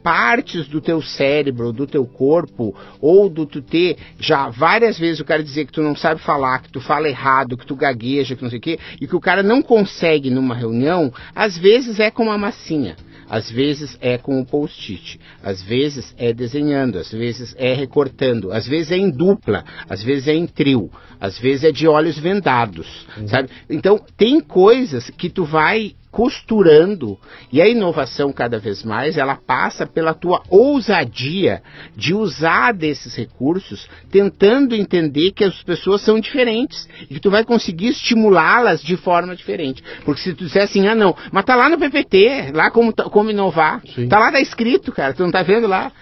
partes 0.09 0.67
do 0.67 0.81
teu 0.81 1.03
cérebro, 1.03 1.71
do 1.71 1.87
teu 1.87 2.07
corpo, 2.07 2.75
ou 2.99 3.29
do 3.29 3.45
tu 3.45 3.61
ter 3.61 3.99
já 4.19 4.49
várias 4.49 4.99
vezes 4.99 5.21
o 5.21 5.25
cara 5.25 5.43
dizer 5.43 5.67
que 5.67 5.73
tu 5.73 5.83
não 5.83 5.95
sabe 5.95 6.19
falar, 6.23 6.63
que 6.63 6.73
tu 6.73 6.81
fala 6.81 7.11
errado, 7.11 7.59
que 7.59 7.67
tu 7.67 7.77
gagueja, 7.77 8.35
que 8.35 8.43
não 8.43 8.49
sei 8.49 8.59
o 8.59 8.63
quê, 8.63 8.79
e 8.99 9.07
que 9.07 9.15
o 9.15 9.21
cara 9.21 9.43
não 9.43 9.61
consegue 9.61 10.31
numa 10.31 10.55
reunião, 10.55 11.13
às 11.35 11.59
vezes 11.59 12.01
é 12.01 12.11
com 12.11 12.23
uma 12.23 12.39
massinha. 12.39 12.97
Às 13.29 13.51
vezes 13.51 13.99
é 14.01 14.17
com 14.17 14.41
o 14.41 14.47
post-it, 14.47 15.21
às 15.43 15.61
vezes 15.61 16.15
é 16.17 16.33
desenhando, 16.33 16.97
às 16.97 17.13
vezes 17.13 17.55
é 17.59 17.75
recortando, 17.75 18.51
às 18.51 18.67
vezes 18.67 18.91
é 18.91 18.97
em 18.97 19.11
dupla, 19.11 19.63
às 19.87 20.03
vezes 20.03 20.29
é 20.29 20.35
em 20.35 20.47
trio, 20.47 20.91
às 21.21 21.39
vezes 21.39 21.65
é 21.65 21.71
de 21.71 21.87
olhos 21.87 22.19
vendados, 22.19 23.07
uhum. 23.19 23.29
sabe? 23.29 23.51
Então 23.69 24.01
tem 24.17 24.41
coisas 24.41 25.11
que 25.11 25.29
tu 25.29 25.45
vai 25.45 25.93
costurando. 26.11 27.19
E 27.53 27.61
a 27.61 27.69
inovação 27.69 28.33
cada 28.33 28.59
vez 28.59 28.83
mais 28.83 29.17
ela 29.17 29.37
passa 29.37 29.87
pela 29.87 30.15
tua 30.15 30.43
ousadia 30.49 31.63
de 31.97 32.15
usar 32.15 32.73
desses 32.73 33.15
recursos 33.15 33.89
tentando 34.11 34.75
entender 34.75 35.33
que 35.33 35.45
as 35.45 35.63
pessoas 35.63 36.03
são 36.03 36.19
diferentes 36.19 36.89
e 37.03 37.15
que 37.15 37.21
tu 37.21 37.31
vai 37.31 37.45
conseguir 37.45 37.89
estimulá-las 37.89 38.83
de 38.83 38.97
forma 38.97 39.37
diferente. 39.37 39.83
Porque 40.05 40.23
se 40.23 40.35
tu 40.35 40.45
disser 40.45 40.63
assim 40.63 40.87
ah 40.87 40.95
não 40.95 41.15
mas 41.33 41.45
tá 41.45 41.55
lá 41.55 41.69
no 41.69 41.79
PPT 41.79 42.53
lá 42.53 42.71
como 42.71 42.93
como 42.93 43.31
inovar 43.31 43.81
Sim. 43.95 44.09
tá 44.09 44.19
lá 44.19 44.33
tá 44.33 44.41
escrito 44.41 44.93
cara 44.93 45.13
tu 45.13 45.23
não 45.23 45.31
tá 45.31 45.43
vendo 45.43 45.67
lá 45.67 45.93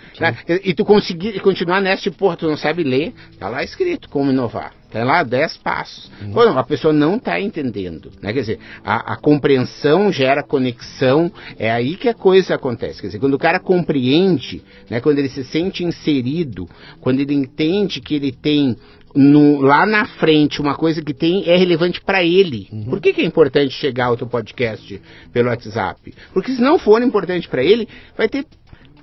e 0.64 0.74
tu 0.74 0.84
conseguir 0.84 1.40
continuar 1.40 1.80
nessa 1.80 2.02
tipo, 2.02 2.16
porra 2.16 2.36
tu 2.36 2.46
não 2.46 2.56
sabe 2.56 2.82
ler 2.82 3.12
tá 3.38 3.48
lá 3.48 3.62
escrito 3.62 4.08
como 4.08 4.30
inovar 4.30 4.72
Tem 4.90 5.04
lá 5.04 5.22
10 5.22 5.56
passos. 5.58 6.10
Uhum. 6.22 6.32
Pô, 6.32 6.40
a 6.40 6.62
pessoa 6.62 6.92
não 6.92 7.16
está 7.16 7.40
entendendo. 7.40 8.10
Né? 8.22 8.32
Quer 8.32 8.40
dizer, 8.40 8.58
a, 8.84 9.14
a, 9.14 9.16
compreensão 9.16 10.12
gera 10.12 10.42
conexão, 10.42 11.30
é 11.58 11.70
aí 11.70 11.96
que 11.96 12.08
a 12.08 12.14
coisa 12.14 12.54
acontece. 12.54 13.00
Quer 13.00 13.08
dizer, 13.08 13.18
quando 13.18 13.34
o 13.34 13.38
cara 13.38 13.58
compreende, 13.58 14.62
né, 14.88 15.00
quando 15.00 15.18
ele 15.18 15.28
se 15.28 15.44
sente 15.44 15.84
inserido, 15.84 16.68
quando 17.00 17.20
ele 17.20 17.34
entende 17.34 18.00
que 18.00 18.14
ele 18.14 18.32
tem 18.32 18.76
no, 19.16 19.60
lá 19.60 19.86
na 19.86 20.04
frente 20.04 20.60
uma 20.60 20.74
coisa 20.74 21.02
que 21.02 21.14
tem 21.14 21.48
é 21.48 21.56
relevante 21.56 22.00
para 22.00 22.22
ele. 22.22 22.68
Uhum. 22.70 22.84
Por 22.84 23.00
que, 23.00 23.12
que, 23.12 23.22
é 23.22 23.24
importante 23.24 23.72
chegar 23.72 24.06
ao 24.06 24.16
teu 24.16 24.26
podcast 24.26 25.00
pelo 25.32 25.48
WhatsApp? 25.48 26.14
Porque 26.32 26.52
se 26.52 26.60
não 26.60 26.78
for 26.78 27.02
importante 27.02 27.48
para 27.48 27.64
ele, 27.64 27.88
vai 28.16 28.28
ter 28.28 28.44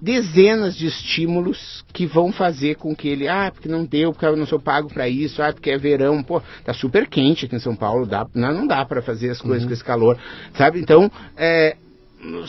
dezenas 0.03 0.75
de 0.75 0.87
estímulos 0.87 1.81
que 1.93 2.05
vão 2.05 2.29
fazer 2.33 2.75
com 2.75 2.93
que 2.93 3.07
ele, 3.07 3.29
ah, 3.29 3.49
porque 3.49 3.69
não 3.69 3.85
deu, 3.85 4.11
porque 4.11 4.25
eu 4.25 4.35
não 4.35 4.45
sou 4.45 4.59
pago 4.59 4.93
para 4.93 5.07
isso, 5.07 5.41
ah, 5.41 5.53
porque 5.53 5.69
é 5.69 5.77
verão, 5.77 6.21
pô, 6.21 6.41
tá 6.65 6.73
super 6.73 7.07
quente 7.07 7.45
aqui 7.45 7.55
em 7.55 7.59
São 7.59 7.73
Paulo, 7.73 8.05
dá, 8.05 8.27
não, 8.35 8.53
não 8.53 8.67
dá 8.67 8.83
para 8.83 9.01
fazer 9.01 9.29
as 9.29 9.39
coisas 9.39 9.61
uhum. 9.61 9.69
com 9.69 9.73
esse 9.73 9.83
calor, 9.83 10.17
sabe? 10.57 10.81
Então, 10.81 11.09
é, 11.37 11.77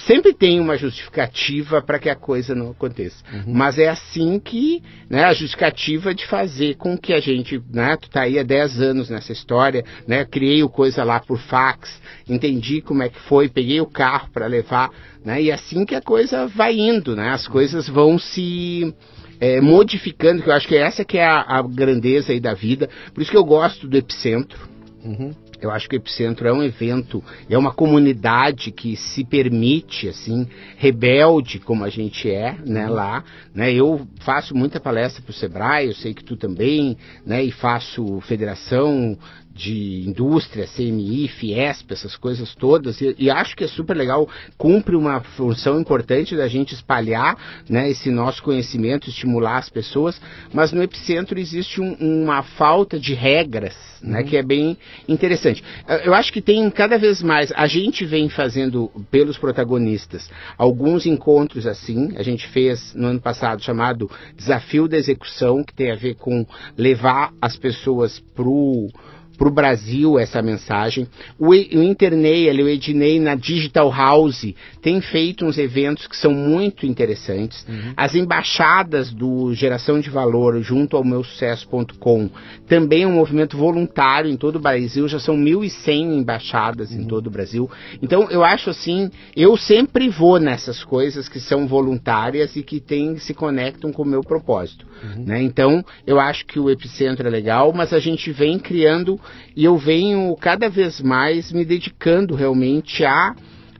sempre 0.06 0.32
tem 0.32 0.60
uma 0.60 0.76
justificativa 0.76 1.82
para 1.82 1.98
que 1.98 2.08
a 2.08 2.14
coisa 2.14 2.54
não 2.54 2.70
aconteça. 2.70 3.24
Uhum. 3.32 3.54
Mas 3.54 3.78
é 3.78 3.88
assim 3.88 4.38
que, 4.38 4.82
né, 5.08 5.24
a 5.24 5.32
justificativa 5.32 6.14
de 6.14 6.26
fazer 6.26 6.76
com 6.76 6.96
que 6.96 7.12
a 7.12 7.20
gente, 7.20 7.60
né, 7.72 7.96
tu 7.96 8.08
tá 8.08 8.22
aí 8.22 8.38
há 8.38 8.42
10 8.42 8.80
anos 8.80 9.10
nessa 9.10 9.32
história, 9.32 9.84
né, 10.06 10.24
criei 10.24 10.62
o 10.62 10.68
coisa 10.68 11.02
lá 11.02 11.20
por 11.20 11.38
fax, 11.38 12.00
entendi 12.28 12.80
como 12.80 13.02
é 13.02 13.08
que 13.08 13.18
foi, 13.20 13.48
peguei 13.48 13.80
o 13.80 13.86
carro 13.86 14.28
para 14.32 14.46
levar, 14.46 14.90
né, 15.24 15.42
e 15.42 15.50
é 15.50 15.54
assim 15.54 15.84
que 15.84 15.94
a 15.94 16.02
coisa 16.02 16.46
vai 16.46 16.74
indo, 16.74 17.16
né, 17.16 17.30
as 17.30 17.48
coisas 17.48 17.88
vão 17.88 18.18
se 18.18 18.94
é, 19.40 19.60
modificando, 19.60 20.42
que 20.42 20.48
eu 20.48 20.54
acho 20.54 20.68
que 20.68 20.76
essa 20.76 21.04
que 21.04 21.18
é 21.18 21.26
a, 21.26 21.40
a 21.40 21.62
grandeza 21.62 22.32
aí 22.32 22.40
da 22.40 22.54
vida, 22.54 22.88
por 23.12 23.20
isso 23.22 23.30
que 23.30 23.36
eu 23.36 23.44
gosto 23.44 23.88
do 23.88 23.96
epicentro, 23.96 24.74
Uhum. 25.04 25.32
Eu 25.64 25.70
acho 25.70 25.88
que 25.88 25.96
o 25.96 25.98
Epicentro 25.98 26.46
é 26.46 26.52
um 26.52 26.62
evento, 26.62 27.24
é 27.48 27.56
uma 27.56 27.72
comunidade 27.72 28.70
que 28.70 28.96
se 28.96 29.24
permite, 29.24 30.08
assim, 30.08 30.46
rebelde 30.76 31.58
como 31.58 31.84
a 31.84 31.88
gente 31.88 32.30
é, 32.30 32.54
né, 32.66 32.86
uhum. 32.86 32.92
lá, 32.92 33.24
né, 33.54 33.72
eu 33.72 34.06
faço 34.20 34.54
muita 34.54 34.78
palestra 34.78 35.22
para 35.22 35.30
o 35.30 35.34
Sebrae, 35.34 35.86
eu 35.86 35.94
sei 35.94 36.12
que 36.12 36.22
tu 36.22 36.36
também, 36.36 36.98
né, 37.24 37.42
e 37.42 37.50
faço 37.50 38.20
federação 38.20 39.16
de 39.54 40.02
indústria, 40.04 40.66
CMI, 40.66 41.28
Fiesp, 41.28 41.92
essas 41.92 42.16
coisas 42.16 42.54
todas, 42.56 43.00
e, 43.00 43.14
e, 43.18 43.30
acho 43.30 43.56
que 43.56 43.62
é 43.62 43.68
super 43.68 43.96
legal, 43.96 44.28
cumpre 44.58 44.96
uma 44.96 45.20
função 45.20 45.80
importante 45.80 46.36
da 46.36 46.48
gente 46.48 46.74
espalhar 46.74 47.36
né, 47.68 47.88
esse 47.88 48.10
nosso 48.10 48.42
conhecimento, 48.42 49.08
estimular 49.08 49.58
as 49.58 49.68
pessoas, 49.68 50.20
mas 50.52 50.72
no 50.72 50.82
epicentro 50.82 51.38
existe 51.38 51.80
um, 51.80 51.94
uma 51.94 52.42
falta 52.42 52.98
de 52.98 53.14
regras, 53.14 53.76
né, 54.02 54.20
uhum. 54.20 54.26
que 54.26 54.36
é 54.36 54.42
bem 54.42 54.76
interessante. 55.08 55.62
Eu 56.04 56.12
acho 56.14 56.32
que 56.32 56.42
tem 56.42 56.68
cada 56.70 56.98
vez 56.98 57.22
mais, 57.22 57.52
a 57.54 57.68
gente 57.68 58.04
vem 58.04 58.28
fazendo 58.28 58.90
pelos 59.08 59.38
protagonistas 59.38 60.28
alguns 60.58 61.06
encontros 61.06 61.66
assim, 61.66 62.12
a 62.16 62.22
gente 62.22 62.48
fez 62.48 62.92
no 62.94 63.06
ano 63.06 63.20
passado 63.20 63.62
chamado 63.62 64.10
Desafio 64.36 64.88
da 64.88 64.96
Execução, 64.96 65.62
que 65.62 65.72
tem 65.72 65.92
a 65.92 65.96
ver 65.96 66.16
com 66.16 66.44
levar 66.76 67.32
as 67.40 67.56
pessoas 67.56 68.18
para 68.34 68.48
o 68.48 68.88
para 69.36 69.48
o 69.48 69.50
Brasil 69.50 70.18
essa 70.18 70.40
mensagem. 70.42 71.06
O, 71.38 71.48
o 71.48 71.82
Internei, 71.82 72.50
o 72.50 72.68
Ednei 72.68 73.20
na 73.20 73.34
Digital 73.34 73.90
House 73.90 74.54
tem 74.80 75.00
feito 75.00 75.44
uns 75.44 75.58
eventos 75.58 76.06
que 76.06 76.16
são 76.16 76.32
muito 76.32 76.86
interessantes. 76.86 77.64
Uhum. 77.68 77.92
As 77.96 78.14
embaixadas 78.14 79.12
do 79.12 79.54
Geração 79.54 80.00
de 80.00 80.10
Valor 80.10 80.60
junto 80.62 80.96
ao 80.96 81.04
meu 81.04 81.22
sucesso.com 81.24 82.30
também 82.68 83.02
é 83.02 83.06
um 83.06 83.12
movimento 83.12 83.56
voluntário 83.56 84.30
em 84.30 84.36
todo 84.36 84.56
o 84.56 84.60
Brasil, 84.60 85.08
já 85.08 85.18
são 85.18 85.36
1.100 85.36 86.18
embaixadas 86.18 86.90
uhum. 86.90 87.00
em 87.00 87.04
todo 87.04 87.26
o 87.26 87.30
Brasil. 87.30 87.70
Então 88.02 88.30
eu 88.30 88.42
acho 88.42 88.70
assim, 88.70 89.10
eu 89.36 89.56
sempre 89.56 90.08
vou 90.08 90.38
nessas 90.38 90.82
coisas 90.84 91.28
que 91.28 91.40
são 91.40 91.66
voluntárias 91.66 92.56
e 92.56 92.62
que 92.62 92.80
tem, 92.80 93.16
se 93.18 93.34
conectam 93.34 93.92
com 93.92 94.02
o 94.02 94.06
meu 94.06 94.22
propósito. 94.22 94.86
Uhum. 95.02 95.24
Né? 95.24 95.42
Então 95.42 95.84
eu 96.06 96.20
acho 96.20 96.46
que 96.46 96.58
o 96.58 96.70
Epicentro 96.70 97.26
é 97.26 97.30
legal, 97.30 97.72
mas 97.72 97.92
a 97.92 97.98
gente 97.98 98.30
vem 98.30 98.58
criando 98.58 99.20
e 99.56 99.64
eu 99.64 99.76
venho 99.76 100.34
cada 100.36 100.68
vez 100.68 101.00
mais 101.00 101.52
me 101.52 101.64
dedicando 101.64 102.34
realmente 102.34 103.04
a 103.04 103.34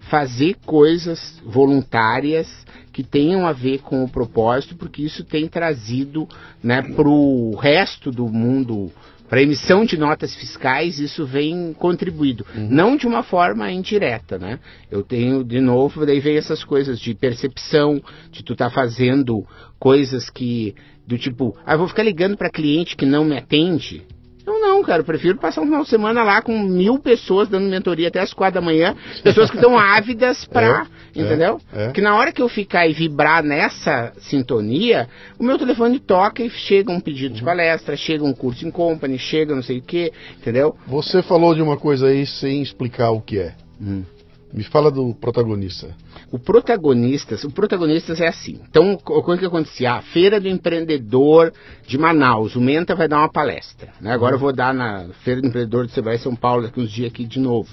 fazer 0.08 0.56
coisas 0.64 1.40
voluntárias 1.44 2.64
que 2.92 3.02
tenham 3.02 3.46
a 3.46 3.52
ver 3.52 3.80
com 3.80 4.04
o 4.04 4.08
propósito, 4.08 4.76
porque 4.76 5.02
isso 5.02 5.24
tem 5.24 5.48
trazido 5.48 6.28
né, 6.62 6.80
para 6.80 7.08
o 7.08 7.56
resto 7.56 8.12
do 8.12 8.28
mundo, 8.28 8.92
para 9.28 9.40
a 9.40 9.42
emissão 9.42 9.84
de 9.84 9.96
notas 9.96 10.32
fiscais, 10.36 11.00
isso 11.00 11.26
vem 11.26 11.72
contribuído. 11.72 12.46
Uhum. 12.54 12.68
Não 12.70 12.96
de 12.96 13.06
uma 13.06 13.24
forma 13.24 13.70
indireta, 13.72 14.38
né? 14.38 14.60
Eu 14.88 15.02
tenho, 15.02 15.42
de 15.42 15.60
novo, 15.60 16.06
daí 16.06 16.20
vem 16.20 16.36
essas 16.36 16.62
coisas 16.62 17.00
de 17.00 17.14
percepção, 17.14 18.00
de 18.30 18.44
tu 18.44 18.52
estar 18.52 18.68
tá 18.68 18.74
fazendo 18.74 19.44
coisas 19.76 20.30
que, 20.30 20.76
do 21.04 21.18
tipo, 21.18 21.56
ah, 21.66 21.76
vou 21.76 21.88
ficar 21.88 22.04
ligando 22.04 22.36
para 22.36 22.48
cliente 22.48 22.96
que 22.96 23.04
não 23.04 23.24
me 23.24 23.36
atende, 23.36 24.02
não, 24.46 24.60
não, 24.60 24.82
cara, 24.82 25.00
eu 25.00 25.04
prefiro 25.04 25.38
passar 25.38 25.62
um 25.62 25.64
final 25.64 25.82
de 25.82 25.88
semana 25.88 26.22
lá 26.22 26.42
com 26.42 26.58
mil 26.58 26.98
pessoas 26.98 27.48
dando 27.48 27.68
mentoria 27.68 28.08
até 28.08 28.20
as 28.20 28.32
quatro 28.32 28.60
da 28.60 28.60
manhã, 28.60 28.94
pessoas 29.22 29.50
que 29.50 29.56
estão 29.56 29.76
ávidas 29.78 30.44
pra, 30.44 30.86
é, 31.14 31.20
entendeu? 31.20 31.60
É, 31.72 31.86
é. 31.86 31.92
Que 31.92 32.00
na 32.00 32.14
hora 32.14 32.30
que 32.30 32.42
eu 32.42 32.48
ficar 32.48 32.86
e 32.86 32.92
vibrar 32.92 33.42
nessa 33.42 34.12
sintonia, 34.18 35.08
o 35.38 35.44
meu 35.44 35.58
telefone 35.58 35.98
toca 35.98 36.42
e 36.42 36.50
chega 36.50 36.92
um 36.92 37.00
pedido 37.00 37.32
uhum. 37.32 37.38
de 37.38 37.44
palestra, 37.44 37.96
chega 37.96 38.24
um 38.24 38.34
curso 38.34 38.66
em 38.66 38.70
company, 38.70 39.18
chega 39.18 39.54
não 39.54 39.62
sei 39.62 39.78
o 39.78 39.82
que, 39.82 40.12
entendeu? 40.36 40.76
Você 40.86 41.22
falou 41.22 41.54
de 41.54 41.62
uma 41.62 41.76
coisa 41.76 42.08
aí 42.08 42.26
sem 42.26 42.60
explicar 42.60 43.10
o 43.10 43.20
que 43.20 43.38
é. 43.38 43.54
Hum. 43.80 44.04
Me 44.54 44.62
fala 44.62 44.88
do 44.88 45.12
protagonista. 45.16 45.96
O 46.30 46.38
protagonista, 46.38 47.34
o 47.44 47.50
protagonista 47.50 48.12
é 48.12 48.28
assim. 48.28 48.60
Então, 48.70 48.96
o 49.04 49.36
que 49.36 49.44
acontecia? 49.44 49.94
A 49.94 50.02
Feira 50.02 50.38
do 50.38 50.46
Empreendedor 50.46 51.52
de 51.84 51.98
Manaus, 51.98 52.54
o 52.54 52.60
Menta 52.60 52.94
vai 52.94 53.08
dar 53.08 53.18
uma 53.18 53.28
palestra. 53.28 53.88
Né? 54.00 54.12
Agora 54.12 54.36
eu 54.36 54.38
vou 54.38 54.52
dar 54.52 54.72
na 54.72 55.08
Feira 55.24 55.40
do 55.40 55.48
Empreendedor 55.48 55.86
de 55.86 55.92
Sebrae 55.92 56.18
São 56.18 56.36
Paulo 56.36 56.62
daqui 56.62 56.80
uns 56.80 56.92
dias 56.92 57.10
aqui 57.10 57.24
de 57.24 57.40
novo. 57.40 57.68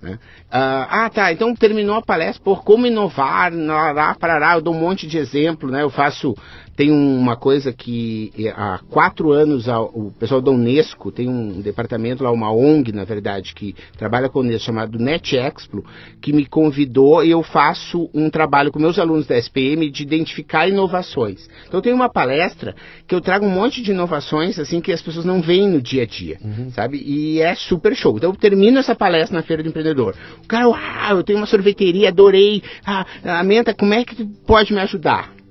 Né? 0.00 0.18
Ah, 0.50 1.04
ah, 1.04 1.10
tá. 1.10 1.30
Então 1.30 1.54
terminou 1.54 1.96
a 1.96 2.02
palestra 2.02 2.42
por 2.42 2.64
como 2.64 2.86
inovar, 2.86 3.52
lá, 3.54 4.14
parará, 4.14 4.54
eu 4.54 4.62
dou 4.62 4.74
um 4.74 4.80
monte 4.80 5.06
de 5.06 5.18
exemplo, 5.18 5.70
né? 5.70 5.82
Eu 5.82 5.90
faço 5.90 6.34
tem 6.82 6.90
uma 6.90 7.36
coisa 7.36 7.72
que 7.72 8.32
eh, 8.36 8.48
há 8.48 8.80
quatro 8.90 9.30
anos 9.30 9.68
o 9.68 10.10
pessoal 10.18 10.40
da 10.40 10.50
Unesco 10.50 11.12
tem 11.12 11.28
um 11.28 11.60
departamento 11.60 12.24
lá, 12.24 12.32
uma 12.32 12.50
ONG, 12.52 12.90
na 12.90 13.04
verdade, 13.04 13.54
que 13.54 13.72
trabalha 13.96 14.28
com 14.28 14.44
isso, 14.46 14.64
chamado 14.64 14.98
NetExplo, 14.98 15.84
que 16.20 16.32
me 16.32 16.44
convidou 16.44 17.22
e 17.22 17.30
eu 17.30 17.40
faço 17.40 18.10
um 18.12 18.28
trabalho 18.28 18.72
com 18.72 18.80
meus 18.80 18.98
alunos 18.98 19.28
da 19.28 19.38
SPM 19.38 19.88
de 19.92 20.02
identificar 20.02 20.66
inovações. 20.66 21.48
Então 21.68 21.78
eu 21.78 21.82
tenho 21.82 21.94
uma 21.94 22.08
palestra 22.08 22.74
que 23.06 23.14
eu 23.14 23.20
trago 23.20 23.46
um 23.46 23.50
monte 23.50 23.80
de 23.80 23.92
inovações 23.92 24.58
assim 24.58 24.80
que 24.80 24.90
as 24.90 25.00
pessoas 25.00 25.24
não 25.24 25.40
veem 25.40 25.68
no 25.68 25.80
dia 25.80 26.02
a 26.02 26.06
dia, 26.06 26.38
uhum. 26.42 26.72
sabe? 26.72 27.00
E 27.00 27.40
é 27.40 27.54
super 27.54 27.94
show. 27.94 28.16
Então 28.16 28.30
eu 28.30 28.36
termino 28.36 28.80
essa 28.80 28.96
palestra 28.96 29.36
na 29.36 29.44
Feira 29.44 29.62
do 29.62 29.68
Empreendedor. 29.68 30.16
O 30.42 30.48
cara, 30.48 30.68
uau, 30.68 31.16
eu 31.16 31.22
tenho 31.22 31.38
uma 31.38 31.46
sorveteria, 31.46 32.08
adorei. 32.08 32.60
Ah, 32.84 33.06
a 33.22 33.44
menta, 33.44 33.72
como 33.72 33.94
é 33.94 34.02
que 34.04 34.16
tu 34.16 34.26
pode 34.44 34.72
me 34.72 34.80
ajudar? 34.80 35.41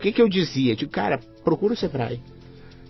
Que, 0.00 0.12
que 0.12 0.22
eu 0.22 0.28
dizia? 0.28 0.74
Digo, 0.74 0.90
cara, 0.90 1.20
procura 1.44 1.74
o 1.74 1.76
Sebrae. 1.76 2.20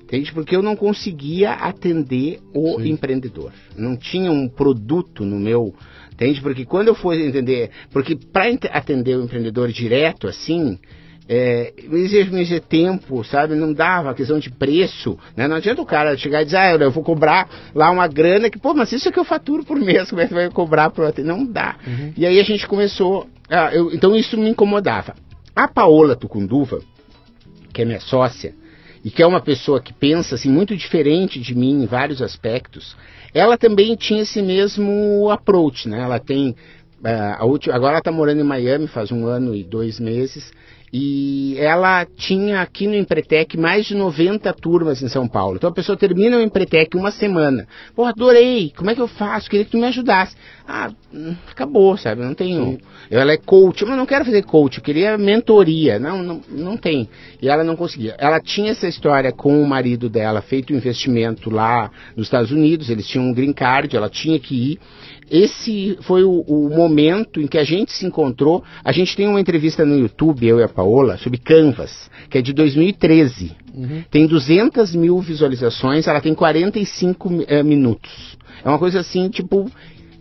Entende? 0.03 0.33
Porque 0.33 0.57
eu 0.57 0.63
não 0.63 0.75
conseguia 0.75 1.53
atender 1.53 2.41
o 2.53 2.81
Sim. 2.81 2.91
empreendedor. 2.91 3.53
Não 3.77 3.97
tinha 3.97 4.33
um 4.33 4.49
produto 4.49 5.25
no 5.25 5.39
meu. 5.39 5.73
Entende? 6.13 6.41
Porque 6.41 6.65
quando 6.65 6.89
eu 6.89 6.95
for 6.95 7.15
entender. 7.15 7.71
Porque 7.93 8.17
para 8.17 8.51
atender 8.73 9.17
o 9.17 9.23
empreendedor 9.23 9.69
direto 9.69 10.27
assim, 10.27 10.79
é, 11.33 11.73
exige 11.93 12.59
tempo, 12.59 13.23
sabe? 13.23 13.55
Não 13.55 13.73
dava, 13.73 14.13
questão 14.13 14.41
de 14.41 14.51
preço, 14.51 15.17
né? 15.37 15.47
Não 15.47 15.55
adianta 15.55 15.81
o 15.81 15.87
cara 15.87 16.17
chegar 16.17 16.43
e 16.43 16.45
dizer, 16.45 16.57
ah, 16.57 16.73
eu 16.73 16.91
vou 16.91 17.05
cobrar 17.05 17.49
lá 17.73 17.89
uma 17.89 18.09
grana 18.09 18.51
que, 18.51 18.59
pô, 18.59 18.75
mas 18.75 18.91
isso 18.91 19.09
é 19.09 19.13
que 19.13 19.19
eu 19.21 19.25
faturo 19.25 19.65
por 19.65 19.79
mês, 19.79 20.11
como 20.11 20.21
é 20.21 20.27
que 20.27 20.35
vai 20.35 20.51
cobrar 20.51 20.91
por 20.91 21.15
Não 21.19 21.47
dá. 21.47 21.77
Uhum. 21.87 22.13
E 22.17 22.27
aí 22.27 22.41
a 22.41 22.43
gente 22.43 22.67
começou, 22.67 23.29
ah, 23.49 23.73
eu, 23.73 23.93
então 23.93 24.17
isso 24.17 24.37
me 24.37 24.51
incomodava. 24.51 25.15
A 25.55 25.69
Paola 25.69 26.17
Tucunduva, 26.17 26.81
que 27.81 27.83
é 27.83 27.87
minha 27.87 28.01
sócia, 28.01 28.55
e 29.03 29.11
que 29.11 29.23
é 29.23 29.27
uma 29.27 29.41
pessoa 29.41 29.81
que 29.81 29.95
pensa 29.95 30.35
assim 30.35 30.51
muito 30.51 30.77
diferente 30.77 31.41
de 31.41 31.55
mim 31.55 31.83
em 31.83 31.87
vários 31.87 32.21
aspectos, 32.21 32.95
ela 33.33 33.57
também 33.57 33.97
tinha 33.97 34.21
esse 34.21 34.43
mesmo 34.43 35.31
approach, 35.31 35.89
né? 35.89 36.03
Ela 36.03 36.19
tem 36.19 36.51
uh, 36.51 37.47
última, 37.47 37.75
agora 37.75 37.93
ela 37.93 37.99
está 38.01 38.13
morando 38.13 38.41
em 38.43 38.45
Miami 38.45 38.87
faz 38.87 39.11
um 39.11 39.27
ano 39.27 39.55
e 39.55 39.65
dois 39.65 39.99
meses 39.99 40.53
e 40.93 41.55
ela 41.59 42.05
tinha 42.05 42.61
aqui 42.61 42.89
no 42.89 42.97
Empretec 42.97 43.57
mais 43.57 43.87
de 43.87 43.95
90 43.95 44.53
turmas 44.55 45.01
em 45.01 45.09
São 45.09 45.29
Paulo. 45.29 45.57
Então 45.57 45.71
a 45.71 45.73
pessoa 45.73 45.97
termina 45.97 46.37
o 46.37 46.41
Empretec 46.41 46.97
uma 46.97 47.13
semana. 47.13 47.67
Pô, 47.95 48.05
adorei, 48.05 48.73
como 48.77 48.91
é 48.91 48.95
que 48.95 49.01
eu 49.01 49.07
faço? 49.07 49.49
Queria 49.49 49.65
que 49.65 49.71
tu 49.71 49.79
me 49.79 49.87
ajudasse. 49.87 50.35
Ah, 50.67 50.91
hum, 51.15 51.37
acabou, 51.49 51.97
sabe? 51.97 52.23
Não 52.23 52.35
tenho. 52.35 52.79
Ela 53.09 53.33
é 53.33 53.37
coach, 53.37 53.85
mas 53.85 53.97
não 53.97 54.07
quero 54.07 54.25
fazer 54.25 54.43
coach, 54.43 54.79
eu 54.79 54.85
queria 54.85 55.17
mentoria. 55.17 55.99
Não, 56.01 56.23
não, 56.23 56.41
não 56.49 56.77
tem. 56.77 57.09
E 57.41 57.49
ela 57.49 57.63
não 57.63 57.77
conseguia. 57.77 58.17
Ela 58.19 58.41
tinha 58.41 58.73
essa 58.73 58.89
história 58.89 59.31
com 59.31 59.63
o 59.63 59.69
marido 59.69 60.09
dela, 60.09 60.43
feito 60.43 60.73
um 60.73 60.77
investimento 60.77 61.51
lá 61.51 61.91
nos 62.17 62.27
Estados 62.27 62.51
Unidos, 62.51 62.91
eles 62.91 63.07
tinham 63.07 63.27
um 63.27 63.33
green 63.33 63.53
card, 63.53 63.97
ela 63.97 64.11
tinha 64.11 64.39
que 64.41 64.73
ir 64.73 64.81
esse 65.31 65.97
foi 66.03 66.25
o, 66.25 66.41
o, 66.41 66.69
momento 66.69 67.41
em 67.41 67.47
que 67.47 67.57
a 67.57 67.65
gente 67.65 67.93
se 67.93 68.05
encontrou. 68.05 68.65
A 68.85 68.91
gente 68.91 69.17
tem 69.17 69.29
uma 69.29 69.41
entrevista 69.41 69.85
no 69.85 69.97
YouTube, 69.97 70.47
eu 70.47 70.59
e 70.59 70.63
a 70.63 70.69
Paola, 70.69 71.17
sobre 71.19 71.39
Canvas, 71.39 72.11
que 72.29 72.39
é 72.39 72.43
de 72.43 72.53
2013. 72.53 73.53
Uhum. 73.73 74.03
Tem 74.11 74.27
200 74.27 74.95
mil 74.95 75.21
visualizações, 75.21 76.09
ela 76.09 76.21
tem 76.21 76.35
45 76.35 77.45
é, 77.47 77.63
minutos. 77.63 78.37
É 78.65 78.69
uma 78.69 78.79
coisa 78.79 79.01
assim, 79.01 79.29
tipo, 79.29 79.71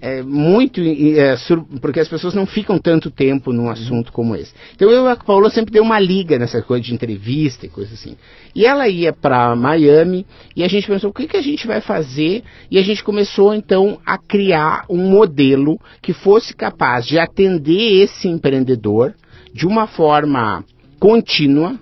é, 0.02 0.22
muito. 0.22 0.82
É, 0.82 1.36
porque 1.82 2.00
as 2.00 2.08
pessoas 2.08 2.34
não 2.34 2.46
ficam 2.46 2.80
tanto 2.80 3.12
tempo 3.12 3.52
num 3.52 3.70
assunto 3.70 4.12
como 4.12 4.36
esse. 4.36 4.54
Então 4.76 4.90
eu 4.90 5.06
e 5.06 5.10
a 5.10 5.16
Paula 5.16 5.50
sempre 5.50 5.74
deu 5.74 5.84
uma 5.84 6.00
liga 6.00 6.40
nessa 6.40 6.62
coisa 6.62 6.84
de 6.84 6.94
entrevista 6.94 7.66
e 7.66 7.70
coisa 7.70 7.94
assim. 7.94 8.16
E 8.56 8.66
ela 8.66 8.88
ia 8.88 9.12
para 9.12 9.56
Miami 9.56 10.26
e 10.56 10.64
a 10.64 10.68
gente 10.68 10.88
pensou: 10.88 11.10
o 11.10 11.14
que, 11.14 11.28
que 11.28 11.38
a 11.38 11.42
gente 11.42 11.68
vai 11.68 11.82
fazer? 11.82 12.44
E 12.72 12.78
a 12.78 12.82
gente 12.82 13.04
começou 13.04 13.54
então 13.54 14.00
a 14.06 14.18
criar 14.18 14.86
um 14.90 15.10
modelo 15.10 15.80
que 16.02 16.14
fosse 16.14 16.56
capaz 16.56 17.06
de 17.06 17.20
atender 17.20 18.02
esse 18.04 18.28
empreendedor 18.28 19.14
de 19.54 19.68
uma 19.68 19.88
forma 19.88 20.64
contínua 21.00 21.78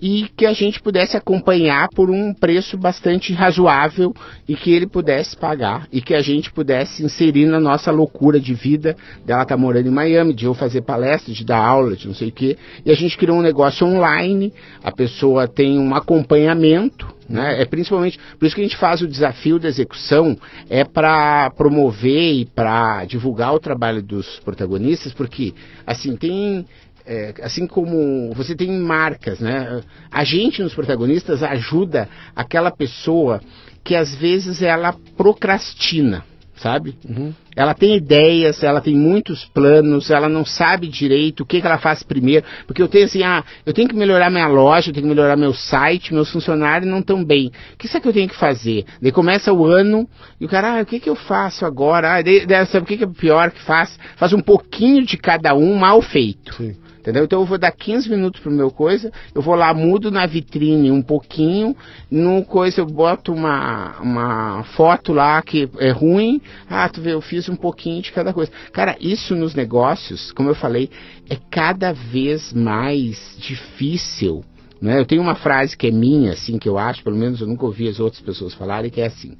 e 0.00 0.28
que 0.36 0.46
a 0.46 0.52
gente 0.52 0.80
pudesse 0.80 1.16
acompanhar 1.16 1.88
por 1.94 2.10
um 2.10 2.32
preço 2.32 2.76
bastante 2.76 3.32
razoável 3.32 4.14
e 4.48 4.54
que 4.54 4.72
ele 4.72 4.86
pudesse 4.86 5.36
pagar 5.36 5.88
e 5.92 6.00
que 6.00 6.14
a 6.14 6.22
gente 6.22 6.52
pudesse 6.52 7.04
inserir 7.04 7.46
na 7.46 7.58
nossa 7.58 7.90
loucura 7.90 8.38
de 8.38 8.54
vida 8.54 8.96
dela 9.24 9.44
tá 9.44 9.56
morando 9.56 9.88
em 9.88 9.92
Miami, 9.92 10.32
de 10.34 10.44
eu 10.44 10.54
fazer 10.54 10.82
palestras, 10.82 11.36
de 11.36 11.44
dar 11.44 11.58
aula, 11.58 11.96
de 11.96 12.06
não 12.06 12.14
sei 12.14 12.28
o 12.28 12.32
quê. 12.32 12.56
E 12.84 12.90
a 12.90 12.94
gente 12.94 13.16
criou 13.16 13.38
um 13.38 13.42
negócio 13.42 13.86
online, 13.86 14.52
a 14.82 14.92
pessoa 14.92 15.48
tem 15.48 15.78
um 15.78 15.94
acompanhamento, 15.94 17.06
né? 17.28 17.60
É 17.60 17.64
principalmente 17.64 18.18
por 18.38 18.46
isso 18.46 18.54
que 18.54 18.62
a 18.62 18.64
gente 18.64 18.76
faz 18.76 19.02
o 19.02 19.06
desafio 19.06 19.58
da 19.58 19.68
execução 19.68 20.36
é 20.70 20.82
para 20.82 21.50
promover 21.50 22.32
e 22.34 22.46
para 22.46 23.04
divulgar 23.04 23.54
o 23.54 23.60
trabalho 23.60 24.02
dos 24.02 24.40
protagonistas, 24.40 25.12
porque 25.12 25.52
assim 25.86 26.16
tem 26.16 26.64
é, 27.08 27.34
assim 27.42 27.66
como 27.66 28.34
você 28.34 28.54
tem 28.54 28.70
marcas, 28.70 29.40
né? 29.40 29.80
A 30.10 30.24
gente 30.24 30.62
nos 30.62 30.74
protagonistas 30.74 31.42
ajuda 31.42 32.06
aquela 32.36 32.70
pessoa 32.70 33.40
que 33.82 33.94
às 33.94 34.14
vezes 34.14 34.60
ela 34.60 34.94
procrastina, 35.16 36.22
sabe? 36.54 36.98
Uhum. 37.08 37.32
Ela 37.56 37.72
tem 37.72 37.96
ideias, 37.96 38.62
ela 38.62 38.82
tem 38.82 38.94
muitos 38.94 39.46
planos, 39.46 40.10
ela 40.10 40.28
não 40.28 40.44
sabe 40.44 40.86
direito 40.86 41.42
o 41.42 41.46
que, 41.46 41.62
que 41.62 41.66
ela 41.66 41.78
faz 41.78 42.02
primeiro, 42.02 42.44
porque 42.66 42.82
eu 42.82 42.88
tenho 42.88 43.06
assim, 43.06 43.22
ah, 43.22 43.42
eu 43.64 43.72
tenho 43.72 43.88
que 43.88 43.96
melhorar 43.96 44.28
minha 44.28 44.46
loja, 44.46 44.90
eu 44.90 44.94
tenho 44.94 45.06
que 45.06 45.14
melhorar 45.14 45.34
meu 45.34 45.54
site, 45.54 46.12
meus 46.12 46.30
funcionários 46.30 46.90
não 46.90 46.98
estão 46.98 47.24
bem. 47.24 47.50
O 47.72 47.78
que 47.78 47.88
será 47.88 48.02
que 48.02 48.08
eu 48.08 48.12
tenho 48.12 48.28
que 48.28 48.36
fazer? 48.36 48.84
Daí 49.00 49.10
começa 49.10 49.50
o 49.50 49.64
ano 49.64 50.06
e 50.38 50.44
o 50.44 50.48
cara, 50.48 50.78
ah, 50.78 50.82
o 50.82 50.86
que, 50.86 51.00
que 51.00 51.08
eu 51.08 51.16
faço 51.16 51.64
agora? 51.64 52.16
Ah, 52.16 52.22
daí, 52.22 52.44
daí, 52.44 52.66
sabe 52.66 52.84
o 52.84 52.86
que, 52.86 52.98
que 52.98 53.04
é 53.04 53.08
pior 53.08 53.50
que 53.50 53.62
faz? 53.62 53.98
Faz 54.16 54.34
um 54.34 54.40
pouquinho 54.42 55.06
de 55.06 55.16
cada 55.16 55.54
um 55.54 55.74
mal 55.74 56.02
feito. 56.02 56.54
Sim. 56.54 56.76
Entendeu? 57.08 57.24
Então 57.24 57.40
eu 57.40 57.46
vou 57.46 57.56
dar 57.56 57.72
15 57.72 58.10
minutos 58.10 58.38
pro 58.38 58.50
meu 58.50 58.70
coisa, 58.70 59.10
eu 59.34 59.40
vou 59.40 59.54
lá, 59.54 59.72
mudo 59.72 60.10
na 60.10 60.26
vitrine 60.26 60.90
um 60.90 61.00
pouquinho, 61.00 61.74
no 62.10 62.44
coisa 62.44 62.82
eu 62.82 62.86
boto 62.86 63.32
uma, 63.32 63.98
uma 63.98 64.62
foto 64.76 65.14
lá 65.14 65.40
que 65.40 65.70
é 65.78 65.90
ruim, 65.90 66.38
ah, 66.68 66.86
tu 66.86 67.00
vê, 67.00 67.14
eu 67.14 67.22
fiz 67.22 67.48
um 67.48 67.56
pouquinho 67.56 68.02
de 68.02 68.12
cada 68.12 68.30
coisa. 68.34 68.52
Cara, 68.74 68.94
isso 69.00 69.34
nos 69.34 69.54
negócios, 69.54 70.32
como 70.32 70.50
eu 70.50 70.54
falei, 70.54 70.90
é 71.30 71.38
cada 71.50 71.94
vez 71.94 72.52
mais 72.52 73.34
difícil. 73.38 74.44
Né? 74.78 75.00
Eu 75.00 75.06
tenho 75.06 75.22
uma 75.22 75.34
frase 75.34 75.74
que 75.74 75.86
é 75.86 75.90
minha, 75.90 76.32
assim, 76.32 76.58
que 76.58 76.68
eu 76.68 76.76
acho, 76.76 77.02
pelo 77.02 77.16
menos 77.16 77.40
eu 77.40 77.46
nunca 77.46 77.64
ouvi 77.64 77.88
as 77.88 77.98
outras 78.00 78.20
pessoas 78.20 78.52
falarem, 78.52 78.90
que 78.90 79.00
é 79.00 79.06
assim: 79.06 79.34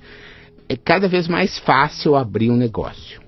é 0.70 0.74
cada 0.74 1.06
vez 1.06 1.28
mais 1.28 1.58
fácil 1.58 2.16
abrir 2.16 2.50
um 2.50 2.56
negócio. 2.56 3.20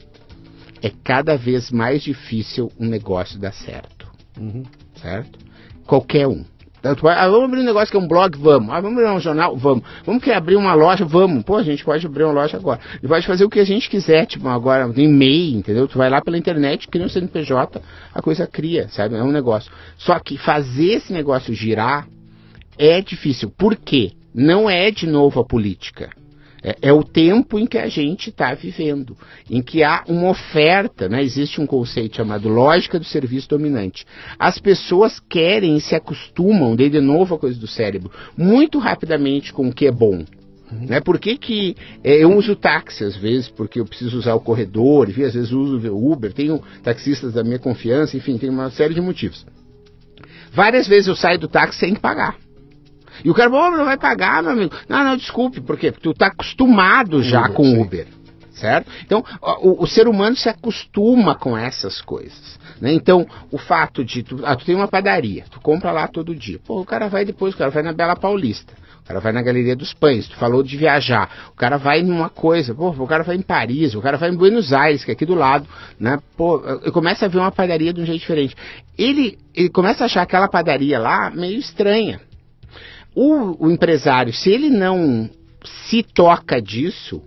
É 0.81 0.91
cada 1.05 1.37
vez 1.37 1.71
mais 1.71 2.03
difícil 2.03 2.73
um 2.81 2.87
negócio 2.87 3.39
dar 3.39 3.53
certo. 3.53 4.00
Uhum. 4.39 4.65
Certo? 4.95 5.39
Qualquer 5.87 6.27
um. 6.27 6.45
Ah, 6.83 7.29
vamos 7.29 7.45
abrir 7.45 7.61
um 7.61 7.65
negócio 7.65 7.91
que 7.91 7.97
é 7.97 8.01
um 8.01 8.09
blog? 8.09 8.39
Vamos. 8.39 8.71
Ah, 8.71 8.81
vamos 8.81 8.99
abrir 8.99 9.13
um 9.15 9.21
jornal? 9.21 9.55
Vamos. 9.55 9.85
Vamos 10.05 10.25
querer 10.25 10.37
abrir 10.37 10.57
uma 10.57 10.73
loja? 10.73 11.05
Vamos. 11.05 11.43
Pô, 11.45 11.57
a 11.57 11.63
gente 11.63 11.85
pode 11.85 12.07
abrir 12.07 12.25
uma 12.25 12.33
loja 12.33 12.57
agora. 12.57 12.81
E 13.03 13.07
pode 13.07 13.27
fazer 13.27 13.45
o 13.45 13.51
que 13.51 13.61
a 13.61 13.65
gente 13.65 13.91
quiser, 13.91 14.25
tipo, 14.25 14.49
agora, 14.49 14.87
no 14.87 14.99
e-mail, 14.99 15.59
entendeu? 15.59 15.87
Tu 15.87 15.99
vai 15.99 16.09
lá 16.09 16.23
pela 16.23 16.39
internet, 16.39 16.89
cria 16.89 17.05
um 17.05 17.09
CNPJ, 17.09 17.83
a 18.15 18.23
coisa 18.23 18.47
cria, 18.47 18.89
sabe? 18.89 19.15
É 19.15 19.23
um 19.23 19.31
negócio. 19.31 19.71
Só 19.99 20.19
que 20.19 20.39
fazer 20.39 20.95
esse 20.95 21.13
negócio 21.13 21.53
girar 21.53 22.09
é 22.79 23.03
difícil. 23.03 23.51
Por 23.51 23.77
quê? 23.77 24.13
Não 24.35 24.71
é 24.71 24.91
de 24.91 25.07
novo 25.07 25.39
a 25.41 25.45
política. 25.45 26.09
É, 26.63 26.77
é, 26.83 26.93
o 26.93 27.03
tempo 27.03 27.59
em 27.59 27.67
que 27.67 27.79
a 27.79 27.89
gente 27.89 28.29
está 28.29 28.53
vivendo, 28.53 29.17
em 29.49 29.63
que 29.63 29.83
há 29.83 30.05
uma 30.07 30.31
oferta, 30.31 31.09
né? 31.09 31.23
existe 31.23 31.61
um 31.61 31.67
conceito 31.67 32.17
chamado 32.17 32.49
lógica 32.49 32.99
do 32.99 33.05
serviço 33.05 33.49
dominante. 33.49 34.05
As 34.39 34.59
pessoas 34.59 35.19
querem 35.21 35.77
e 35.77 35.81
se 35.81 35.95
acostumam, 35.95 36.77
de, 36.77 36.91
de 36.91 37.01
novo 37.01 37.35
a 37.35 37.39
coisa 37.39 37.59
do 37.59 37.67
cérebro, 37.67 38.11
muito 38.37 38.79
rapidamente 38.79 39.53
com 39.53 39.69
o 39.69 39.73
que 39.73 39.87
é 39.87 39.93
bom. 39.93 40.25
Uhum. 40.71 40.87
Né? 40.87 41.01
Por 41.01 41.19
que, 41.19 41.37
que 41.37 41.77
é, 42.05 42.23
eu 42.23 42.37
uso 42.37 42.55
táxi 42.55 43.05
às 43.05 43.17
vezes, 43.17 43.49
porque 43.49 43.81
eu 43.81 43.87
preciso 43.87 44.19
usar 44.19 44.35
o 44.35 44.41
corredor, 44.41 45.09
enfim, 45.09 45.23
às 45.23 45.35
vezes 45.35 45.53
uso 45.53 45.79
o 45.91 46.13
Uber, 46.13 46.33
tenho 46.33 46.63
taxistas 46.83 47.33
da 47.33 47.43
minha 47.43 47.59
confiança, 47.59 48.17
enfim, 48.17 48.37
tem 48.39 48.51
uma 48.51 48.71
série 48.71 48.95
de 48.95 49.01
motivos. 49.01 49.47
Várias 50.53 50.87
vezes 50.87 51.09
eu 51.09 51.17
saio 51.17 51.39
do 51.39 51.49
táxi 51.49 51.81
sem 51.81 51.95
pagar. 51.95 52.37
E 53.25 53.31
o 53.31 53.35
cara, 53.35 53.51
oh, 53.51 53.71
não 53.71 53.85
vai 53.85 53.97
pagar, 53.97 54.43
meu 54.43 54.53
amigo. 54.53 54.75
Não, 54.89 55.05
não, 55.05 55.17
desculpe, 55.17 55.61
por 55.61 55.79
quê? 55.79 55.91
Porque 55.93 56.03
tu 56.03 56.13
está 56.13 56.27
acostumado 56.27 57.23
já 57.23 57.43
Uber, 57.43 57.55
com 57.55 57.65
sim. 57.65 57.81
Uber. 57.81 58.07
Certo? 58.53 58.91
Então, 59.07 59.25
o, 59.63 59.85
o, 59.85 59.87
ser 59.87 60.07
humano 60.07 60.37
se 60.37 60.47
acostuma 60.49 61.35
com 61.35 61.57
essas 61.57 62.03
coisas. 62.03 62.59
Né? 62.79 62.93
Então, 62.93 63.27
o 63.51 63.57
fato 63.57 64.05
de. 64.05 64.23
Tu, 64.23 64.41
ah, 64.45 64.55
tu 64.55 64.67
tem 64.67 64.75
uma 64.75 64.87
padaria, 64.87 65.45
tu 65.51 65.59
compra 65.61 65.91
lá 65.91 66.07
todo 66.07 66.35
dia. 66.35 66.59
Pô, 66.67 66.81
o 66.81 66.85
cara 66.85 67.09
vai 67.09 67.25
depois, 67.25 67.55
o 67.55 67.57
cara 67.57 67.71
vai 67.71 67.83
na 67.83 67.93
Bela 67.93 68.15
Paulista. 68.15 68.75
O 69.03 69.07
cara 69.07 69.19
vai 69.19 69.33
na 69.33 69.43
Galeria 69.43 69.75
dos 69.75 69.95
Pães, 69.95 70.29
tu 70.29 70.37
falou 70.37 70.63
de 70.63 70.77
viajar. 70.77 71.51
O 71.53 71.57
cara 71.57 71.79
vai 71.79 72.03
numa 72.03 72.29
coisa, 72.29 72.75
pô, 72.75 72.91
o 72.91 73.07
cara 73.07 73.25
vai 73.25 73.35
em 73.35 73.43
Paris, 73.43 73.95
o 73.95 74.03
cara 74.03 74.19
vai 74.19 74.29
em 74.31 74.37
Buenos 74.37 74.73
Aires, 74.73 75.05
que 75.05 75.11
é 75.11 75.15
aqui 75.15 75.25
do 75.25 75.35
lado, 75.35 75.67
né? 75.99 76.19
Pô, 76.37 76.61
eu 76.85 76.93
começo 76.93 77.25
a 77.25 77.29
ver 77.29 77.39
uma 77.39 77.51
padaria 77.51 77.93
de 77.93 78.01
um 78.01 78.07
jeito 78.07 78.21
diferente. 78.21 78.55
Ele, 78.97 79.39
ele 79.55 79.71
começa 79.71 80.05
a 80.05 80.07
achar 80.07 80.23
aquela 80.23 80.49
padaria 80.49 80.99
lá 80.99 81.31
meio 81.31 81.59
estranha. 81.59 82.21
O, 83.23 83.67
o 83.67 83.71
empresário, 83.71 84.33
se 84.33 84.51
ele 84.51 84.71
não 84.71 85.29
se 85.63 86.03
toca 86.03 86.59
disso, 86.59 87.21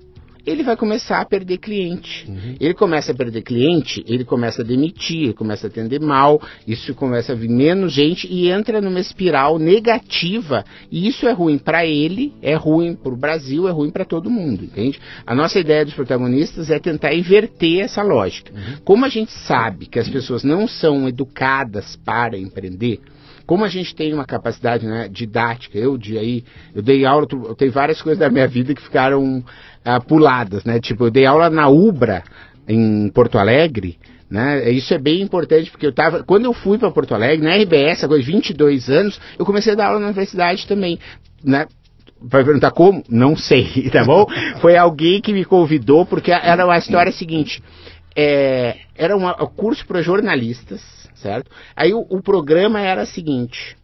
ele 0.44 0.64
vai 0.64 0.76
começar 0.76 1.22
a 1.22 1.26
perder 1.26 1.60
cliente. 1.60 2.26
Uhum. 2.28 2.56
Ele 2.60 2.74
começa 2.74 3.12
a 3.12 3.16
perder 3.16 3.44
cliente, 3.44 4.04
ele 4.08 4.26
começa 4.26 4.64
a 4.64 4.66
demitir, 4.66 5.26
ele 5.26 5.34
começa 5.34 5.68
a 5.68 5.70
atender 5.70 6.02
mal, 6.02 6.42
isso 6.68 6.96
começa 6.96 7.34
a 7.34 7.36
vir 7.36 7.48
menos 7.48 7.94
gente 7.94 8.28
e 8.28 8.50
entra 8.50 8.82
numa 8.82 9.00
espiral 9.00 9.60
negativa. 9.60 10.66
E 10.92 11.08
isso 11.08 11.28
é 11.28 11.32
ruim 11.32 11.60
para 11.60 11.86
ele, 11.86 12.34
é 12.42 12.56
ruim 12.56 12.96
para 12.96 13.14
o 13.14 13.16
Brasil, 13.16 13.68
é 13.68 13.72
ruim 13.72 13.92
para 13.92 14.04
todo 14.04 14.32
mundo, 14.32 14.64
entende? 14.64 15.00
A 15.28 15.36
nossa 15.36 15.60
ideia 15.60 15.86
dos 15.86 15.94
protagonistas 15.94 16.72
é 16.72 16.80
tentar 16.80 17.14
inverter 17.14 17.82
essa 17.82 18.02
lógica. 18.02 18.52
Uhum. 18.52 18.78
Como 18.84 19.06
a 19.06 19.10
gente 19.10 19.32
sabe 19.32 19.86
que 19.86 20.00
as 20.00 20.10
pessoas 20.10 20.44
não 20.44 20.68
são 20.68 21.08
educadas 21.08 21.96
para 21.98 22.36
empreender, 22.36 23.00
como 23.46 23.66
a 23.66 23.68
gente 23.68 23.96
tem 23.96 24.14
uma 24.14 24.26
capacidade 24.26 24.86
né, 24.86 25.08
didática, 25.10 25.78
eu 25.78 25.98
de 25.98 26.18
aí, 26.18 26.44
eu 26.74 26.82
dei 26.82 27.06
aula, 27.06 27.28
eu 27.32 27.56
tenho 27.56 27.72
várias 27.72 28.02
coisas 28.02 28.20
da 28.20 28.30
minha 28.30 28.48
vida 28.48 28.74
que 28.74 28.82
ficaram 28.82 29.40
uh, 29.40 30.06
puladas, 30.08 30.64
né? 30.64 30.80
Tipo, 30.80 31.06
eu 31.06 31.12
dei 31.12 31.26
aula 31.26 31.50
na 31.50 31.68
Ubra 31.68 32.24
em 32.68 33.10
Porto 33.10 33.38
Alegre, 33.38 33.98
né? 34.30 34.70
Isso 34.72 34.94
é 34.94 34.98
bem 34.98 35.22
importante, 35.22 35.70
porque 35.70 35.86
eu 35.86 35.94
tava. 35.94 36.24
Quando 36.24 36.46
eu 36.46 36.54
fui 36.54 36.78
para 36.78 36.90
Porto 36.90 37.14
Alegre, 37.14 37.46
na 37.46 37.56
RBS, 37.56 38.04
agora 38.04 38.22
22 38.22 38.90
anos, 38.90 39.20
eu 39.38 39.46
comecei 39.46 39.74
a 39.74 39.76
dar 39.76 39.88
aula 39.88 40.00
na 40.00 40.08
universidade 40.08 40.66
também. 40.66 40.98
Né? 41.44 41.68
Vai 42.22 42.44
perguntar 42.44 42.72
como? 42.72 43.04
Não 43.10 43.36
sei, 43.36 43.90
tá 43.92 44.04
bom? 44.06 44.26
Foi 44.62 44.78
alguém 44.78 45.22
que 45.22 45.34
me 45.34 45.44
convidou, 45.44 46.06
porque 46.06 46.32
era 46.32 46.66
a 46.66 46.78
história 46.78 47.12
seguinte. 47.12 47.62
É, 48.16 48.78
era 48.96 49.18
um 49.18 49.28
curso 49.56 49.86
para 49.86 50.02
jornalistas, 50.02 50.82
certo? 51.24 51.50
Aí 51.76 51.94
o, 51.94 52.06
o, 52.10 52.22
programa 52.22 52.80
era 52.82 53.04
o 53.04 53.08
seguinte: 53.08 53.76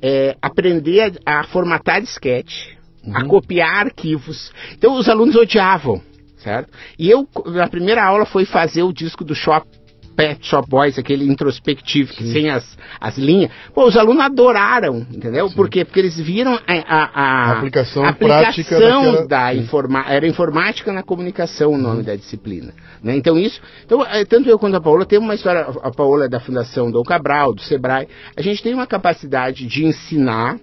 é, 0.00 0.36
aprender 0.40 1.14
a, 1.24 1.40
a, 1.40 1.44
formatar 1.44 2.00
disquete, 2.02 2.78
uhum. 3.02 3.16
a 3.16 3.24
copiar 3.24 3.86
arquivos. 3.86 4.52
Então 4.74 4.92
os 4.94 5.08
alunos 5.08 5.34
odiavam, 5.34 6.00
certo? 6.36 6.70
E 6.98 7.10
eu, 7.10 7.26
na 7.46 7.66
primeira 7.66 8.04
aula, 8.04 8.26
foi 8.26 8.44
fazer 8.44 8.82
o 8.82 8.92
disco 8.92 9.24
do 9.24 9.34
Shop 9.34 9.66
Pet 10.16 10.46
Shop 10.46 10.68
Boys, 10.68 10.98
aquele 10.98 11.26
introspectivo, 11.26 12.12
que 12.12 12.24
sem 12.32 12.50
as, 12.50 12.76
as 13.00 13.18
linhas. 13.18 13.50
Pô, 13.74 13.86
os 13.86 13.96
alunos 13.96 14.22
adoraram, 14.22 15.06
entendeu? 15.10 15.48
Sim. 15.48 15.54
Por 15.54 15.68
quê? 15.68 15.84
Porque 15.84 16.00
eles 16.00 16.18
viram 16.18 16.54
a, 16.54 16.60
a, 16.66 17.04
a, 17.04 17.52
a 17.52 17.52
aplicação, 17.58 18.04
daquela... 19.10 19.26
da 19.26 19.54
informática. 19.54 20.14
Era 20.14 20.26
informática 20.26 20.92
na 20.92 21.02
comunicação 21.02 21.72
o 21.72 21.78
nome 21.78 21.98
uhum. 21.98 22.04
da 22.04 22.16
disciplina. 22.16 22.72
Né? 23.02 23.16
Então, 23.16 23.38
isso. 23.38 23.60
Então, 23.84 24.04
é, 24.04 24.24
tanto 24.24 24.48
eu 24.48 24.58
quanto 24.58 24.76
a 24.76 24.80
Paola 24.80 25.04
temos 25.04 25.26
uma 25.26 25.34
história. 25.34 25.66
A 25.82 25.90
Paola 25.90 26.26
é 26.26 26.28
da 26.28 26.40
Fundação 26.40 26.90
Dom 26.90 27.02
Cabral, 27.02 27.54
do 27.54 27.62
Sebrae. 27.62 28.08
A 28.36 28.42
gente 28.42 28.62
tem 28.62 28.74
uma 28.74 28.86
capacidade 28.86 29.66
de 29.66 29.84
ensinar 29.84 30.58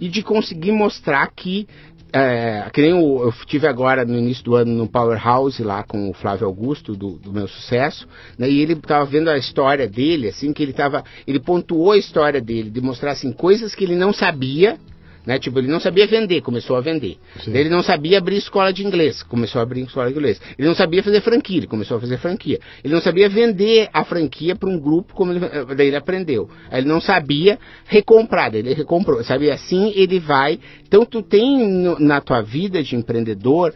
e 0.00 0.08
de 0.08 0.22
conseguir 0.22 0.72
mostrar 0.72 1.26
que 1.28 1.68
é, 2.12 2.68
que 2.72 2.82
nem 2.82 2.92
o, 2.92 3.22
eu 3.24 3.32
tive 3.46 3.66
agora 3.66 4.04
no 4.04 4.18
início 4.18 4.44
do 4.44 4.56
ano 4.56 4.72
no 4.72 4.88
Powerhouse 4.88 5.62
lá 5.62 5.82
com 5.82 6.10
o 6.10 6.12
Flávio 6.12 6.46
Augusto 6.46 6.94
do, 6.94 7.12
do 7.12 7.32
meu 7.32 7.46
sucesso, 7.46 8.06
né, 8.38 8.48
e 8.48 8.60
ele 8.60 8.74
estava 8.74 9.04
vendo 9.04 9.28
a 9.28 9.38
história 9.38 9.88
dele, 9.88 10.28
assim 10.28 10.52
que 10.52 10.62
ele 10.62 10.72
estava, 10.72 11.04
ele 11.26 11.38
pontuou 11.38 11.92
a 11.92 11.98
história 11.98 12.40
dele, 12.40 12.70
de 12.70 12.80
mostrar 12.80 13.12
assim 13.12 13.32
coisas 13.32 13.74
que 13.74 13.84
ele 13.84 13.96
não 13.96 14.12
sabia 14.12 14.78
né? 15.24 15.38
Tipo, 15.38 15.58
ele 15.58 15.68
não 15.68 15.80
sabia 15.80 16.06
vender, 16.06 16.40
começou 16.40 16.76
a 16.76 16.80
vender. 16.80 17.18
Ele 17.46 17.68
não 17.68 17.82
sabia 17.82 18.18
abrir 18.18 18.36
escola 18.36 18.72
de 18.72 18.84
inglês, 18.84 19.22
começou 19.22 19.60
a 19.60 19.62
abrir 19.62 19.82
escola 19.82 20.10
de 20.10 20.16
inglês. 20.16 20.40
Ele 20.58 20.66
não 20.66 20.74
sabia 20.74 21.02
fazer 21.02 21.20
franquia, 21.20 21.58
ele 21.58 21.66
começou 21.66 21.96
a 21.96 22.00
fazer 22.00 22.18
franquia. 22.18 22.58
Ele 22.82 22.94
não 22.94 23.00
sabia 23.00 23.28
vender 23.28 23.88
a 23.92 24.04
franquia 24.04 24.56
para 24.56 24.68
um 24.68 24.78
grupo, 24.78 25.14
como 25.14 25.32
ele, 25.32 25.40
daí 25.76 25.88
ele 25.88 25.96
aprendeu. 25.96 26.48
Ele 26.72 26.88
não 26.88 27.00
sabia 27.00 27.58
recomprar, 27.86 28.50
daí 28.50 28.60
ele 28.60 28.74
recomprou. 28.74 29.22
Sabe, 29.22 29.50
assim 29.50 29.92
ele 29.94 30.18
vai. 30.18 30.58
Então, 30.86 31.04
tu 31.04 31.22
tem 31.22 31.68
no, 31.68 31.98
na 31.98 32.20
tua 32.20 32.40
vida 32.40 32.82
de 32.82 32.96
empreendedor 32.96 33.74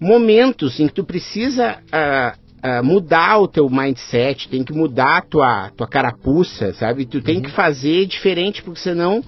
momentos 0.00 0.78
em 0.78 0.86
que 0.86 0.94
tu 0.94 1.04
precisa. 1.04 1.78
Uh, 1.88 2.47
Uh, 2.58 2.84
mudar 2.84 3.38
o 3.38 3.46
teu 3.46 3.70
mindset, 3.70 4.48
tem 4.48 4.64
que 4.64 4.72
mudar 4.72 5.18
a 5.18 5.22
tua, 5.22 5.70
tua 5.76 5.86
carapuça, 5.86 6.72
sabe? 6.74 7.06
Tu 7.06 7.22
tem 7.22 7.36
uhum. 7.36 7.42
que 7.42 7.50
fazer 7.52 8.04
diferente, 8.06 8.62
porque 8.64 8.80
senão 8.80 9.22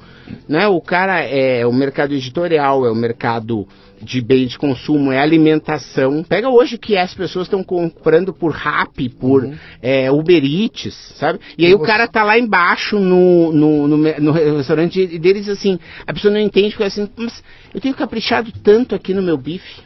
né? 0.49 0.67
O 0.69 0.81
cara 0.81 1.21
é 1.21 1.67
o 1.67 1.73
mercado 1.73 2.15
editorial, 2.15 2.85
é 2.87 2.91
o 2.91 2.95
mercado 2.95 3.67
de 4.03 4.21
bem 4.23 4.47
de 4.47 4.59
consumo, 4.59 5.13
é 5.13 5.19
alimentação. 5.19 6.23
Pega 6.23 6.49
hoje 6.49 6.79
que 6.79 6.97
as 6.97 7.15
pessoas 7.15 7.47
estão 7.47 7.63
comprando 7.63 8.33
por 8.33 8.53
Rap, 8.53 9.09
por 9.11 9.45
uhum. 9.45 9.55
é, 9.83 10.11
Uber 10.11 10.43
Eats, 10.43 10.95
sabe? 11.17 11.39
E 11.59 11.67
aí 11.67 11.73
e 11.73 11.75
o 11.75 11.81
cara 11.81 12.09
tá 12.09 12.25
lá 12.25 12.39
embaixo 12.39 12.99
no, 12.99 13.53
no, 13.53 13.89
no, 13.89 13.97
no 13.97 14.33
restaurante 14.33 15.01
e 15.01 15.19
deles 15.19 15.49
assim, 15.49 15.79
a 16.07 16.15
pessoa 16.15 16.33
não 16.33 16.41
entende, 16.41 16.71
fica 16.71 16.87
assim, 16.87 17.09
mas 17.17 17.43
eu 17.75 17.81
tenho 17.81 17.95
caprichado 17.95 18.51
tanto 18.63 18.95
aqui 18.95 19.13
no 19.13 19.23
meu 19.23 19.37
bife, 19.37 19.83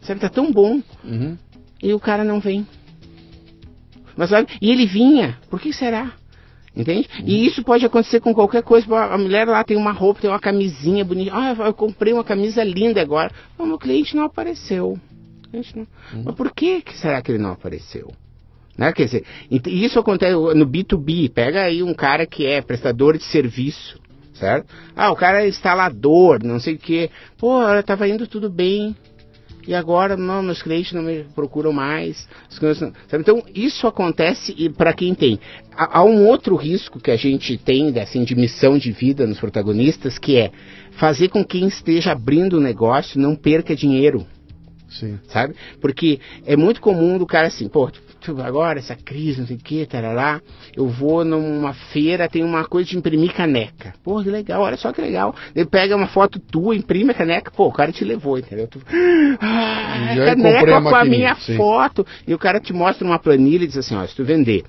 sabe? 0.00 0.20
Tá 0.20 0.30
tão 0.30 0.50
bom. 0.50 0.80
Uhum. 1.04 1.36
E 1.82 1.92
o 1.92 2.00
cara 2.00 2.24
não 2.24 2.40
vem. 2.40 2.66
Mas 4.18 4.30
sabe? 4.30 4.48
E 4.60 4.68
ele 4.72 4.84
vinha, 4.84 5.38
por 5.48 5.60
que 5.60 5.72
será? 5.72 6.10
Entende? 6.76 7.08
Uhum. 7.20 7.24
E 7.24 7.46
isso 7.46 7.62
pode 7.62 7.86
acontecer 7.86 8.18
com 8.18 8.34
qualquer 8.34 8.64
coisa. 8.64 8.92
A 8.96 9.16
mulher 9.16 9.46
lá 9.46 9.62
tem 9.62 9.76
uma 9.76 9.92
roupa, 9.92 10.20
tem 10.20 10.28
uma 10.28 10.40
camisinha 10.40 11.04
bonita. 11.04 11.30
Ah, 11.32 11.54
eu 11.66 11.72
comprei 11.72 12.12
uma 12.12 12.24
camisa 12.24 12.64
linda 12.64 13.00
agora. 13.00 13.30
O 13.56 13.64
meu 13.64 13.78
cliente 13.78 14.16
não 14.16 14.24
apareceu. 14.24 14.98
Cliente 15.48 15.76
não... 15.76 15.86
Uhum. 16.12 16.22
Mas 16.24 16.34
por 16.34 16.52
que, 16.52 16.82
que 16.82 16.98
será 16.98 17.22
que 17.22 17.30
ele 17.30 17.38
não 17.38 17.52
apareceu? 17.52 18.12
Né? 18.76 18.92
Quer 18.92 19.04
dizer, 19.04 19.24
isso 19.66 20.00
acontece 20.00 20.32
no 20.32 20.66
B2B. 20.66 21.30
Pega 21.30 21.62
aí 21.62 21.80
um 21.80 21.94
cara 21.94 22.26
que 22.26 22.44
é 22.44 22.60
prestador 22.60 23.16
de 23.16 23.24
serviço, 23.24 24.00
certo? 24.34 24.66
Ah, 24.96 25.12
o 25.12 25.16
cara 25.16 25.44
é 25.44 25.48
instalador, 25.48 26.42
não 26.42 26.58
sei 26.58 26.74
o 26.74 26.78
quê. 26.78 27.08
Pô, 27.36 27.62
estava 27.72 28.08
indo 28.08 28.26
tudo 28.26 28.50
bem 28.50 28.96
e 29.68 29.74
agora 29.74 30.16
não, 30.16 30.42
meus 30.42 30.62
clientes 30.62 30.94
não 30.94 31.02
me 31.02 31.24
procuram 31.34 31.74
mais. 31.74 32.26
Não, 32.80 33.20
então 33.20 33.42
isso 33.54 33.86
acontece 33.86 34.54
e 34.56 34.70
para 34.70 34.94
quem 34.94 35.14
tem. 35.14 35.38
Há, 35.76 35.98
há, 35.98 36.04
um 36.04 36.26
outro 36.26 36.56
risco 36.56 36.98
que 36.98 37.10
a 37.10 37.16
gente 37.16 37.58
tem 37.58 37.96
assim, 38.00 38.24
de 38.24 38.34
missão 38.34 38.78
de 38.78 38.90
vida 38.90 39.26
nos 39.26 39.38
protagonistas, 39.38 40.18
que 40.18 40.38
é 40.38 40.50
fazer 40.92 41.28
com 41.28 41.44
que 41.44 41.58
quem 41.58 41.68
esteja 41.68 42.12
abrindo 42.12 42.56
o 42.56 42.60
negócio 42.60 43.20
não 43.20 43.36
perca 43.36 43.76
dinheiro. 43.76 44.26
Sim. 44.88 45.18
Sabe? 45.28 45.54
Porque 45.82 46.18
é 46.46 46.56
muito 46.56 46.80
comum 46.80 47.18
do 47.18 47.26
cara 47.26 47.48
assim, 47.48 47.68
pô, 47.68 47.90
agora 48.44 48.78
essa 48.78 48.94
crise, 48.94 49.40
não 49.40 49.46
sei 49.46 49.56
o 49.56 49.58
que, 49.58 49.86
tarará, 49.86 50.40
eu 50.76 50.86
vou 50.86 51.24
numa 51.24 51.72
feira, 51.72 52.28
tem 52.28 52.44
uma 52.44 52.64
coisa 52.64 52.90
de 52.90 52.98
imprimir 52.98 53.32
caneca. 53.32 53.94
Pô, 54.02 54.22
que 54.22 54.30
legal, 54.30 54.62
olha 54.62 54.76
só 54.76 54.92
que 54.92 55.00
legal. 55.00 55.34
Ele 55.54 55.66
pega 55.66 55.96
uma 55.96 56.08
foto 56.08 56.38
tua, 56.38 56.76
imprime 56.76 57.10
a 57.10 57.14
caneca, 57.14 57.50
pô, 57.50 57.66
o 57.66 57.72
cara 57.72 57.92
te 57.92 58.04
levou, 58.04 58.38
entendeu? 58.38 58.66
Tu, 58.66 58.80
ah, 59.40 60.14
caneca 60.16 60.82
com 60.82 60.96
a 60.96 61.04
minha 61.04 61.34
sim. 61.36 61.56
foto. 61.56 62.06
E 62.26 62.34
o 62.34 62.38
cara 62.38 62.60
te 62.60 62.72
mostra 62.72 63.06
uma 63.06 63.18
planilha 63.18 63.64
e 63.64 63.66
diz 63.66 63.78
assim, 63.78 63.96
ó, 63.96 64.06
se 64.06 64.14
tu 64.14 64.24
vender 64.24 64.64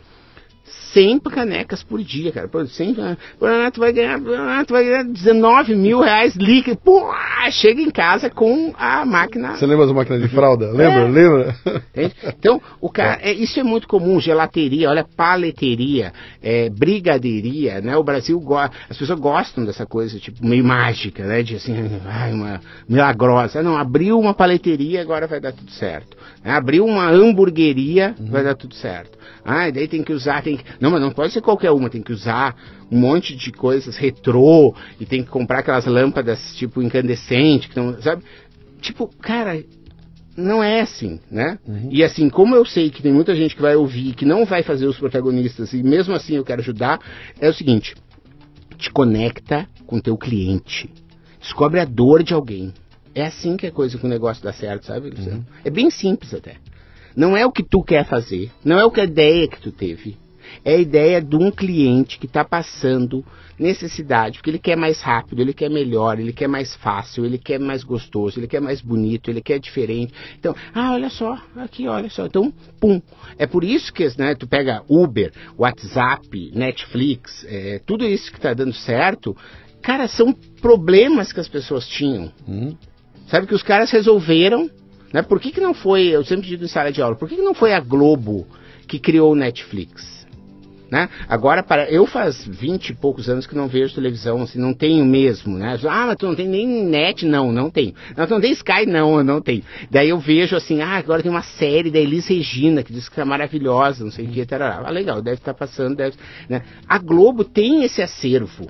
100 0.94 1.20
canecas 1.20 1.84
por 1.84 2.04
dia, 2.04 2.32
cara. 2.32 2.48
Por 2.48 2.68
100, 2.68 2.96
por, 3.40 3.50
tu 3.72 3.80
vai 3.80 3.94
ganhar, 3.94 4.20
tu 4.66 4.74
vai 4.74 4.84
ganhar 4.84 5.04
19 5.04 5.76
mil 5.76 6.02
reais 6.02 6.36
líquido. 6.36 6.78
Pô, 6.84 7.10
chega 7.52 7.82
em 7.82 7.90
casa 7.90 8.30
com 8.30 8.74
a 8.78 9.06
máquina. 9.06 9.56
Você 9.56 9.66
lembra 9.66 9.88
da 9.88 9.94
máquina 9.94 10.20
de 10.20 10.28
fralda? 10.28 10.72
Lembra? 10.72 11.02
É. 11.02 11.08
Lembra? 11.08 11.56
Então, 12.38 12.62
o 12.82 12.90
cara, 12.90 13.20
é. 13.22 13.30
É, 13.30 13.34
isso 13.34 13.60
é 13.60 13.64
muito 13.64 13.88
comum, 13.88 14.20
gelateria, 14.20 14.90
olha, 14.90 15.06
paleteria, 15.16 16.12
é, 16.42 16.68
brigadeiria, 16.68 17.80
né? 17.80 17.96
O 17.96 18.04
Brasil 18.04 18.40
gosta, 18.40 18.76
as 18.90 18.98
pessoas 18.98 19.20
gostam 19.20 19.64
dessa 19.64 19.86
coisa, 19.86 20.18
tipo, 20.20 20.44
meio 20.44 20.64
mágica, 20.64 21.24
né? 21.24 21.44
De 21.44 21.56
assim, 21.56 21.76
ai, 22.08 22.34
uma 22.34 22.60
milagrosa. 22.88 23.62
Não, 23.62 23.78
abriu 23.78 24.20
uma 24.20 24.34
paleteria, 24.34 25.02
agora 25.02 25.28
vai 25.28 25.40
dar 25.40 25.52
tudo 25.52 25.70
certo. 25.72 26.18
Abriu 26.44 26.86
uma 26.86 27.08
hamburgueria, 27.08 28.16
uhum. 28.20 28.32
vai 28.32 28.44
dar 28.44 28.56
tudo 28.56 28.74
certo. 28.74 29.20
Ah, 29.46 29.70
daí 29.70 29.88
tem 29.88 30.04
que 30.04 30.12
usar, 30.12 30.42
tem 30.42 30.58
que... 30.58 30.64
Não, 30.80 30.92
mas 30.92 31.02
não 31.02 31.12
pode 31.12 31.34
ser 31.34 31.42
qualquer 31.42 31.72
uma, 31.72 31.90
tem 31.90 32.02
que 32.02 32.14
usar 32.14 32.56
um 32.92 32.98
monte 32.98 33.36
de 33.36 33.52
coisas 33.52 33.98
retrô 33.98 34.74
e 35.00 35.06
tem 35.06 35.24
que 35.24 35.30
comprar 35.30 35.60
aquelas 35.60 35.86
lâmpadas 35.86 36.56
tipo 36.56 36.82
incandescente, 36.82 37.70
que 37.70 37.76
não, 37.76 38.02
sabe? 38.02 38.24
Tipo, 38.82 39.08
cara, 39.22 39.62
não 40.38 40.64
é 40.64 40.82
assim, 40.82 41.20
né? 41.30 41.60
Uhum. 41.68 41.90
E 41.92 42.04
assim, 42.04 42.30
como 42.30 42.56
eu 42.56 42.66
sei 42.66 42.90
que 42.90 43.02
tem 43.02 43.12
muita 43.12 43.36
gente 43.36 43.56
que 43.56 43.62
vai 43.62 43.76
ouvir 43.76 44.14
que 44.14 44.26
não 44.26 44.46
vai 44.46 44.64
fazer 44.64 44.88
os 44.88 44.98
protagonistas 44.98 45.74
e 45.74 45.84
mesmo 45.84 46.16
assim 46.16 46.36
eu 46.36 46.46
quero 46.46 46.62
ajudar, 46.62 47.00
é 47.40 47.50
o 47.50 47.54
seguinte: 47.54 47.96
te 48.78 48.90
conecta 48.90 49.68
com 49.86 50.00
teu 50.00 50.18
cliente. 50.18 50.90
Descobre 51.40 51.80
a 51.80 51.86
dor 51.86 52.24
de 52.24 52.34
alguém. 52.34 52.74
É 53.14 53.26
assim 53.26 53.58
que 53.58 53.68
a 53.68 53.72
coisa 53.72 53.98
que 53.98 54.06
o 54.06 54.10
negócio 54.10 54.44
dá 54.44 54.54
certo, 54.54 54.86
sabe? 54.86 55.10
Uhum. 55.10 55.44
É 55.64 55.70
bem 55.70 55.90
simples 55.90 56.34
até. 56.34 56.56
Não 57.16 57.36
é 57.36 57.46
o 57.46 57.52
que 57.52 57.64
tu 57.64 57.84
quer 57.84 58.06
fazer, 58.06 58.52
não 58.64 58.80
é 58.80 58.86
o 58.86 58.92
que 58.92 59.02
a 59.02 59.06
ideia 59.06 59.48
que 59.48 59.60
tu 59.60 59.72
teve. 59.72 60.16
É 60.64 60.76
a 60.76 60.78
ideia 60.78 61.22
de 61.22 61.36
um 61.36 61.52
cliente 61.52 62.18
que 62.20 62.26
está 62.26 62.44
passando 62.44 63.24
necessidade, 63.58 64.38
porque 64.38 64.50
ele 64.50 64.60
quer 64.60 64.78
mais 64.78 65.02
rápido, 65.02 65.42
ele 65.42 65.54
quer 65.54 65.70
melhor, 65.70 66.18
ele 66.18 66.32
quer 66.32 66.48
mais 66.48 66.76
fácil, 66.78 67.26
ele 67.26 67.38
quer 67.38 67.60
mais 67.60 67.84
gostoso, 67.84 68.40
ele 68.40 68.48
quer 68.48 68.62
mais 68.62 68.82
bonito, 68.82 69.30
ele 69.30 69.42
quer 69.42 69.60
diferente. 69.60 70.14
Então, 70.40 70.56
ah, 70.74 70.94
olha 70.94 71.10
só, 71.10 71.38
aqui, 71.58 71.88
olha 71.88 72.10
só. 72.10 72.26
Então, 72.26 72.54
pum. 72.80 73.02
É 73.38 73.46
por 73.46 73.64
isso 73.64 73.92
que 73.92 74.08
né, 74.18 74.34
tu 74.34 74.48
pega 74.48 74.82
Uber, 74.88 75.34
WhatsApp, 75.58 76.52
Netflix, 76.56 77.46
é, 77.50 77.82
tudo 77.86 78.06
isso 78.06 78.32
que 78.32 78.38
está 78.38 78.54
dando 78.54 78.74
certo, 78.74 79.36
cara, 79.82 80.08
são 80.08 80.34
problemas 80.62 81.34
que 81.34 81.40
as 81.40 81.50
pessoas 81.50 81.86
tinham. 81.86 82.32
Hum. 82.48 82.76
Sabe 83.28 83.46
que 83.46 83.54
os 83.54 83.62
caras 83.62 83.92
resolveram 83.92 84.70
né? 85.14 85.22
Por 85.22 85.40
que, 85.40 85.52
que 85.52 85.60
não 85.60 85.74
foi, 85.74 86.08
eu 86.08 86.24
sempre 86.24 86.48
digo 86.48 86.64
em 86.64 86.68
sala 86.68 86.92
de 86.92 87.02
aula, 87.02 87.16
por 87.16 87.28
que, 87.28 87.36
que 87.36 87.42
não 87.42 87.54
foi 87.54 87.74
a 87.74 87.80
Globo 87.80 88.48
que 88.88 89.00
criou 89.00 89.32
o 89.32 89.36
Netflix? 89.36 90.19
Né? 90.92 91.08
Agora, 91.28 91.62
para, 91.62 91.90
eu 91.92 92.08
faz 92.08 92.44
20 92.48 92.90
e 92.90 92.96
poucos 92.96 93.30
anos 93.30 93.46
que 93.46 93.56
não 93.56 93.68
vejo 93.68 93.94
televisão, 93.94 94.42
assim, 94.42 94.58
não 94.58 94.74
tenho 94.74 95.06
mesmo, 95.06 95.56
né? 95.56 95.78
Ah, 95.88 96.08
mas 96.08 96.16
tu 96.16 96.26
não 96.26 96.36
tem 96.36 96.48
nem 96.48 96.66
net? 96.86 97.26
Não, 97.28 97.52
não 97.52 97.70
tenho. 97.70 97.94
Não, 98.18 98.26
tu 98.26 98.32
não 98.32 98.42
tem 98.42 98.52
Sky? 98.52 98.88
Não, 98.88 99.18
eu 99.18 99.24
não 99.24 99.40
tenho. 99.40 99.64
Daí 99.92 100.10
eu 100.10 100.18
vejo 100.18 100.56
assim, 100.56 100.82
ah, 100.82 100.98
agora 100.98 101.22
tem 101.22 101.30
uma 101.30 101.44
série 101.44 101.92
da 101.92 102.00
Elis 102.00 102.28
Regina, 102.28 102.82
que 102.82 102.92
diz 102.92 103.08
que 103.08 103.22
é 103.22 103.26
maravilhosa, 103.26 104.04
não 104.04 104.12
sei 104.12 104.26
o 104.26 104.30
que, 104.30 104.46
tarará. 104.46 104.82
Ah, 104.84 104.90
legal, 104.90 105.22
deve 105.22 105.38
estar 105.38 105.54
passando, 105.54 105.96
deve... 105.96 106.16
Né? 106.50 106.64
A 106.88 106.98
Globo 106.98 107.44
tem 107.44 107.84
esse 107.84 108.02
acervo, 108.02 108.68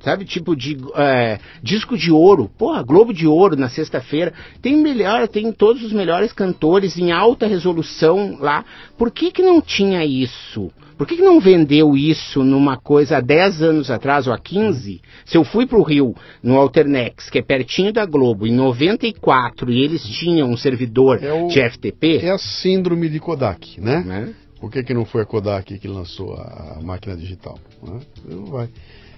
sabe? 0.00 0.24
Tipo 0.24 0.54
de 0.54 0.76
é, 0.94 1.40
disco 1.60 1.98
de 1.98 2.12
ouro, 2.12 2.48
porra, 2.56 2.84
Globo 2.84 3.12
de 3.12 3.26
Ouro 3.26 3.56
na 3.56 3.68
sexta-feira. 3.68 4.32
Tem 4.62 4.76
melhor, 4.76 5.26
tem 5.26 5.50
todos 5.50 5.82
os 5.82 5.92
melhores 5.92 6.32
cantores 6.32 6.96
em 6.96 7.10
alta 7.10 7.48
resolução 7.48 8.36
lá. 8.38 8.64
Por 8.96 9.10
que 9.10 9.32
que 9.32 9.42
não 9.42 9.60
tinha 9.60 10.04
isso? 10.04 10.70
Por 10.96 11.06
que, 11.06 11.16
que 11.16 11.22
não 11.22 11.38
vendeu 11.40 11.94
isso 11.94 12.42
numa 12.42 12.78
coisa 12.78 13.18
há 13.18 13.20
10 13.20 13.62
anos 13.62 13.90
atrás 13.90 14.26
ou 14.26 14.32
há 14.32 14.38
15? 14.38 15.00
Se 15.26 15.36
eu 15.36 15.44
fui 15.44 15.66
para 15.66 15.78
o 15.78 15.82
Rio, 15.82 16.14
no 16.42 16.56
Alternex, 16.56 17.28
que 17.28 17.38
é 17.38 17.42
pertinho 17.42 17.92
da 17.92 18.06
Globo, 18.06 18.46
em 18.46 18.52
94, 18.52 19.70
e 19.70 19.82
eles 19.82 20.02
tinham 20.02 20.48
um 20.48 20.56
servidor 20.56 21.22
é 21.22 21.32
o, 21.32 21.48
de 21.48 21.60
FTP. 21.68 22.18
É 22.22 22.30
a 22.30 22.38
síndrome 22.38 23.08
de 23.10 23.20
Kodak, 23.20 23.80
né? 23.80 24.32
É? 24.32 24.46
Por 24.58 24.70
que, 24.70 24.82
que 24.82 24.94
não 24.94 25.04
foi 25.04 25.22
a 25.22 25.26
Kodak 25.26 25.78
que 25.78 25.86
lançou 25.86 26.34
a 26.34 26.78
máquina 26.82 27.14
digital? 27.14 27.58
Né? 27.82 28.00
Não 28.28 28.46
vai. 28.46 28.68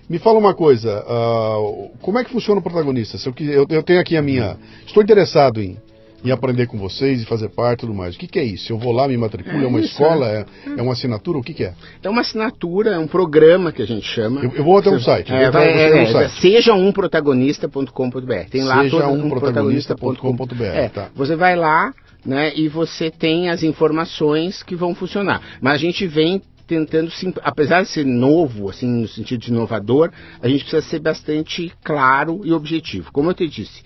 Me 0.08 0.18
fala 0.18 0.38
uma 0.38 0.54
coisa, 0.54 1.04
uh, 1.04 1.90
como 2.00 2.18
é 2.18 2.24
que 2.24 2.30
funciona 2.30 2.60
o 2.60 2.62
protagonista? 2.62 3.18
Eu, 3.40 3.66
eu, 3.68 3.82
tenho 3.82 4.00
aqui 4.00 4.16
a 4.16 4.22
minha. 4.22 4.56
Estou 4.86 5.02
interessado 5.02 5.60
em, 5.60 5.76
em 6.24 6.30
aprender 6.30 6.66
com 6.66 6.78
vocês 6.78 7.22
e 7.22 7.24
fazer 7.24 7.48
parte 7.48 7.80
e 7.80 7.86
tudo 7.86 7.94
mais. 7.94 8.16
O 8.16 8.18
que, 8.18 8.26
que 8.26 8.38
é 8.38 8.44
isso? 8.44 8.72
Eu 8.72 8.78
vou 8.78 8.92
lá, 8.92 9.06
me 9.06 9.16
matriculo, 9.16 9.60
é, 9.60 9.64
é 9.64 9.66
uma 9.66 9.80
isso, 9.80 9.92
escola, 9.92 10.26
é. 10.28 10.44
É, 10.66 10.78
é. 10.78 10.82
uma 10.82 10.92
assinatura, 10.92 11.38
o 11.38 11.42
que, 11.42 11.54
que, 11.54 11.64
é? 11.64 11.74
É 12.02 12.08
uma 12.08 12.22
assinatura, 12.22 12.90
é 12.90 12.98
um 12.98 13.06
programa 13.06 13.72
que 13.72 13.82
a 13.82 13.86
gente 13.86 14.06
chama. 14.06 14.42
Eu, 14.42 14.52
eu 14.52 14.64
vou 14.64 14.78
até 14.78 14.90
um 14.90 15.00
site. 15.00 15.32
É, 15.32 15.50
vai, 15.50 15.68
é, 15.68 16.02
um 16.02 16.12
site. 16.12 16.40
Seja 16.40 16.74
um 16.74 16.92
protagonista.com.br. 16.92 18.50
Tem 18.50 18.64
lá 18.64 18.82
seja 18.82 19.06
um 19.08 19.28
protagonista.com.br. 19.28 20.62
É, 20.62 20.88
tá. 20.88 21.08
Você 21.14 21.36
vai 21.36 21.56
lá. 21.56 21.92
Né, 22.26 22.52
e 22.56 22.68
você 22.68 23.12
tem 23.12 23.48
as 23.48 23.62
informações 23.62 24.60
que 24.62 24.74
vão 24.74 24.92
funcionar. 24.92 25.40
Mas 25.62 25.74
a 25.74 25.78
gente 25.78 26.04
vem 26.04 26.42
tentando, 26.66 27.10
apesar 27.42 27.82
de 27.82 27.88
ser 27.88 28.04
novo, 28.04 28.68
assim, 28.68 28.86
no 28.86 29.08
sentido 29.08 29.40
de 29.40 29.50
inovador, 29.50 30.10
a 30.42 30.48
gente 30.48 30.64
precisa 30.64 30.82
ser 30.82 30.98
bastante 30.98 31.72
claro 31.82 32.42
e 32.44 32.52
objetivo. 32.52 33.10
Como 33.10 33.30
eu 33.30 33.34
te 33.34 33.48
disse, 33.48 33.82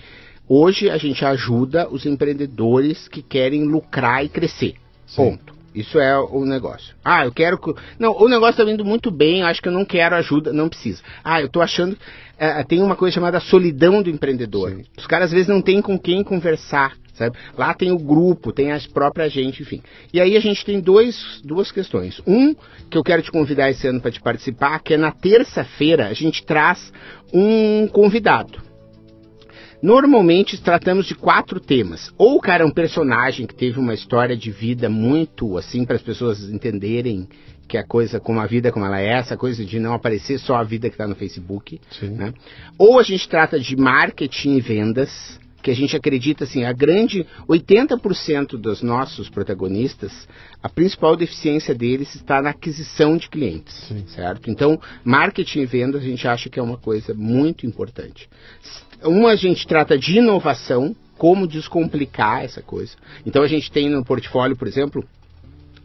hoje 0.48 0.90
a 0.90 0.96
gente 0.96 1.24
ajuda 1.24 1.88
os 1.88 2.06
empreendedores 2.06 3.08
que 3.08 3.22
querem 3.22 3.64
lucrar 3.64 4.24
e 4.24 4.28
crescer. 4.28 4.74
Sim. 5.06 5.16
Ponto. 5.16 5.52
Isso 5.74 5.98
é 5.98 6.18
o 6.18 6.44
negócio. 6.44 6.94
Ah, 7.02 7.24
eu 7.24 7.32
quero. 7.32 7.58
Não, 7.98 8.12
o 8.12 8.28
negócio 8.28 8.52
está 8.52 8.64
vindo 8.64 8.84
muito 8.84 9.10
bem, 9.10 9.40
eu 9.40 9.46
acho 9.46 9.62
que 9.62 9.68
eu 9.68 9.72
não 9.72 9.84
quero 9.84 10.14
ajuda, 10.14 10.52
não 10.52 10.68
precisa. 10.68 11.02
Ah, 11.24 11.40
eu 11.40 11.46
estou 11.46 11.62
achando. 11.62 11.96
É, 12.38 12.62
tem 12.62 12.82
uma 12.82 12.94
coisa 12.94 13.14
chamada 13.14 13.40
solidão 13.40 14.02
do 14.02 14.10
empreendedor. 14.10 14.70
Sim. 14.70 14.84
Os 14.98 15.06
caras 15.06 15.26
às 15.26 15.32
vezes 15.32 15.48
não 15.48 15.62
têm 15.62 15.80
com 15.80 15.98
quem 15.98 16.22
conversar. 16.22 16.92
Sabe? 17.14 17.36
Lá 17.58 17.74
tem 17.74 17.92
o 17.92 17.98
grupo, 17.98 18.52
tem 18.52 18.72
as 18.72 18.86
próprias 18.86 19.32
gente, 19.32 19.62
enfim. 19.62 19.82
E 20.12 20.20
aí 20.20 20.34
a 20.34 20.40
gente 20.40 20.64
tem 20.64 20.80
dois, 20.80 21.42
duas 21.44 21.70
questões. 21.70 22.20
Um, 22.26 22.54
que 22.90 22.96
eu 22.96 23.04
quero 23.04 23.22
te 23.22 23.30
convidar 23.30 23.70
esse 23.70 23.86
ano 23.86 24.00
para 24.00 24.10
te 24.10 24.20
participar, 24.20 24.78
que 24.80 24.94
é 24.94 24.96
na 24.96 25.12
terça-feira 25.12 26.08
a 26.08 26.14
gente 26.14 26.42
traz 26.44 26.92
um 27.32 27.86
convidado. 27.86 28.71
Normalmente 29.82 30.62
tratamos 30.62 31.06
de 31.06 31.14
quatro 31.14 31.58
temas. 31.58 32.12
Ou 32.16 32.36
o 32.36 32.40
cara 32.40 32.62
é 32.62 32.66
um 32.66 32.70
personagem 32.70 33.46
que 33.46 33.54
teve 33.54 33.80
uma 33.80 33.94
história 33.94 34.36
de 34.36 34.50
vida 34.50 34.88
muito 34.88 35.58
assim 35.58 35.84
para 35.84 35.96
as 35.96 36.02
pessoas 36.02 36.48
entenderem 36.48 37.28
que 37.66 37.76
a 37.76 37.84
coisa 37.84 38.20
como 38.20 38.38
a 38.38 38.46
vida 38.46 38.70
como 38.70 38.86
ela 38.86 39.00
é, 39.00 39.18
essa 39.18 39.36
coisa 39.36 39.64
de 39.64 39.80
não 39.80 39.94
aparecer 39.94 40.38
só 40.38 40.56
a 40.56 40.62
vida 40.62 40.88
que 40.88 40.94
está 40.94 41.08
no 41.08 41.16
Facebook. 41.16 41.80
Né? 42.12 42.32
Ou 42.78 42.98
a 42.98 43.02
gente 43.02 43.28
trata 43.28 43.58
de 43.58 43.74
marketing 43.76 44.56
e 44.56 44.60
vendas 44.60 45.40
que 45.62 45.70
a 45.70 45.74
gente 45.74 45.96
acredita 45.96 46.44
assim, 46.44 46.64
a 46.64 46.72
grande 46.72 47.24
80% 47.48 48.56
dos 48.58 48.82
nossos 48.82 49.28
protagonistas, 49.28 50.28
a 50.60 50.68
principal 50.68 51.16
deficiência 51.16 51.74
deles 51.74 52.14
está 52.16 52.42
na 52.42 52.50
aquisição 52.50 53.16
de 53.16 53.28
clientes, 53.30 53.72
Sim. 53.86 54.04
certo? 54.08 54.50
Então, 54.50 54.80
marketing 55.04 55.60
e 55.60 55.66
vendas 55.66 56.02
a 56.02 56.04
gente 56.04 56.26
acha 56.26 56.50
que 56.50 56.58
é 56.58 56.62
uma 56.62 56.76
coisa 56.76 57.14
muito 57.14 57.64
importante. 57.64 58.28
Uma 59.04 59.30
a 59.30 59.36
gente 59.36 59.66
trata 59.66 59.98
de 59.98 60.18
inovação, 60.18 60.94
como 61.18 61.46
descomplicar 61.46 62.44
essa 62.44 62.62
coisa. 62.62 62.94
Então 63.24 63.42
a 63.42 63.48
gente 63.48 63.70
tem 63.70 63.88
no 63.88 64.04
portfólio, 64.04 64.56
por 64.56 64.66
exemplo, 64.66 65.04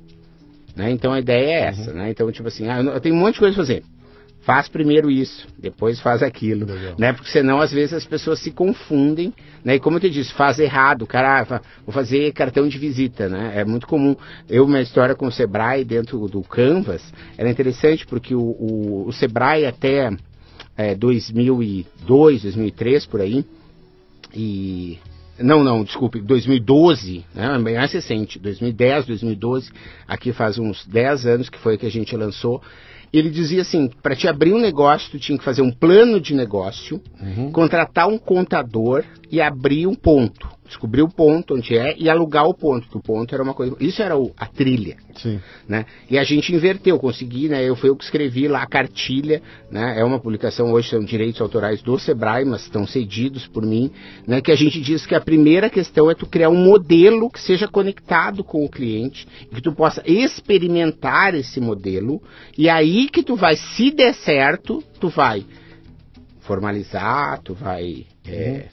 Né? 0.76 0.90
Então 0.90 1.12
a 1.12 1.20
ideia 1.20 1.46
é 1.46 1.60
essa. 1.68 1.90
Uhum. 1.90 1.96
Né? 1.96 2.10
Então, 2.10 2.30
tipo 2.30 2.48
assim, 2.48 2.68
ah, 2.68 2.80
eu 2.80 3.00
tenho 3.00 3.14
um 3.14 3.18
monte 3.18 3.34
de 3.34 3.40
coisa 3.40 3.54
para 3.54 3.64
fazer. 3.64 3.82
Faz 4.42 4.68
primeiro 4.68 5.10
isso, 5.10 5.46
depois 5.58 6.00
faz 6.00 6.22
aquilo, 6.22 6.66
né? 6.96 7.12
Porque 7.12 7.28
senão 7.30 7.60
às 7.60 7.70
vezes 7.70 7.92
as 7.92 8.06
pessoas 8.06 8.40
se 8.40 8.50
confundem, 8.50 9.34
né? 9.62 9.74
E 9.74 9.78
como 9.78 9.96
eu 9.96 10.00
te 10.00 10.08
disse, 10.08 10.32
faz 10.32 10.58
errado, 10.58 11.06
cara, 11.06 11.42
ah, 11.42 11.60
vou 11.84 11.92
fazer 11.92 12.32
cartão 12.32 12.66
de 12.66 12.78
visita, 12.78 13.28
né? 13.28 13.52
É 13.56 13.64
muito 13.66 13.86
comum. 13.86 14.16
Eu 14.48 14.64
uma 14.64 14.80
história 14.80 15.14
com 15.14 15.26
o 15.26 15.30
Sebrae 15.30 15.84
dentro 15.84 16.26
do 16.26 16.40
Canvas 16.40 17.02
era 17.36 17.50
interessante 17.50 18.06
porque 18.06 18.34
o, 18.34 18.40
o, 18.40 19.04
o 19.08 19.12
Sebrae 19.12 19.66
até 19.66 20.10
é, 20.74 20.94
2002, 20.94 22.42
2003 22.42 23.04
por 23.04 23.20
aí, 23.20 23.44
e 24.34 24.98
não, 25.38 25.64
não, 25.64 25.82
desculpe, 25.82 26.20
2012, 26.20 27.24
né, 27.34 27.56
mais 27.58 27.92
recente, 27.92 28.38
2010, 28.38 29.06
2012, 29.06 29.70
aqui 30.06 30.32
faz 30.32 30.58
uns 30.58 30.86
10 30.86 31.26
anos 31.26 31.48
que 31.48 31.58
foi 31.58 31.78
que 31.78 31.86
a 31.86 31.90
gente 31.90 32.14
lançou. 32.14 32.62
Ele 33.12 33.30
dizia 33.30 33.62
assim: 33.62 33.90
para 34.02 34.14
te 34.14 34.28
abrir 34.28 34.52
um 34.52 34.60
negócio, 34.60 35.10
tu 35.10 35.18
tinha 35.18 35.38
que 35.38 35.44
fazer 35.44 35.62
um 35.62 35.72
plano 35.72 36.20
de 36.20 36.34
negócio, 36.34 37.00
uhum. 37.20 37.50
contratar 37.50 38.06
um 38.06 38.18
contador 38.18 39.04
e 39.30 39.40
abrir 39.40 39.86
um 39.86 39.94
ponto 39.94 40.59
descobrir 40.70 41.02
o 41.02 41.08
ponto 41.08 41.54
onde 41.54 41.76
é 41.76 41.94
e 41.98 42.08
alugar 42.08 42.46
o 42.46 42.54
ponto, 42.54 42.88
que 42.88 42.96
o 42.96 43.02
ponto 43.02 43.34
era 43.34 43.42
uma 43.42 43.52
coisa. 43.52 43.76
Isso 43.80 44.00
era 44.02 44.16
o, 44.16 44.32
a 44.36 44.46
trilha. 44.46 44.96
Sim. 45.16 45.40
Né? 45.68 45.84
E 46.08 46.16
a 46.16 46.24
gente 46.24 46.54
inverteu, 46.54 46.98
consegui, 46.98 47.48
né? 47.48 47.62
Eu 47.62 47.76
fui 47.76 47.90
eu 47.90 47.96
que 47.96 48.04
escrevi 48.04 48.48
lá 48.48 48.62
a 48.62 48.66
cartilha, 48.66 49.42
né? 49.70 50.00
É 50.00 50.04
uma 50.04 50.20
publicação 50.20 50.72
hoje, 50.72 50.88
são 50.88 51.04
direitos 51.04 51.40
autorais 51.40 51.82
do 51.82 51.98
Sebrae, 51.98 52.44
mas 52.44 52.62
estão 52.62 52.86
cedidos 52.86 53.46
por 53.46 53.66
mim, 53.66 53.90
né? 54.26 54.40
Que 54.40 54.52
a 54.52 54.56
gente 54.56 54.80
diz 54.80 55.04
que 55.04 55.14
a 55.14 55.20
primeira 55.20 55.68
questão 55.68 56.10
é 56.10 56.14
tu 56.14 56.26
criar 56.26 56.48
um 56.48 56.64
modelo 56.64 57.28
que 57.28 57.40
seja 57.40 57.66
conectado 57.66 58.44
com 58.44 58.64
o 58.64 58.68
cliente, 58.68 59.26
que 59.52 59.60
tu 59.60 59.72
possa 59.72 60.02
experimentar 60.06 61.34
esse 61.34 61.60
modelo, 61.60 62.22
e 62.56 62.68
aí 62.68 63.08
que 63.08 63.22
tu 63.22 63.34
vai, 63.34 63.56
se 63.56 63.90
der 63.90 64.14
certo, 64.14 64.82
tu 65.00 65.08
vai 65.08 65.44
formalizar, 66.40 67.40
tu 67.42 67.54
vai. 67.54 68.06
É, 68.32 68.66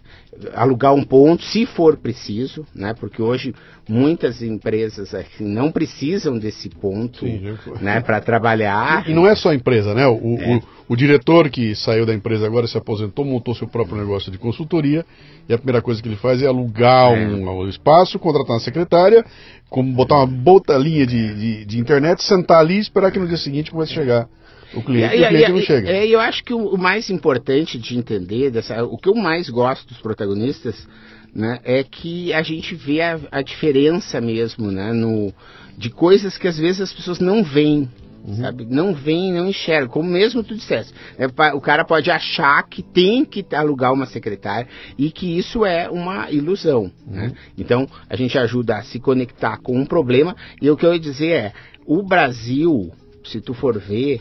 alugar 0.54 0.94
um 0.94 1.04
ponto, 1.04 1.44
se 1.44 1.66
for 1.66 1.98
preciso, 1.98 2.66
né? 2.76 2.94
Porque 2.94 3.22
hoje 3.22 3.54
muitas 3.88 4.42
empresas 4.42 5.14
assim, 5.14 5.46
não 5.46 5.72
precisam 5.72 6.38
desse 6.38 6.70
ponto, 6.70 7.26
Sim, 7.26 7.58
né? 7.82 8.02
Para 8.02 8.22
trabalhar. 8.22 9.08
E, 9.08 9.12
e, 9.12 9.14
não 9.16 9.28
é 9.28 9.36
só 9.36 9.50
a 9.50 9.56
empresa, 9.56 9.94
né? 9.94 10.06
O, 10.08 10.38
é. 10.40 10.56
o, 10.56 10.64
O 10.90 10.96
diretor 10.96 11.50
que 11.50 11.76
saiu 11.76 12.06
da 12.06 12.14
empresa 12.14 12.46
agora 12.46 12.68
se 12.68 12.78
aposentou, 12.78 13.26
montou 13.26 13.56
seu 13.56 13.68
próprio 13.68 13.98
negócio 13.98 14.32
de 14.32 14.38
consultoria 14.38 15.06
e 15.50 15.54
a 15.54 15.58
primeira 15.58 15.82
coisa 15.82 16.02
que 16.02 16.08
ele 16.08 16.16
faz 16.16 16.42
é 16.42 16.48
alugar 16.48 17.14
é. 17.14 17.28
Um, 17.28 17.50
um, 17.50 17.70
espaço, 17.70 18.20
contratar 18.20 18.52
uma 18.52 18.60
secretária, 18.60 19.26
como 19.70 19.92
botar 19.94 20.18
uma 20.18 20.28
botalinha 20.28 21.06
de, 21.06 21.36
de, 21.36 21.66
de, 21.66 21.80
internet, 21.80 22.24
sentar 22.24 22.60
ali 22.60 22.76
e 22.76 22.80
esperar 22.80 23.12
que 23.12 23.20
no 23.20 23.28
dia 23.28 23.38
seguinte 23.38 23.72
comece 23.72 23.92
a 23.94 23.96
chegar 23.96 24.30
o 24.74 24.82
cliente. 24.82 25.16
E, 25.16 25.20
e 25.20 25.24
o 25.24 25.28
cliente 25.28 25.50
e, 25.50 25.54
não 25.54 25.62
chega. 25.62 25.90
É, 25.90 26.08
eu 26.08 26.20
acho 26.20 26.44
que 26.44 26.54
o, 26.54 26.74
o, 26.74 26.78
mais 26.78 27.10
importante 27.10 27.78
de 27.78 27.98
entender, 27.98 28.52
dessa, 28.52 28.84
o 28.84 28.98
que 28.98 29.10
eu 29.10 29.16
mais 29.16 29.50
gosto 29.50 29.88
dos 29.88 29.98
protagonistas, 29.98 30.88
né, 31.34 31.60
é 31.64 31.84
que 31.84 32.34
a 32.34 32.42
gente 32.42 32.76
vê 32.76 33.02
a, 33.02 33.20
a 33.32 33.42
diferença 33.42 34.20
mesmo, 34.20 34.72
né, 34.72 34.92
no, 34.92 35.34
de 35.78 35.90
coisas 35.90 36.38
que 36.38 36.48
às 36.48 36.58
vezes 36.58 36.82
as 36.82 36.94
pessoas 36.94 37.20
não 37.20 37.44
veem. 37.44 37.90
Uhum. 38.26 38.36
Sabe? 38.36 38.66
Não 38.66 38.94
vem, 38.94 39.32
não 39.32 39.48
enxerga, 39.48 39.88
como 39.88 40.10
mesmo 40.10 40.44
tu 40.44 40.54
disseste. 40.54 40.94
É, 41.18 41.28
o 41.54 41.62
cara 41.62 41.86
pode 41.86 42.12
achar 42.12 42.62
que 42.64 42.84
tem 42.84 43.24
que 43.24 43.46
alugar 43.56 43.94
uma 43.94 44.06
secretária 44.06 44.68
e 44.98 45.10
que 45.10 45.38
isso 45.38 45.66
é 45.66 45.90
uma 45.90 46.30
ilusão. 46.30 46.92
Uhum. 47.08 47.14
Né? 47.14 47.32
Então, 47.58 47.88
a 48.10 48.18
gente 48.18 48.38
ajuda 48.38 48.76
a 48.76 48.84
se 48.84 49.00
conectar 49.00 49.58
com 49.60 49.78
um 49.80 49.86
problema. 49.86 50.36
E 50.62 50.70
o 50.70 50.76
que 50.76 50.86
eu 50.86 50.94
ia 50.94 51.00
dizer 51.00 51.30
é: 51.30 51.54
o 51.86 52.04
Brasil, 52.04 52.92
se 53.24 53.40
tu 53.40 53.54
for 53.54 53.80
ver, 53.80 54.20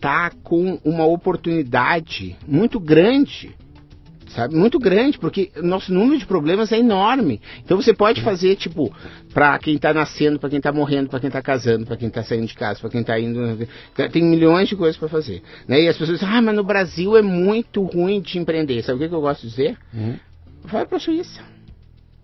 tá 0.00 0.30
com 0.42 0.80
uma 0.84 1.04
oportunidade 1.04 2.36
muito 2.46 2.80
grande 2.80 3.54
sabe? 4.30 4.54
Muito 4.54 4.78
grande, 4.78 5.18
porque 5.18 5.50
nosso 5.56 5.92
número 5.92 6.18
de 6.18 6.26
problemas 6.26 6.72
é 6.72 6.78
enorme. 6.78 7.40
Então 7.64 7.80
você 7.80 7.92
pode 7.92 8.22
fazer, 8.22 8.56
tipo, 8.56 8.94
para 9.34 9.58
quem 9.58 9.74
está 9.74 9.92
nascendo, 9.92 10.38
para 10.38 10.48
quem 10.48 10.58
está 10.58 10.72
morrendo, 10.72 11.08
para 11.08 11.20
quem 11.20 11.28
está 11.28 11.42
casando, 11.42 11.84
para 11.86 11.96
quem 11.96 12.08
está 12.08 12.22
saindo 12.22 12.46
de 12.46 12.54
casa, 12.54 12.80
para 12.80 12.90
quem 12.90 13.00
está 13.00 13.18
indo. 13.18 13.66
Tem 14.12 14.22
milhões 14.22 14.68
de 14.68 14.76
coisas 14.76 14.96
para 14.96 15.08
fazer. 15.08 15.42
Né? 15.66 15.82
E 15.82 15.88
as 15.88 15.96
pessoas 15.96 16.20
dizem, 16.20 16.32
ah, 16.32 16.40
mas 16.40 16.54
no 16.54 16.64
Brasil 16.64 17.16
é 17.16 17.22
muito 17.22 17.82
ruim 17.82 18.20
de 18.20 18.38
empreender. 18.38 18.82
Sabe 18.82 18.98
o 18.98 19.02
que, 19.02 19.08
que 19.08 19.14
eu 19.14 19.20
gosto 19.20 19.42
de 19.42 19.48
dizer? 19.48 19.76
Uhum. 19.92 20.16
Vai 20.64 20.86
para 20.86 20.96
a 20.96 21.00
Suíça. 21.00 21.42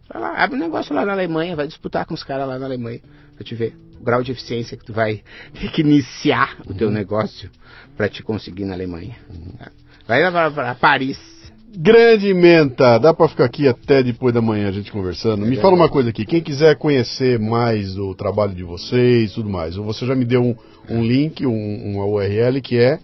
Vai 0.09 0.23
lá, 0.23 0.35
abre 0.36 0.57
um 0.57 0.61
negócio 0.61 0.94
lá 0.94 1.05
na 1.05 1.12
Alemanha, 1.12 1.57
vai 1.57 1.66
disputar 1.66 2.07
com 2.07 2.15
os 2.15 2.23
caras 2.23 2.47
lá 2.47 2.59
na 2.59 2.66
Alemanha, 2.66 3.01
para 3.35 3.44
te 3.44 3.55
ver 3.57 3.74
o 4.01 4.05
grau 4.05 4.23
de 4.23 4.32
eficiência 4.32 4.77
que 4.77 4.85
tu 4.85 4.93
vai 4.93 5.23
ter 5.59 5.70
que 5.70 5.81
iniciar 5.81 6.56
o 6.66 6.74
teu 6.74 6.89
uhum. 6.89 6.94
negócio 6.94 7.51
para 7.97 8.09
te 8.09 8.23
conseguir 8.23 8.64
na 8.64 8.74
Alemanha. 8.74 9.16
Vai 10.06 10.31
para 10.31 10.74
Paris 10.74 11.36
Grande 11.78 12.32
Menta, 12.32 12.97
dá 12.97 13.12
para 13.12 13.28
ficar 13.28 13.44
aqui 13.44 13.68
até 13.68 14.02
depois 14.02 14.32
da 14.32 14.40
manhã 14.40 14.68
a 14.68 14.73
gente 14.73 14.90
conversando. 14.90 15.44
Me 15.44 15.56
fala 15.56 15.74
uma 15.74 15.90
coisa 15.90 16.09
aqui, 16.09 16.24
quem 16.24 16.40
quiser 16.40 16.77
conhecer 16.77 17.39
mais 17.39 17.98
o 17.98 18.14
trabalho 18.14 18.55
de 18.55 18.62
vocês, 18.62 19.32
tudo 19.35 19.51
mais, 19.51 19.77
você 19.77 20.06
já 20.06 20.14
me 20.14 20.24
deu 20.24 20.43
um, 20.43 20.56
um 20.89 21.05
link, 21.05 21.44
um, 21.44 21.93
uma 21.93 22.06
URL 22.06 22.62
que 22.62 22.78
é 22.78 22.98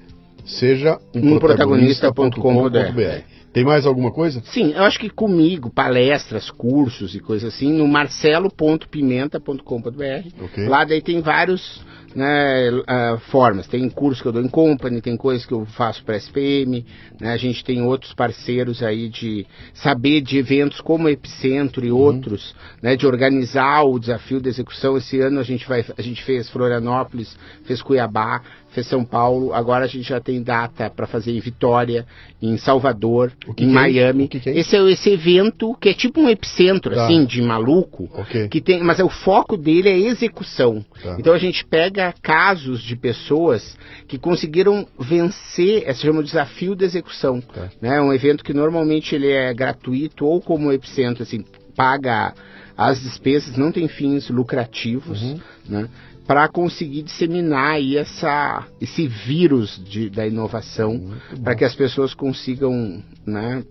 seja 0.47 0.98
um, 1.14 1.35
um 1.35 1.39
protagonista.com.br. 1.39 3.31
Tem 3.53 3.65
mais 3.65 3.85
alguma 3.85 4.11
coisa? 4.11 4.43
Sim, 4.47 4.73
eu 4.73 4.83
acho 4.83 4.99
que 4.99 5.11
comigo, 5.11 5.70
palestras, 5.70 6.51
cursos 6.51 7.15
e 7.15 7.20
coisas 7.20 7.55
assim, 7.55 7.70
no 7.73 7.87
marcelo.pimenta.com.br. 7.87 10.45
Okay. 10.45 10.69
Lá 10.69 10.85
daí 10.85 11.03
tem 11.03 11.20
vários 11.20 11.85
né, 12.14 12.70
uh, 12.70 13.18
formas. 13.30 13.66
Tem 13.66 13.89
curso 13.89 14.22
que 14.22 14.28
eu 14.28 14.32
dou 14.32 14.43
em 14.43 14.48
company, 14.48 15.01
tem 15.01 15.16
coisas 15.16 15.47
que 15.47 15.52
eu 15.52 15.64
faço 15.66 16.05
para 16.05 16.16
SPM, 16.16 16.84
né, 17.20 17.32
a 17.32 17.36
gente 17.36 17.64
tem 17.64 17.82
outros 17.82 18.12
parceiros 18.12 18.82
aí 18.82 19.09
de 19.09 19.47
saber 19.74 20.20
de 20.20 20.39
eventos 20.39 20.80
como 20.80 21.09
Epicentro 21.09 21.84
e 21.84 21.93
uhum. 21.93 21.98
outros, 21.98 22.55
né, 22.82 22.97
de 22.97 23.06
organizar 23.06 23.82
o 23.84 23.98
desafio 23.98 24.40
de 24.40 24.48
execução. 24.48 24.97
Esse 24.97 25.20
ano 25.20 25.40
a 25.40 25.44
gente, 25.44 25.66
vai, 25.66 25.84
a 25.97 26.02
gente 26.02 26.22
fez 26.22 26.48
Florianópolis, 26.48 27.36
fez 27.64 27.82
Cuiabá, 27.82 28.43
fez 28.72 28.86
São 28.86 29.05
Paulo, 29.05 29.52
agora 29.52 29.84
a 29.84 29.89
gente 29.89 30.09
já 30.09 30.20
tem 30.20 30.43
data 30.43 30.90
para 30.90 31.06
fazer 31.06 31.32
em 31.32 31.40
Vitória, 31.40 32.06
em 32.40 32.56
Salvador, 32.56 33.32
em 33.59 33.68
é 33.68 33.72
Miami. 33.72 34.28
É? 34.32 34.51
é 34.51 34.59
esse 34.59 34.76
é 34.76 34.90
esse 34.90 35.10
evento 35.10 35.76
que 35.80 35.90
é 35.90 35.94
tipo 35.94 36.20
um 36.20 36.28
epicentro, 36.28 36.94
tá. 36.94 37.05
assim, 37.05 37.24
de 37.24 37.43
maluco, 37.43 38.10
okay. 38.14 38.48
que 38.48 38.60
tem, 38.60 38.82
mas 38.82 38.98
é, 38.98 39.05
o 39.05 39.09
foco 39.09 39.56
dele 39.56 39.89
é 39.89 39.98
execução. 39.98 40.84
Tá. 41.02 41.16
Então 41.18 41.34
a 41.34 41.39
gente 41.39 41.64
pega 41.64 42.02
casos 42.11 42.83
de 42.83 42.97
pessoas 42.97 43.77
que 44.09 44.19
conseguiram 44.19 44.87
vencer, 44.99 45.89
esse 45.89 46.01
chama 46.01 46.23
de 46.23 46.29
desafio 46.31 46.74
de 46.74 46.85
execução. 46.85 47.41
Tá. 47.41 47.69
Né? 47.81 48.01
Um 48.01 48.12
evento 48.12 48.43
que 48.43 48.55
normalmente 48.55 49.15
ele 49.15 49.31
é 49.31 49.53
gratuito 49.53 50.24
ou 50.24 50.41
como 50.41 50.69
um 50.69 50.73
epicentro, 50.73 51.23
assim, 51.23 51.45
paga 51.77 52.35
as 52.77 53.01
despesas, 53.01 53.57
não 53.57 53.70
tem 53.70 53.87
fins 53.87 54.29
lucrativos, 54.31 55.23
uhum. 55.23 55.41
né? 55.69 55.89
para 56.27 56.49
conseguir 56.49 57.03
disseminar 57.03 57.74
aí 57.74 57.97
essa, 57.97 58.66
esse 58.81 59.07
vírus 59.07 59.81
de, 59.85 60.09
da 60.09 60.27
inovação, 60.27 61.12
para 61.43 61.55
que 61.55 61.65
as 61.65 61.74
pessoas 61.74 62.15
consigam 62.15 63.03
né, 63.27 63.65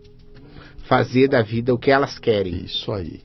fazer 0.84 1.30
da 1.30 1.41
vida 1.41 1.74
o 1.74 1.78
que 1.78 1.90
elas 1.90 2.20
querem. 2.20 2.66
Isso 2.66 2.91
aí. 2.91 3.22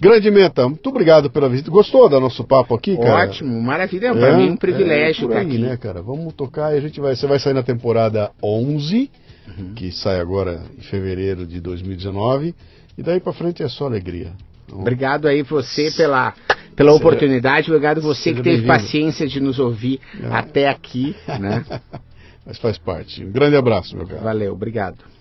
Grande 0.00 0.30
Meta, 0.30 0.68
muito 0.68 0.88
obrigado 0.88 1.30
pela 1.30 1.48
visita. 1.48 1.70
Gostou 1.70 2.08
do 2.08 2.20
nosso 2.20 2.44
papo 2.44 2.74
aqui, 2.74 2.96
cara? 2.96 3.30
Ótimo, 3.30 3.60
maravilha. 3.62 4.12
Para 4.12 4.28
é, 4.28 4.36
mim 4.36 4.48
é 4.48 4.52
um 4.52 4.56
privilégio 4.56 5.32
é, 5.32 5.38
estar 5.38 5.40
aqui. 5.40 5.58
né, 5.58 5.76
cara? 5.76 6.02
Vamos 6.02 6.34
tocar 6.34 6.74
e 6.74 6.78
a 6.78 6.80
gente 6.80 7.00
vai, 7.00 7.16
você 7.16 7.26
vai 7.26 7.38
sair 7.38 7.54
na 7.54 7.62
temporada 7.62 8.30
11, 8.42 9.10
uhum. 9.58 9.74
que 9.74 9.90
sai 9.90 10.20
agora 10.20 10.62
em 10.78 10.82
fevereiro 10.82 11.46
de 11.46 11.60
2019, 11.60 12.54
e 12.98 13.02
daí 13.02 13.20
para 13.20 13.32
frente 13.32 13.62
é 13.62 13.68
só 13.68 13.86
alegria. 13.86 14.32
Então, 14.66 14.80
obrigado 14.80 15.26
aí 15.26 15.42
você 15.42 15.90
pela 15.90 16.34
pela 16.76 16.92
Seja, 16.92 17.02
oportunidade. 17.02 17.70
Obrigado 17.70 18.02
você 18.02 18.34
que 18.34 18.42
teve 18.42 18.66
paciência 18.66 19.26
de 19.26 19.40
nos 19.40 19.58
ouvir 19.58 19.98
é. 20.22 20.26
até 20.26 20.68
aqui. 20.68 21.16
Né? 21.40 21.64
Mas 22.44 22.58
faz 22.58 22.76
parte. 22.76 23.24
Um 23.24 23.32
grande 23.32 23.56
abraço, 23.56 23.96
meu 23.96 24.06
caro. 24.06 24.22
Valeu, 24.22 24.52
obrigado. 24.52 25.15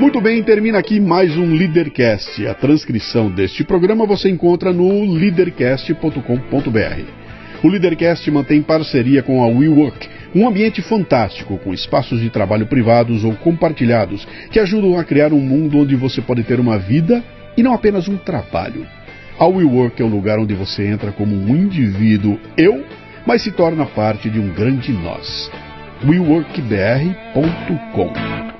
Muito 0.00 0.18
bem, 0.18 0.42
termina 0.42 0.78
aqui 0.78 0.98
mais 0.98 1.36
um 1.36 1.54
Leadercast. 1.54 2.46
A 2.46 2.54
transcrição 2.54 3.30
deste 3.30 3.62
programa 3.62 4.06
você 4.06 4.30
encontra 4.30 4.72
no 4.72 5.04
leadercast.com.br. 5.04 7.04
O 7.62 7.68
Leadercast 7.68 8.30
mantém 8.30 8.62
parceria 8.62 9.22
com 9.22 9.44
a 9.44 9.46
WeWork, 9.46 10.08
um 10.34 10.48
ambiente 10.48 10.80
fantástico 10.80 11.58
com 11.58 11.74
espaços 11.74 12.18
de 12.18 12.30
trabalho 12.30 12.66
privados 12.66 13.24
ou 13.24 13.34
compartilhados 13.34 14.26
que 14.50 14.58
ajudam 14.58 14.98
a 14.98 15.04
criar 15.04 15.34
um 15.34 15.40
mundo 15.40 15.80
onde 15.80 15.94
você 15.94 16.22
pode 16.22 16.44
ter 16.44 16.58
uma 16.58 16.78
vida 16.78 17.22
e 17.54 17.62
não 17.62 17.74
apenas 17.74 18.08
um 18.08 18.16
trabalho. 18.16 18.86
A 19.38 19.46
WeWork 19.46 20.00
é 20.00 20.04
o 20.04 20.08
lugar 20.08 20.38
onde 20.38 20.54
você 20.54 20.86
entra 20.86 21.12
como 21.12 21.36
um 21.36 21.54
indivíduo 21.54 22.40
eu, 22.56 22.82
mas 23.26 23.42
se 23.42 23.52
torna 23.52 23.84
parte 23.84 24.30
de 24.30 24.40
um 24.40 24.48
grande 24.48 24.94
nós. 24.94 25.50
WeWorkBR.com 26.02 28.59